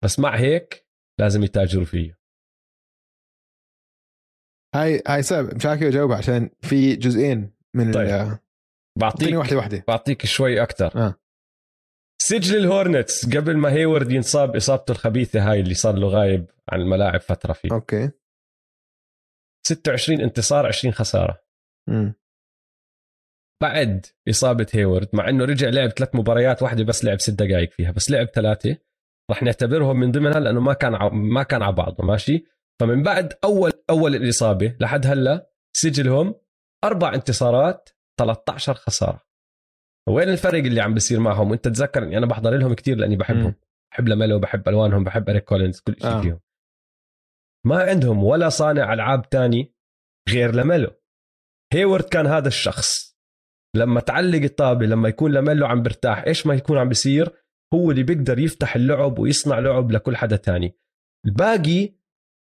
بس 0.03 0.20
مع 0.20 0.36
هيك 0.38 0.86
لازم 1.20 1.43
يتاجروا 1.43 1.86
فيه. 1.86 2.18
هاي 4.76 5.03
هاي 5.07 5.24
صعب 5.24 5.55
مش 5.55 5.65
عارف 5.65 5.80
كيف 5.80 5.88
اجاوبها 5.88 6.18
عشان 6.18 6.49
في 6.61 6.95
جزئين 6.95 7.53
من 7.74 7.91
طيب. 7.91 8.38
بعطيك 8.99 9.36
واحدة 9.36 9.57
واحدة. 9.57 9.84
بعطيك 9.88 10.26
شوي 10.26 10.63
أكثر 10.63 10.91
آه. 10.95 11.15
سجل 12.22 12.57
الهورنتس 12.57 13.36
قبل 13.38 13.57
ما 13.57 13.72
هيورد 13.72 14.11
ينصاب 14.11 14.55
إصابته 14.55 14.91
الخبيثة 14.91 15.51
هاي 15.51 15.59
اللي 15.59 15.74
صار 15.74 15.95
له 15.95 16.07
غايب 16.07 16.45
عن 16.70 16.82
الملاعب 16.82 17.20
فترة 17.22 17.53
فيه. 17.53 17.70
أوكي. 17.72 18.11
26 19.68 20.22
انتصار 20.22 20.65
20 20.68 20.93
خسارة. 20.93 21.43
امم 21.89 22.13
بعد 23.61 24.05
إصابة 24.30 24.68
هيورد 24.74 25.09
مع 25.13 25.30
إنه 25.30 25.45
رجع 25.45 25.70
لعب 25.70 25.89
ثلاث 25.89 26.15
مباريات 26.15 26.63
واحدة 26.63 26.84
بس 26.84 27.05
لعب 27.05 27.20
ست 27.20 27.32
دقائق 27.43 27.72
فيها 27.72 27.91
بس 27.91 28.11
لعب 28.11 28.28
ثلاثة. 28.28 28.78
رح 29.32 29.43
نعتبرهم 29.43 29.99
من 29.99 30.11
ضمنها 30.11 30.39
لأنه 30.39 30.59
ما 30.59 30.73
كان 30.73 30.95
ع... 30.95 31.09
ما 31.09 31.43
كان 31.43 31.61
على 31.61 31.75
بعضه 31.75 32.03
ماشي؟ 32.03 32.45
فمن 32.80 33.03
بعد 33.03 33.34
أول 33.43 33.71
أول 33.89 34.15
الإصابة 34.15 34.75
لحد 34.80 35.07
هلأ 35.07 35.49
سجلهم 35.78 36.36
أربع 36.84 37.13
انتصارات 37.13 37.89
13 38.19 38.73
خسارة. 38.73 39.28
وين 40.09 40.30
الفرق 40.30 40.59
اللي 40.59 40.82
عم 40.82 40.93
بيصير 40.93 41.19
معهم؟ 41.19 41.51
وأنت 41.51 41.67
تذكر 41.67 42.03
إني 42.03 42.17
أنا 42.17 42.25
بحضر 42.25 42.57
لهم 42.57 42.73
كثير 42.73 42.97
لأني 42.97 43.15
بحبهم. 43.15 43.55
بحب 43.91 44.07
لميلو 44.07 44.39
بحب 44.39 44.69
ألوانهم 44.69 45.03
بحب 45.03 45.30
اريك 45.30 45.43
كولينز 45.43 45.80
كل 45.80 45.95
شيء. 46.01 46.11
آه. 46.11 46.21
فيهم. 46.21 46.39
ما 47.65 47.84
عندهم 47.84 48.23
ولا 48.23 48.49
صانع 48.49 48.93
ألعاب 48.93 49.30
تاني 49.30 49.75
غير 50.30 50.55
لميلو. 50.55 50.91
هيورد 51.73 52.03
كان 52.03 52.28
هذا 52.28 52.47
الشخص. 52.47 53.17
لما 53.75 53.99
تعلق 53.99 54.41
الطابة 54.41 54.86
لما 54.86 55.09
يكون 55.09 55.32
لميلو 55.32 55.65
عم 55.65 55.82
برتاح 55.82 56.23
إيش 56.23 56.47
ما 56.47 56.53
يكون 56.53 56.78
عم 56.78 56.89
بيصير؟ 56.89 57.46
هو 57.74 57.91
اللي 57.91 58.03
بيقدر 58.03 58.39
يفتح 58.39 58.76
اللعب 58.76 59.20
ويصنع 59.20 59.59
لعب 59.59 59.91
لكل 59.91 60.15
حدا 60.18 60.36
تاني. 60.36 60.78
الباقي 61.26 61.93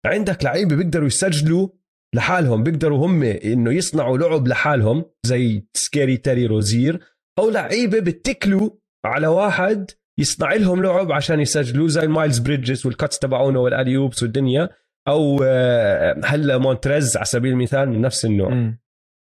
عندك 0.06 0.44
لعيبة 0.44 0.76
بيقدروا 0.76 1.06
يسجلوا 1.06 1.68
لحالهم 2.14 2.62
بيقدروا 2.62 3.06
هم 3.06 3.22
إنه 3.22 3.72
يصنعوا 3.72 4.18
لعب 4.18 4.48
لحالهم 4.48 5.04
زي 5.26 5.66
Scary 5.74 6.16
Terry 6.16 6.46
روزير 6.46 7.00
أو 7.38 7.50
لعيبة 7.50 8.00
بتكلوا 8.00 8.70
على 9.04 9.26
واحد 9.26 9.90
يصنع 10.18 10.52
لهم 10.52 10.82
لعب 10.82 11.12
عشان 11.12 11.40
يسجلوا 11.40 11.88
زي 11.88 12.06
مايلز 12.06 12.38
بريدجز 12.38 12.86
وال 12.86 12.97
cuts 12.97 13.18
تبعونه 13.18 13.60
وال 13.60 13.71
alley-oops 13.71 14.22
والدنيا 14.22 14.68
أو 15.08 15.42
آه، 15.44 16.20
هلا 16.24 16.58
مونتريز 16.58 17.16
على 17.16 17.26
سبيل 17.26 17.52
المثال 17.52 17.88
من 17.88 18.00
نفس 18.00 18.24
النوع. 18.24 18.52
امم 18.52 18.78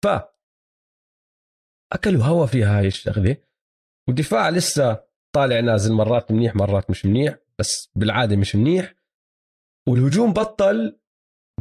ف 0.06 0.08
اكلوا 1.94 2.24
هوا 2.24 2.46
فيها 2.46 2.80
هاي 2.80 2.88
الشغلة 2.88 3.38
والدفاع 4.08 4.50
لسه 4.50 5.04
طالع 5.36 5.60
نازل 5.60 5.94
مرات 5.94 6.32
منيح 6.32 6.56
مرات 6.56 6.90
مش 6.90 7.06
منيح 7.06 7.38
بس 7.60 7.92
بالعادة 7.96 8.36
مش 8.36 8.56
منيح. 8.56 8.94
والهجوم 9.90 10.34
بطل 10.34 11.00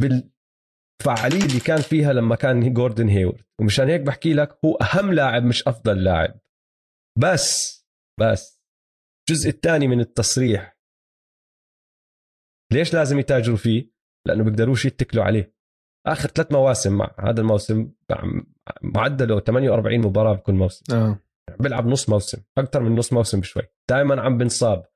بالفعالية 0.00 1.44
اللي 1.46 1.60
كان 1.60 1.80
فيها 1.80 2.12
لما 2.12 2.36
كان 2.36 2.72
جوردن 2.72 3.08
هيورد. 3.08 3.44
ومشان 3.60 3.88
هيك 3.88 4.00
بحكي 4.00 4.34
لك 4.34 4.58
هو 4.64 4.74
أهم 4.74 5.12
لاعب 5.12 5.42
مش 5.42 5.68
أفضل 5.68 6.04
لاعب. 6.04 6.40
بس 7.18 7.78
بس 8.20 8.62
الجزء 9.28 9.50
الثاني 9.50 9.88
من 9.88 10.00
التصريح. 10.00 10.78
ليش 12.72 12.94
لازم 12.94 13.18
يتاجروا 13.18 13.56
فيه؟ 13.56 13.92
لأنه 14.26 14.44
بيقدروش 14.44 14.84
يتكلوا 14.84 15.24
عليه. 15.24 15.54
آخر 16.06 16.28
ثلاث 16.28 16.52
مواسم 16.52 16.98
مع 16.98 17.14
هذا 17.18 17.40
الموسم 17.40 17.92
معدله 18.82 19.40
48 19.40 20.00
مباراة 20.00 20.34
بكل 20.34 20.52
موسم. 20.52 20.94
آه. 20.94 21.18
بيلعب 21.60 21.86
نص 21.86 22.08
موسم 22.08 22.42
أكثر 22.58 22.80
من 22.80 22.94
نص 22.94 23.12
موسم 23.12 23.40
بشوي. 23.40 23.62
دائما 23.90 24.20
عم 24.20 24.38
بنصاب. 24.38 24.86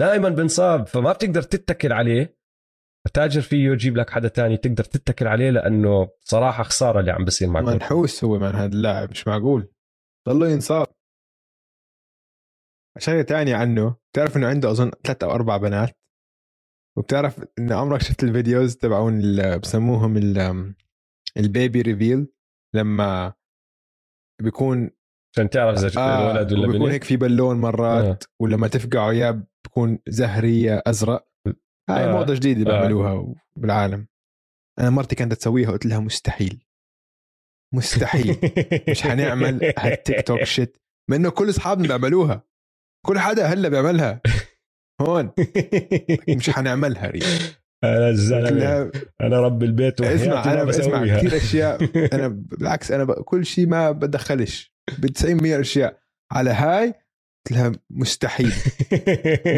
دائما 0.00 0.28
بنصاب 0.28 0.86
فما 0.86 1.12
بتقدر 1.12 1.42
تتكل 1.42 1.92
عليه. 1.92 2.36
تاجر 3.14 3.40
فيه 3.40 3.70
يجيب 3.70 3.96
لك 3.96 4.10
حدا 4.10 4.28
تاني 4.28 4.56
تقدر 4.56 4.84
تتكل 4.84 5.26
عليه 5.26 5.50
لأنه 5.50 6.08
صراحة 6.20 6.62
خسارة 6.62 7.00
اللي 7.00 7.10
عم 7.10 7.24
بيصير 7.24 7.48
مع 7.48 7.60
جوردن. 7.60 7.74
منحوس 7.74 8.24
هو 8.24 8.38
من 8.38 8.46
هذا 8.46 8.72
اللاعب 8.72 9.10
مش 9.10 9.28
معقول. 9.28 9.72
ضله 10.28 10.48
ينصاب. 10.48 10.86
شغلة 12.98 13.22
تانية 13.22 13.56
عنه 13.56 13.96
بتعرف 14.12 14.36
إنه 14.36 14.46
عنده 14.46 14.70
أظن 14.70 14.90
ثلاث 15.04 15.24
أو 15.24 15.30
أربع 15.30 15.56
بنات؟ 15.56 15.90
وبتعرف 16.98 17.44
إنه 17.58 17.74
عمرك 17.74 18.00
شفت 18.00 18.24
ال 18.24 18.31
videos 18.31 18.76
تبعون 18.76 19.20
بسموهم 19.58 20.16
ال- 20.16 20.74
ال 21.36 21.45
baby 21.45 21.82
reveal؟ 21.82 22.32
لما 22.74 23.34
بيكون 24.42 24.90
عشان 25.36 25.50
تعرف 25.50 25.78
إذا 25.78 26.00
آه 26.00 26.30
الولد 26.32 26.52
ولا 26.52 26.62
وبيكون 26.68 26.84
بنت. 26.86 26.92
هيك 26.92 27.04
في 27.04 27.16
بالون 27.16 27.56
مرات 27.60 28.24
آه. 28.24 28.28
ولما 28.40 28.68
تفقعه 28.68 29.10
اياه 29.10 29.42
بيكون 29.64 29.98
زهري 30.08 30.80
أزرق. 30.86 31.28
هاي 31.90 32.04
آه. 32.04 32.12
موضة 32.12 32.34
جديدة 32.34 32.60
آه. 32.60 32.64
بيعملوها 32.80 33.34
بالعالم. 33.58 34.06
أنا 34.78 34.90
مرتي 34.90 35.14
كانت 35.16 35.34
تسويها 35.34 35.70
قلت 35.70 35.86
لها 35.86 35.98
مستحيل. 35.98 36.64
مستحيل. 37.74 38.36
مش 38.90 39.02
حنعمل 39.02 39.72
هالتيك 39.78 40.26
توك 40.26 40.42
شيت 40.42 40.76
ما 41.10 41.16
إنه 41.16 41.30
كل 41.30 41.50
أصحابنا 41.50 41.86
بيعملوها. 41.88 42.42
كل 43.06 43.18
حدا 43.18 43.46
هلأ 43.46 43.68
بيعملها. 43.68 44.20
هون. 45.00 45.32
مش 46.28 46.50
حنعملها 46.50 47.10
ريم 47.10 47.22
أنا 47.84 48.08
الزلمة. 48.08 48.92
أنا 49.20 49.40
رب 49.40 49.62
البيت 49.62 50.00
اسمع 50.00 50.52
أنا 50.52 50.64
بسمع. 50.64 51.16
كثير 51.16 51.36
أشياء. 51.36 51.90
أنا 52.14 52.28
بالعكس 52.28 52.92
أنا 52.92 53.04
ب... 53.04 53.12
كل 53.12 53.46
شيء 53.46 53.66
ما 53.66 53.90
بدخلش. 53.90 54.75
ب 54.98 55.06
90 55.06 55.42
100 55.42 55.60
أشياء. 55.60 56.00
على 56.32 56.50
هاي 56.50 56.86
قلت 56.86 57.52
لها 57.58 57.72
مستحيل. 57.90 58.52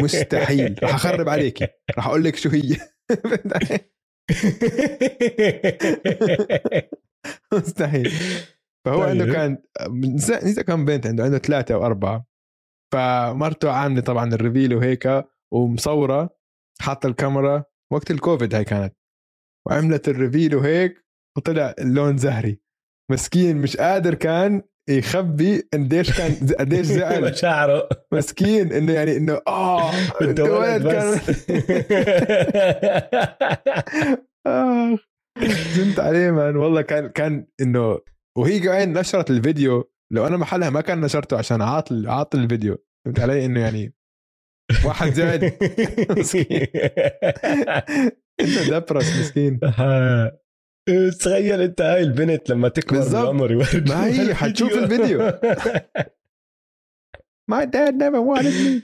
مستحيل. 0.03 0.79
رح 0.83 0.93
أخرب 0.93 1.29
عليكي. 1.29 1.67
رح 1.97 2.07
أقول 2.07 2.23
لك 2.23 2.35
شو 2.35 2.49
هي. 2.49 2.77
مستحيل. 7.53 8.11
فهو 8.85 8.99
طيب. 9.03 9.09
عنده 9.09 9.25
كان 9.33 9.57
نسيت 9.91 10.59
كم 10.59 10.85
بنت 10.85 11.07
عنده. 11.07 11.23
عنده 11.23 11.37
ثلاثة 11.37 11.75
أو 11.75 11.85
أربعة. 11.85 12.25
فمرته 12.93 13.71
عاملة 13.71 14.01
طبعا 14.01 14.33
ال 14.33 14.39
reveal 14.39 14.75
وهيك 14.75 15.25
ومصورة 15.53 16.37
حاطة 16.81 17.07
الكاميرا. 17.07 17.63
وقت 17.93 18.11
الكوفيد 18.11 18.55
هاي 18.55 18.63
كانت. 18.63 18.95
وعملت 19.67 20.09
ال 20.09 20.16
reveal 20.16 20.55
وهيك 20.55 21.05
وطلع 21.37 21.75
اللون 21.79 22.17
زهري. 22.17 22.61
مسكين 23.11 23.57
مش 23.57 23.77
قادر 23.77 24.13
كان 24.13 24.61
يخبي 24.89 25.69
قديش 25.73 26.17
كان 26.17 26.35
قديش 26.59 26.85
زعل. 26.97 27.31
مشاعره. 27.31 27.89
مسكين 28.13 28.73
إنه 28.73 28.93
يعني 28.93 29.17
إنه 29.17 29.41
آه 29.47 29.91
انت 30.21 30.39
ولد 30.39 30.87
بس. 30.87 31.49
آه 34.47 34.97
زنت 35.75 35.99
عليه 35.99 36.31
مان. 36.31 36.55
والله 36.55 36.81
كان 36.81 37.07
كان 37.07 37.47
إنه 37.61 37.99
وهي 38.37 38.59
كمان 38.59 38.93
نشرت 38.97 39.29
الفيديو. 39.29 39.91
لو 40.13 40.27
أنا 40.27 40.37
محلها 40.37 40.69
ما 40.69 40.81
كان 40.81 41.01
نشرته 41.01 41.37
عشان 41.37 41.61
عاطل 41.61 42.07
عاطل 42.07 42.39
الفيديو. 42.39 42.77
فهمت 43.05 43.19
علي 43.19 43.45
إنه 43.45 43.59
يعني 43.59 43.93
واحد 44.85 45.13
زعل. 45.13 45.51
مسكين. 46.17 46.67
إنه 48.41 48.69
دبرس 48.69 49.19
مسكين. 49.19 49.59
ها. 49.63 50.31
تخيل 51.19 51.61
انت 51.61 51.81
هاي 51.81 52.03
البنت 52.03 52.49
لما 52.49 52.69
تكبر. 52.69 52.99
بالعمر 52.99 53.55
ما 53.89 54.05
هي 54.05 54.35
حتشوف 54.35 54.73
الفيديو. 54.73 55.29
My 57.51 57.65
dad 57.65 57.95
never 57.95 58.21
wanted 58.21 58.53
me 58.63 58.81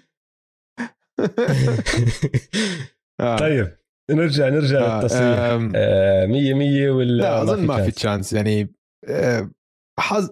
آه. 3.20 3.38
طيب 3.38 3.78
نرجع 4.12 4.50
نرجع 4.50 4.80
آه، 4.80 5.00
للتصريح 5.02 5.40
آه، 5.76 6.26
مية 6.26 6.54
مية 6.54 6.90
ولا 6.90 7.12
لا 7.22 7.42
أظن 7.42 7.66
ما 7.66 7.84
في؟ 7.86 7.92
chance 7.92 8.34
يعني 8.34 8.74
آه، 9.08 9.52
حظ 10.00 10.30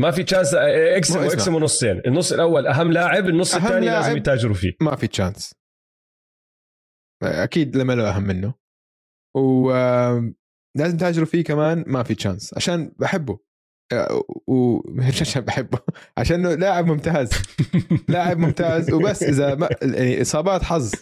ما 0.00 0.10
في 0.10 0.22
chance 0.22 0.54
اقسم 0.54 1.20
ما 1.20 1.26
اسمع. 1.26 1.38
اقسموا 1.38 1.60
نصين 1.60 2.02
النص 2.06 2.32
الأول 2.32 2.66
أهم 2.66 2.92
لاعب 2.92 3.28
النص 3.28 3.54
الثاني. 3.54 3.86
لازم 3.86 4.16
يتاجروا 4.16 4.54
فيه 4.54 4.72
ما 4.80 4.96
في 4.96 5.06
chance 5.06 5.54
أكيد 7.22 7.76
لما 7.76 7.92
له 7.92 8.16
أهم 8.16 8.22
منه 8.22 8.54
ولازم 10.76 10.96
تتاجروا 10.96 11.26
فيه 11.26 11.44
كمان 11.44 11.84
ما 11.86 12.02
في 12.02 12.14
chance 12.14 12.54
عشان 12.54 12.92
بحبه. 12.98 13.38
آه، 13.92 14.22
ومش 14.46 15.20
عشان 15.22 15.42
بحبه. 15.42 15.78
عشان 16.18 16.46
إنه 16.46 16.54
لاعب 16.54 16.86
ممتاز. 16.86 17.30
لاعب 18.08 18.38
ممتاز. 18.38 18.92
وبس 18.92 19.22
إذا 19.22 19.54
ما 19.54 19.68
يعني 19.82 20.22
إصابات 20.22 20.62
حظ. 20.62 20.92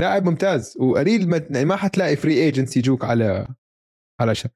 لاعب 0.00 0.24
ممتاز. 0.24 0.76
وقليل 0.80 1.28
ما 1.28 1.46
يعني 1.50 1.64
ما 1.64 1.76
حتلاقي 1.76 2.16
free 2.16 2.34
agents 2.34 2.76
يجوك 2.76 3.04
على 3.04 3.48
على 4.20 4.34
ش... 4.34 4.46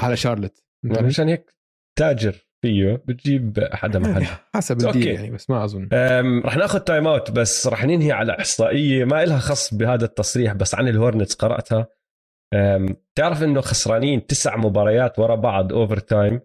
على 0.00 0.16
شارلت 0.16 0.64
مشان 0.84 1.28
هيك 1.28 1.54
تاجر 1.98 2.48
فيه 2.62 3.02
بتجيب 3.08 3.68
حدا 3.72 3.98
محل 3.98 4.26
حسب 4.54 4.82
okay. 4.82 4.98
ال 4.98 5.01
deal 5.01 5.14
يعني 5.14 5.30
بس 5.30 5.50
ما 5.50 5.64
أظن. 5.64 5.88
رح 6.44 6.56
ناخذ 6.56 6.78
time 6.78 7.06
out 7.06 7.30
بس 7.30 7.66
رح 7.66 7.84
ننهي 7.84 8.12
على 8.12 8.38
إحصائية 8.38 9.04
ما 9.04 9.22
إلها 9.22 9.38
خص 9.38 9.74
بهذا 9.74 10.04
التصريح 10.04 10.52
بس 10.52 10.74
عن 10.74 10.88
ال 10.88 10.94
Hornets 10.94 11.34
قرأتها. 11.34 11.86
تعرف 13.18 13.42
إنه 13.42 13.60
خسرانين 13.60 14.26
تسع 14.26 14.56
مباريات 14.56 15.18
ورا 15.18 15.34
بعض 15.34 15.72
overtime 15.72 16.40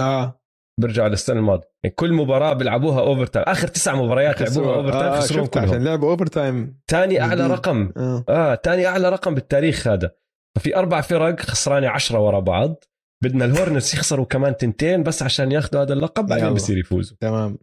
آه. 0.00 0.40
برجعوا 0.80 1.08
للسنة 1.08 1.38
الماضية. 1.38 1.70
يعني 1.84 1.94
كل 1.94 2.12
مباراة 2.12 2.52
بيلعبوها 2.52 3.00
overtime 3.00 3.44
آخر 3.48 3.68
تسع 3.68 3.94
مباريات 3.94 4.42
لعبوها 4.42 4.74
overtime 4.76 5.12
آه 5.12 5.20
خسروهم 5.20 5.44
شفت 5.44 5.56
عشان 5.56 5.70
كلهم. 5.70 5.84
لعبوا 5.84 6.10
overtime 6.10 6.80
ثاني 6.90 7.20
أعلى. 7.20 7.46
رقم. 7.46 7.92
آه. 7.96 8.24
آه 8.28 8.54
ثاني 8.54 8.86
أعلى 8.86 9.08
رقم 9.08 9.34
بالتاريخ 9.34 9.88
هذا. 9.88 10.10
ففي 10.56 10.76
أربع 10.76 11.00
فرق 11.00 11.40
خسرانة 11.40 11.88
عشرة 11.88 12.18
ورا 12.18 12.40
بعض. 12.40 12.84
بدنا 13.24 13.44
ال 13.44 13.50
Hornets 13.50 13.94
يخسروا 13.94 14.24
كمان 14.24 14.56
تنتين 14.56 15.02
بس 15.02 15.22
عشان 15.22 15.52
ياخذوا 15.52 15.82
هذا 15.82 15.92
اللقب 15.92 16.26
بعدين. 16.26 16.54
بصير 16.54 16.78
يفوزوا. 16.78 17.16
تمام. 17.20 17.58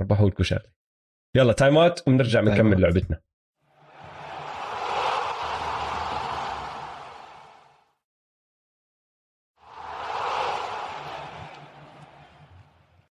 ربحوا 0.00 0.28
لكم 0.28 0.42
شغلة. 0.42 0.74
يلا 1.36 1.52
time 1.52 1.76
out 1.76 2.08
وبنرجع 2.08 2.40
بنكمل. 2.40 2.80
لعبتنا. 2.80 3.20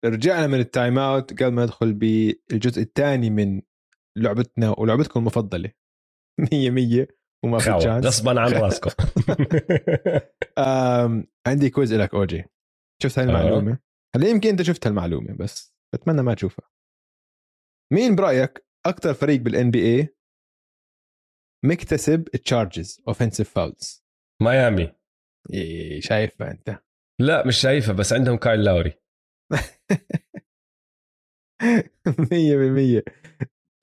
رجعنا 0.05 0.47
من 0.47 0.59
ال 0.59 0.67
time 0.67 0.99
out 0.99 1.43
قبل 1.43 1.53
ما 1.53 1.63
ندخل 1.63 1.93
بالجزء 1.93 2.81
الثاني 2.81 3.29
من 3.29 3.61
لعبتنا 4.17 4.79
ولعبتكم 4.79 5.19
المفضلة. 5.19 5.71
100 6.53 6.69
100 6.71 7.07
وما 7.45 7.59
في 7.59 7.77
chance 7.79 8.05
غصبا 8.05 8.41
عن 8.41 8.51
راسكم. 8.51 8.89
آم، 10.57 11.27
عندي 11.47 11.69
quiz 11.69 11.93
لك 11.93 12.13
أوجي. 12.13 12.45
شفت 13.03 13.19
هاي 13.19 13.25
المعلومه 13.27 13.79
هلا 14.15 14.27
يمكن 14.27 14.49
أنت 14.49 14.61
شفت 14.61 14.87
هالمعلومة 14.87 15.33
بس 15.33 15.75
بتمنى 15.95 16.21
ما 16.21 16.33
تشوفها. 16.33 16.69
مين 17.93 18.15
برأيك 18.15 18.65
أكثر 18.85 19.13
فريق 19.13 19.41
بال 19.41 19.71
NBA 19.71 20.15
مكتسب 21.65 22.23
charges 22.23 23.01
offensive 23.07 23.49
fouls 23.49 24.03
ميامي. 24.41 24.93
شايفها 25.99 26.51
أنت. 26.51 26.79
لا 27.21 27.47
مش 27.47 27.57
شايفها 27.57 27.93
بس 27.93 28.13
عندهم 28.13 28.37
كايل 28.37 28.63
لاوري 28.63 28.93
100% 33.03 33.03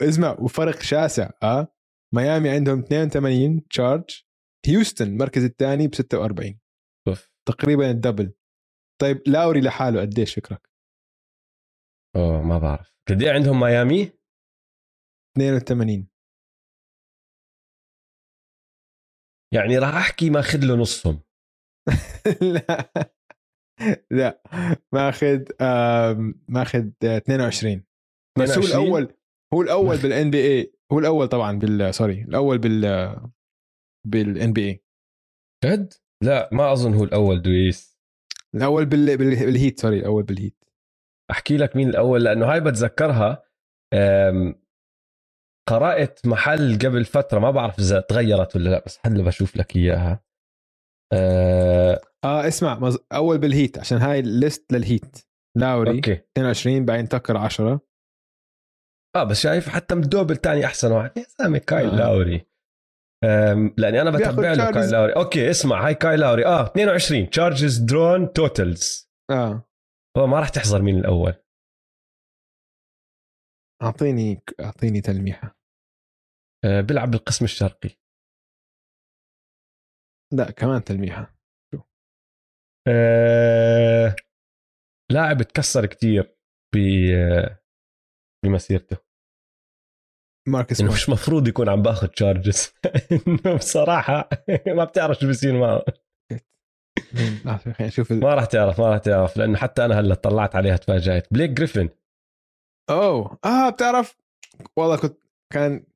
اسمع 0.02 0.36
وفرق 0.40 0.80
شاسع 0.82 1.30
آه؟ 1.42 1.68
ميامي 2.14 2.50
عندهم 2.50 2.78
82 2.78 3.68
charge 3.68 4.22
هيوستن 4.66 5.06
المركز 5.06 5.44
الثاني 5.44 5.88
ب 5.88 5.94
46 5.94 6.60
أوف. 7.08 7.32
تقريبا 7.48 7.90
ال 7.90 7.96
double. 7.96 8.34
طيب 9.00 9.22
لاوري 9.26 9.60
لحاله 9.60 10.00
قديش؟ 10.00 10.34
فكرك؟ 10.34 10.70
أوه 12.16 12.42
ما 12.42 12.58
بعرف. 12.58 12.94
قد 13.08 13.22
إيه 13.22 13.30
عندهم 13.30 13.60
ميامي؟ 13.60 14.02
82 15.36 16.08
يعني 19.54 19.78
راح 19.78 19.94
أحكي 19.94 20.30
ماخذ 20.30 20.58
له 20.58 20.74
نصهم. 20.76 21.22
لا. 22.54 22.92
لا 24.10 24.42
ماخذ 24.92 25.42
ماخذ 26.48 26.88
آه، 27.04 27.16
22 27.16 27.84
بس 28.38 28.50
هو 28.50 28.64
22 28.64 28.86
الأول 28.86 29.14
هو 29.54 29.62
الأول 29.62 29.96
بال 29.96 30.30
NBA 30.30 30.72
هو 30.92 30.98
الأول 30.98 31.28
طبعا 31.28 31.58
بال 31.58 31.94
sorry 31.94 32.22
الأول 32.22 32.58
بال 32.58 33.16
بال 34.06 34.52
NBA 34.52 34.84
جد؟ 35.64 35.92
لا 36.22 36.48
ما 36.52 36.72
أظن 36.72 36.94
هو 36.94 37.04
الأول 37.04 37.42
دويس 37.42 38.00
الأول 38.54 38.86
بال... 38.86 39.16
بال... 39.16 39.36
بال 39.36 39.51
Heat 39.51 39.80
sorry 39.80 39.98
الأول 39.98 40.22
بال 40.22 40.36
Heat 40.36 40.64
أحكي 41.30 41.56
لك 41.56 41.76
مين 41.76 41.88
الأول 41.88 42.24
لأنه 42.24 42.52
هاي 42.52 42.60
بتذكرها 42.60 43.42
أم، 43.94 44.54
قرأت 45.68 46.26
محل 46.26 46.78
قبل 46.78 47.04
فترة 47.04 47.38
ما 47.38 47.50
بعرف 47.50 47.78
إذا 47.78 48.00
تغيرت 48.00 48.56
ولا 48.56 48.68
لا 48.70 48.82
بس 48.86 48.98
هلا 49.06 49.22
بشوف 49.24 49.56
لك 49.56 49.76
إياها. 49.76 50.22
أه، 51.12 52.00
آه 52.24 52.48
اسمع 52.48 52.78
مز... 52.78 52.98
أول 53.12 53.38
بال 53.38 53.51
Heat 53.51 53.78
عشان 53.78 53.98
هاي 53.98 54.20
ال 54.20 54.30
list 54.30 54.72
لل 54.72 54.85
Heat. 54.85 55.16
لاوري 55.58 55.96
okay. 55.96 56.12
22 56.12 56.84
بعدين 56.84 57.08
تكر 57.08 57.36
10 57.36 57.80
آه 59.16 59.24
بس 59.24 59.40
شايف 59.40 59.68
حتى 59.68 59.94
مدوبل 59.94 60.36
تاني 60.36 60.64
أحسن 60.64 60.92
واحد. 60.92 61.18
يا 61.18 61.22
زلمة 61.40 61.58
كايل 61.58 61.88
آه. 61.88 61.92
آه. 61.92 61.96
لاوري 61.96 62.46
لأني 63.78 64.02
أنا 64.02 64.10
بتبع 64.10 64.52
له. 64.52 64.70
كايل 64.70 64.90
لاوري. 64.90 65.12
okay 65.12 65.50
اسمع 65.50 65.86
هاي 65.86 65.94
كايل 65.94 66.20
لاوري. 66.20 66.46
آه 66.46 66.66
22 66.66 67.30
charges 67.30 67.78
drawn 67.78 68.32
totals 68.32 69.10
آه. 69.30 69.68
هو 70.18 70.26
ما 70.26 70.40
راح 70.40 70.48
تحضر 70.48 70.82
مين 70.82 70.98
الأول. 70.98 71.34
أعطيني 73.82 74.42
أعطيني 74.60 75.00
تلميحة. 75.00 75.56
أه 76.64 76.80
بيلعب 76.80 77.10
بالقسم 77.10 77.44
الشرقي. 77.44 77.90
لا 80.32 80.50
كمان 80.50 80.84
تلميحة. 80.84 81.34
أه 82.88 84.16
لاعب 85.12 85.42
تكسر 85.42 85.86
كتير 85.86 86.36
ب 86.74 86.78
آه، 87.14 87.60
بمسيرته. 88.44 88.96
ماركوس 90.48 90.76
سمارت 90.76 90.94
مش 90.94 91.08
مفروض 91.08 91.48
يكون 91.48 91.68
عم 91.68 91.82
باخذ 91.82 92.06
charges 92.06 92.72
إنه 93.26 93.56
بصراحة 93.56 94.28
ما 94.66 94.84
بتعرف 94.84 95.18
شو 95.18 95.28
بصير 95.28 95.60
معه. 95.60 95.84
نشوف 97.80 98.12
ال- 98.12 98.20
ما 98.20 98.34
راح 98.34 98.44
تعرف 98.44 98.80
ما 98.80 98.90
راح 98.90 98.98
تعرف 98.98 99.36
لأنه 99.36 99.56
حتى 99.56 99.84
أنا 99.84 100.00
هلأ 100.00 100.14
طلعت 100.14 100.56
عليها 100.56 100.76
تفاجأت. 100.76 101.32
بليك 101.32 101.50
جريفن. 101.50 101.88
أوه. 102.90 103.38
آه 103.44 103.70
بتعرف؟ 103.70 104.16
والله 104.76 104.96
كنت 104.96 105.18
كان 105.52 105.86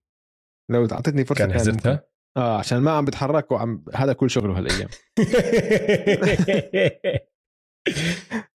لو 0.70 0.86
اعطيتني 0.92 1.24
فرصة 1.24 1.46
كان 1.46 1.74
ممكن. 1.74 1.98
آه 2.36 2.58
عشان 2.58 2.78
ما 2.78 2.90
عم 2.90 3.04
بتحرك 3.04 3.52
وعم 3.52 3.84
هذا 3.94 4.12
كل 4.12 4.30
شغله 4.30 4.58
هالايام. 4.58 4.88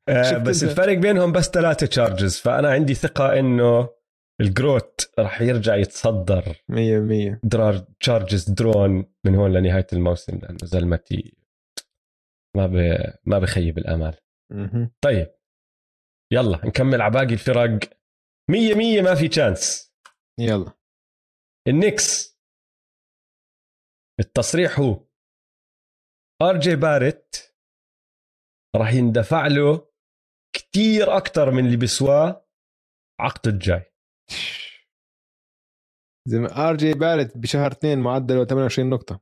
آه، 0.10 0.38
بس؟ 0.38 0.64
الفرق 0.64 0.98
بينهم 0.98 1.32
بس 1.32 1.50
ثلاثة 1.50 1.88
charges 1.88 2.38
فأنا 2.38 2.72
عندي 2.72 2.94
ثقة 2.94 3.40
إنه 3.40 3.90
ال 4.42 4.54
GROAT 4.54 5.12
راح 5.20 5.42
يرجع 5.42 5.76
يتصدر. 5.76 6.56
100% 6.72 7.40
درار 7.44 7.78
charges 8.00 8.50
drawn 8.50 9.06
من 9.26 9.36
هون 9.36 9.54
لنهاية 9.54 9.88
الموسم 9.94 10.38
لأنه 10.38 10.58
زلمتي 10.64 11.38
ما 12.58 12.68
ب... 12.68 12.98
ما 13.26 13.40
بخيب 13.40 13.78
الآمال. 13.78 14.16
طيب. 15.02 15.28
يلا 16.34 16.66
نكمل 16.66 17.02
على 17.02 17.14
باقي 17.14 17.34
الفرق. 17.34 17.80
مية 18.52 18.76
مية 18.76 19.02
ما 19.02 19.16
في 19.16 19.28
chance 19.28 19.94
يلا. 20.40 20.72
ال 21.68 21.76
Knicks. 21.76 22.29
التصريح 24.20 24.80
هو. 24.80 25.06
آر 26.42 26.60
جي 26.60 26.76
باريت 26.76 27.56
راح 28.76 28.94
يندفع 28.94 29.48
له 29.48 29.90
كتير 30.56 31.18
أكثر 31.18 31.52
من 31.52 31.66
اللي 31.66 31.78
بيسواه 31.78 32.48
عقده 33.22 33.52
الجاي. 33.52 33.94
زي 36.28 36.40
ما 36.40 36.70
آر 36.70 36.76
جي 36.76 36.94
باريت 36.94 37.38
بشهر 37.38 37.72
اثنين 37.72 38.00
معدله 38.00 38.46
28 38.46 38.90
نقطة. 38.90 39.22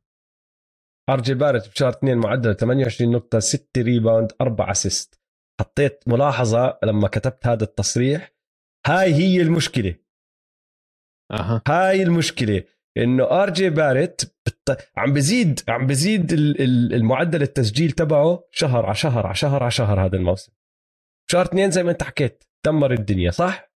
آر 1.09 1.21
جي 1.21 1.33
باريت 1.34 1.69
بشهر 1.69 1.89
2 1.89 2.17
معدل 2.17 2.55
28 2.55 3.11
نقطة 3.11 3.39
6 3.39 3.81
rebound 3.82 4.32
4 4.41 4.71
assist. 4.71 5.21
حطيت 5.61 6.07
ملاحظة 6.07 6.79
لما 6.83 7.07
كتبت 7.07 7.47
هذا 7.47 7.63
التصريح. 7.63 8.31
هاي 8.87 9.13
هي 9.13 9.41
المشكلة. 9.41 9.95
أها. 11.31 11.61
هاي 11.67 12.03
المشكلة. 12.03 12.63
إنه 12.97 13.23
آر 13.23 13.49
جي 13.49 13.69
باريت 13.69 14.36
بت... 14.45 14.87
عم 14.97 15.13
بزيد 15.13 15.59
عم 15.67 15.87
بزيد 15.87 16.33
ال- 16.33 16.61
ال- 16.61 16.93
المعدل 16.93 17.41
التسجيل 17.41 17.91
تبعه 17.91 18.43
شهر 18.51 18.85
على 18.85 18.95
شهر 18.95 19.25
على 19.25 19.35
شهر 19.35 19.61
على 19.63 19.71
شهر 19.71 20.05
هذا 20.05 20.15
الموسم. 20.17 20.51
شهر 21.31 21.45
اثنين 21.45 21.71
زي 21.71 21.83
ما 21.83 21.91
انت 21.91 22.03
حكيت 22.03 22.43
دمر 22.65 22.93
الدنيا 22.93 23.31
صح. 23.31 23.71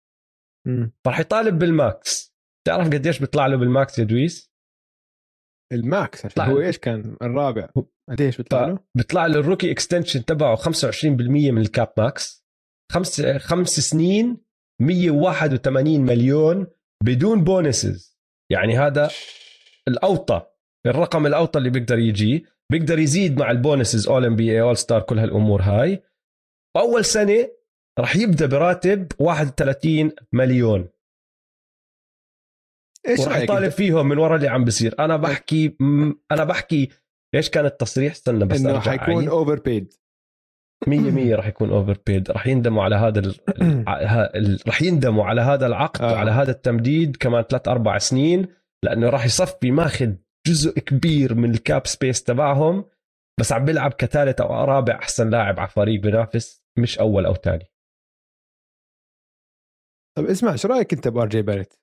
فرح 1.05 1.19
يطالب 1.19 1.59
بال 1.60 1.85
max. 1.85 2.36
تعرف 2.67 2.88
قديش 2.88 3.19
بيطلع 3.19 3.47
له 3.47 3.57
بال 3.58 3.74
max 3.74 3.99
يا 3.99 4.03
دويس؟ 4.03 4.51
ال 5.74 5.87
max 5.87 6.26
عشان 6.26 6.36
طلع 6.36 6.45
هو. 6.45 6.59
إيش 6.61 6.78
كان؟ 6.78 7.17
الرابع. 7.22 7.69
قديش 8.09 8.38
بيطلع 8.38 8.65
له؟ 8.65 8.80
بيطلع 8.97 9.26
له 9.26 9.39
ال 9.39 9.44
rookie 9.44 9.72
extension 9.72 10.26
تبعه 10.26 10.55
25% 10.55 11.05
من 11.51 11.57
ال 11.58 11.66
cap 11.66 11.93
max. 11.97 12.45
خمس 12.91 13.22
خمس 13.22 13.69
سنين 13.69 14.38
181 14.82 15.99
مليون 16.01 16.67
بدون 17.03 17.43
bonuses. 17.43 18.11
يعني 18.52 18.78
هذا 18.78 19.10
الأوطى 19.88 20.41
الرقم 20.86 21.26
الأوطى 21.26 21.60
اللي 21.60 21.70
بيقدر 21.70 21.99
يجي 21.99 22.45
بيقدر 22.72 22.99
يزيد 22.99 23.39
مع 23.39 23.52
ال 23.52 23.59
bonuses 23.59 24.08
All 24.08 24.26
NBA 24.26 24.52
All 24.52 24.78
Star 24.78 25.02
كل 25.02 25.20
هالأمور 25.20 25.62
هاي. 25.62 26.04
اول 26.78 27.06
سنة 27.06 27.49
راح 27.99 28.16
يبدأ 28.16 28.45
براتب 28.45 29.08
31 29.20 30.12
مليون. 30.34 30.89
إيش 33.08 33.20
رأيك 33.28 33.43
يطالب؟ 33.43 33.70
فيهم 33.70 34.08
من 34.10 34.18
ورا 34.18 34.36
اللي 34.36 34.47
عم 34.47 34.64
بيصير. 34.64 34.95
أنا 34.99 35.18
بحكي 35.18 35.76
م- 35.80 36.14
أنا 36.32 36.43
بحكي 36.43 36.89
إيش 37.36 37.49
كان 37.49 37.66
التصريح؟ 37.66 38.12
استنى 38.12 38.45
بس 38.45 38.60
إنه 38.60 38.80
حيكون. 38.80 39.28
overpaid 39.28 39.93
100% 40.90 40.90
راح 41.36 41.48
يكون 41.48 41.70
overpaid 41.70 42.32
راح 42.32 42.48
يندموا 42.48 42.84
على 42.84 42.96
هذا 42.96 43.20
ال... 43.20 44.60
راح 44.68 44.82
يندموا 44.82 45.26
على 45.26 45.42
هذا 45.42 45.68
العقد 45.68 46.02
آه. 46.02 46.14
وعلى 46.14 46.32
هذا 46.32 46.52
التمديد 46.52 47.16
كمان 47.18 47.44
ثلاث 47.44 47.68
أربع 47.68 47.98
سنين 47.98 48.48
لأنه 48.86 49.10
راح 49.10 49.26
يصفي 49.26 49.72
ماخذ 49.72 50.14
جزء 50.48 50.80
كبير 50.80 51.36
من 51.36 51.52
ال 51.52 51.61
cap 51.61 51.88
space 51.88 52.24
تبعهم 52.24 52.86
بس 53.40 53.52
عم 53.54 53.66
بيلعب 53.66 53.94
كثالث 53.94 54.42
أو 54.42 54.64
رابع 54.66 54.96
أحسن 54.96 55.30
لاعب 55.30 55.60
على 55.60 55.70
فريق 55.70 56.02
بينافس 56.02 56.64
مش 56.80 57.00
أول 57.00 57.26
أو 57.26 57.34
ثاني 57.34 57.66
طب 60.18 60.26
اسمع 60.26 60.56
شو 60.56 60.68
رأيك 60.68 60.94
أنت 60.94 61.08
بآر 61.08 61.28
جي 61.28 61.42
باريت؟ 61.41 61.80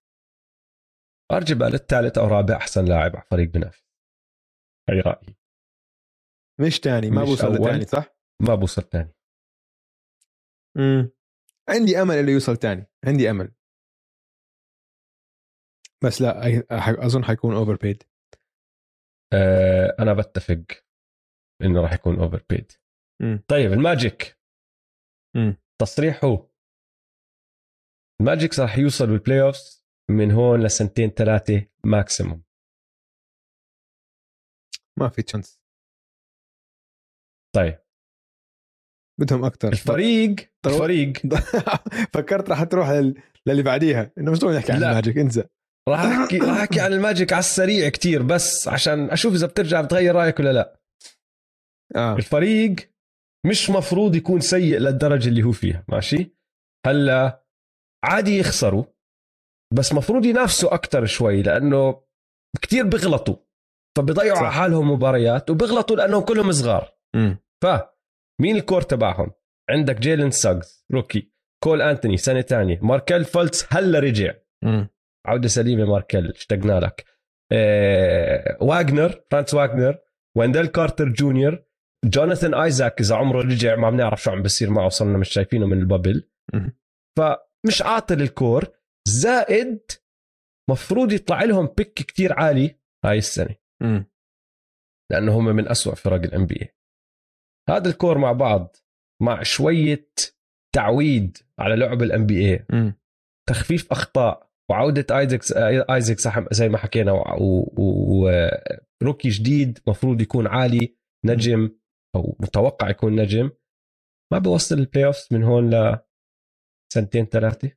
آر 1.32 1.43
جي 1.43 1.54
باريت 1.54 1.70
الثالث 1.70 2.18
أو 2.18 2.26
رابع 2.26 2.56
أحسن 2.56 2.84
لاعب 2.84 3.16
على 3.16 3.24
فريق 3.30 3.48
بينافس 3.48 3.88
هي 4.90 5.00
رايي 5.00 5.36
مش 6.60 6.80
تاني 6.80 7.10
ما 7.10 7.24
بوصل 7.24 7.46
أول. 7.46 7.56
لتاني 7.68 7.84
صح؟ 7.84 8.17
ما 8.40 8.54
بوصل 8.54 8.82
ثاني 8.82 9.14
امم 10.76 11.10
عندي 11.68 12.02
أمل 12.02 12.14
إنه 12.14 12.30
يوصل 12.30 12.56
تاني. 12.56 12.86
عندي 13.04 13.30
أمل. 13.30 13.54
بس 16.04 16.22
لا 16.22 16.40
أظن 17.06 17.24
حيكون 17.24 17.54
overpaid 17.54 18.02
آه 19.32 19.96
أنا 19.98 20.12
بتفق 20.14 20.84
إنه 21.62 21.80
راح 21.82 21.92
يكون 21.92 22.18
overpaid. 22.20 22.72
طيب 23.48 23.72
ال 23.72 23.82
Magic. 23.82 24.38
مم. 25.36 25.56
تصريح 25.80 26.24
هو 26.24 26.48
ال 28.20 28.26
Magic 28.26 28.58
راح 28.58 28.78
يوصل 28.78 29.06
بال 29.06 29.42
playoffs 29.42 29.84
من 30.10 30.30
هون 30.32 30.64
لسنتين 30.64 31.10
ثلاثة 31.10 31.66
maximum 31.84 32.44
ما 34.98 35.08
في 35.08 35.22
chance 35.22 35.60
طيب. 37.54 37.87
بدهم 39.20 39.44
أكثر 39.44 39.68
الفريق 39.72 40.36
الفريق. 40.66 41.12
فكرت 42.14 42.50
راح 42.50 42.62
تروح 42.64 42.90
لل... 42.90 43.14
للي 43.46 43.62
بعديها. 43.62 44.10
إنه 44.18 44.32
مش 44.32 44.44
نحكي 44.44 44.72
عن. 44.72 44.82
ال 44.82 44.88
Magic 44.88 45.18
انسى. 45.18 45.44
راح 45.88 46.00
احكي 46.22 46.38
راح 46.38 46.56
أحكي 46.56 46.80
عن 46.80 46.92
ال 46.92 46.99
Magic 46.99 47.32
على 47.32 47.40
السريع 47.40 47.88
كتير 47.88 48.22
بس 48.22 48.68
عشان 48.68 49.10
أشوف 49.10 49.34
إذا 49.34 49.46
بترجع 49.46 49.80
بتغير 49.80 50.14
رأيك 50.14 50.40
ولا 50.40 50.52
لا. 50.52 50.80
آه. 51.96 52.16
الفريق 52.16 52.76
مش 53.46 53.70
مفروض 53.70 54.14
يكون 54.16 54.40
سيء 54.40 54.78
للدرجة 54.78 55.28
اللي 55.28 55.42
هو 55.42 55.52
فيها 55.52 55.84
ماشي؟ 55.88 56.36
هلأ 56.86 57.44
عادي 58.04 58.38
يخسروا 58.38 58.84
بس 59.74 59.92
مفروض 59.92 60.24
ينافسوا 60.24 60.74
أكثر 60.74 61.06
شوي 61.06 61.42
لأنه 61.42 62.02
كتير 62.62 62.86
بيغلطوا 62.86 63.36
فبيضيعوا. 63.98 64.38
على 64.38 64.52
حالهم 64.52 64.90
مباريات 64.90 65.50
وبيغلطوا 65.50 65.96
لأنهم 65.96 66.22
كلهم 66.22 66.52
صغار. 66.52 66.94
مم. 67.16 67.38
فمين 68.38 68.56
ال 68.56 68.61
core 68.61 68.82
تبعهم 68.82 69.30
عندك 69.70 69.98
Jalen 69.98 70.30
Suggs 70.30 70.86
rookie 70.92 71.32
Cole 71.64 71.82
Anthony 71.82 72.16
سنه 72.16 72.40
ثانية 72.40 72.78
Markelle 72.82 73.24
Fultz 73.24 73.66
هلا 73.70 73.98
رجع 73.98 74.34
مم. 74.64 74.88
عودة 75.26 75.48
سليمة 75.48 75.84
Markelle 75.84 76.30
اشتقنا 76.30 76.80
لك 76.80 77.04
آه، 77.52 78.58
Wagner 78.60 79.20
Franz 79.30 79.54
Wagner 79.54 79.98
Wendell 80.36 80.66
Carter 80.66 81.08
Junior 81.08 81.64
Jonathan 82.04 82.54
Isaac 82.54 83.00
إذا 83.00 83.16
عمره 83.16 83.42
رجع 83.42 83.76
ما 83.76 83.90
بنعرف 83.90 84.22
شو 84.22 84.30
عم 84.30 84.42
بيصير 84.42 84.70
معه 84.70 84.88
صرنا 84.88 85.18
مش 85.18 85.28
شايفينه 85.28 85.66
من 85.66 85.78
ال 85.78 85.84
bubble. 85.84 86.28
فمش 87.16 87.82
عاطل 87.82 88.22
ال 88.22 88.31
core 88.31 88.64
زائد 89.08 89.80
مفروض 90.70 91.12
يطلع 91.12 91.42
لهم 91.42 91.66
pick 91.76 91.92
كتير 91.92 92.32
عالي 92.32 92.78
هاي 93.04 93.18
السنة. 93.18 93.54
لأنه 95.10 95.38
هم 95.38 95.44
من 95.44 95.68
أسوأ 95.68 95.94
فرق 95.94 96.22
ال 96.22 96.46
NBA 96.46 96.68
هذا 97.68 97.88
ال 97.90 97.96
core 97.96 98.18
مع 98.18 98.32
بعض 98.32 98.76
مع 99.22 99.42
شوية 99.42 100.08
تعويد 100.74 101.38
على 101.58 101.76
لعب 101.76 102.02
ال 102.02 102.26
NBA. 102.26 102.66
تخفيف 103.48 103.92
أخطاء 103.92 104.50
وعودة 104.70 105.18
Isaac's 105.18 105.52
Isaac 105.90 106.20
صح 106.20 106.52
زي 106.52 106.68
ما 106.68 106.78
حكينا 106.78 107.12
و 109.02 109.06
rookie 109.06 109.28
جديد 109.28 109.78
مفروض 109.86 110.20
يكون 110.20 110.46
عالي 110.46 110.96
نجم 111.26 111.70
أو 112.16 112.36
متوقع 112.40 112.90
يكون 112.90 113.20
نجم. 113.20 113.50
ما 114.32 114.38
بوصل 114.38 114.78
ال 114.78 115.06
playoff 115.06 115.32
من 115.32 115.42
هون 115.42 115.70
لسنتين 116.90 117.24
ثلاثة؟ 117.24 117.72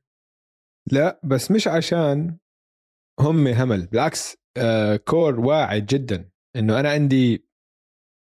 لا 0.92 1.20
بس 1.24 1.50
مش 1.50 1.68
عشان 1.68 2.38
هم 3.20 3.46
همل 3.46 3.86
بالعكس 3.86 4.36
آه 4.58 4.96
core 4.96 5.40
واعد 5.40 5.86
جدا. 5.86 6.30
إنه 6.56 6.80
أنا 6.80 6.90
عندي 6.90 7.46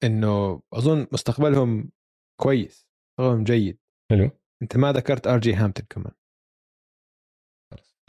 إنه 0.05 0.63
أظن 0.73 1.07
مستقبلهم 1.13 1.93
كويس 2.41 2.87
مستقبلهم 3.21 3.45
جيد. 3.45 3.79
حلو. 4.13 4.31
أنت 4.63 4.77
ما 4.77 4.93
ذكرت 4.93 5.27
RJ 5.27 5.55
Hampton 5.55 5.87
كمان. 5.91 6.15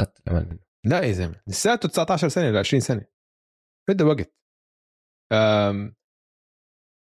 قد 0.01 0.13
الأمل 0.27 0.49
منه. 0.49 0.59
لا 0.85 1.01
يا 1.03 1.11
زلمة 1.11 1.41
لساته 1.47 1.89
19 1.89 2.29
سنة 2.29 2.47
ولا 2.47 2.59
20 2.59 2.81
سنة. 2.81 3.05
بده 3.89 4.05
وقت. 4.05 4.33
أم 5.33 5.95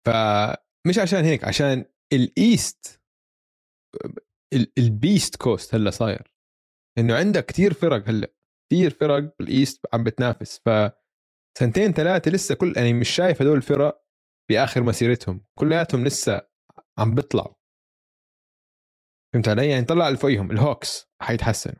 فمش 0.07 0.99
عشان 0.99 1.25
هيك 1.25 1.43
عشان 1.43 1.85
ال 2.13 2.31
East 2.31 3.01
ال- 4.53 4.73
ال 4.77 4.89
East 4.89 5.35
Coast 5.35 5.75
هلأ 5.75 5.91
صاير. 5.91 6.33
إنه 6.97 7.15
عندك 7.15 7.45
كتير 7.45 7.73
فرق 7.73 8.09
هلأ 8.09 8.33
كتير 8.69 8.91
فرق 8.91 9.35
بال 9.39 9.54
East 9.54 9.85
عم 9.93 10.03
بتنافس. 10.03 10.59
ف 10.65 10.69
سنتين 11.59 11.93
ثلاثة 11.93 12.31
لسه 12.31 12.55
كل 12.55 12.73
يعني 12.77 12.93
مش 12.93 13.09
شايف 13.09 13.41
هدول 13.41 13.57
الفرق 13.57 14.04
باخر 14.49 14.83
مسيرتهم. 14.83 15.45
كلياتهم 15.59 16.05
لسه 16.05 16.47
عم 16.99 17.15
بيطلعوا 17.15 17.53
فهمت 19.33 19.47
علي؟ 19.47 19.69
يعني 19.69 19.85
طلع 19.85 20.07
اللي 20.07 20.17
فوقيهم 20.17 20.51
ال 20.51 20.60
Hawks 20.60 21.07
حيتحسنوا. 21.21 21.79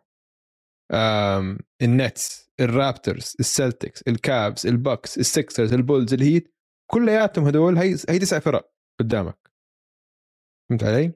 النتس 1.82 2.52
الرابترز 2.60 3.36
السلتكس 3.40 4.02
الكابز 4.08 4.68
البوكس 4.68 5.18
السكسرز 5.18 5.74
البولز 5.74 6.14
الهيت 6.14 6.56
كلياتهم 6.92 7.46
هدول 7.46 7.78
هي 7.78 7.96
هي 8.10 8.20
تسع 8.20 8.40
فرق 8.40 8.74
قدامك. 9.00 9.52
فهمت 10.70 10.84
علي؟ 10.84 11.14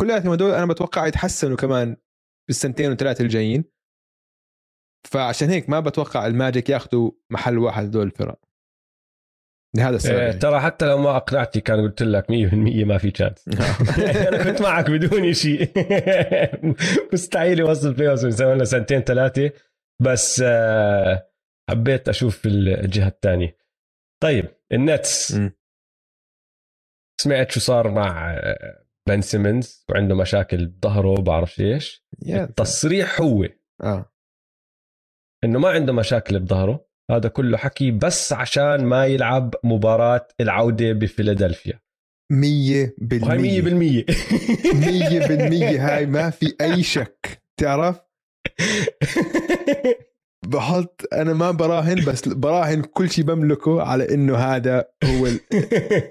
كلياتهم 0.00 0.32
هدول 0.32 0.50
أنا 0.50 0.66
بتوقع 0.66 1.06
يتحسنوا 1.06 1.56
كمان 1.56 1.96
بالسنتين 2.48 2.92
وثلاثه 2.92 3.24
الجايين. 3.24 3.64
فعشان 5.12 5.50
هيك 5.50 5.68
ما 5.68 5.80
بتوقع 5.80 6.26
ال 6.26 6.33
Magic 6.33 6.70
ياخذوا 6.70 7.10
محل 7.30 7.58
واحد 7.58 7.84
هدول 7.84 8.06
الفرق. 8.06 8.40
لهذا 9.76 9.96
السبب 9.96 10.14
إيه، 10.14 10.22
يعني. 10.22 10.38
ترى 10.38 10.60
حتى 10.60 10.86
لو 10.86 10.98
ما 10.98 11.16
اقنعتني 11.16 11.62
كان 11.62 11.80
قلت 11.80 12.02
لك 12.02 12.24
100% 12.30 12.84
ما 12.84 12.98
في 12.98 13.10
chance 13.10 13.48
أنا 14.28 14.44
كنت 14.44 14.62
معك 14.62 14.90
بدون 14.90 15.32
شيء. 15.32 15.72
مستحيل 17.12 17.58
يوصل 17.58 17.92
playoff 17.94 18.40
لنا 18.40 18.64
سنتين 18.64 19.00
ثلاثة. 19.00 19.50
بس 20.02 20.42
آه، 20.46 21.30
حبيت 21.70 22.08
أشوف 22.08 22.46
الجهة 22.46 23.08
الثانية. 23.08 23.56
طيب 24.22 24.48
ال 24.72 24.83
Nets. 24.83 25.40
سمعت 27.20 27.50
شو 27.50 27.60
صار 27.60 27.90
مع 27.90 28.34
آه، 28.34 28.84
Ben 29.08 29.20
Simmons؟ 29.20 29.84
وعنده 29.90 30.14
مشاكل 30.14 30.66
بظهره 30.66 31.22
بعرفش 31.22 31.60
إيش. 31.60 32.06
التصريح 32.28 33.20
هو 33.20 33.48
آه. 33.82 34.12
إنه 35.44 35.58
ما 35.58 35.68
عنده 35.68 35.92
مشاكل 35.92 36.40
بظهره. 36.40 36.86
هذا 37.10 37.28
كله 37.28 37.56
حكي 37.58 37.90
بس 37.90 38.32
عشان 38.32 38.84
ما 38.84 39.06
يلعب 39.06 39.54
مباراة 39.64 40.26
العودة 40.40 40.92
بفيلادلفيا. 40.92 41.80
100% 42.32 42.36
وهي 43.22 43.62
100% 43.62 44.04
100% 44.04 45.80
هاي 45.80 46.06
ما 46.06 46.30
في 46.30 46.54
أي 46.60 46.82
شك. 46.94 47.42
تعرف؟ 47.60 48.00
بحط 50.46 51.02
أنا 51.12 51.32
ما 51.32 51.50
براهن 51.50 52.04
بس 52.04 52.28
براهن 52.28 52.82
كل 52.82 53.10
شيء 53.10 53.24
بملكه 53.24 53.82
على 53.82 54.14
إنه 54.14 54.36
هذا 54.36 54.84
هو 55.04 55.26
ال- 55.26 55.40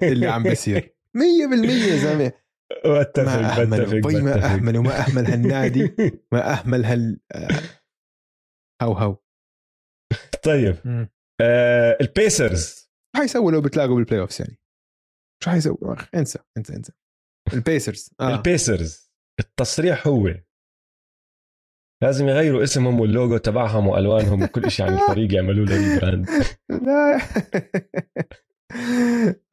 اللي 0.02 0.26
عم 0.26 0.42
بيصير. 0.42 0.94
100% 1.16 1.20
يا 1.70 1.96
زلمة. 1.96 2.32
ما 2.86 3.02
بتفق 3.02 3.62
بتفق 3.64 4.08
بي 4.08 4.20
ما. 4.20 4.44
أهمل 4.44 4.76
وما 4.78 5.00
أهمل 5.00 5.26
هالنادي 5.26 5.92
ما 6.32 6.52
أهمل 6.52 6.84
هال 6.84 7.20
آه، 7.32 7.48
هو 8.82 8.92
هو 8.92 9.16
طيب. 10.44 11.08
آه 11.40 11.98
البيسرز. 12.00 12.90
شو 13.16 13.22
حيسووا 13.22 13.52
لو 13.52 13.60
بتلاقوا 13.60 13.94
بال 13.96 14.20
playoffs 14.20 14.40
يعني؟ 14.40 14.58
شو 15.44 15.50
حيسووا؟ 15.50 15.94
أخ، 15.94 16.08
انسى 16.14 16.38
انسى 16.58 16.76
انسى. 16.76 16.92
ال 17.52 17.59
Pacers. 17.59 18.10
آه. 18.20 18.36
ال 18.36 18.45
Pacers. 18.45 19.10
التصريح 19.40 20.06
هو 20.06 20.34
لازم 22.02 22.28
يغيروا 22.28 22.62
اسمهم 22.62 23.00
واللوجو 23.00 23.36
تبعهم 23.36 23.86
وألوانهم 23.86 24.42
وكل 24.42 24.70
شيء 24.70 24.86
عن 24.86 24.94
الفريق 24.98 25.34
يعملوا 25.34 25.66
له 25.66 25.94
rebrand 25.94 26.28
لا. 26.70 27.16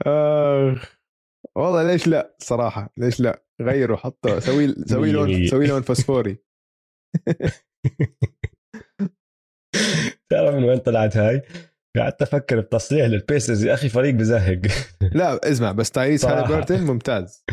أخ 0.06 0.98
والله 1.56 1.82
ليش 1.82 2.06
لا؟ 2.06 2.36
صراحة 2.38 2.92
ليش 2.96 3.20
لا؟ 3.20 3.44
غيروا 3.62 3.96
حطوا 3.96 4.40
سوي 4.40 4.74
سوي 4.86 5.12
لون. 5.12 5.46
سوي 5.50 5.66
لون 5.66 5.82
فوسفوري. 5.82 6.38
تعرف 10.32 10.54
من 10.54 10.64
وين 10.64 10.78
طلعت 10.78 11.16
هاي؟ 11.16 11.42
قعدت 11.96 12.22
أفكر 12.22 12.60
بتصريح 12.60 13.06
لل 13.06 13.20
Pacers 13.20 13.64
يا 13.64 13.74
أخي 13.74 13.88
فريق 13.88 14.14
بزهق 14.14 14.60
لا 15.14 15.50
اسمع 15.50 15.72
بس 15.72 15.92
صراحة. 16.16 16.44
Haliburton 16.44 16.80
ممتاز 16.80 17.44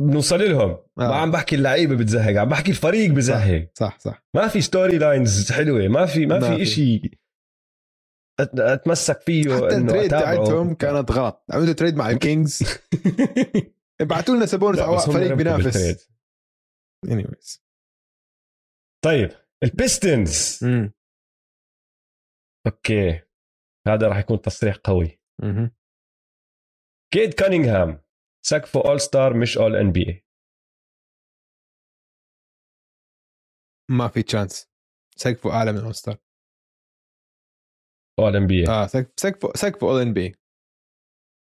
بنوصل 0.00 0.40
لهم 0.40 0.70
آه. 0.70 0.84
ما 0.96 1.14
عم 1.14 1.30
بحكي 1.30 1.56
اللعيبة 1.56 1.96
بتزهق 1.96 2.40
عم 2.40 2.48
بحكي 2.48 2.70
الفريق 2.70 3.10
بزهق 3.10 3.68
صح 3.74 3.98
صح 3.98 4.24
ما 4.36 4.48
في 4.48 4.60
storylines 4.60 5.52
حلوة 5.52 5.88
ما 5.88 6.06
في 6.06 6.26
ما, 6.26 6.38
ما 6.38 6.56
في. 6.56 6.66
شيء 6.66 7.12
أتمسك 8.40 9.20
فيه 9.20 9.56
حتى 9.56 9.76
ال 9.76 9.81
trade. 9.81 10.10
تاعتهم 10.10 10.74
كانت 10.74 11.10
غلط 11.10 11.44
عملوا 11.50 11.72
trade 11.72 11.96
مع 11.96 12.10
ال 12.10 12.21
Kings 12.21 12.78
ابعتوا 14.00 14.34
لنا 14.34 14.44
بس 14.44 14.54
هم 15.08 15.14
فريق 15.14 15.32
بينافس 15.34 16.08
anyways 17.06 17.58
طيب 19.04 19.30
ال 19.64 19.75
Pistons. 19.75 20.64
okay. 22.66 23.22
هذا 23.88 24.08
راح 24.08 24.18
يكون 24.18 24.40
تصريح 24.40 24.76
قوي. 24.76 25.20
Cade 27.12 27.34
Cunningham 27.34 28.02
سقفه 28.46 28.80
all 28.84 29.00
star 29.00 29.34
مش 29.40 29.58
all 29.58 29.76
NBA 29.76 30.24
ما 33.90 34.08
في 34.08 34.22
chance 34.22 34.70
سقفه 35.16 35.50
أعلى 35.50 35.72
من 35.72 35.78
all 35.78 35.94
star. 35.94 36.16
all 38.18 38.36
NBA 38.36 38.68
آه 38.68 38.86
سقف 38.86 39.12
سقفه 39.16 39.52
سقفه 39.54 39.86
all 39.90 40.00
NB 40.00 40.36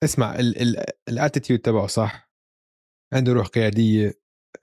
اسمع 0.04 0.36
ال 0.36 0.62
ال 0.62 0.86
ال 1.10 1.15
attitude 1.15 1.60
تبعه 1.60 1.88
صح. 1.88 2.32
عنده 3.14 3.34
روح 3.34 3.48
قيادية 3.48 4.14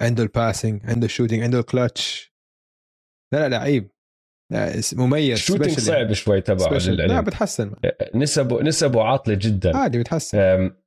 عنده 0.01 0.23
ال 0.23 0.31
passing 0.31 0.87
عنده 0.87 1.07
ال 1.07 1.11
shooting 1.11 1.43
عنده 1.43 1.59
الكلتش 1.59 2.33
لا 3.33 3.39
لا 3.39 3.49
لعيب. 3.49 3.91
مميز 4.93 5.39
ال 5.39 5.43
shooting 5.43 5.77
special 5.77 5.81
صعب 5.81 6.13
شوي 6.13 6.41
تبعه 6.41 6.79
special. 6.79 6.89
لا 6.89 6.91
للعلم 6.91 7.25
بتحسن 7.25 7.73
نسبه 8.15 8.63
نسبه 8.63 9.03
عاطلة 9.03 9.35
جدا. 9.35 9.77
عادي 9.77 9.99
بتحسن. 9.99 10.39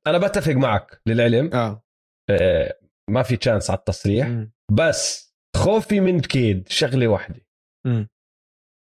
أنا 0.06 0.18
بتفق 0.18 0.52
معك 0.52 1.00
للعلم. 1.06 1.50
آه. 1.54 1.84
أه، 2.30 2.78
ما 3.10 3.22
في 3.22 3.36
chance 3.36 3.70
على 3.70 3.78
التصريح. 3.78 4.26
مم. 4.26 4.52
بس 4.72 5.34
خوفي 5.56 6.00
من 6.00 6.20
كيد 6.20 6.68
شغلة 6.68 7.08
واحدة. 7.08 7.46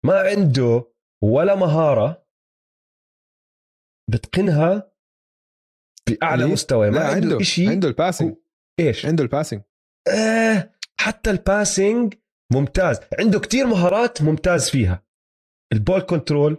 ما 0.05 0.19
عنده 0.19 0.91
ولا 1.23 1.55
مهارة 1.55 2.25
بتقنها 4.09 4.91
باعلى 6.09 6.45
ليه؟ 6.45 6.53
مستوى. 6.53 6.89
ما 6.89 6.99
عنده, 6.99 7.15
عنده 7.15 7.43
شيء 7.43 7.69
عنده 7.69 7.87
ال 7.87 7.93
passing 7.93 8.35
إيش؟ 8.79 9.05
عنده 9.05 9.23
ال 9.23 9.28
passing 9.28 9.61
آه 10.07 10.71
حتى 10.99 11.31
ال 11.31 11.41
passing 11.42 12.13
ممتاز. 12.59 12.99
عنده 13.19 13.39
كتير 13.39 13.67
مهارات 13.67 14.21
ممتاز 14.21 14.69
فيها. 14.69 15.03
ال 15.73 15.79
ball 15.79 16.01
control 16.01 16.57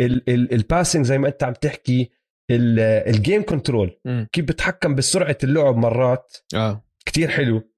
ال- 0.00 0.30
ال- 0.30 0.52
ال 0.54 0.60
passing 0.60 1.04
زي 1.06 1.18
ما 1.18 1.28
انت 1.28 1.42
عم 1.44 1.52
تحكي 1.52 2.10
ال- 2.50 2.80
ال 3.14 3.20
game 3.20 3.42
control. 3.44 4.00
كيف 4.32 4.44
بتحكم 4.44 4.94
بسرعة 4.94 5.38
اللعب 5.44 5.76
مرات؟ 5.76 6.36
آه. 6.54 6.84
كتير 7.06 7.28
حلو. 7.28 7.70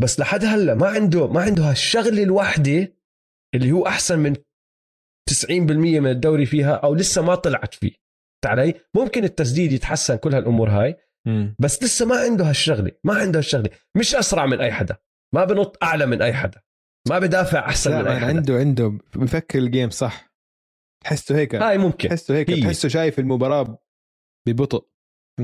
بس 0.00 0.20
لحد 0.20 0.44
هلأ 0.44 0.74
ما 0.74 0.86
عنده 0.88 1.26
ما 1.28 1.42
عنده 1.42 1.62
هالشغلة 1.70 2.22
الواحده 2.22 2.96
اللي 3.54 3.72
هو 3.72 3.86
أحسن 3.86 4.18
من 4.18 4.34
90% 5.30 6.00
من 6.00 6.10
الدوري 6.10 6.46
فيها 6.46 6.74
أو 6.74 6.94
لسه 6.94 7.22
ما 7.22 7.34
طلعت 7.34 7.74
فيه. 7.74 7.92
علي 8.44 8.74
ممكن 8.96 9.24
التسديد 9.24 9.72
يتحسن 9.72 10.16
كل 10.16 10.34
هالأمور 10.34 10.70
هاي. 10.70 10.96
بس 11.60 11.82
لسه 11.82 12.06
ما 12.06 12.16
عنده 12.16 12.44
هالشغلة 12.44 12.92
ما 13.04 13.14
عنده 13.14 13.38
هالشغلة. 13.38 13.70
مش 13.96 14.14
أسرع 14.14 14.46
من 14.46 14.60
أي 14.60 14.72
حدا. 14.72 14.96
ما 15.34 15.44
بنط 15.44 15.84
أعلى 15.84 16.06
من 16.06 16.22
أي 16.22 16.32
حدا. 16.32 16.62
ما 17.08 17.18
بدافع 17.18 17.58
أحسن 17.58 17.98
من 17.98 18.06
أي 18.06 18.16
حدا. 18.20 18.26
عنده 18.26 18.54
عنده 18.54 18.98
بفكر 19.16 19.58
ال 19.58 19.64
game 19.64 19.90
صح. 19.90 20.32
تحسه 21.04 21.36
هيك. 21.36 21.54
هاي 21.54 21.78
ممكن. 21.78 22.08
تحسه 22.08 22.34
هيك 22.36 22.50
هي. 22.50 22.60
تحسه 22.60 22.88
شايف 22.88 23.18
المباراة 23.18 23.78
ببطء. 24.48 24.88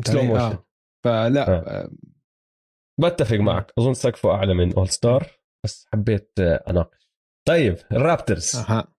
slow؟ 0.07 0.23
motion 0.23 0.41
آه. 0.41 0.67
فلا 1.05 1.49
آه. 1.49 1.85
آه. 1.85 1.91
بتفق 3.01 3.37
معك. 3.37 3.73
أظن 3.79 3.95
سقفه 3.95 4.31
أعلى 4.31 4.55
من 4.55 4.75
all 4.75 4.89
star 4.89 5.41
بس 5.65 5.87
حبيت 5.93 6.33
آه، 6.41 6.65
أناقش. 6.71 7.09
طيب 7.49 7.77
ال 7.93 8.00
Raptors. 8.00 8.57
أها. 8.57 8.95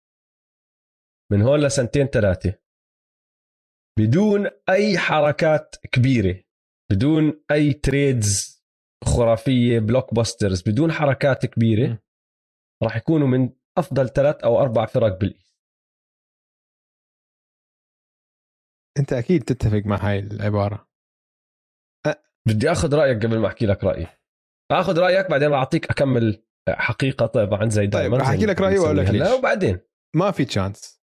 من 1.31 1.41
هون 1.41 1.59
لسنتين 1.59 2.07
ثلاثة. 2.07 2.59
بدون 3.99 4.49
أي 4.69 4.97
حركات 4.97 5.75
كبيرة. 5.91 6.43
بدون 6.91 7.43
أي 7.51 7.73
trades 7.73 8.54
خرافية 9.03 9.79
blockbusters 9.79 10.61
بدون 10.61 10.91
حركات 10.91 11.45
كبيرة. 11.45 11.99
راح 12.83 12.95
يكونوا 12.95 13.27
من 13.27 13.49
أفضل 13.77 14.09
ثلاث 14.09 14.43
أو 14.43 14.61
أربع 14.61 14.85
فرق 14.85 15.19
بال 15.19 15.31
East 15.31 15.55
أنت 18.99 19.13
أكيد 19.13 19.43
تتفق 19.43 19.81
مع 19.85 19.95
هاي 19.97 20.19
العبارة. 20.19 20.89
بدي 22.47 22.71
آخذ 22.71 22.95
رأيك 22.95 23.25
قبل 23.25 23.39
ما 23.39 23.47
أحكي 23.47 23.65
لك 23.65 23.83
رأيي. 23.83 24.07
آخذ 24.71 24.99
رأيك 24.99 25.29
بعدين 25.29 25.49
راح 25.49 25.57
أعطيك 25.59 25.89
أكمل 25.89 26.43
حقيقة 26.69 27.25
طبعا 27.25 27.69
زي 27.69 27.81
طيب، 27.81 27.89
دائما 27.89 28.17
راح 28.17 28.27
زي 28.27 28.33
أحكي 28.33 28.45
ما 28.45 28.51
لك 28.51 28.61
رأيي 28.61 28.79
وأقول 28.79 28.97
لك 28.97 29.09
ليش. 29.09 29.39
وبعدين. 29.39 29.79
ما 30.15 30.31
في 30.31 30.45
chance 30.45 31.01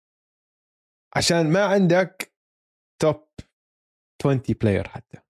عشان 1.15 1.53
ما 1.53 1.65
عندك 1.65 2.33
top 3.01 3.27
20 4.21 4.41
player 4.61 4.87
حتى. 4.87 5.26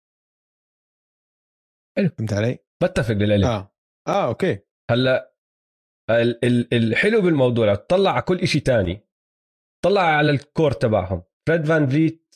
حلو. 1.98 2.09
فهمت 2.18 2.32
علي؟ 2.32 2.59
بتفق 2.82 3.14
للعلم 3.14 3.44
آه. 3.44 3.74
آه 4.09 4.27
okay. 4.26 4.58
هلأ 4.90 5.35
ال- 6.10 6.44
ال- 6.44 6.74
الحلو 6.74 7.20
بالموضوع 7.20 7.74
تطلع 7.74 8.10
على 8.10 8.23
كل 8.23 8.48
شيء 8.48 8.62
تاني. 8.62 9.06
طلع 9.85 10.02
على 10.02 10.31
ال 10.30 10.39
core 10.39 10.72
تبعهم. 10.73 11.23
فريد 11.48 11.64
فان 11.66 11.86
فيت 11.86 12.35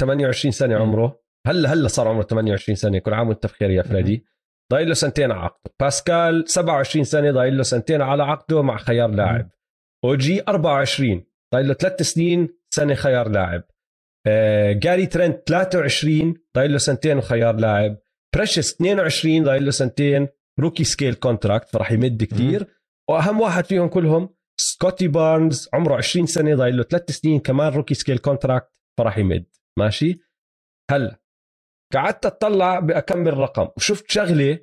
28 0.00 0.52
سنة 0.52 0.76
مم. 0.76 0.82
عمره. 0.82 1.22
هلأ 1.46 1.72
هلأ 1.72 1.88
صار 1.88 2.08
عمره 2.08 2.22
28 2.22 2.76
سنة 2.76 2.98
كل 2.98 3.14
عام 3.14 3.28
وانت 3.28 3.46
بخير 3.46 3.70
يا 3.70 3.82
فريدي. 3.82 4.24
ضايل 4.72 4.88
له 4.88 4.94
سنتين 4.94 5.30
على 5.32 5.40
عقده. 5.40 5.70
باسكال 5.80 6.44
27 6.48 7.04
سنة 7.04 7.30
ضايل 7.30 7.56
له 7.56 7.62
سنتين 7.62 8.02
على 8.02 8.22
عقده 8.22 8.62
مع 8.62 8.76
خيار 8.76 9.10
لاعب. 9.10 9.50
أوجي 10.04 10.42
24 10.48 11.24
ضايل 11.54 11.68
له 11.68 11.74
ثلاث 11.74 12.02
سنين 12.02 12.48
سنة 12.74 12.94
خيار 12.94 13.28
لاعب. 13.28 13.62
آه، 14.26 14.72
جاري 14.72 15.06
ترنت 15.06 15.48
23 15.48 16.34
ضايل 16.56 16.72
له 16.72 16.78
سنتين 16.78 17.18
وخيار 17.18 17.56
لاعب. 17.56 17.96
بريشس 18.36 18.74
22 18.74 19.44
ضايل 19.44 19.64
له 19.64 19.70
سنتين 19.70 20.28
rookie 20.60 20.84
scale 20.84 21.14
contract 21.14 21.68
فراح 21.68 21.92
يمد 21.92 22.24
كثير 22.24 22.66
وأهم 23.10 23.40
واحد 23.40 23.64
فيهم 23.64 23.88
كلهم 23.88 24.34
سكوتي 24.60 25.08
بارنز 25.08 25.68
عمره 25.74 25.96
20 25.96 26.26
سنة 26.26 26.54
ضايل 26.54 26.76
له 26.76 26.82
ثلاث 26.82 27.10
سنين 27.10 27.40
كمان 27.40 27.72
rookie 27.72 27.94
scale 27.94 28.18
contract 28.18 28.72
فراح 28.98 29.18
يمد. 29.18 29.46
ماشي؟ 29.78 30.20
هلا 30.90 31.20
قعدت 31.94 32.26
أطلع 32.26 32.80
باكمل 32.80 33.36
رقم 33.36 33.68
وشفت 33.76 34.10
شغلة 34.10 34.58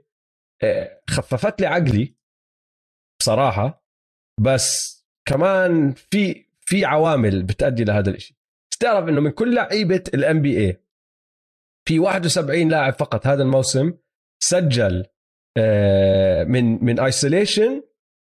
آه، 0.63 1.01
خففت 1.09 1.61
لي 1.61 1.67
عقلي 1.67 2.15
بصراحة. 3.19 3.85
بس 4.41 4.99
كمان 5.27 5.91
في 5.91 6.45
في 6.61 6.85
عوامل 6.85 7.43
بتأدي 7.43 7.83
لهذا 7.83 8.09
الشيء 8.09 8.37
تعرف 8.79 9.09
إنه 9.09 9.21
من 9.21 9.31
كل 9.31 9.55
لعيبة 9.55 10.03
ال 10.13 10.41
NBA 10.41 10.82
في 11.87 11.99
71 11.99 12.69
لاعب 12.69 12.93
فقط 12.93 13.27
هذا 13.27 13.43
الموسم 13.43 13.93
سجل 14.43 15.05
آه، 15.57 16.43
من 16.43 16.85
من 16.85 16.99
isolation 16.99 17.83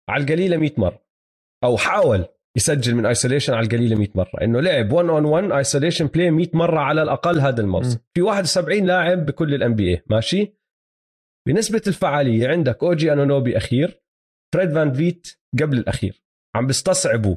على 0.09 0.23
القليلة 0.23 0.57
100 0.57 0.71
مرة. 0.77 1.05
أو 1.63 1.77
حاول 1.77 2.25
يسجل 2.57 2.95
من 2.95 3.05
isolation 3.05 3.53
على 3.53 3.65
القليلة 3.65 3.95
100 3.95 4.09
مرة. 4.15 4.31
إنه 4.41 4.61
لعب 4.61 4.91
1 4.91 5.09
on 5.09 5.25
1 5.25 5.51
isolation 5.51 6.07
play 6.07 6.31
100 6.31 6.47
مرة 6.53 6.79
على 6.79 7.01
الأقل 7.01 7.39
هذا 7.39 7.61
الموسم. 7.61 7.97
م. 7.97 8.01
في 8.13 8.21
71 8.21 8.85
لاعب 8.85 9.25
بكل 9.25 9.53
ال 9.53 9.75
NBA 9.75 10.03
ماشي؟ 10.07 10.59
بنسبة 11.47 11.81
الفعالية 11.87 12.47
عندك 12.47 12.83
أوجي 12.83 13.13
أنونوبي 13.13 13.57
أخير 13.57 14.03
فريد 14.53 14.73
فان 14.73 14.93
فيت 14.93 15.39
قبل 15.61 15.77
الأخير. 15.77 16.23
عم 16.55 16.67
بيستصعبوا 16.67 17.35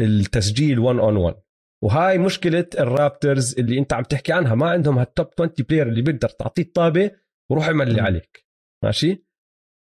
التسجيل 0.00 0.78
1 0.78 0.98
on 0.98 1.16
1 1.16 1.36
وهاي 1.84 2.18
مشكلة 2.18 2.66
ال 2.78 2.88
Raptors 2.88 3.58
اللي 3.58 3.78
انت 3.78 3.92
عم 3.92 4.02
تحكي 4.02 4.32
عنها. 4.32 4.54
ما 4.54 4.70
عندهم 4.70 4.98
هال 4.98 5.09
top 5.09 5.26
20 5.40 5.50
player 5.68 5.88
اللي 5.88 6.02
بيقدر 6.02 6.28
تعطيه 6.28 6.62
الطابة 6.62 7.10
وروح 7.50 7.66
اعمل 7.66 7.88
اللي. 7.88 8.00
عليك. 8.00 8.46
ماشي؟ 8.84 9.24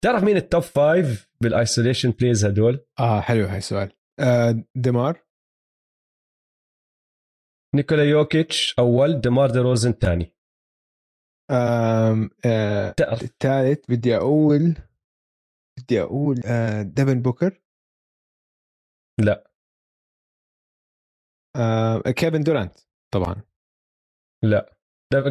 تعرف 0.05 0.23
مين 0.25 0.37
ال 0.37 0.43
top 0.43 0.63
5 0.63 1.29
بال 1.41 1.54
isolation 1.54 2.11
plays 2.11 2.45
هدول؟ 2.45 2.87
آه 2.99 3.21
حلو 3.21 3.45
هاي 3.47 3.59
السؤال. 3.59 3.93
آه 4.21 4.65
ديمار؟ 4.75 5.27
نيكولا 7.75 8.05
يوكيتش 8.05 8.75
أول 8.79 9.21
ديمار 9.21 9.51
دي 9.51 9.59
روزن 9.59 9.93
ثاني 9.93 10.35
آه 11.51 12.29
الثالث 13.01 13.91
بدي 13.91 14.17
أقول 14.17 14.75
بدي 15.79 16.03
أقول 16.03 16.41
آه 16.47 16.83
ديفن 16.83 17.23
بوكر؟ 17.23 17.63
لا. 19.21 19.46
آه 21.57 22.01
كيفن 22.11 22.41
دورانت 22.43 22.79
طبعا. 23.15 23.43
لا. 24.45 24.77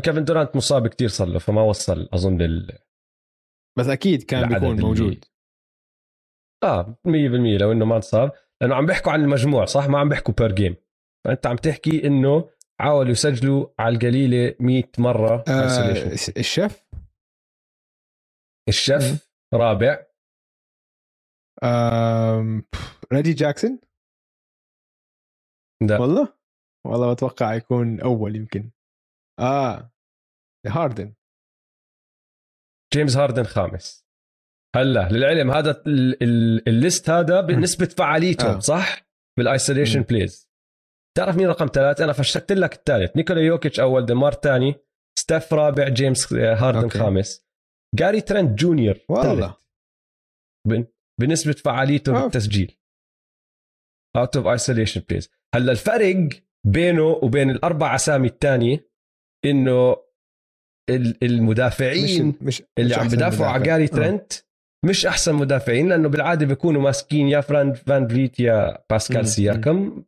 كيفن 0.03 0.23
دورانت 0.23 0.55
مصاب 0.55 0.87
كتير 0.87 1.07
صار 1.07 1.27
له 1.27 1.39
فما 1.39 1.61
وصل 1.61 2.09
أظن 2.13 2.37
لل 2.37 2.79
بس 3.77 3.87
أكيد 3.87 4.23
كان 4.23 4.49
بيكون 4.49 4.81
موجود. 4.81 5.25
آه 6.63 6.97
100% 7.07 7.11
لو 7.61 7.71
إنه 7.71 7.85
ما 7.85 7.95
انصاب. 7.95 8.31
لأنه 8.61 8.75
عم 8.75 8.85
بيحكوا 8.85 9.11
عن 9.11 9.21
المجموع 9.21 9.65
صح؟ 9.65 9.87
ما 9.87 9.99
عم 9.99 10.09
بيحكوا 10.09 10.33
per 10.33 10.51
game 10.51 10.75
فأنت 11.25 11.47
عم 11.47 11.55
تحكي 11.55 12.07
إنه 12.07 12.49
حاولوا 12.81 13.11
يسجلوا 13.11 13.67
على 13.79 13.95
القليلة 13.95 14.55
100 14.59 14.83
مرة 14.97 15.43
آه. 15.47 16.11
الشيف؟ 16.37 16.85
الشيف 18.69 19.29
رابع. 19.53 20.05
آم، 21.63 22.65
ريجي 23.13 23.33
جاكسون؟ 23.33 23.79
لا 25.83 25.99
والله؟ 26.01 26.33
والله 26.87 27.13
بتوقع 27.13 27.53
يكون 27.53 28.01
أول 28.01 28.35
يمكن. 28.35 28.71
آه 29.39 29.91
هاردن. 30.67 31.13
جيمس 32.93 33.17
هاردن 33.17 33.43
خامس. 33.43 34.05
هلا 34.75 35.09
للعلم 35.09 35.51
هذا 35.51 35.71
ال- 35.87 36.23
ال- 36.23 36.69
ال 36.69 36.77
list 36.77 37.09
هذا 37.09 37.41
بنسبه 37.41 37.85
فعاليتهم 37.85 38.55
آه. 38.55 38.59
صح؟ 38.59 39.07
بال 39.37 39.48
isolation. 39.48 40.01
plays 40.01 40.49
تعرف 41.17 41.35
مين 41.37 41.47
رقم 41.47 41.67
ثلاث 41.73 42.01
أنا 42.01 42.13
فشلت 42.13 42.51
لك 42.51 42.73
الثالث. 42.73 43.15
نيكولا 43.17 43.41
يوكيتش 43.41 43.79
أول 43.79 44.05
ديمار 44.05 44.33
ثاني 44.33 44.75
ستيف 45.19 45.53
رابع 45.53 45.89
جيمس 45.89 46.33
هاردن 46.33 46.83
okay. 46.83 46.99
خامس. 46.99 47.45
جاري 47.95 48.21
ترنت 48.21 48.59
جونيور 48.59 48.99
والله. 49.09 49.57
بنسبه 51.21 51.51
فعاليته 51.53 52.17
آه. 52.17 52.21
بالتسجيل 52.23 52.77
out 54.17 54.37
of 54.37 54.47
isolation 54.47 55.01
plays 55.09 55.29
هلا 55.55 55.71
الفرق 55.71 56.29
بينه 56.67 57.03
وبين 57.03 57.49
الأربع 57.49 57.95
أسامي 57.95 58.27
الثانية 58.27 58.89
إنه 59.45 59.95
ال- 60.89 61.09
مش 61.09 61.17
المدافعين 61.23 62.35
مش 62.41 62.63
اللي 62.77 62.95
عم 62.95 63.07
بدافعوا 63.07 63.51
على. 63.51 63.63
جاري 63.63 63.83
آه. 63.83 63.87
ترنت 63.87 64.33
مش 64.85 65.05
أحسن 65.05 65.35
مدافعين 65.35 65.89
لأنه 65.89 66.09
بالعادة 66.09 66.45
بيكونوا 66.45 66.81
ماسكين 66.81 67.27
يا 67.27 67.41
فريد 67.41 67.73
فان 67.73 68.07
فليت 68.07 68.39
يا. 68.39 68.83
باسكال 68.89 69.27
سياكم 69.27 70.03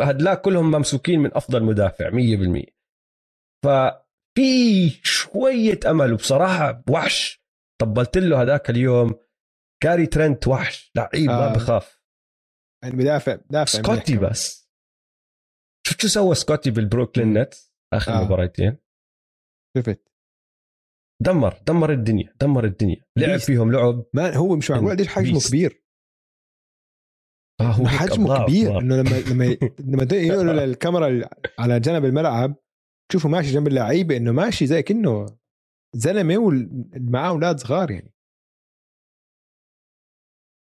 هدلاك 0.00 0.40
كلهم 0.40 0.70
ممسوكين 0.70 1.20
من 1.20 1.30
أفضل 1.34 1.62
مدافع 1.62 2.10
100% 2.10 2.64
ففي 3.64 4.88
شوية 5.02 5.80
أمل 5.86 6.12
وبصراحة 6.12 6.82
وحش 6.90 7.42
طبلت 7.80 8.18
له 8.18 8.42
هذاك 8.42 8.70
اليوم 8.70 9.14
جاري 9.84 10.06
ترنت 10.06 10.48
وحش 10.48 10.90
لعيب 10.96 11.26
ما 11.26 11.50
آه. 11.50 11.54
بخاف 11.54 12.00
يعني 12.84 12.96
بدافع 12.96 13.34
دافع 13.50 13.78
منيح 13.78 13.94
سكوتي. 14.04 14.16
بس 14.16 14.67
شفت 15.88 16.00
شو 16.00 16.08
سوى 16.08 16.34
سكوتي 16.34 16.70
بال 16.70 16.81
Brooklyn. 16.81 17.32
Nets 17.38 17.54
آخر 17.94 18.12
آه. 18.12 18.24
مباراتين 18.24 18.76
شفت 19.76 20.12
دمر 21.22 21.62
دمر 21.66 21.92
الدنيا 21.92 22.34
دمر 22.40 22.64
الدنيا 22.64 23.04
لعب 23.18 23.30
beast. 23.32 23.46
فيهم 23.46 23.72
لعب 23.72 24.04
ما 24.14 24.36
هو 24.36 24.56
مش 24.56 24.70
معقول 24.70 24.90
قديش 24.90 25.08
حجمه 25.08 25.32
beast. 25.32 25.48
كبير 25.48 25.84
آه 27.60 27.64
هو 27.64 27.86
حجمه 27.86 28.44
كبير. 28.46 28.78
إنه 28.78 28.96
لما 28.96 29.20
لما 29.30 29.44
لما 29.92 30.06
يقولوا 30.12 30.52
للكاميرا 30.66 31.28
على 31.58 31.80
جنب 31.80 32.04
الملعب 32.04 32.54
تشوفوا 33.10 33.30
ماشي 33.30 33.50
جنب 33.52 33.66
اللعيبة 33.68 34.16
إنه 34.16 34.32
ماشي 34.32 34.66
زي 34.66 34.82
كأنه 34.82 35.26
زلمة 35.96 36.36
ومعاه 36.38 37.28
أولاد 37.28 37.58
صغار 37.58 37.90
يعني 37.90 38.12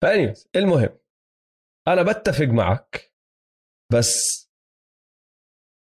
ف 0.02 0.08
anyways 0.08 0.48
المهم 0.56 0.98
أنا 1.88 2.02
بتفق 2.02 2.44
معك 2.44 3.12
بس 3.92 4.41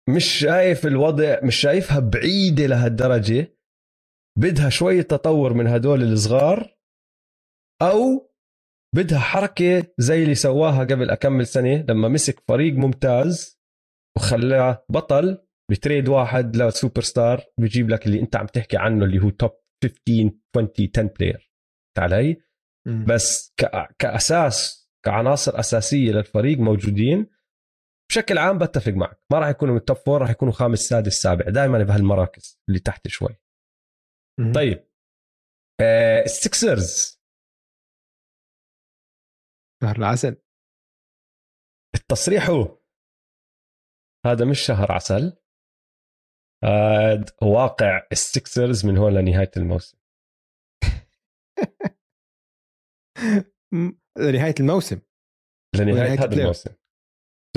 مش 0.09 0.25
شايف 0.25 0.85
الوضع 0.88 1.39
مش 1.43 1.55
شايفها 1.55 1.99
بعيدة 1.99 2.65
لهالدرجة. 2.65 3.57
بدها 4.39 4.69
شوية 4.69 5.01
تطور 5.01 5.53
من 5.53 5.67
هدول 5.67 6.03
الصغار 6.03 6.75
أو 7.81 8.31
بدها 8.95 9.19
حركة 9.19 9.93
زي 9.97 10.23
اللي 10.23 10.35
سواها 10.35 10.80
قبل 10.84 11.09
أكمل 11.09 11.47
سنة 11.47 11.85
لما 11.89 12.07
مسك 12.07 12.39
فريق 12.47 12.73
ممتاز 12.73 13.59
وخلاه 14.17 14.85
بطل 14.89 15.45
ب 15.71 15.77
trade 15.77 16.07
واحد 16.09 16.55
لسوبر 16.55 17.01
ستار 17.01 17.43
بيجيب 17.59 17.89
لك 17.89 18.05
اللي 18.05 18.19
أنت 18.19 18.35
عم 18.35 18.45
تحكي 18.45 18.77
عنه 18.77 19.05
اللي 19.05 19.19
هو 19.23 19.30
top 19.30 19.51
15 19.84 20.31
20 20.55 20.91
10 20.97 21.13
player 21.19 21.51
علي؟ 21.97 22.38
بس 23.07 23.53
ك... 23.57 23.65
كأساس 23.99 24.89
كعناصر 25.05 25.59
أساسية 25.59 26.11
للفريق 26.11 26.57
موجودين. 26.59 27.27
بشكل 28.14 28.38
عام 28.38 28.57
بتفق 28.57 28.91
معك. 28.91 29.19
ما 29.31 29.40
راح 29.40 29.48
يكونوا 29.48 29.73
من 29.73 29.80
ال 29.80 29.84
top 29.84 29.97
four 29.97 30.21
راح 30.22 30.30
يكونوا 30.30 30.53
خامس 30.53 30.80
سادس 30.80 31.22
سابع. 31.22 31.49
دائما 31.49 31.84
بهالمراكز 31.84 32.61
اللي 32.69 32.80
تحت 32.80 33.07
شوي. 33.07 33.38
طيب. 34.56 34.88
آه 35.81 36.23
ال 36.23 36.38
Sixers 36.38 37.21
شهر 39.84 39.98
العسل. 39.98 40.41
التصريح 41.95 42.49
هو. 42.49 42.80
هذا 44.26 44.45
مش 44.45 44.60
شهر 44.60 44.91
عسل. 44.91 45.38
هذا 46.64 47.26
واقع 47.41 48.07
ال 48.11 48.22
Sixers 48.22 48.85
من 48.85 48.98
هون 48.98 49.14
لنهاية 49.14 49.52
الموسم. 49.57 49.98
لنهاية 54.18 54.56
الموسم. 54.60 55.02
لنهاية 55.76 56.19
هذا. 56.19 56.41
الموسم. 56.41 56.82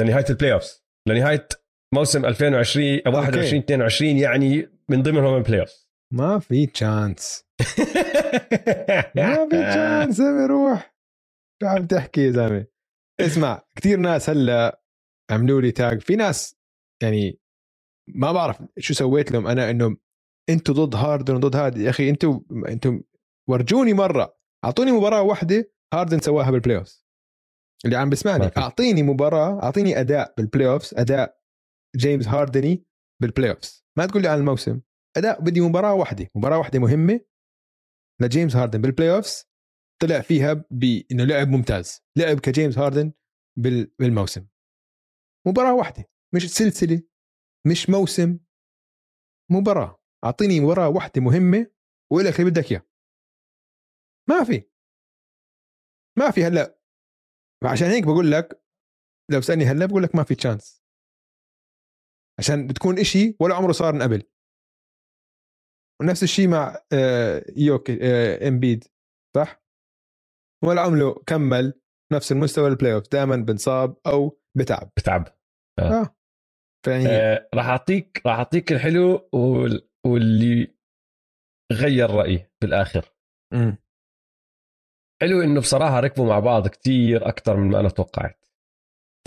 لنهاية 0.01 0.25
ال 0.31 0.53
playoff 0.53 0.83
لنهاية 1.09 1.49
موسم 1.95 2.25
2020 2.25 3.01
أو 3.07 3.13
21 3.17 3.63
22 3.63 4.11
يعني 4.17 4.71
من 4.89 5.03
ضمنهم 5.03 5.37
ال 5.37 5.61
playoff 5.61 5.87
ما 6.13 6.39
في 6.39 6.67
chance 6.67 7.45
ما 9.17 9.49
في 9.51 9.71
chance 9.71 10.17
زلمة 10.17 10.47
روح. 10.47 10.97
شو 11.63 11.69
عم 11.69 11.87
تحكي 11.87 12.27
يا 12.27 12.31
زلمة؟ 12.31 12.67
اسمع 13.21 13.63
كثير 13.79 13.99
ناس 13.99 14.31
هلا 14.31 14.83
عملوا 15.31 15.61
لي 15.61 15.71
tag 15.71 16.01
في 16.01 16.17
ناس 16.17 16.57
يعني 17.03 17.41
ما 18.09 18.33
بعرف 18.33 18.63
شو 18.79 18.95
سويت 18.95 19.33
لهم. 19.33 19.47
أنا 19.47 19.71
إنه 19.71 19.97
أنتوا 20.51 20.75
ضد 20.75 20.95
هاردن 20.95 21.35
وضد 21.35 21.57
هذا 21.57 21.83
يا 21.83 21.91
أخي 21.91 22.11
أنتوا 22.11 22.41
أنتوا 22.69 23.01
ورجوني 23.49 23.93
مرة. 23.93 24.37
أعطوني 24.65 24.93
مباراة 24.93 25.23
واحدة 25.23 25.73
هاردن 25.95 26.21
سواها 26.21 26.51
بال 26.51 26.77
playoff 26.79 27.06
اللي 27.85 27.97
عم 27.97 28.11
بسمعني 28.11 28.51
أعطيني 28.57 29.03
مباراة 29.03 29.63
أعطيني 29.63 30.01
أداء 30.01 30.35
بال 30.37 30.69
playoff 30.69 30.95
أداء 30.95 31.41
جيمس 31.97 32.29
هاردن 32.29 32.87
بال 33.23 33.51
playoff 33.51 33.83
ما 33.99 34.07
تقول 34.07 34.23
لي 34.23 34.29
عن 34.29 34.39
الموسم. 34.39 34.81
أداء 35.17 35.41
بدي 35.41 35.61
مباراة 35.61 35.95
واحدة 35.95 36.29
مباراة 36.35 36.59
واحدة 36.59 36.79
مهمة 36.79 37.21
لجيمس 38.21 38.57
هاردن 38.57 38.81
بال 38.83 39.17
playoff 39.17 39.45
طلع 40.03 40.21
فيها 40.21 40.65
بانه 40.71 41.25
لعب 41.25 41.49
ممتاز 41.49 42.01
لعب 42.17 42.41
كجيمس 42.41 42.79
هاردن 42.79 43.13
بالموسم. 43.99 44.47
مباراة 45.47 45.75
واحدة 45.75 46.05
مش 46.35 46.55
سلسلة 46.55 47.03
مش 47.67 47.91
موسم 47.91 48.39
مباراة. 49.51 50.01
أعطيني 50.25 50.61
مباراة 50.61 50.89
واحدة 50.89 51.23
مهمة 51.23 51.67
ولك 52.13 52.41
اللي 52.41 52.51
بدك 52.51 52.73
إياه. 52.73 52.83
ما 54.29 54.45
في. 54.45 54.71
ما 56.19 56.31
في 56.31 56.45
هلأ 56.45 56.76
فعشان 57.65 57.87
هيك 57.87 58.05
بقول 58.05 58.33
لك 58.33 58.63
لو 59.33 59.41
سألني 59.41 59.65
هلا 59.65 59.87
بقول 59.87 60.03
لك 60.03 60.15
ما 60.15 60.25
في 60.25 60.35
chance 60.35 60.83
عشان 62.39 62.67
بتكون 62.67 62.99
إشي 62.99 63.37
ولا 63.41 63.55
عمره 63.55 63.73
صار 63.73 63.93
من 63.95 64.03
قبل. 64.03 64.23
ونفس 66.01 66.23
الشيء 66.23 66.49
مع 66.49 66.77
آه، 66.93 67.45
جويل 67.57 67.99
امبيد 68.49 68.85
آه، 68.85 69.41
صح؟ 69.41 69.63
ولا 70.65 70.81
عمره 70.81 71.23
كمل 71.27 71.81
نفس 72.13 72.33
المستوى 72.33 72.69
ال 72.69 72.95
playoff 72.95 73.09
دائما 73.13 73.37
بنصاب 73.37 73.97
أو 74.07 74.41
بتعب. 74.57 74.93
بتعب. 74.97 75.29
آه, 75.79 75.83
آه. 75.83 76.17
فيعني 76.85 77.07
آه 77.09 77.49
راح 77.55 77.67
أعطيك 77.67 78.23
راح 78.27 78.37
أعطيك 78.37 78.73
الحلو 78.73 79.29
واللي 80.07 80.77
غير 81.73 82.11
رأيي 82.11 82.51
بالاخر 82.63 83.13
م. 83.55 83.73
حلو 85.23 85.43
إنه 85.43 85.61
بصراحة 85.61 86.01
ركبوا 86.01 86.27
مع 86.27 86.39
بعض 86.39 86.69
كتير 86.69 87.29
أكثر 87.29 87.57
من 87.57 87.71
ما 87.71 87.81
أنا 87.81 87.89
توقعت. 87.89 88.47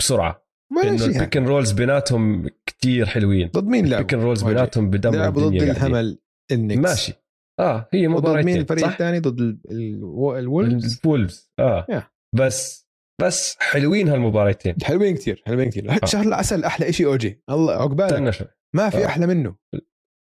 بسرعة. 0.00 0.46
إنه 0.84 1.04
ال 1.04 1.10
pick 1.10 1.36
and 1.36 1.46
rolls 1.46 1.72
بيناتهم 1.72 2.48
كتير 2.66 3.06
حلوين. 3.06 3.48
ضد 3.48 3.64
مين 3.64 3.84
لعبوا؟ 3.84 3.98
ال 3.98 4.01
pick 4.01 4.14
and 4.14 4.20
rolls 4.20 4.42
بيناتهم 4.42 4.90
بدمروا 4.90 5.18
لعبوا 5.20 5.48
ضد 5.48 5.62
الهمل 5.62 6.18
ال 6.52 6.57
Knicks. 6.57 6.90
ماشي. 6.90 7.12
آه 7.60 7.88
هي 7.92 8.08
مباراة 8.08 8.40
ضد 8.40 8.44
مين 8.44 8.56
الفريق 8.56 8.86
الثاني؟ 8.86 9.18
ضد 9.18 9.60
ال 9.70 9.86
Wolves؟ 9.86 11.00
ال 11.04 11.10
Wolves. 11.10 11.52
آه. 11.58 11.86
Yeah. 11.90 12.02
بس 12.36 12.88
بس 13.22 13.56
حلوين 13.58 14.08
هالمباراتين. 14.08 14.74
حلوين 14.82 15.14
كثير 15.14 15.42
حلوين 15.46 15.70
كثير 15.70 15.90
آه. 15.90 16.06
شهر 16.06 16.26
العسل 16.26 16.64
أحلى 16.64 16.92
شيء 16.92 17.06
اوجي 17.06 17.42
الله 17.50 17.72
عقبالك 17.72 18.50
ما 18.74 18.90
في 18.90 19.04
آه. 19.04 19.06
أحلى 19.06 19.26
منه. 19.26 19.56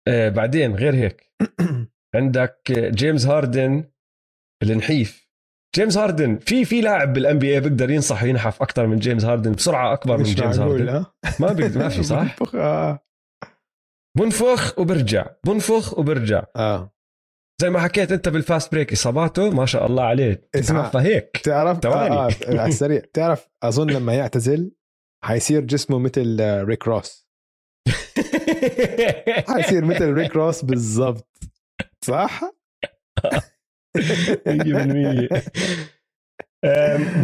آه 0.08 0.28
بعدين 0.28 0.74
غير 0.74 0.94
هيك. 0.94 1.32
عندك 2.14 2.72
جيمس 2.72 3.26
هاردن 3.26 3.84
النحيف. 4.62 5.23
جيمس 5.74 5.96
هاردن 5.98 6.38
في 6.38 6.64
في 6.64 6.80
لاعب 6.80 7.12
بال 7.12 7.38
NBA 7.38 7.60
بيقدر 7.60 7.90
ينصح 7.90 8.22
وينحف 8.22 8.62
أكثر 8.62 8.86
من 8.86 8.98
جيمس 8.98 9.24
هاردن 9.24 9.52
بسرعة 9.52 9.92
أكبر 9.92 10.16
من 10.16 10.22
جيمس 10.24 10.58
هاردن. 10.58 11.04
ما 11.40 11.52
بيقدر 11.52 11.78
ما 11.80 11.88
في 11.88 12.02
صح؟ 12.12 12.36
آه. 12.54 13.00
بنفخ 14.18 14.78
وبرجع 14.78 15.26
بنفخ 15.46 15.98
وبرجع. 15.98 16.44
آه. 16.56 16.94
زي 17.60 17.70
ما 17.70 17.80
حكيت 17.80 18.12
أنت 18.12 18.28
بال 18.28 18.43
fast 18.43 18.72
break 18.72 18.92
إصاباته 18.92 19.50
ما 19.50 19.66
شاء 19.66 19.86
الله 19.86 20.02
عليه 20.02 20.48
اسمع 20.54 20.88
فهيك 20.90 21.36
تعرف 21.44 21.78
ثواني. 21.78 22.14
آه 22.16 22.28
آه 22.28 22.30
على 22.48 22.66
السريع. 22.72 23.02
تعرف 23.12 23.48
أظن 23.62 23.90
لما 23.90 24.14
يعتزل 24.14 24.72
حيصير 25.24 25.60
جسمه 25.60 25.98
مثل 25.98 26.36
ريك 26.64 26.86
روس 26.88 27.28
حيصير 29.54 29.84
مثل 29.84 30.12
ريك 30.12 30.36
روس 30.36 30.64
بالضبط. 30.64 31.28
صح؟ 32.04 32.40
100% 33.94 34.00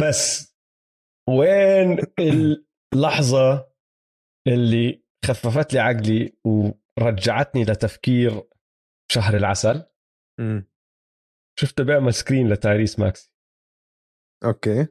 بس 0.01 0.51
وين 1.29 1.97
اللحظة 2.93 3.71
اللي 4.47 5.03
خففت 5.25 5.73
لي 5.73 5.79
عقلي 5.79 6.37
ورجعتني 6.45 7.63
لتفكير 7.63 8.43
شهر 9.11 9.37
العسل؟ 9.37 9.85
شفته 11.59 11.83
بيعمل 11.83 12.13
screen 12.13 12.49
لتايريس 12.49 12.99
ماكسي. 12.99 13.33
okay. 14.45 14.87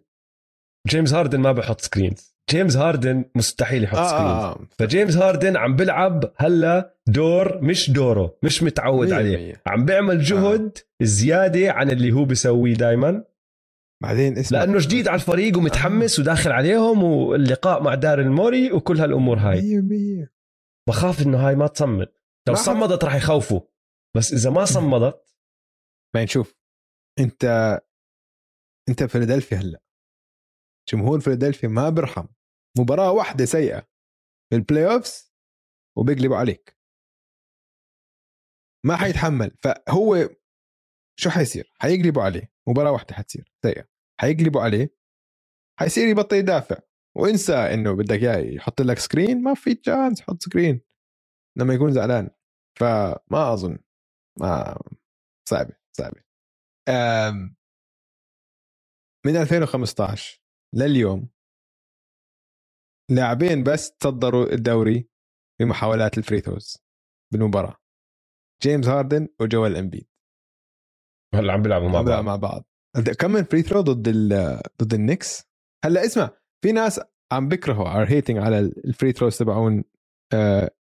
جيمس 0.89 1.13
هاردن 1.13 1.41
ما 1.41 1.53
بحط 1.53 1.81
screens. 1.81 2.30
جيمس 2.51 2.77
هاردن 2.77 3.25
مستحيل 3.35 3.85
يحط 3.85 3.99
آه 3.99 4.03
آه 4.03 4.53
آه. 4.53 4.67
فجيمس 4.79 5.17
هاردن 5.17 5.57
عم 5.57 5.77
بلعب 5.77 6.33
هلا 6.37 6.95
دور 7.07 7.61
مش 7.63 7.91
دوره 7.91 8.39
مش 8.43 8.63
متعود 8.63 9.13
عليه 9.13 9.37
مية. 9.37 9.63
عم 9.67 9.85
بيعمل 9.85 10.17
آه. 10.17 10.23
جهد 10.23 10.79
آه. 10.79 11.05
زيادة 11.05 11.73
عن 11.73 11.91
اللي 11.91 12.13
هو 12.13 12.25
بيسويه 12.25 12.75
دائما 12.75 13.25
بعدين 14.03 14.39
اسمع 14.39 14.59
لأنه 14.65 14.79
جديد 14.79 15.09
على 15.09 15.15
الفريق 15.21 15.59
ومتحمس 15.59 16.19
آه. 16.19 16.23
وداخل 16.23 16.53
عليهم 16.53 17.03
واللقاء 17.03 17.83
مع 17.83 17.95
داريل 17.95 18.21
موري 18.21 18.73
وكل 18.73 19.01
هالأمور 19.01 19.39
هاي 19.39 19.61
مية 19.63 19.81
مية. 19.81 20.33
بخاف 20.89 21.23
إنه 21.27 21.49
هاي 21.49 21.57
ما 21.57 21.67
تصمد 21.67 22.09
لو 22.49 22.55
صمدت 22.55 23.05
راح 23.05 23.15
يخوفوا 23.15 23.61
بس 24.17 24.33
إذا 24.33 24.51
ما 24.51 24.65
صمدت 24.65 25.35
ما 26.15 26.25
نشوف 26.25 26.55
انت 27.19 27.45
أنت 28.89 29.03
فيلادلفيا 29.03 29.57
هلا 29.57 29.83
جمهور 30.93 31.21
فيلادلفيا 31.21 31.69
ما 31.69 31.91
بيرحم 31.91 32.27
مباراة 32.79 33.13
واحدة 33.13 33.45
سيئة 33.45 33.81
في 34.51 34.57
ال 34.57 34.95
playoffs 34.95 35.35
وبيقلبوا 35.99 36.37
عليك. 36.37 36.79
ما 38.87 38.97
حيتحمل. 38.97 39.57
فهو 39.63 40.29
شو 41.19 41.31
حيصير؟ 41.31 41.73
حيقلبوا 41.81 42.23
عليه. 42.23 42.53
مباراة 42.69 42.93
واحدة 42.93 43.15
حتصير 43.15 43.53
سيئة. 43.63 43.89
حيقلبوا 44.21 44.61
عليه. 44.61 44.95
حيصير 45.79 46.09
يبطل 46.09 46.37
يدافع. 46.37 46.77
وانسى 47.17 47.55
إنه 47.55 47.93
بدك 47.97 48.23
إياه 48.23 48.55
يحط 48.55 48.81
لك 48.81 48.99
screen 48.99 49.43
ما 49.43 49.55
في 49.55 49.75
chance 49.75 50.21
يحط 50.21 50.43
screen 50.43 50.81
لما 51.59 51.75
يكون 51.75 51.93
زعلان. 51.93 52.31
فما 52.79 53.53
أظن. 53.53 53.79
ما 54.41 54.79
صعبة 55.49 55.77
صعبة. 55.93 56.23
من 59.27 59.37
2015 59.37 60.43
لليوم 60.75 61.31
لاعبين 63.11 63.63
بس 63.63 63.93
تصدروا 63.93 64.53
الدوري 64.53 65.09
في 65.59 65.65
محاولات 65.65 66.19
ال 66.19 66.23
free 66.23 66.41
throws 66.41 66.77
بالمباراة. 67.33 67.77
جيمس 68.63 68.89
هاردن 68.89 69.29
وجويل 69.41 69.77
إمبيد. 69.77 70.09
هلا 71.35 71.53
عم 71.53 71.63
بيلعبوا 71.63 71.89
مع 71.89 72.03
بعض. 72.03 72.25
مع 72.25 72.37
بعض. 72.37 72.65
كم 73.19 73.31
من 73.31 73.45
free 73.45 73.63
throw 73.63 73.81
ضد 73.81 74.09
ضد 74.83 74.95
ال 74.95 75.02
Knicks 75.02 75.45
هلا 75.85 76.05
اسمع 76.05 76.31
في 76.65 76.73
ناس 76.73 77.01
عم 77.33 77.49
بكرهوا 77.49 78.01
are 78.01 78.09
hating 78.09 78.39
على 78.39 78.59
ال 78.59 78.70
free 78.70 79.13
throws 79.13 79.39
تبعون 79.39 79.85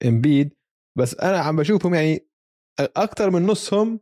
إمبيد. 0.04 0.56
بس 0.98 1.14
أنا 1.14 1.38
عم 1.38 1.56
بشوفهم 1.56 1.94
يعني 1.94 2.28
أكثر 2.80 3.30
من 3.30 3.46
نصهم 3.46 4.00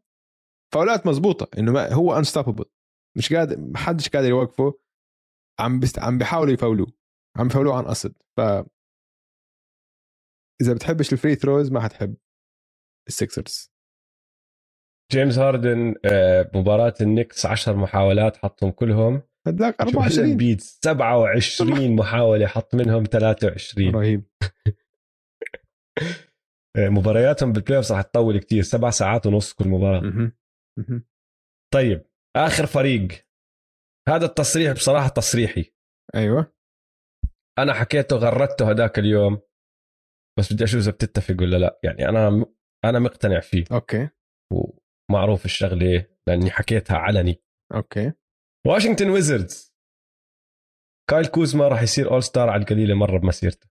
فاولات 0.75 1.07
مزبوطة 1.07 1.59
إنه 1.59 1.81
هو 1.81 2.19
unstoppable 2.19 2.65
مش 3.17 3.33
قادر 3.33 3.61
ما 3.61 3.79
حدش 3.79 4.09
قادر 4.09 4.29
يوقفه. 4.29 4.81
عم 5.61 5.81
بست... 5.81 5.99
عم 5.99 6.19
بيحاولوا 6.19 6.53
يفاولوه. 6.53 6.93
عم 7.37 7.47
يفاولوه 7.47 7.77
عن 7.77 7.85
قصد. 7.85 8.15
ف 8.37 8.41
إذا 10.63 10.75
بتحبش 10.75 11.13
ال 11.13 11.17
free 11.17 11.35
throws 11.35 11.73
ما 11.73 11.81
حتحب 11.81 12.17
ال 13.09 13.18
Sixers 13.18 13.71
جيمس 15.13 15.39
هاردن 15.39 15.95
مباراة 16.55 16.95
ال 17.01 17.07
Knicks 17.07 17.47
10 17.47 17.73
محاولات 17.77 18.37
حطهم 18.37 18.71
كلهم. 18.71 19.23
هداك 19.47 19.81
24 19.81 20.37
بيت 20.37 20.61
27 20.61 21.97
محاولة 21.97 22.47
حط 22.47 22.75
منهم 22.75 23.05
23 23.05 23.95
رهيب. 23.95 24.25
آه، 26.77 26.89
مبارياتهم 26.89 27.53
بال 27.53 27.77
playoff 27.77 27.93
رح 27.93 28.03
تطول 28.03 28.39
كثير 28.39 28.63
سبع 28.63 28.91
ساعات 28.91 29.27
ونص 29.27 29.53
كل 29.53 29.69
مباراة. 29.69 30.33
طيب 31.75 32.07
آخر 32.37 32.67
فريق. 32.67 33.09
هذا 34.09 34.27
التصريح 34.27 34.73
بصراحة 34.73 35.09
تصريحي. 35.09 35.73
أيوه. 36.15 36.53
أنا 37.59 37.75
حكيته 37.75 38.17
غردته 38.17 38.71
هذاك 38.71 38.99
اليوم. 38.99 39.41
بس 40.39 40.53
بدي 40.53 40.65
أشوف 40.65 40.81
إذا 40.81 40.91
بتتفق 40.91 41.37
ولا 41.41 41.57
لا. 41.57 41.81
يعني 41.85 42.09
أنا 42.09 42.47
أنا 42.85 42.99
مقتنع 42.99 43.41
فيه. 43.41 43.65
أوكي. 43.73 44.09
ومعروف 45.11 45.45
الشغلة 45.45 46.07
لأني 46.29 46.51
حكيتها 46.51 46.97
علني. 46.97 47.43
أوكي. 47.75 48.13
واشنطن 48.67 49.11
Wizards 49.11 49.75
كايل 51.11 51.27
كوزما 51.27 51.69
راح 51.69 51.83
يصير 51.83 52.11
all 52.11 52.23
star 52.23 52.49
على 52.49 52.63
القليلة 52.63 52.95
مرة 52.95 53.19
بمسيرته. 53.19 53.69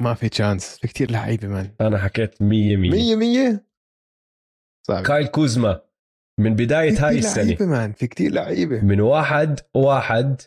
ما 0.00 0.14
في 0.14 0.28
chance 0.28 0.78
في 0.78 0.88
كثير 0.88 1.10
لعيبة 1.10 1.48
man 1.48 1.76
أنا 1.80 1.98
حكيت 1.98 2.42
100 2.42 2.76
100 2.76 2.90
100 2.90 3.16
100 3.16 3.66
صعب. 4.86 5.06
كايل 5.06 5.26
كوزما 5.26 5.82
من 6.40 6.54
بداية 6.54 7.08
هاي 7.08 7.20
man 7.60 7.92
في 7.92 8.06
كثير 8.06 8.32
لعيبة. 8.32 8.80
من 8.80 9.00
واحد 9.00 9.60
واحد 9.76 10.40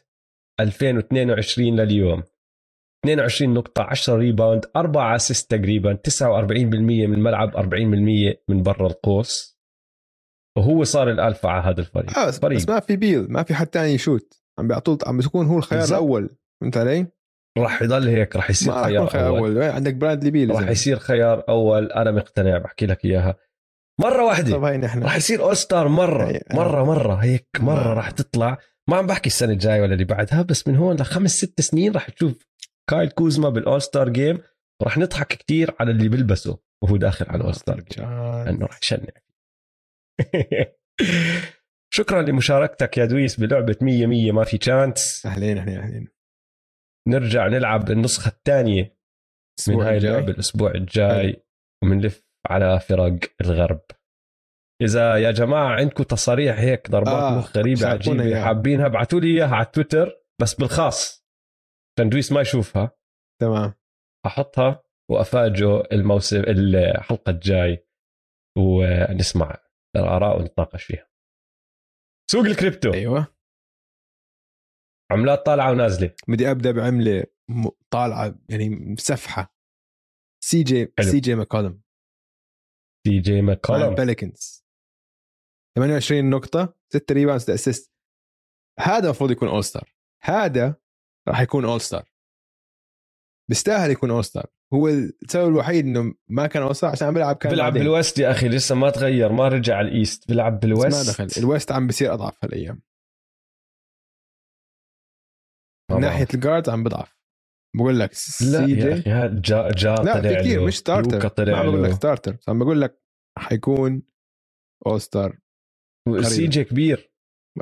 2022 0.60 1.76
لليوم. 1.80 2.24
22 3.06 3.54
نقطة 3.54 3.84
10 3.84 4.16
rebound 4.16 4.66
4 4.76 5.16
assist 5.16 5.52
تقريبا 5.56 5.94
49% 5.94 7.08
من 7.08 7.14
الملعب 7.14 7.58
40% 7.58 8.38
من 8.50 8.64
برا 8.64 8.88
القوس. 8.88 9.56
وهو 10.58 10.84
صار 10.84 11.10
الالفا 11.12 11.50
على 11.50 11.64
هذا 11.64 11.80
الفريق. 11.82 12.18
آه 12.20 12.28
بس, 12.28 12.40
فريق. 12.40 12.58
بس 12.58 12.70
ما 12.70 12.80
في 12.80 12.96
بيل 12.96 13.32
ما 13.32 13.44
في 13.44 13.54
حد 13.54 13.68
تاني 13.68 13.90
يشوت 13.94 14.42
عم 14.60 14.68
بيعطوه 14.68 14.98
عم 15.06 15.18
بيكون 15.18 15.46
هو 15.46 15.58
الخيار. 15.58 15.84
الأول. 15.88 16.30
فهمت 16.62 16.78
علي؟ 16.78 17.08
راح 17.58 17.82
يضل 17.82 18.08
هيك 18.08 18.36
راح 18.36 18.50
يصير 18.50 18.74
خيار 18.74 19.08
خيار 19.08 19.28
أول, 19.28 19.58
أول. 19.58 19.72
عندك 19.72 19.94
برادلي 19.94 20.32
بيل 20.32 20.50
راح. 20.52 20.70
يصير 20.70 21.00
خيار 21.00 21.44
أول. 21.50 21.92
أنا 21.92 22.12
مقتنع 22.12 22.58
بحكي 22.58 22.86
لك 22.86 23.06
إياها. 23.06 23.36
مرة 24.02 24.26
واحدة. 24.26 24.52
طب 24.52 24.64
هاي 24.64 24.78
نحن. 24.78 25.04
راح 25.04 25.16
يصير 25.16 25.44
all 25.44 25.58
star 25.58 25.88
مرة. 25.88 26.26
هي- 26.28 26.42
آه. 26.52 26.56
مرة 26.56 26.84
مرة. 26.84 27.14
هيك 27.16 27.48
مرة 27.60 27.94
راح 27.94 28.12
تطلع. 28.12 28.58
ما 28.90 28.98
عم 28.98 29.08
بحكي 29.08 29.28
السنة 29.28 29.54
الجاية 29.54 29.82
ولا 29.82 29.94
اللي 29.94 30.06
بعدها 30.06 30.42
بس 30.42 30.68
من 30.68 30.76
هون 30.76 30.96
لخمس 30.96 31.32
ست 31.32 31.62
سنين 31.62 31.92
راح 31.92 32.10
تشوف 32.10 32.48
كايل 32.90 33.10
كوزما 33.10 33.50
بال 33.50 33.62
all 33.62 33.82
star 33.82 34.10
game 34.10 34.42
راح 34.84 34.98
نضحك 34.98 35.28
كتير 35.28 35.76
على 35.80 35.92
اللي 35.92 36.10
بلبسه 36.10 36.60
وهو 36.84 36.98
داخل 36.98 37.26
على 37.30 37.38
ال 37.38 37.42
all 37.42 37.56
star 37.56 37.80
game 37.80 38.06
لأنه 38.46 38.66
راح 38.66 38.80
يشنع. 38.84 39.14
شكرا 41.96 42.22
لمشاركتك 42.22 42.98
يا 42.98 43.06
دويس 43.06 43.40
بلعبة 43.40 43.78
100 43.82 44.08
100 44.08 44.32
ما 44.32 44.44
في 44.44 44.58
chance 44.58 45.26
أهلين 45.26 45.58
أهلين 45.58 45.78
أهلين. 45.78 46.08
نرجع 47.08 47.48
نلعب 47.48 47.92
النسخة 47.92 48.30
الثانية 48.30 48.98
من 49.68 49.82
هاي. 49.82 49.98
اللعبة 49.98 50.32
الأسبوع 50.32 50.72
الجاي 50.72 51.44
ومنلف 51.84 52.24
على 52.50 52.80
فرق 52.80 53.20
الغرب. 53.42 53.82
إذا 54.82 55.18
يا 55.18 55.32
جماعة 55.32 55.76
عندكم 55.76 56.04
تصاريح 56.04 56.60
هيك 56.60 56.92
ضربات 56.92 57.14
آه، 57.14 57.38
مخ 57.38 57.58
غريبة 57.58 57.88
عجيبة. 57.88 58.46
حابينها 58.46 58.86
ابعتوا 58.86 59.20
لي 59.20 59.28
إياها 59.28 59.56
على 59.56 59.66
تويتر 59.66 60.24
بس 60.42 60.54
بالخاص 60.54 61.26
عشان 61.98 62.10
دويس 62.10 62.32
ما 62.32 62.42
يشوفها. 62.42 62.92
تمام. 63.42 63.74
أحطها 64.26 64.84
وافاجئه 65.12 65.84
الموسم 65.92 66.44
الحلقة 66.48 67.30
الجاي 67.30 67.88
ونسمع 68.58 69.58
الآراء 69.96 70.40
ونتناقش 70.40 70.84
فيها. 70.84 71.10
سوق 72.32 72.46
الكريبتو. 72.46 72.94
أيوه. 72.94 73.36
عملات 75.12 75.46
طالعة 75.46 75.72
ونازلة. 75.72 76.16
بدي 76.28 76.52
أبدأ 76.52 76.72
بعملة 76.72 77.26
طالعة 77.90 78.36
يعني 78.50 78.70
مسفحه 78.70 79.56
CJ 80.44 80.94
حلو. 80.98 81.08
CJ 81.12 81.36
ماكولم. 81.36 81.82
CJ 83.06 83.42
ماكولم. 83.42 83.90
ال 83.90 83.98
Pelicans 83.98 84.65
28 85.76 86.30
نقطة 86.30 86.74
6 86.94 87.14
rebound 87.14 87.42
6 87.42 87.54
assist 87.54 87.92
هذا 88.80 89.06
المفروض 89.06 89.32
يكون 89.32 89.48
all 89.48 89.64
star 89.64 89.96
هذا 90.24 90.76
راح 91.28 91.42
يكون 91.42 91.66
all 91.66 91.82
star 91.82 92.12
بيستاهل 93.50 93.92
يكون 93.92 94.12
all 94.12 94.26
star 94.26 94.46
هو 94.74 94.88
السبب 94.88 95.48
الوحيد 95.48 95.86
إنه 95.86 96.14
ما 96.30 96.48
كان 96.48 96.64
all 96.64 96.76
star 96.76 96.90
عشان 96.90 97.08
عم 97.08 97.14
بيلعب 97.14 97.36
كان 97.36 97.52
بيلعب. 97.52 97.74
بال 97.74 97.89
West 97.89 98.20
يا 98.20 98.32
أخي 98.32 98.48
لسه 98.50 98.76
ما 98.76 98.90
تغير 98.90 99.32
ما 99.32 99.48
رجع 99.48 99.78
على 99.78 99.88
ال 99.88 99.96
East 99.96 100.28
بيلعب 100.28 100.60
بس 100.60 100.62
بال 100.62 100.70
West 100.70 100.86
ما 100.86 101.14
دخل. 101.14 101.42
ال 101.44 101.49
West 101.49 101.72
عم 101.72 101.88
بصير 101.88 102.14
أضعف 102.14 102.44
هالأيام. 102.44 102.82
من. 105.92 106.00
ناحية 106.00 106.28
الجاردز 106.34 106.70
عم 106.70 106.84
بضعف. 106.84 107.16
بقول 107.76 108.00
لك 108.00 108.12
لا 108.42 108.66
يا 108.68 108.94
أخي 109.00 109.10
هذا 109.10 109.42
جا 109.42 109.70
جا 109.72 109.96
لا 109.96 110.14
طلع 110.14 110.42
كثير 110.42 110.66
مش 110.66 110.78
ستارتر 110.78 111.52
ما 111.52 111.58
عم 111.58 111.66
بقول 111.66 111.84
لك. 111.84 111.92
ستارتر 111.92 112.38
عم 112.48 112.60
بقول 112.60 112.82
لك 112.82 113.02
حيكون 113.38 114.04
اول 114.88 115.02
ستار 115.02 115.40
سي 116.22 116.48
جي 116.48 116.64
كبير 116.64 117.12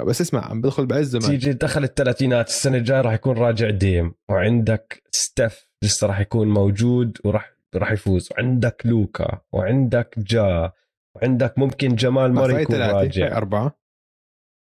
بس 0.07 0.21
اسمع 0.21 0.45
عم 0.49 0.61
بدخل 0.61 0.85
بعزه 0.85 1.19
سي 1.19 1.27
مان. 1.29 1.37
جي 1.37 1.53
دخل 1.53 1.83
الثلاثينات 1.83 2.47
السنة 2.47 2.77
الجاية 2.77 3.01
راح 3.01 3.13
يكون 3.13 3.37
راجع 3.37 3.69
ديم 3.69 4.13
وعندك 4.29 5.03
ستيف 5.11 5.69
لسه 5.83 6.07
راح 6.07 6.19
يكون 6.19 6.47
موجود 6.47 7.17
وراح 7.25 7.53
راح 7.75 7.91
يفوز 7.91 8.29
وعندك 8.31 8.81
لوكا 8.85 9.41
وعندك 9.53 10.19
جا 10.19 10.71
وعندك 11.15 11.59
ممكن 11.59 11.95
جمال 11.95 12.33
ماري 12.33 12.61
يكون 12.61 12.75
راجع 12.75 13.37
أربعة 13.37 13.79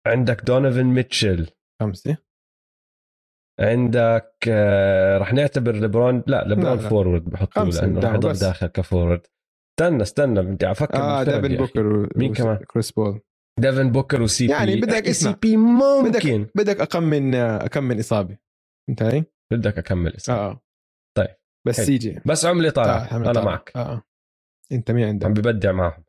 عندك 0.07 0.41
دونيفن 0.43 0.85
ميتشل 0.85 1.47
خمسة 1.81 2.17
عندك 3.59 4.33
آه، 4.47 5.17
راح 5.17 5.33
نعتبر 5.33 5.71
ليبرون 5.75 6.23
لا 6.27 6.43
ليبرون 6.47 6.75
لا، 6.77 6.81
لا. 6.81 6.89
فورورد 6.89 7.35
خمسة 7.35 7.81
لأنه 7.85 7.99
داون 7.99 8.15
يضل. 8.15 8.33
داخل 8.33 8.67
كفورورد 8.67 9.21
استنى 9.79 10.01
استنى 10.03 10.41
بدي 10.41 10.71
أفكر 10.71 10.95
آه 10.97 11.23
ديفن. 11.23 11.57
بوكر 11.57 11.87
و... 11.87 12.09
مين 12.15 12.33
كمان؟ 12.33 12.57
كريس 12.57 12.91
بول 12.91 13.21
ديفن 13.59 13.91
بوكر 13.91 14.21
وسي 14.21 14.45
يعني 14.45 14.75
بي 14.75 14.81
بدك 14.81 14.93
احكي 14.93 15.09
إسمع. 15.09 15.31
سي 15.31 15.38
بي 15.41 15.57
ممكن 15.57 16.47
بدك 16.55 16.95
من 16.95 17.35
أكم 17.35 17.84
من 17.84 17.99
إصابة 17.99 18.38
فهمت 18.88 19.01
علي؟ 19.01 19.23
بدك 19.51 19.77
اكمل 19.77 20.15
اسم 20.15 20.34
آه 20.34 20.61
طيب. 21.17 21.35
بس 21.67 21.77
حلو. 21.77 21.85
سي 21.85 21.97
جي 21.97 22.19
بس 22.25 22.45
عملي 22.45 22.71
طالعة 22.71 23.15
أنا 23.17 23.34
تعال. 23.34 23.45
معك 23.45 23.71
آه 23.75 23.79
آه. 23.79 24.03
أنت 24.71 24.91
مين 24.91 25.03
عم 25.03 25.09
عندك؟ 25.09 25.27
ببدع 25.27 25.71
معهم 25.71 26.03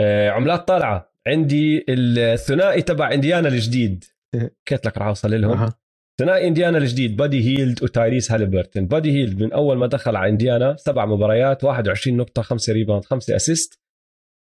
آه 0.00 0.30
عملات 0.30 0.68
طالعة 0.68 1.12
عندي 1.26 1.84
الثنائي 1.88 2.82
تبع 2.82 3.12
إنديانا 3.12 3.48
الجديد 3.48 4.04
حكيت 4.66 4.86
لك 4.86 4.98
راح 4.98 5.06
أوصل 5.06 5.40
لهم 5.40 5.52
أها. 5.52 5.78
ثنائي 6.20 6.48
إنديانا 6.48 6.78
الجديد 6.78 7.16
بادي 7.16 7.48
هيلد 7.48 7.82
وتايريس 7.82 8.32
هاليبرتون 8.32 8.86
بادي 8.86 9.10
هيلد 9.12 9.42
من 9.42 9.52
أول 9.52 9.78
ما 9.78 9.86
دخل 9.86 10.16
على 10.16 10.30
إنديانا 10.30 10.76
سبع 10.76 11.06
مباريات 11.06 11.64
21 11.64 12.16
نقطة 12.16 12.42
5 12.42 12.72
rebound 12.72 13.04
5 13.04 13.36
assist 13.36 13.80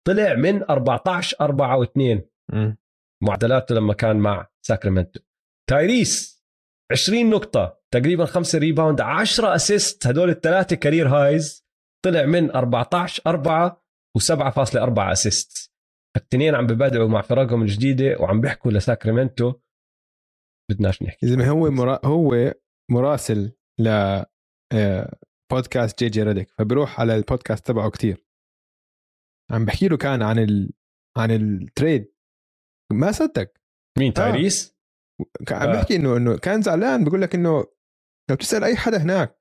طلع 0.06 0.34
من 0.34 0.62
14 0.62 1.36
4 1.40 1.84
و2 1.84 2.20
مم. 2.52 2.76
معدلاته 3.22 3.74
لما 3.74 3.94
كان 3.94 4.16
مع 4.16 4.48
ساكرامنتو. 4.66 5.20
تايريس 5.70 6.44
20 6.92 7.30
نقطة 7.30 7.80
تقريبا 7.94 8.24
5 8.24 8.58
rebound 8.58 9.00
10 9.00 9.54
assist 9.54 10.06
هدول 10.06 10.30
الثلاثة 10.30 10.76
career 10.76 11.08
highs. 11.08 11.66
طلع 12.04 12.24
من 12.26 12.50
14 12.50 13.22
4 13.26 13.84
و7.4 14.18 14.98
assist. 14.98 15.72
الاثنين 16.16 16.54
عم 16.54 16.66
ببدعوا 16.66 17.08
مع 17.08 17.20
فرقهم 17.22 17.62
الجديدة 17.62 18.16
وعم 18.20 18.40
بيحكوا 18.40 18.72
لساكرامنتو. 18.72 19.54
بدناش 20.70 21.02
نحكي. 21.02 21.26
زلمه 21.26 21.48
هو 21.48 21.70
مرا... 21.70 22.00
هو 22.04 22.54
مراسل 22.90 23.52
ل 23.80 23.88
آه، 24.72 25.18
بودكاست 25.52 25.98
JJ 25.98 26.22
ريدك 26.22 26.50
فبروح 26.58 27.00
على 27.00 27.16
البودكاست 27.16 27.66
تبعه 27.66 27.90
كتير. 27.90 28.25
عم 29.50 29.64
بحكي 29.64 29.88
له 29.88 29.96
كان 29.96 30.22
عن 30.22 30.38
ال... 30.38 30.72
عن 31.16 31.30
ال 31.30 31.42
trade. 31.42 32.12
ما 32.92 33.12
صدق. 33.12 33.52
مين 33.98 34.12
تايريس؟ 34.12 34.76
كان 35.46 35.58
عم 35.58 35.68
آه. 35.68 35.72
بحكي 35.72 35.96
إنه 35.96 36.16
إنه 36.16 36.38
كان 36.38 36.62
زعلان 36.62 37.04
بيقول 37.04 37.22
لك 37.22 37.34
إنه 37.34 37.64
لو 38.30 38.36
تسال 38.36 38.64
أي 38.64 38.76
حدا 38.76 39.02
هناك 39.02 39.40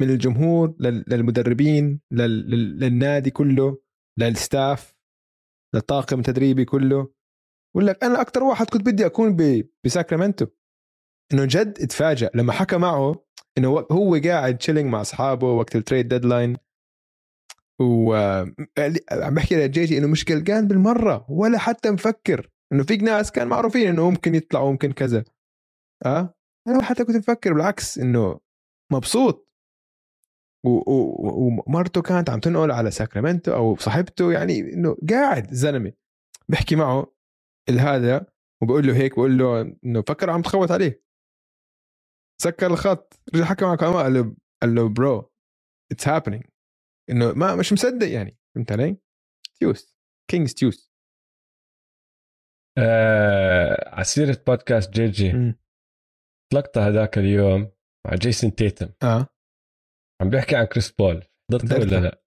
من 0.00 0.10
الجمهور 0.10 0.76
لل... 0.80 1.04
للمدربين 1.08 2.00
لل... 2.10 2.50
لل... 2.50 2.80
للنادي 2.80 3.30
كله 3.30 3.82
لل 4.18 4.40
staff 4.40 4.96
للطاقم 5.74 6.18
التدريبي 6.18 6.64
كله 6.64 7.12
بقول 7.74 7.86
لك 7.86 8.04
أنا 8.04 8.20
أكثر 8.20 8.42
واحد 8.42 8.70
كنت 8.70 8.86
بدي 8.86 9.06
أكون 9.06 9.36
ب... 9.36 9.68
بساكرامنتو. 9.84 10.46
إنه 11.32 11.44
جد 11.44 11.78
اتفاجأ 11.80 12.30
لما 12.34 12.52
حكى 12.52 12.76
معه 12.76 13.24
إنه 13.58 13.68
هو 13.68 14.20
قاعد 14.24 14.58
chilling 14.58 14.92
مع 14.92 15.00
أصحابه 15.00 15.52
وقت 15.52 15.76
ال 15.76 15.81
trade 15.81 16.08
deadline 16.08 16.56
وعم 17.82 18.54
بحكي 19.34 19.56
ل 19.56 19.70
JJ 19.70 19.98
إنه 19.98 20.06
مش 20.06 20.24
قلقان 20.24 20.68
بالمرة 20.68 21.26
ولا 21.30 21.58
حتى 21.58 21.90
مفكر 21.90 22.50
إنه 22.72 22.82
في 22.82 22.96
ناس 22.96 23.32
كان 23.32 23.48
معروفين 23.48 23.88
إنه 23.88 24.10
ممكن 24.10 24.34
يطلعوا 24.34 24.70
ممكن 24.70 24.92
كذا. 24.92 25.24
آه؟ 26.06 26.34
أنا 26.68 26.82
حتى 26.82 27.04
كنت 27.04 27.16
مفكر 27.16 27.52
بالعكس 27.52 27.98
إنه 27.98 28.40
مبسوط. 28.92 29.48
و- 30.64 30.92
و- 30.92 31.62
ومرته 31.66 32.02
كانت 32.02 32.30
عم 32.30 32.40
تنقل 32.40 32.70
على 32.70 32.90
ساكرامنتو 32.90 33.54
أو 33.54 33.76
صاحبته 33.76 34.32
يعني 34.32 34.60
إنه 34.60 34.96
قاعد 35.10 35.54
زلمة. 35.54 35.92
بحكي 36.48 36.76
معه 36.76 37.12
هذا 37.70 38.26
وبقول 38.62 38.86
له 38.86 38.96
هيك 38.96 39.12
بقول 39.12 39.38
له 39.38 39.60
إنه 39.84 40.02
فكر 40.02 40.30
عم 40.30 40.42
تخوت 40.42 40.70
عليه. 40.70 41.02
سكر 42.42 42.66
الخط 42.66 43.20
رجع 43.34 43.44
حكى 43.44 43.64
معه 43.64 43.76
قال 43.76 44.14
له 44.14 44.34
قال 44.62 44.74
له 44.74 44.88
bro 44.88 45.32
it's 45.92 46.08
happening 46.08 46.44
إنه 47.10 47.32
ما 47.32 47.56
مش 47.56 47.72
مصدق 47.72 48.08
يعني 48.08 48.38
فهمت 48.54 48.72
علي؟ 48.72 48.96
تيوس 49.58 49.96
Kings 50.30 50.54
تيوس. 50.54 50.92
آه 52.78 53.88
على 53.94 54.04
سيرة 54.04 54.42
بودكاست 54.46 54.90
جي 54.90 55.08
جي 55.08 55.54
طلقتها 56.52 56.88
هذاك 56.88 57.18
اليوم 57.18 57.72
مع 58.06 58.14
جيسون 58.14 58.54
تيتم. 58.54 58.92
آه. 59.02 59.26
عم 60.22 60.30
بيحكي 60.30 60.56
عن 60.56 60.64
كريس 60.64 60.90
بول. 60.92 61.24
حضرتها 61.50 61.78
ولا. 61.78 62.00
لا؟ 62.00 62.22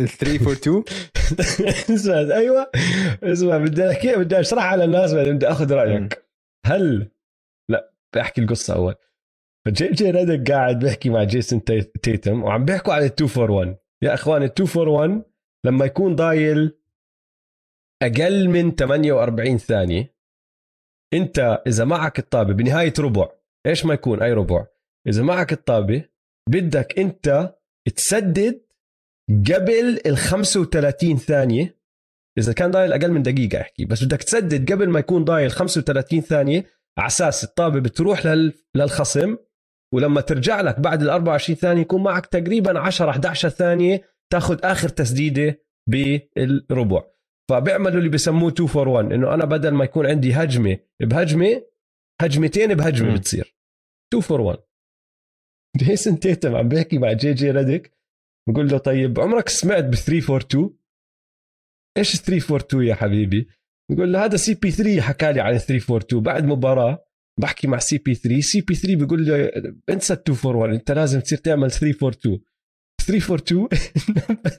ال 0.00 0.08
3 0.08 0.40
4 0.40 0.52
2 0.52 0.84
اسمع 1.94 2.36
أيوه. 2.36 2.70
اسمع 3.22 3.58
بدي 3.58 3.90
أحكي 3.90 4.16
بدي 4.16 4.40
اشرح 4.40 4.62
على 4.64 4.84
الناس 4.84 5.12
بعدين 5.12 5.36
بدي 5.36 5.48
أخذ 5.48 5.72
رأيك. 5.72 6.26
هل 6.66 7.10
لا 7.70 7.92
بدي 8.12 8.20
أحكي 8.22 8.40
القصة 8.40 8.74
أول. 8.74 8.94
فجي 9.66 9.88
جي 9.88 10.10
ريدك 10.10 10.50
قاعد 10.50 10.78
بيحكي 10.78 11.10
مع 11.10 11.24
جيسون 11.24 11.64
تي- 11.64 11.80
تيتم 11.82 12.42
وعم 12.42 12.64
بيحكوا 12.64 12.92
على 12.94 13.06
ال 13.06 13.10
2 13.12 13.28
for 13.28 13.50
1 13.50 13.76
يا 14.02 14.14
اخوان 14.14 14.42
ال 14.42 14.46
2 14.52 14.66
for 14.66 14.88
1 14.88 15.22
لما 15.66 15.84
يكون 15.84 16.16
ضايل 16.16 16.78
أقل 18.02 18.48
من 18.48 18.74
48 18.74 19.58
ثانية 19.58 20.14
أنت 21.14 21.62
إذا 21.66 21.84
معك 21.84 22.18
الطابة 22.18 22.52
بنهاية 22.54 22.92
ربع 22.98 23.28
إيش 23.66 23.84
ما 23.86 23.94
يكون؟ 23.94 24.22
أي 24.22 24.32
ربع. 24.32 24.66
إذا 25.08 25.22
معك 25.22 25.52
الطابة 25.52 26.04
بدك 26.48 26.98
أنت 26.98 27.54
تسدد 27.96 28.64
قبل 29.28 30.00
ال 30.06 30.16
35 30.16 31.16
ثانية. 31.16 31.78
إذا 32.38 32.52
كان 32.52 32.70
ضايل 32.70 32.92
أقل 32.92 33.10
من 33.12 33.22
دقيقة 33.22 33.60
احكي 33.60 33.84
بس 33.84 34.04
بدك 34.04 34.22
تسدد 34.22 34.72
قبل 34.72 34.88
ما 34.88 34.98
يكون 34.98 35.24
ضايل 35.24 35.50
35 35.50 36.20
ثانية 36.20 36.64
على 36.98 37.06
أساس 37.06 37.44
الطابة 37.44 37.80
بتروح 37.80 38.26
لل... 38.26 38.52
للخصم. 38.74 39.36
ولما 39.94 40.20
ترجع 40.20 40.60
لك 40.60 40.80
بعد 40.80 41.02
ال 41.02 41.10
24 41.10 41.56
ثانية 41.56 41.80
يكون 41.80 42.02
معك 42.02 42.26
تقريبا 42.26 42.78
10 42.78 43.10
11 43.10 43.48
ثانية 43.48 44.02
تاخذ 44.32 44.58
آخر 44.64 44.88
تسديدة 44.88 45.60
بالربع. 45.90 47.02
فبيعملوا 47.50 47.98
اللي 47.98 48.08
بسموه 48.08 48.48
2 48.50 48.68
for 48.68 48.88
1 48.88 49.12
إنه 49.12 49.34
أنا 49.34 49.44
بدل 49.44 49.70
ما 49.70 49.84
يكون 49.84 50.06
عندي 50.06 50.32
هجمة 50.32 50.78
بهجمة 51.02 51.62
هجمتين 52.20 52.74
بهجمة 52.74 53.10
م. 53.10 53.14
بتصير. 53.14 53.56
2 54.14 54.22
for 54.22 54.40
1 54.40 54.58
جيسون 55.76 56.20
تيتم 56.20 56.54
عم 56.56 56.68
بيحكي 56.68 56.98
مع 56.98 57.12
جي 57.12 57.32
جي 57.34 57.50
ريدك 57.50 57.92
بقول 58.48 58.68
له 58.68 58.78
طيب 58.78 59.20
عمرك 59.20 59.48
سمعت 59.48 59.84
ب 59.84 59.94
3 59.94 60.34
4 60.34 60.46
2 60.46 60.70
إيش 61.98 62.16
3 62.16 62.54
4 62.54 62.66
2 62.66 62.84
يا 62.84 62.94
حبيبي؟ 62.94 63.48
بقول 63.90 64.12
له 64.12 64.24
هذا 64.24 64.36
سي 64.36 64.54
بي 64.54 64.70
3 64.70 65.00
حكى 65.00 65.32
لي 65.32 65.40
عن 65.40 65.58
3 65.58 65.94
4 65.94 66.06
2 66.06 66.22
بعد 66.22 66.44
مباراة 66.44 67.06
بحكي 67.40 67.66
مع 67.66 67.78
سي 67.78 67.98
بي 67.98 68.14
3 68.14 68.40
سي 68.40 68.60
بي 68.60 68.74
3 68.74 68.96
بيقول 68.96 69.26
له 69.26 69.50
انسى 69.90 70.12
2 70.12 70.38
4 70.44 70.56
1 70.62 70.72
انت 70.74 70.90
لازم 70.90 71.20
تصير 71.20 71.38
تعمل 71.38 71.70
3 71.70 72.06
4 72.06 72.18
2 72.20 72.40
3 73.06 73.34
4 73.34 73.44
2 73.44 73.68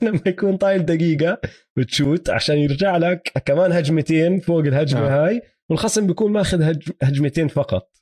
لما 0.02 0.20
يكون 0.26 0.56
طايل 0.56 0.84
دقيقة 0.84 1.40
بتشوت 1.76 2.30
عشان 2.30 2.56
يرجع 2.56 2.96
لك 2.96 3.32
كمان 3.44 3.72
هجمتين 3.72 4.40
فوق 4.40 4.60
الهجمة 4.60 5.00
آه. 5.00 5.26
هاي. 5.26 5.42
والخصم 5.70 6.06
بيكون 6.06 6.32
ماخذ 6.32 6.62
هج... 6.62 6.90
هجمتين 7.02 7.48
فقط. 7.48 7.96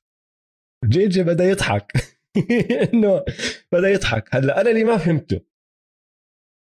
جي 0.85 1.09
جي 1.09 1.23
بدأ 1.23 1.45
يضحك. 1.45 1.93
إنه 2.95 3.25
بدأ 3.73 3.89
يضحك. 3.89 4.35
هلأ 4.35 4.61
أنا 4.61 4.71
اللي 4.71 4.85
ما 4.85 4.97
فهمته. 4.97 5.41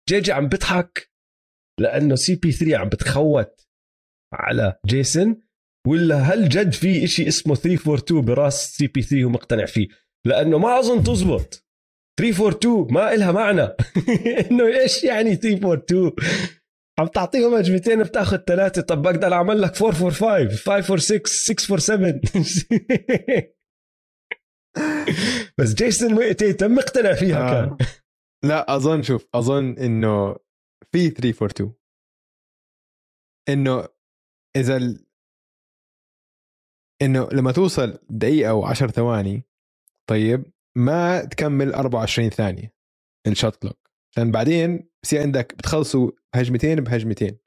جي 0.08 0.20
جي 0.20 0.32
عم 0.32 0.48
بيضحك 0.48 1.10
لأنه 1.80 2.14
سي 2.14 2.34
بي 2.34 2.52
3 2.52 2.76
عم 2.76 2.88
بتخوت 2.88 3.66
على 4.32 4.76
جيسون. 4.86 5.42
ولا 5.86 6.16
هل 6.16 6.48
جد 6.48 6.72
في 6.72 7.04
إشي 7.04 7.28
اسمه 7.28 7.54
342 7.54 8.24
براس 8.24 8.76
سي 8.76 8.86
بي 8.86 9.02
3 9.02 9.24
ومقتنع 9.24 9.64
فيه؟ 9.64 9.88
لأنه 10.26 10.58
ما 10.58 10.78
أظن 10.78 11.02
تزبط. 11.02 11.66
342 12.20 12.92
ما 12.92 13.14
إلها 13.14 13.32
معنى. 13.32 13.62
إنه 14.50 14.66
إيش 14.66 15.04
يعني 15.04 15.36
342 15.36 16.12
عم 16.98 17.06
تعطيهم 17.06 17.54
هجمتين 17.54 18.02
بتأخذ 18.02 18.36
ثلاثة. 18.36 18.82
طب 18.82 19.02
بقدر 19.02 19.32
أعمل 19.32 19.62
لك 19.62 19.82
445 19.82 20.48
546 20.48 21.20
647 21.24 22.20
بس 25.58 25.74
جيسون 25.74 26.36
تيتم 26.36 26.74
مقتنع 26.74 27.14
فيها 27.14 27.48
آه. 27.48 27.50
كان. 27.52 27.76
لا 28.44 28.76
أظن 28.76 29.02
شوف 29.02 29.26
أظن 29.34 29.78
إنه 29.78 30.36
في 30.92 31.10
342 31.10 31.74
إنه 33.48 33.88
إذا. 34.56 34.98
إنه 37.02 37.28
لما 37.32 37.52
توصل 37.52 37.98
دقيقة 38.10 38.50
أو 38.50 38.64
10 38.64 38.90
ثواني 38.90 39.44
طيب 40.10 40.44
ما 40.76 41.24
تكمل 41.24 41.74
24 41.74 42.28
ثانية 42.30 42.72
ال 43.26 43.32
shot 43.32 43.56
clock 43.56 43.90
عشان 44.12 44.30
بعدين 44.30 44.88
بصير 45.02 45.22
عندك 45.22 45.54
بتخلصوا 45.58 46.10
بهجمتين 46.34 46.80
بهجمتين. 46.80 47.38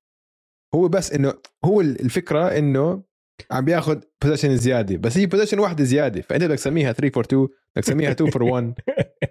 هو 0.76 0.88
بس 0.88 1.12
إنه 1.14 1.34
هو 1.66 1.82
الفكرة 1.82 2.58
إنه 2.58 3.04
عم 3.52 3.66
بياخذ 3.66 4.02
possession 4.24 4.58
زيادة 4.58 4.98
بس 4.98 5.18
هي 5.18 5.26
possession 5.26 5.60
واحدة 5.60 5.84
زيادة 5.84 6.22
فأنت 6.22 6.44
بدك 6.44 6.56
تسميها 6.56 6.94
3 6.94 7.14
for 7.14 7.24
2 7.24 7.44
بدك 7.44 7.84
تسميها 7.86 8.12
2 8.12 8.32
for 8.32 8.44
1 8.44 8.74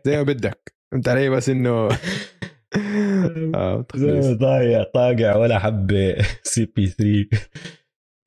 زي 0.05 0.17
ما 0.17 0.23
بدك. 0.23 0.75
فهمت 0.93 1.09
علي؟ 1.09 1.31
بس 1.31 1.49
إنه 1.49 1.89
آه 3.55 3.87
ضايع 4.33 4.83
طاقع 4.95 5.37
ولا 5.37 5.59
حبة 5.59 6.17
سي 6.43 6.65
بي 6.77 6.87
3 6.87 7.29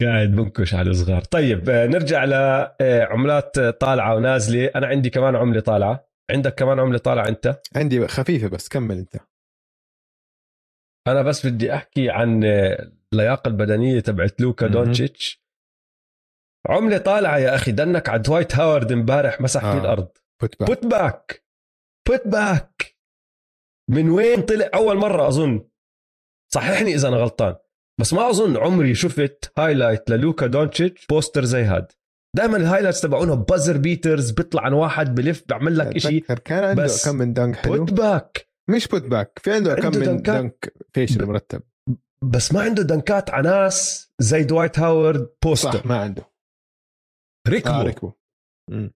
قاعد 0.02 0.32
بنكش 0.32 0.74
على 0.74 0.90
الصغار. 0.90 1.24
طيب 1.24 1.69
آه، 1.69 1.88
نرجع 1.88 2.24
لعملات 2.24 3.60
طالعة 3.60 4.15
ونازلة. 4.15 4.72
أنا 4.76 4.88
عندي 4.88 5.10
كمان 5.10 5.36
عملة 5.36 5.60
طالعة. 5.60 6.07
عندك 6.32 6.56
كمان 6.56 6.80
عملة 6.80 6.98
طالعة 6.98 7.28
أنت؟ 7.28 7.61
عندي 7.76 8.07
خفيفة 8.07 8.48
بس 8.48 8.69
كمل 8.69 8.98
أنت. 8.98 9.15
أنا 11.07 11.22
بس 11.22 11.45
بدي 11.45 11.74
أحكي 11.74 12.10
عن 12.10 12.44
اللياقة 13.14 13.48
البدنية 13.48 13.99
تبعت 13.99 14.41
لوكا 14.41 14.68
دونتشيتش 14.68 15.44
عملة 16.69 16.98
طالعة 16.98 17.38
يا 17.38 17.56
أخي 17.56 17.72
dunk 17.72 18.10
على 18.10 18.22
دوايت 18.22 18.56
هاورد 18.56 18.91
امبارح 18.91 19.41
مسح 19.41 19.64
آه. 19.64 19.74
في 19.74 19.80
الأرض. 19.82 20.10
put 20.41 20.60
back 20.60 20.68
put 20.70 20.86
back 20.86 21.44
put 22.08 22.28
back 22.28 22.98
من 23.90 24.10
وين 24.10 24.41
طلع؟ 24.41 24.69
أول 24.74 24.98
مرة 24.98 25.28
أظن. 25.28 25.69
صححني 26.53 26.95
إذا 26.95 27.07
أنا 27.07 27.18
غلطان. 27.18 27.56
بس 27.99 28.14
ما 28.14 28.30
أظن 28.30 28.57
عمري 28.57 28.95
شفت 28.95 29.53
highlight 29.58 30.10
للوكا 30.10 30.48
دونتشيتش 30.48 31.06
poster 31.06 31.45
زي 31.45 31.64
هاد. 31.64 31.91
دائما 32.36 32.57
ال 32.58 32.62
highlights 32.62 33.02
تبعونهم 33.02 33.44
buzzer 33.44 33.78
beaters 33.78 34.32
بيطلع 34.32 34.61
عن 34.64 34.74
واحد 34.74 35.15
بلف 35.15 35.44
بيعمل 35.48 35.78
لك 35.78 35.98
شيء 35.98 36.24
كان 36.24 36.64
عنده 36.64 36.88
كم 37.06 37.15
من 37.15 37.34
دنك 37.34 37.56
حلو. 37.56 37.86
بوت 37.86 37.94
باك 37.94 38.48
مش 38.69 38.88
بوت 38.88 39.02
باك 39.03 39.40
في 39.44 39.53
عنده, 39.53 39.72
عنده 39.72 39.90
كم 39.90 39.99
من 39.99 40.22
dunk 40.22 40.74
فيشل 40.94 41.26
مرتب. 41.26 41.64
بس 42.24 42.53
ما 42.53 42.61
عنده 42.61 42.84
دنكات 42.84 43.30
على 43.30 43.49
ناس 43.49 44.10
زي 44.19 44.44
دوايت 44.44 44.80
هاورد 44.80 45.30
poster 45.44 45.72
صح 45.72 45.86
ما 45.86 45.98
عنده. 45.98 46.32
ركبه 47.48 48.07
آه 48.10 48.14
مم. 48.69 48.94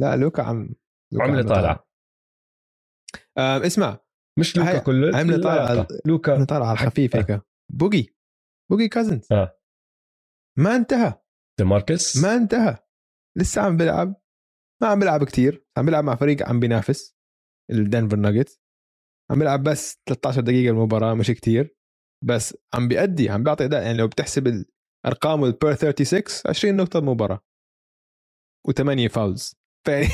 لا 0.00 0.16
لوكا 0.16 0.42
عم 0.42 0.74
لوكا 1.12 1.24
عملة 1.24 1.42
طالعة. 1.42 1.88
آه 3.38 3.66
اسمع. 3.66 3.98
مش 4.38 4.56
لوكا 4.56 4.78
كله 4.78 5.18
عملة 5.18 5.42
طالعة. 5.42 5.86
لوكا. 6.06 6.44
طالعة 6.44 6.66
على 6.66 6.72
الخفيف 6.72 7.16
هيك. 7.16 7.40
بوجي. 7.72 8.16
بوجي 8.70 8.88
كازنز. 8.88 9.32
آه. 9.32 9.58
ما 10.58 10.76
انتهى. 10.76 11.14
ماركس. 11.60 12.16
ما 12.16 12.34
انتهى. 12.34 12.78
لسه 13.38 13.62
عم 13.62 13.76
بيلعب. 13.76 14.14
ما 14.82 14.88
عم 14.88 14.98
بيلعب 14.98 15.24
كتير. 15.24 15.66
عم 15.76 15.84
بيلعب 15.86 16.04
مع 16.04 16.14
فريق 16.14 16.48
عم 16.48 16.60
بينافس. 16.60 17.16
الدنفر 17.70 18.16
ناجتس. 18.16 18.60
عم 19.30 19.38
بيلعب 19.38 19.62
بس 19.62 20.02
13 20.06 20.40
دقيقة 20.40 20.70
المباراة 20.70 21.14
مش 21.14 21.26
كتير. 21.30 21.76
بس 22.24 22.56
عم 22.74 22.88
بيأدي 22.88 23.30
عم 23.30 23.42
بيعطي 23.42 23.64
أداء. 23.64 23.82
يعني 23.82 23.98
لو 23.98 24.08
بتحسب 24.08 24.64
ارقامه 25.06 25.46
ال 25.46 25.53
per 25.53 25.74
36 25.74 26.22
20 26.46 26.76
نقطة 26.76 26.98
بمباراه 27.00 27.40
و8 28.68 29.06
fouls 29.10 29.54
فيعني 29.86 30.08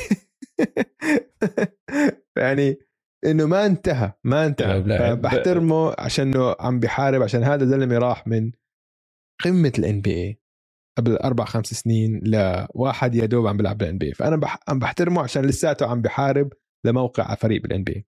يعني 2.39 2.88
إنه 3.25 3.47
ما 3.47 3.67
انتهى 3.67 4.13
ما 4.25 4.47
انتهى. 4.47 5.17
بحترمه 5.17 5.95
عشان 5.99 6.35
إنه 6.35 6.57
عم 6.61 6.81
بيحارب 6.81 7.23
عشان 7.23 7.43
هذا 7.43 7.65
الزلمه 7.65 7.99
راح 7.99 8.27
من 8.27 8.53
قمة 9.45 9.73
ال 9.79 10.01
NBA 10.01 10.41
قبل 10.99 11.17
أربع 11.17 11.45
خمس 11.45 11.67
سنين 11.67 12.21
لواحد 12.25 13.15
يا 13.15 13.27
دوب 13.27 13.47
عم 13.47 13.57
بيلعب 13.57 13.79
بال 13.79 13.99
NBA 13.99 14.15
فأنا 14.15 14.37
بح... 14.37 14.59
عم 14.69 14.79
بحترمه 14.79 15.23
عشان 15.23 15.47
لساته 15.47 15.91
عم 15.91 16.03
بحارب 16.03 16.53
لموقع 16.87 17.25
على 17.25 17.37
فريق 17.37 17.63
بال 17.63 17.85
NBA 17.85 18.07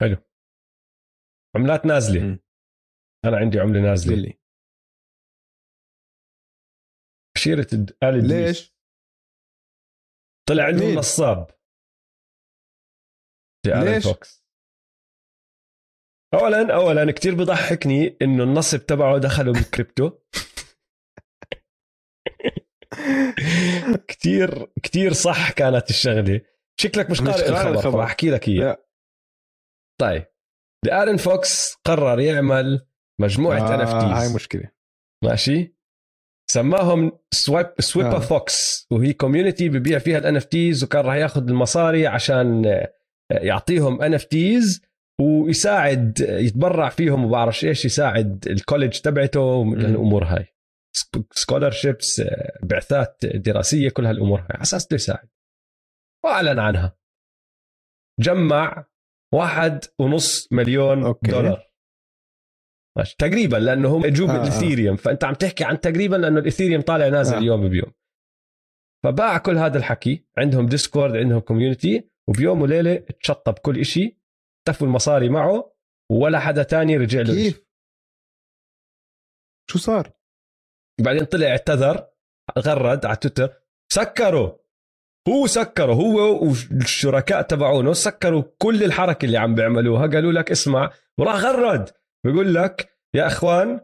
حلو. 0.00 0.16
عملات 1.56 1.86
نازلة. 1.86 2.24
م. 2.24 2.38
أنا 3.24 3.36
عندي 3.36 3.60
عملة 3.60 3.80
نازلة. 3.80 4.16
لي. 4.16 4.38
شيرة 7.36 7.68
آل 8.02 8.28
ليش؟ 8.28 8.76
طلع 10.48 10.64
عندهم 10.64 10.94
نصاب. 10.94 11.55
ليش؟ 13.66 14.04
فوكس. 14.04 14.46
اولا 16.34 16.74
اولا 16.74 17.12
كثير 17.12 17.34
بضحكني 17.34 18.16
إنه 18.22 18.44
النصب 18.44 18.78
تبعه 18.78 19.18
دخلوا 19.18 19.54
بالكريبتو 19.54 20.10
كثير 24.08 24.72
كثير 24.82 25.12
صح 25.12 25.52
كانت 25.52 25.90
الشغلة. 25.90 26.40
شكلك 26.80 27.10
مش 27.10 27.20
قارئ 27.20 27.48
الخبر 27.48 27.92
فاحكي 27.92 28.30
لك 28.30 28.48
إياه. 28.48 28.86
طيب. 30.00 30.26
ارن 30.92 31.16
فوكس 31.16 31.74
قرر 31.74 32.20
يعمل 32.20 32.86
مجموعة 33.20 33.74
NFTs 33.74 34.10
هاي 34.10 34.34
مشكلة. 34.34 34.70
ماشي. 35.24 35.76
سماهم 36.50 37.18
Swipe 37.34 37.72
Swipa 37.80 38.16
آه. 38.16 38.20
فوكس 38.20 38.86
وهي 38.90 39.12
community 39.12 39.68
ببيع 39.68 39.98
فيها 39.98 40.18
ال 40.18 40.36
NFTs 40.36 40.84
وكان 40.84 41.04
راح 41.04 41.14
ياخذ 41.14 41.48
المصاري 41.48 42.06
عشان 42.06 42.62
يعطيهم 43.30 44.02
NFTs 44.02 44.82
ويساعد 45.20 46.20
يتبرع 46.20 46.88
فيهم 46.88 47.24
وبعرفش 47.24 47.64
إيش 47.64 47.84
يساعد 47.84 48.48
ال 48.48 48.54
college 48.54 48.98
تبعته 48.98 49.62
الأمور 49.62 50.24
هاي. 50.24 50.46
scholarships 51.30 52.22
بعثات 52.62 53.26
دراسية 53.26 53.88
كل 53.88 54.06
هالأمور 54.06 54.40
هاي. 54.40 54.48
على 54.50 54.62
أساس 54.62 54.92
يساعد. 54.92 55.28
وأعلن 56.24 56.58
عنها. 56.58 56.98
جمع 58.20 58.86
واحد 59.34 59.84
ونص 59.98 60.52
مليون 60.52 61.04
okay. 61.04 61.30
دولار. 61.30 61.70
ماشي. 62.98 63.16
تقريبا 63.18 63.56
لأنه 63.56 63.96
هم 63.96 64.04
اجوا 64.04 64.26
بال 64.26 64.40
Ethereum 64.40 64.96
آه. 64.96 65.00
فأنت 65.00 65.24
عم 65.24 65.34
تحكي 65.34 65.64
عن 65.64 65.80
تقريبا 65.80 66.16
لأنه 66.16 66.40
ال 66.40 66.45
Ethereum 66.45 66.82
طالع 66.82 67.08
نازل 67.08 67.36
آه. 67.36 67.40
يوم 67.40 67.68
بيوم. 67.68 67.92
فباع 69.04 69.38
كل 69.38 69.56
هذا 69.56 69.78
الحكي. 69.78 70.26
عندهم 70.38 70.66
Discord 70.66 71.16
عندهم 71.16 71.40
community 71.40 72.10
وبيوم 72.28 72.62
وليلة 72.62 72.96
تشطب 72.96 73.58
كل 73.58 73.80
إشي 73.80 74.18
اختفوا 74.58 74.86
المصاري 74.86 75.28
معه 75.28 75.72
ولا 76.12 76.38
حدا 76.40 76.62
تاني 76.62 76.96
رجع 76.96 77.20
له 77.20 77.34
كيف؟ 77.34 77.54
إشي. 77.54 77.66
شو 79.70 79.78
صار؟ 79.78 80.12
بعدين 81.00 81.24
طلع 81.24 81.46
اعتذر 81.46 82.06
غرد 82.58 83.06
على 83.06 83.16
تويتر 83.16 83.62
سكروا 83.92 84.52
هو 85.28 85.46
سكروا 85.46 85.94
هو 85.94 86.44
والشركاء 86.44 87.42
تبعونه 87.42 87.92
سكروا 87.92 88.42
كل 88.58 88.84
الحركة 88.84 89.26
اللي 89.26 89.38
عم 89.38 89.54
بيعملوها 89.54 90.06
قالوا 90.06 90.32
لك 90.32 90.50
اسمع 90.50 90.92
وراح 91.18 91.34
غرد 91.34 91.90
بيقول 92.26 92.54
لك 92.54 92.98
يا 93.14 93.26
إخوان 93.26 93.80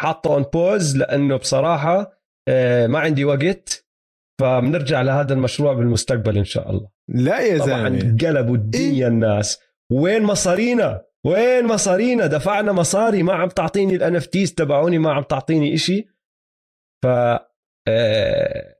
حاطه 0.00 0.34
on 0.34 0.42
pause 0.42 0.96
لأنه 0.96 1.36
بصراحة 1.36 2.20
آه، 2.48 2.86
ما 2.86 2.98
عندي 2.98 3.24
وقت 3.24 3.86
فبنرجع 4.40 5.02
لهذا 5.02 5.34
المشروع 5.34 5.72
بالمستقبل 5.72 6.38
إن 6.38 6.44
شاء 6.44 6.70
الله. 6.70 6.90
لا 7.08 7.40
يا 7.40 7.58
طبعا 7.58 7.88
زلمة. 7.88 8.18
قلبوا 8.18 8.56
الدنيا 8.56 9.08
الناس. 9.08 9.60
وين 9.92 10.22
مصارينا؟ 10.22 11.04
وين 11.26 11.66
مصارينا؟ 11.66 12.26
دفعنا 12.26 12.72
مصاري 12.72 13.22
ما 13.22 13.32
عم 13.32 13.48
تعطيني 13.48 13.96
ال 13.96 14.16
NFTs 14.16 14.54
تبعوني 14.54 14.98
ما 14.98 15.12
عم 15.12 15.22
تعطيني 15.22 15.74
إشي. 15.74 16.08
ف 17.04 17.06
آه، 17.88 18.76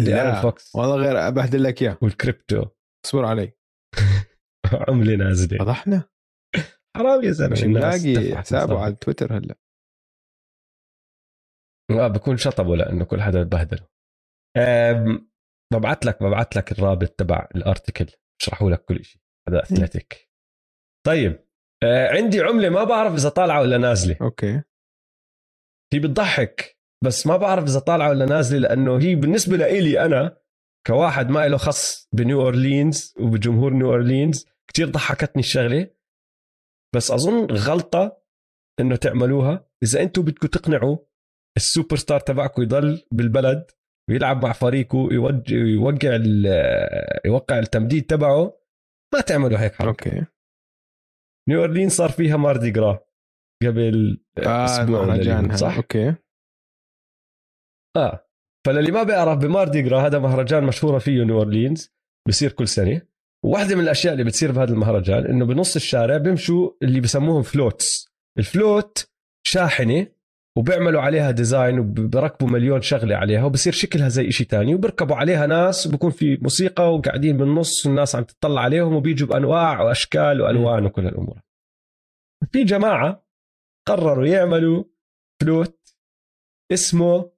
لا 0.00 0.42
فوكس 0.42 0.76
والله 0.76 0.96
غير 0.96 1.28
أبهدل 1.28 1.62
لك 1.62 1.82
إياه. 1.82 1.98
والكريبتو 2.02 2.66
اصبر 3.06 3.24
علي. 3.24 3.52
عملة 4.88 5.16
نازلة. 5.16 5.58
فضحنا؟ 5.58 6.08
حرام 6.96 7.24
يا 7.24 7.30
زلمة. 7.30 7.52
مش 7.52 7.62
ملاقي 7.62 8.36
حسابه. 8.36 8.80
على 8.80 8.94
تويتر 8.94 9.36
هلا. 9.36 9.54
آه 11.90 12.08
بكون 12.08 12.36
شطبه 12.36 12.76
لأنه 12.76 13.04
كل 13.04 13.20
حدا 13.20 13.42
ببهدله 13.42 13.88
أم، 14.56 15.30
ببعت 15.72 16.06
لك 16.06 16.22
ببعت 16.22 16.56
لك 16.56 16.72
الرابط 16.72 17.08
تبع 17.08 17.48
ال 17.56 17.62
article. 17.62 18.06
بشرحوا 18.40 18.70
لك 18.70 18.84
كل 18.84 19.04
شيء 19.04 19.22
هذا 19.48 19.62
Athletic. 19.62 20.30
طيب 21.06 21.48
آه 21.84 22.08
عندي 22.08 22.40
عملة 22.40 22.68
ما 22.68 22.84
بعرف 22.84 23.14
إذا 23.14 23.28
طالعة 23.28 23.60
ولا 23.60 23.78
نازلة. 23.78 24.16
أوكي. 24.20 24.62
هي 25.92 25.98
بتضحك 25.98 26.78
بس 27.04 27.26
ما 27.26 27.36
بعرف 27.36 27.64
إذا 27.64 27.78
طالعة 27.78 28.08
ولا 28.10 28.26
نازلة 28.26 28.58
لأنه 28.58 28.98
هي 28.98 29.14
بالنسبة 29.14 29.56
لإلي 29.56 30.04
أنا 30.04 30.38
كواحد 30.86 31.28
ما 31.28 31.48
له 31.48 31.56
خص 31.56 32.08
بنيو 32.12 32.40
أورلينز 32.42 33.14
وبجمهور 33.20 33.72
نيو 33.72 33.86
أورلينز 33.90 34.46
كتير 34.70 34.90
ضحكتني 34.90 35.40
الشغلة. 35.42 35.90
بس 36.94 37.10
أظن 37.10 37.46
غلطة 37.46 38.22
إنه 38.80 38.96
تعملوها. 38.96 39.70
إذا 39.82 40.02
أنتم 40.02 40.22
بدكم 40.22 40.48
تقنعوا 40.48 40.98
السوبر 41.56 41.96
ستار 41.96 42.20
تبعكم 42.20 42.62
يضل 42.62 43.02
بالبلد 43.12 43.70
ويلعب 44.08 44.44
مع 44.44 44.52
فريقه 44.52 45.08
يوجه 45.12 45.54
يوقع 45.54 46.16
ال- 46.16 47.20
يوقع 47.24 47.58
التمديد 47.58 48.06
تبعه. 48.06 48.58
ما 49.14 49.20
تعملوا 49.20 49.58
هيك 49.58 49.74
حركة. 49.74 49.88
أوكي. 49.88 50.24
نيو 51.48 51.60
أورلينز 51.60 51.92
صار 51.92 52.08
فيها 52.10 52.36
ماردي 52.36 52.70
جرا 52.70 53.00
قبل 53.62 54.20
آه 54.38 54.64
أسبوع. 54.64 55.56
صح؟ 55.56 55.76
أوكي. 55.76 56.14
آه. 57.96 58.24
فللي 58.66 58.92
ما 58.92 59.02
بيعرف 59.02 59.38
بماردي 59.38 59.82
جرا 59.82 60.00
هذا 60.06 60.18
مهرجان 60.18 60.64
مشهورة 60.64 60.98
فيه 60.98 61.24
نيو 61.24 61.38
أورلينز 61.38 61.94
بصير 62.28 62.52
كل 62.52 62.68
سنة. 62.68 63.02
وواحدة 63.44 63.74
من 63.76 63.82
الأشياء 63.82 64.12
اللي 64.12 64.24
بتصير 64.24 64.52
بهذا 64.52 64.72
المهرجان 64.72 65.26
إنه 65.26 65.44
بنص 65.46 65.76
الشارع 65.76 66.16
بيمشوا 66.16 66.70
اللي 66.82 67.00
بسموهم 67.00 67.42
floats 67.42 68.08
ال 68.38 68.50
float 68.50 69.10
شاحنة 69.46 70.06
وبيعملوا 70.58 71.00
عليها 71.00 71.30
design 71.30 71.78
وبركبوا 71.78 72.48
مليون 72.48 72.82
شغلة 72.82 73.16
عليها 73.16 73.44
وبصير 73.44 73.72
شكلها 73.72 74.08
زي 74.08 74.28
إشي 74.28 74.44
تاني 74.44 74.74
وبركبوا 74.74 75.16
عليها 75.16 75.46
ناس 75.46 75.86
وبكون 75.86 76.10
في 76.10 76.38
موسيقى 76.42 76.94
وقاعدين 76.94 77.36
بالنص 77.36 77.86
والناس 77.86 78.16
عم 78.16 78.24
تطلع 78.24 78.60
عليهم 78.60 78.94
وبيجوا 78.94 79.28
بأنواع 79.28 79.82
وأشكال 79.82 80.40
وألوان 80.40 80.84
وكل 80.84 81.06
الأمور 81.06 81.40
في 82.52 82.64
جماعة 82.64 83.26
قرروا 83.88 84.26
يعملوا 84.26 84.84
float 85.42 85.96
اسمه 86.72 87.32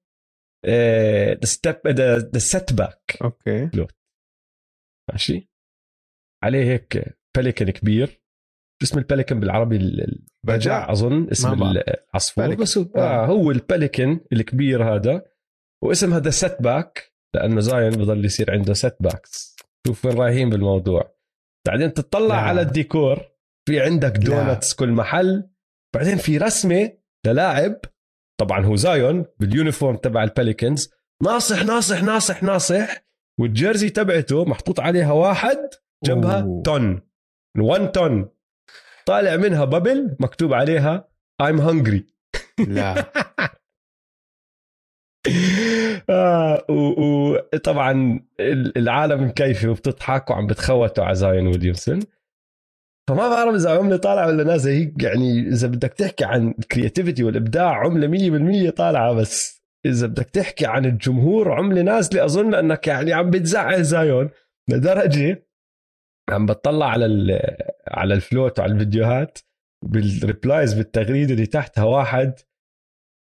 the 0.67 1.45
step 1.45 1.89
the 1.89 2.39
setback 2.39 3.19
أوكي. 3.23 3.71
ماشي؟ 5.13 5.51
عليه 6.45 6.65
هيك 6.65 7.19
pelican 7.37 7.71
كبير. 7.71 8.20
اسم 8.83 8.99
ال 8.99 9.04
pelican 9.04 9.41
بالعربي 9.41 9.77
ال- 9.77 10.01
ال- 10.01 10.25
بجع 10.47 10.93
أظن. 10.93 11.29
اسم. 11.33 11.63
العصفور 11.63 12.47
pelican. 12.47 12.63
بس 12.63 12.79
هو, 12.79 12.87
آه. 12.97 13.01
آه. 13.01 13.27
هو 13.27 13.51
ال 13.51 13.60
pelican 13.60 14.21
الكبير 14.33 14.95
هذا. 14.95 15.23
واسم 15.85 16.15
هذا 16.15 16.31
setback 16.31 17.13
لأنه 17.35 17.61
زايون 17.61 17.91
بضل 17.91 18.25
يصير 18.25 18.51
عنده 18.51 18.75
setbacks 18.75 19.57
شوف 19.87 20.05
وين 20.05 20.17
رايحين 20.19 20.51
بالموضوع. 20.51 21.15
بعدين 21.67 21.93
تطلع 21.95 22.27
لا. 22.35 22.35
على 22.35 22.61
الديكور. 22.61 23.21
في 23.69 23.81
عندك 23.81 24.13
لا. 24.19 24.25
donuts 24.25 24.75
كل 24.75 24.89
محل. 24.91 25.51
بعدين 25.95 26.17
في 26.17 26.39
رسمة 26.39 26.93
للاعب. 27.27 27.77
طبعا 28.41 28.65
هو 28.67 28.77
زايون 28.77 29.25
بال 29.41 29.53
uniform 29.53 29.97
تبع 29.97 30.23
البليكنز. 30.25 30.91
ناصح 31.23 31.65
ناصح 31.65 32.03
ناصح 32.03 32.43
ناصح. 32.43 33.05
وال 33.41 33.53
jersey 33.53 33.91
تبعته 33.91 34.45
محطوط 34.45 34.81
عليها 34.81 35.13
واحد 35.13 35.59
جنبها 36.05 36.43
أوه. 36.43 36.63
ton 36.63 37.01
1 37.59 37.91
ton 37.93 38.29
طالع 39.07 39.37
منها 39.37 39.65
bubble 39.65 40.17
مكتوب 40.21 40.55
عليها 40.55 41.09
I'm 41.43 41.61
hungry. 41.61 42.03
لا. 42.69 42.95
آه 46.11 46.65
وطبعا 46.71 48.21
العالم 48.77 49.25
مكيفه 49.25 49.69
وبتضحك 49.69 50.31
وعم 50.31 50.47
بتخوتوا 50.47 51.05
على 51.05 51.15
زايون 51.15 51.47
ويليامسون 51.47 52.01
فما 53.09 53.29
بعرف 53.29 53.55
إذا 53.55 53.79
عملة 53.79 53.97
طالعة 53.97 54.27
ولا 54.27 54.45
نازلة. 54.45 54.73
هي 54.73 54.93
يعني 55.03 55.41
إذا 55.49 55.69
بدك 55.69 55.95
تحكي 55.95 56.25
عن 56.25 56.55
ال 56.59 56.65
creativity 56.65 57.25
والإبداع 57.25 57.75
عملة 57.75 58.69
100% 58.69 58.71
طالعة 58.71 59.13
بس. 59.13 59.63
إذا 59.87 60.07
بدك 60.07 60.31
تحكي 60.31 60.67
عن 60.67 60.85
الجمهور 60.85 61.53
عملة 61.53 61.83
نازلة. 61.83 62.25
أظن 62.25 62.55
أنك 62.55 62.87
يعني 62.87 63.13
عم 63.13 63.31
بتزعل 63.31 63.85
زايون 63.85 64.31
لدرجة 64.71 65.50
عم 66.33 66.47
بتطلع 66.47 66.87
على 66.87 67.07
ال- 67.07 67.57
على 67.89 68.15
ال 68.15 68.22
float 68.22 68.59
وعلى 68.59 68.73
الفيديوهات 68.73 69.39
بال 69.85 70.05
replies 70.05 70.75
بالتغريدة 70.75 71.33
اللي 71.35 71.47
تحتها 71.47 71.85
واحد 71.85 72.35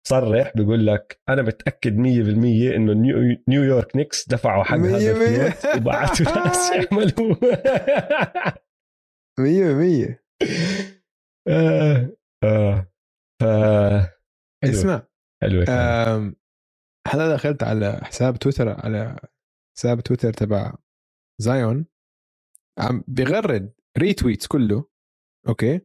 صرح 0.09 0.53
بيقول 0.57 0.87
لك 0.87 1.21
أنا 1.29 1.43
متأكد 1.43 1.97
100% 1.97 2.75
إنه 2.77 2.93
نيو- 2.93 3.39
نيويورك 3.49 3.97
نيكس 3.97 4.29
دفعوا 4.29 4.65
حق 4.65 4.77
هذا. 4.77 5.11
ال 5.53 5.57
float 5.57 5.77
وبعثوا 5.77 6.27
ناس 6.47 6.71
يعملوا 6.73 7.35
100% 9.41 10.19
آه 11.49 12.17
آه 12.45 12.87
ف. 13.43 13.45
اسمع. 14.65 15.07
أم، 15.71 16.37
هلا 17.09 17.35
دخلت 17.35 17.63
على 17.63 18.01
حساب 18.03 18.37
تويتر 18.39 18.69
على 18.69 19.17
حساب 19.79 20.01
تويتر 20.01 20.33
تبع 20.33 20.75
زايون 21.41 21.87
عم 22.79 23.05
بيغرد 23.09 23.73
retweets 23.99 24.47
كله 24.47 24.85
أوكي؟ 25.49 25.81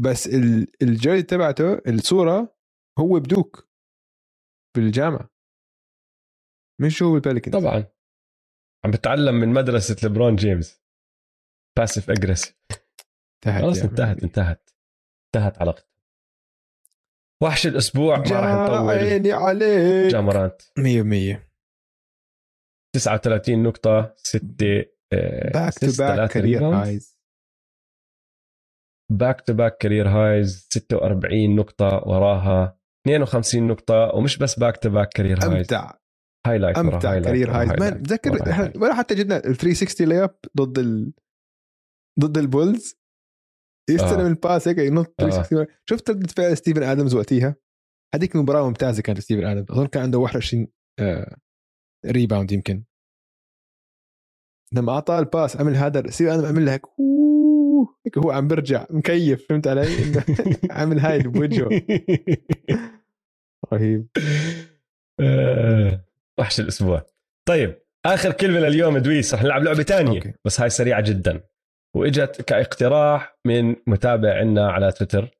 بس 0.00 0.26
ال- 0.26 0.72
الجوي 0.82 1.22
تبعته 1.22 1.74
الصورة 1.74 2.56
هو 2.98 3.18
بدوك 3.20 3.68
بالجامعة. 4.76 5.30
مش 6.80 7.02
هو 7.02 7.12
بالباليكنز 7.12 7.54
طبعا. 7.56 7.84
عم 8.84 8.90
بتعلم 8.90 9.34
من 9.34 9.48
مدرسة 9.48 9.96
ليبرون 10.02 10.36
جيمس. 10.36 10.82
passive 11.78 12.10
aggressive 12.10 12.56
انتهت 13.46 13.62
خلص 13.62 13.82
انتهت. 13.82 14.22
انتهت. 14.22 14.70
انتهت 15.26 15.58
علاقته 15.58 15.86
وحش 17.42 17.66
الأسبوع 17.66 18.16
ما 18.18 18.22
راح 18.22 18.70
نطول. 18.70 18.90
عيني 18.90 19.32
عليك. 19.32 20.12
جا 20.12 20.20
مورانت 20.20 20.62
100% 20.78 21.52
39 22.94 23.62
نقطة 23.62 24.14
6 24.16 24.91
back 25.54 25.78
to 25.78 25.86
back 25.98 26.30
career 26.30 26.64
highs 26.64 27.18
back 29.12 29.40
to 29.40 29.54
back 29.54 29.76
career 29.76 30.08
highs 30.08 30.68
46 30.72 31.56
نقطة 31.56 31.86
وراها 31.86 32.78
52 33.06 33.66
نقطة 33.66 34.14
ومش 34.14 34.38
بس 34.38 34.58
back 34.58 34.76
to 34.76 34.90
back 34.90 35.08
career 35.08 35.42
highs 35.42 35.52
أمتع. 35.52 35.92
highlight 36.46 36.78
أمتع 36.78 37.10
highlight 37.12 37.26
career 37.26 37.50
highs 37.50 37.70
man 37.70 38.02
تذكر. 38.02 38.30
ولا 38.82 38.94
حتى 38.94 39.14
جبنا 39.14 39.36
ال 39.36 39.56
360 39.56 40.08
layup 40.08 40.38
ضد 40.56 40.78
ال 40.78 41.12
ضد 42.20 42.38
البولز 42.38 43.02
يستلم 43.90 44.20
آه. 44.20 44.26
ال 44.26 44.34
pass 44.34 44.68
هيك 44.68 44.78
ينط 44.78 45.14
آه. 45.20 45.30
360 45.30 45.66
شفت 45.90 46.10
ردة 46.10 46.28
فعل 46.28 46.56
ستيفن 46.56 46.82
آدمز 46.82 47.14
وقتها 47.14 47.56
هذيك 48.14 48.34
المباراة 48.34 48.68
ممتازة 48.68 49.02
كانت 49.02 49.20
ستيفن 49.20 49.46
آدمز. 49.46 49.70
أظن 49.70 49.86
كان 49.86 50.02
عنده 50.02 50.18
21 50.18 50.66
آه 51.00 51.36
rebound 52.06 52.52
يمكن. 52.52 52.84
لما 54.72 54.92
أعطاه 54.92 55.18
ال 55.18 55.26
pass 55.26 55.56
عمل 55.56 55.76
هذا 55.76 56.10
ستيفن 56.10 56.30
ادمز 56.30 56.44
عمل 56.44 56.66
له 56.66 56.72
هيك 58.06 58.18
هو 58.18 58.30
عم 58.30 58.48
برجع 58.48 58.86
مكيف 58.90 59.48
فهمت 59.48 59.66
علي؟ 59.66 59.88
عامل 60.70 60.98
هاي 60.98 61.18
بوجهه 61.18 61.82
رهيب 63.72 64.08
آه، 65.20 66.04
وحش 66.38 66.60
الأسبوع 66.60 67.06
طيب 67.48 67.82
آخر 68.06 68.32
كلمة 68.32 68.60
لليوم 68.60 68.98
دويس 68.98 69.34
رح 69.34 69.42
نلعب 69.42 69.62
لعبة 69.62 69.82
تانية 69.82 70.18
أوكي. 70.18 70.32
بس 70.44 70.60
هاي 70.60 70.70
سريعة 70.70 71.00
جدا 71.00 71.40
وإجت 71.96 72.42
كاقتراح 72.42 73.38
من 73.46 73.76
متابع 73.86 74.38
عنا 74.38 74.70
على 74.70 74.92
تويتر 74.92 75.38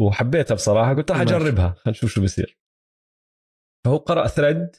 وحبيتها 0.00 0.54
بصراحة 0.54 0.94
قلت 0.94 1.10
رح 1.10 1.18
ماشي. 1.18 1.36
أجربها 1.36 1.68
خلينا 1.68 1.90
نشوف 1.98 2.10
شو 2.10 2.22
بصير 2.22 2.58
فهو 3.86 3.96
قرأ 3.96 4.26
thread 4.26 4.76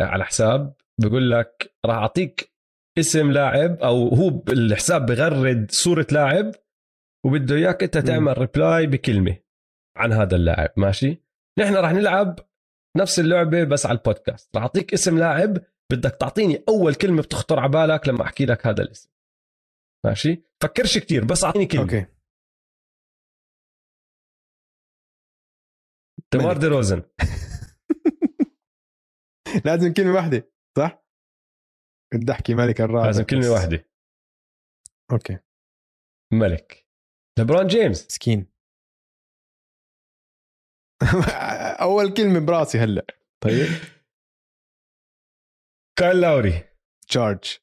على 0.00 0.24
حساب 0.24 0.74
بقول 1.00 1.30
لك 1.30 1.74
راح 1.86 1.96
أعطيك 1.96 2.55
اسم 2.98 3.32
لاعب 3.32 3.78
أو 3.78 4.08
هو 4.08 4.30
بالحساب 4.30 5.06
بغرد 5.06 5.70
صورة 5.70 6.06
لاعب 6.12 6.52
وبده 7.26 7.54
إياك 7.54 7.82
أنت 7.82 7.98
تعمل 7.98 8.38
reply 8.38 8.86
بكلمة 8.86 9.36
عن 9.96 10.12
هذا 10.12 10.36
اللاعب 10.36 10.70
ماشي؟ 10.76 11.22
نحن 11.58 11.76
راح 11.76 11.92
نلعب 11.92 12.38
نفس 12.96 13.20
اللعبة 13.20 13.64
بس 13.64 13.86
على 13.86 13.98
البودكاست 13.98 14.56
راح 14.56 14.62
أعطيك 14.62 14.92
اسم 14.92 15.18
لاعب 15.18 15.58
بدك 15.92 16.16
تعطيني 16.20 16.64
أول 16.68 16.94
كلمة 16.94 17.22
بتخطر 17.22 17.58
على 17.58 17.68
بالك 17.68 18.08
لما 18.08 18.22
أحكي 18.22 18.46
لك 18.46 18.66
هذا 18.66 18.82
الاسم 18.82 19.10
ماشي؟ 20.06 20.42
فكرش 20.62 20.98
كتير 20.98 21.24
بس 21.24 21.44
أعطيني 21.44 21.66
كلمة. 21.66 21.82
أوكي. 21.82 22.06
ديمار. 26.30 26.56
دي 26.56 26.66
روزن. 26.66 27.02
لازم 29.64 29.92
كلمة 29.92 30.14
واحدة 30.14 30.50
صح؟ 30.78 31.05
بدي 32.14 32.32
احكي 32.32 32.54
ملك 32.54 32.80
الرابع 32.80 33.06
لازم 33.06 33.24
كلمة 33.24 33.42
بس. 33.42 33.48
واحدة. 33.50 33.88
okay. 35.12 35.38
ملك. 36.32 36.86
لبرون 37.38 37.66
جيمس. 37.66 38.06
مسكين. 38.06 38.46
أول 41.86 42.14
كلمة 42.14 42.46
براسي 42.46 42.78
هلأ. 42.78 43.06
طيب. 43.44 43.66
كايل 45.98 46.20
لاوري. 46.20 46.64
charge 47.08 47.44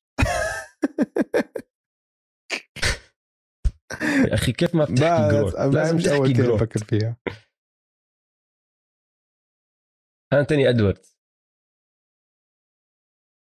يا 4.29 4.33
أخي 4.33 4.51
كيف 4.51 4.75
ما 4.75 4.83
بتحكي 4.83 5.31
جروث 5.31 5.55
لازم 5.55 5.95
مش 5.97 6.07
اول 6.07 6.27
تحكي 6.27 6.33
كلمة 6.43 6.55
بفكر 6.55 6.79
فيها. 6.85 7.17
أنتوني 10.33 10.69
إدواردز. 10.69 11.17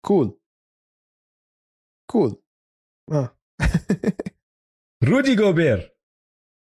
cool 0.07 0.41
cool. 2.11 2.43
آه. 3.13 3.39
رودي 5.09 5.35
جوبير. 5.35 5.93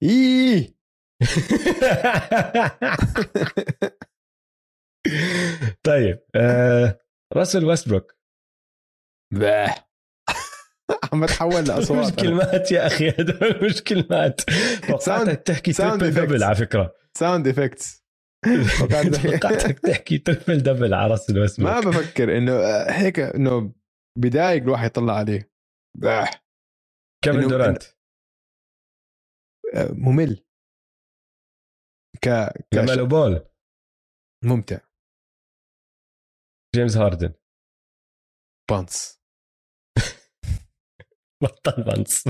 إيه. 0.02 0.74
طيب 5.86 6.18
آه 6.34 7.00
راسل 7.36 7.64
ويستبروك. 7.64 8.16
باه. 9.34 9.74
عم 11.12 11.20
بتحول 11.20 11.64
لأصوات 11.64 12.06
مش 12.06 12.12
كلمات 12.22 12.72
يا 12.72 12.86
أخي 12.86 13.08
هدول 13.08 13.64
مش 13.64 13.82
كلمات 13.82 14.40
توقعتك 14.88 15.42
تحكي 15.42 15.72
effects. 15.72 16.20
double 16.20 16.42
على 16.44 16.56
فكرة. 16.56 16.94
sound 17.18 17.48
effects 17.48 18.02
توقعتك 19.22 19.78
تحكي 19.78 20.18
triple 20.18 20.62
double 20.62 20.94
على 20.94 21.10
راسل 21.10 21.34
ما 21.34 21.40
ويستبروك. 21.40 21.86
بفكر 21.86 22.38
إنه 22.38 22.52
آه، 22.52 22.90
هيك 22.90 23.18
إنه 23.18 23.72
بدايق 24.18 24.62
الواحد 24.62 24.86
يطلع 24.90 25.12
عليه. 25.12 25.52
باه. 25.98 26.30
كيفن 27.24 27.48
دورانت 27.48 27.82
ممل. 29.92 30.44
ك 32.24 32.28
بول. 33.08 33.48
ممتع. 34.44 34.78
جيمس 36.74 36.96
هاردن. 36.96 37.34
بانس. 38.70 39.22
بطل 41.42 41.82
بانس. 41.84 42.28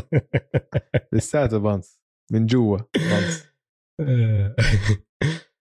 لساته 1.12 1.58
بانس. 1.58 2.00
من 2.32 2.46
جوا 2.46 2.78
بانس. 2.94 3.52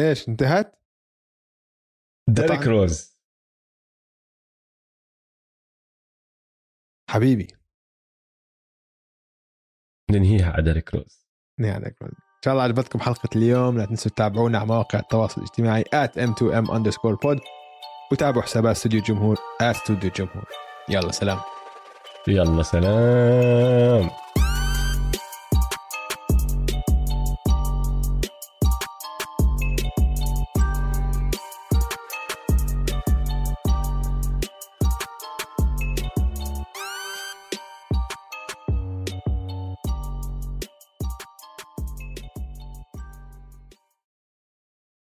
إيش 0.00 0.28
انتهت؟ 0.28 0.80
ديريك 2.28 2.66
روز. 2.66 3.18
حبيبي. 7.10 7.48
ننهيها 10.10 10.52
على 10.52 10.62
ديريك 10.62 10.94
روز. 10.94 11.26
يعني 11.58 11.86
إن 11.86 12.12
شاء 12.44 12.54
الله 12.54 12.64
عجبتكم 12.64 13.00
حلقة 13.00 13.28
اليوم. 13.36 13.78
لا 13.78 13.84
تنسوا 13.84 14.10
تتابعونا 14.10 14.58
على 14.58 14.66
مواقع 14.66 14.98
التواصل 14.98 15.40
الاجتماعي 15.40 15.84
at 15.84 16.10
m2m 16.10 16.66
underscore 16.70 17.16
pod. 17.16 17.40
وتابعوا 18.12 18.42
حسابات 18.42 18.76
استوديو 18.76 19.00
الجمهور 19.00 19.38
استوديو 19.60 20.10
الجمهور. 20.10 20.48
يلا 20.88 21.12
سلام. 21.12 21.40
يلا 22.28 22.62
سلام. 22.62 24.10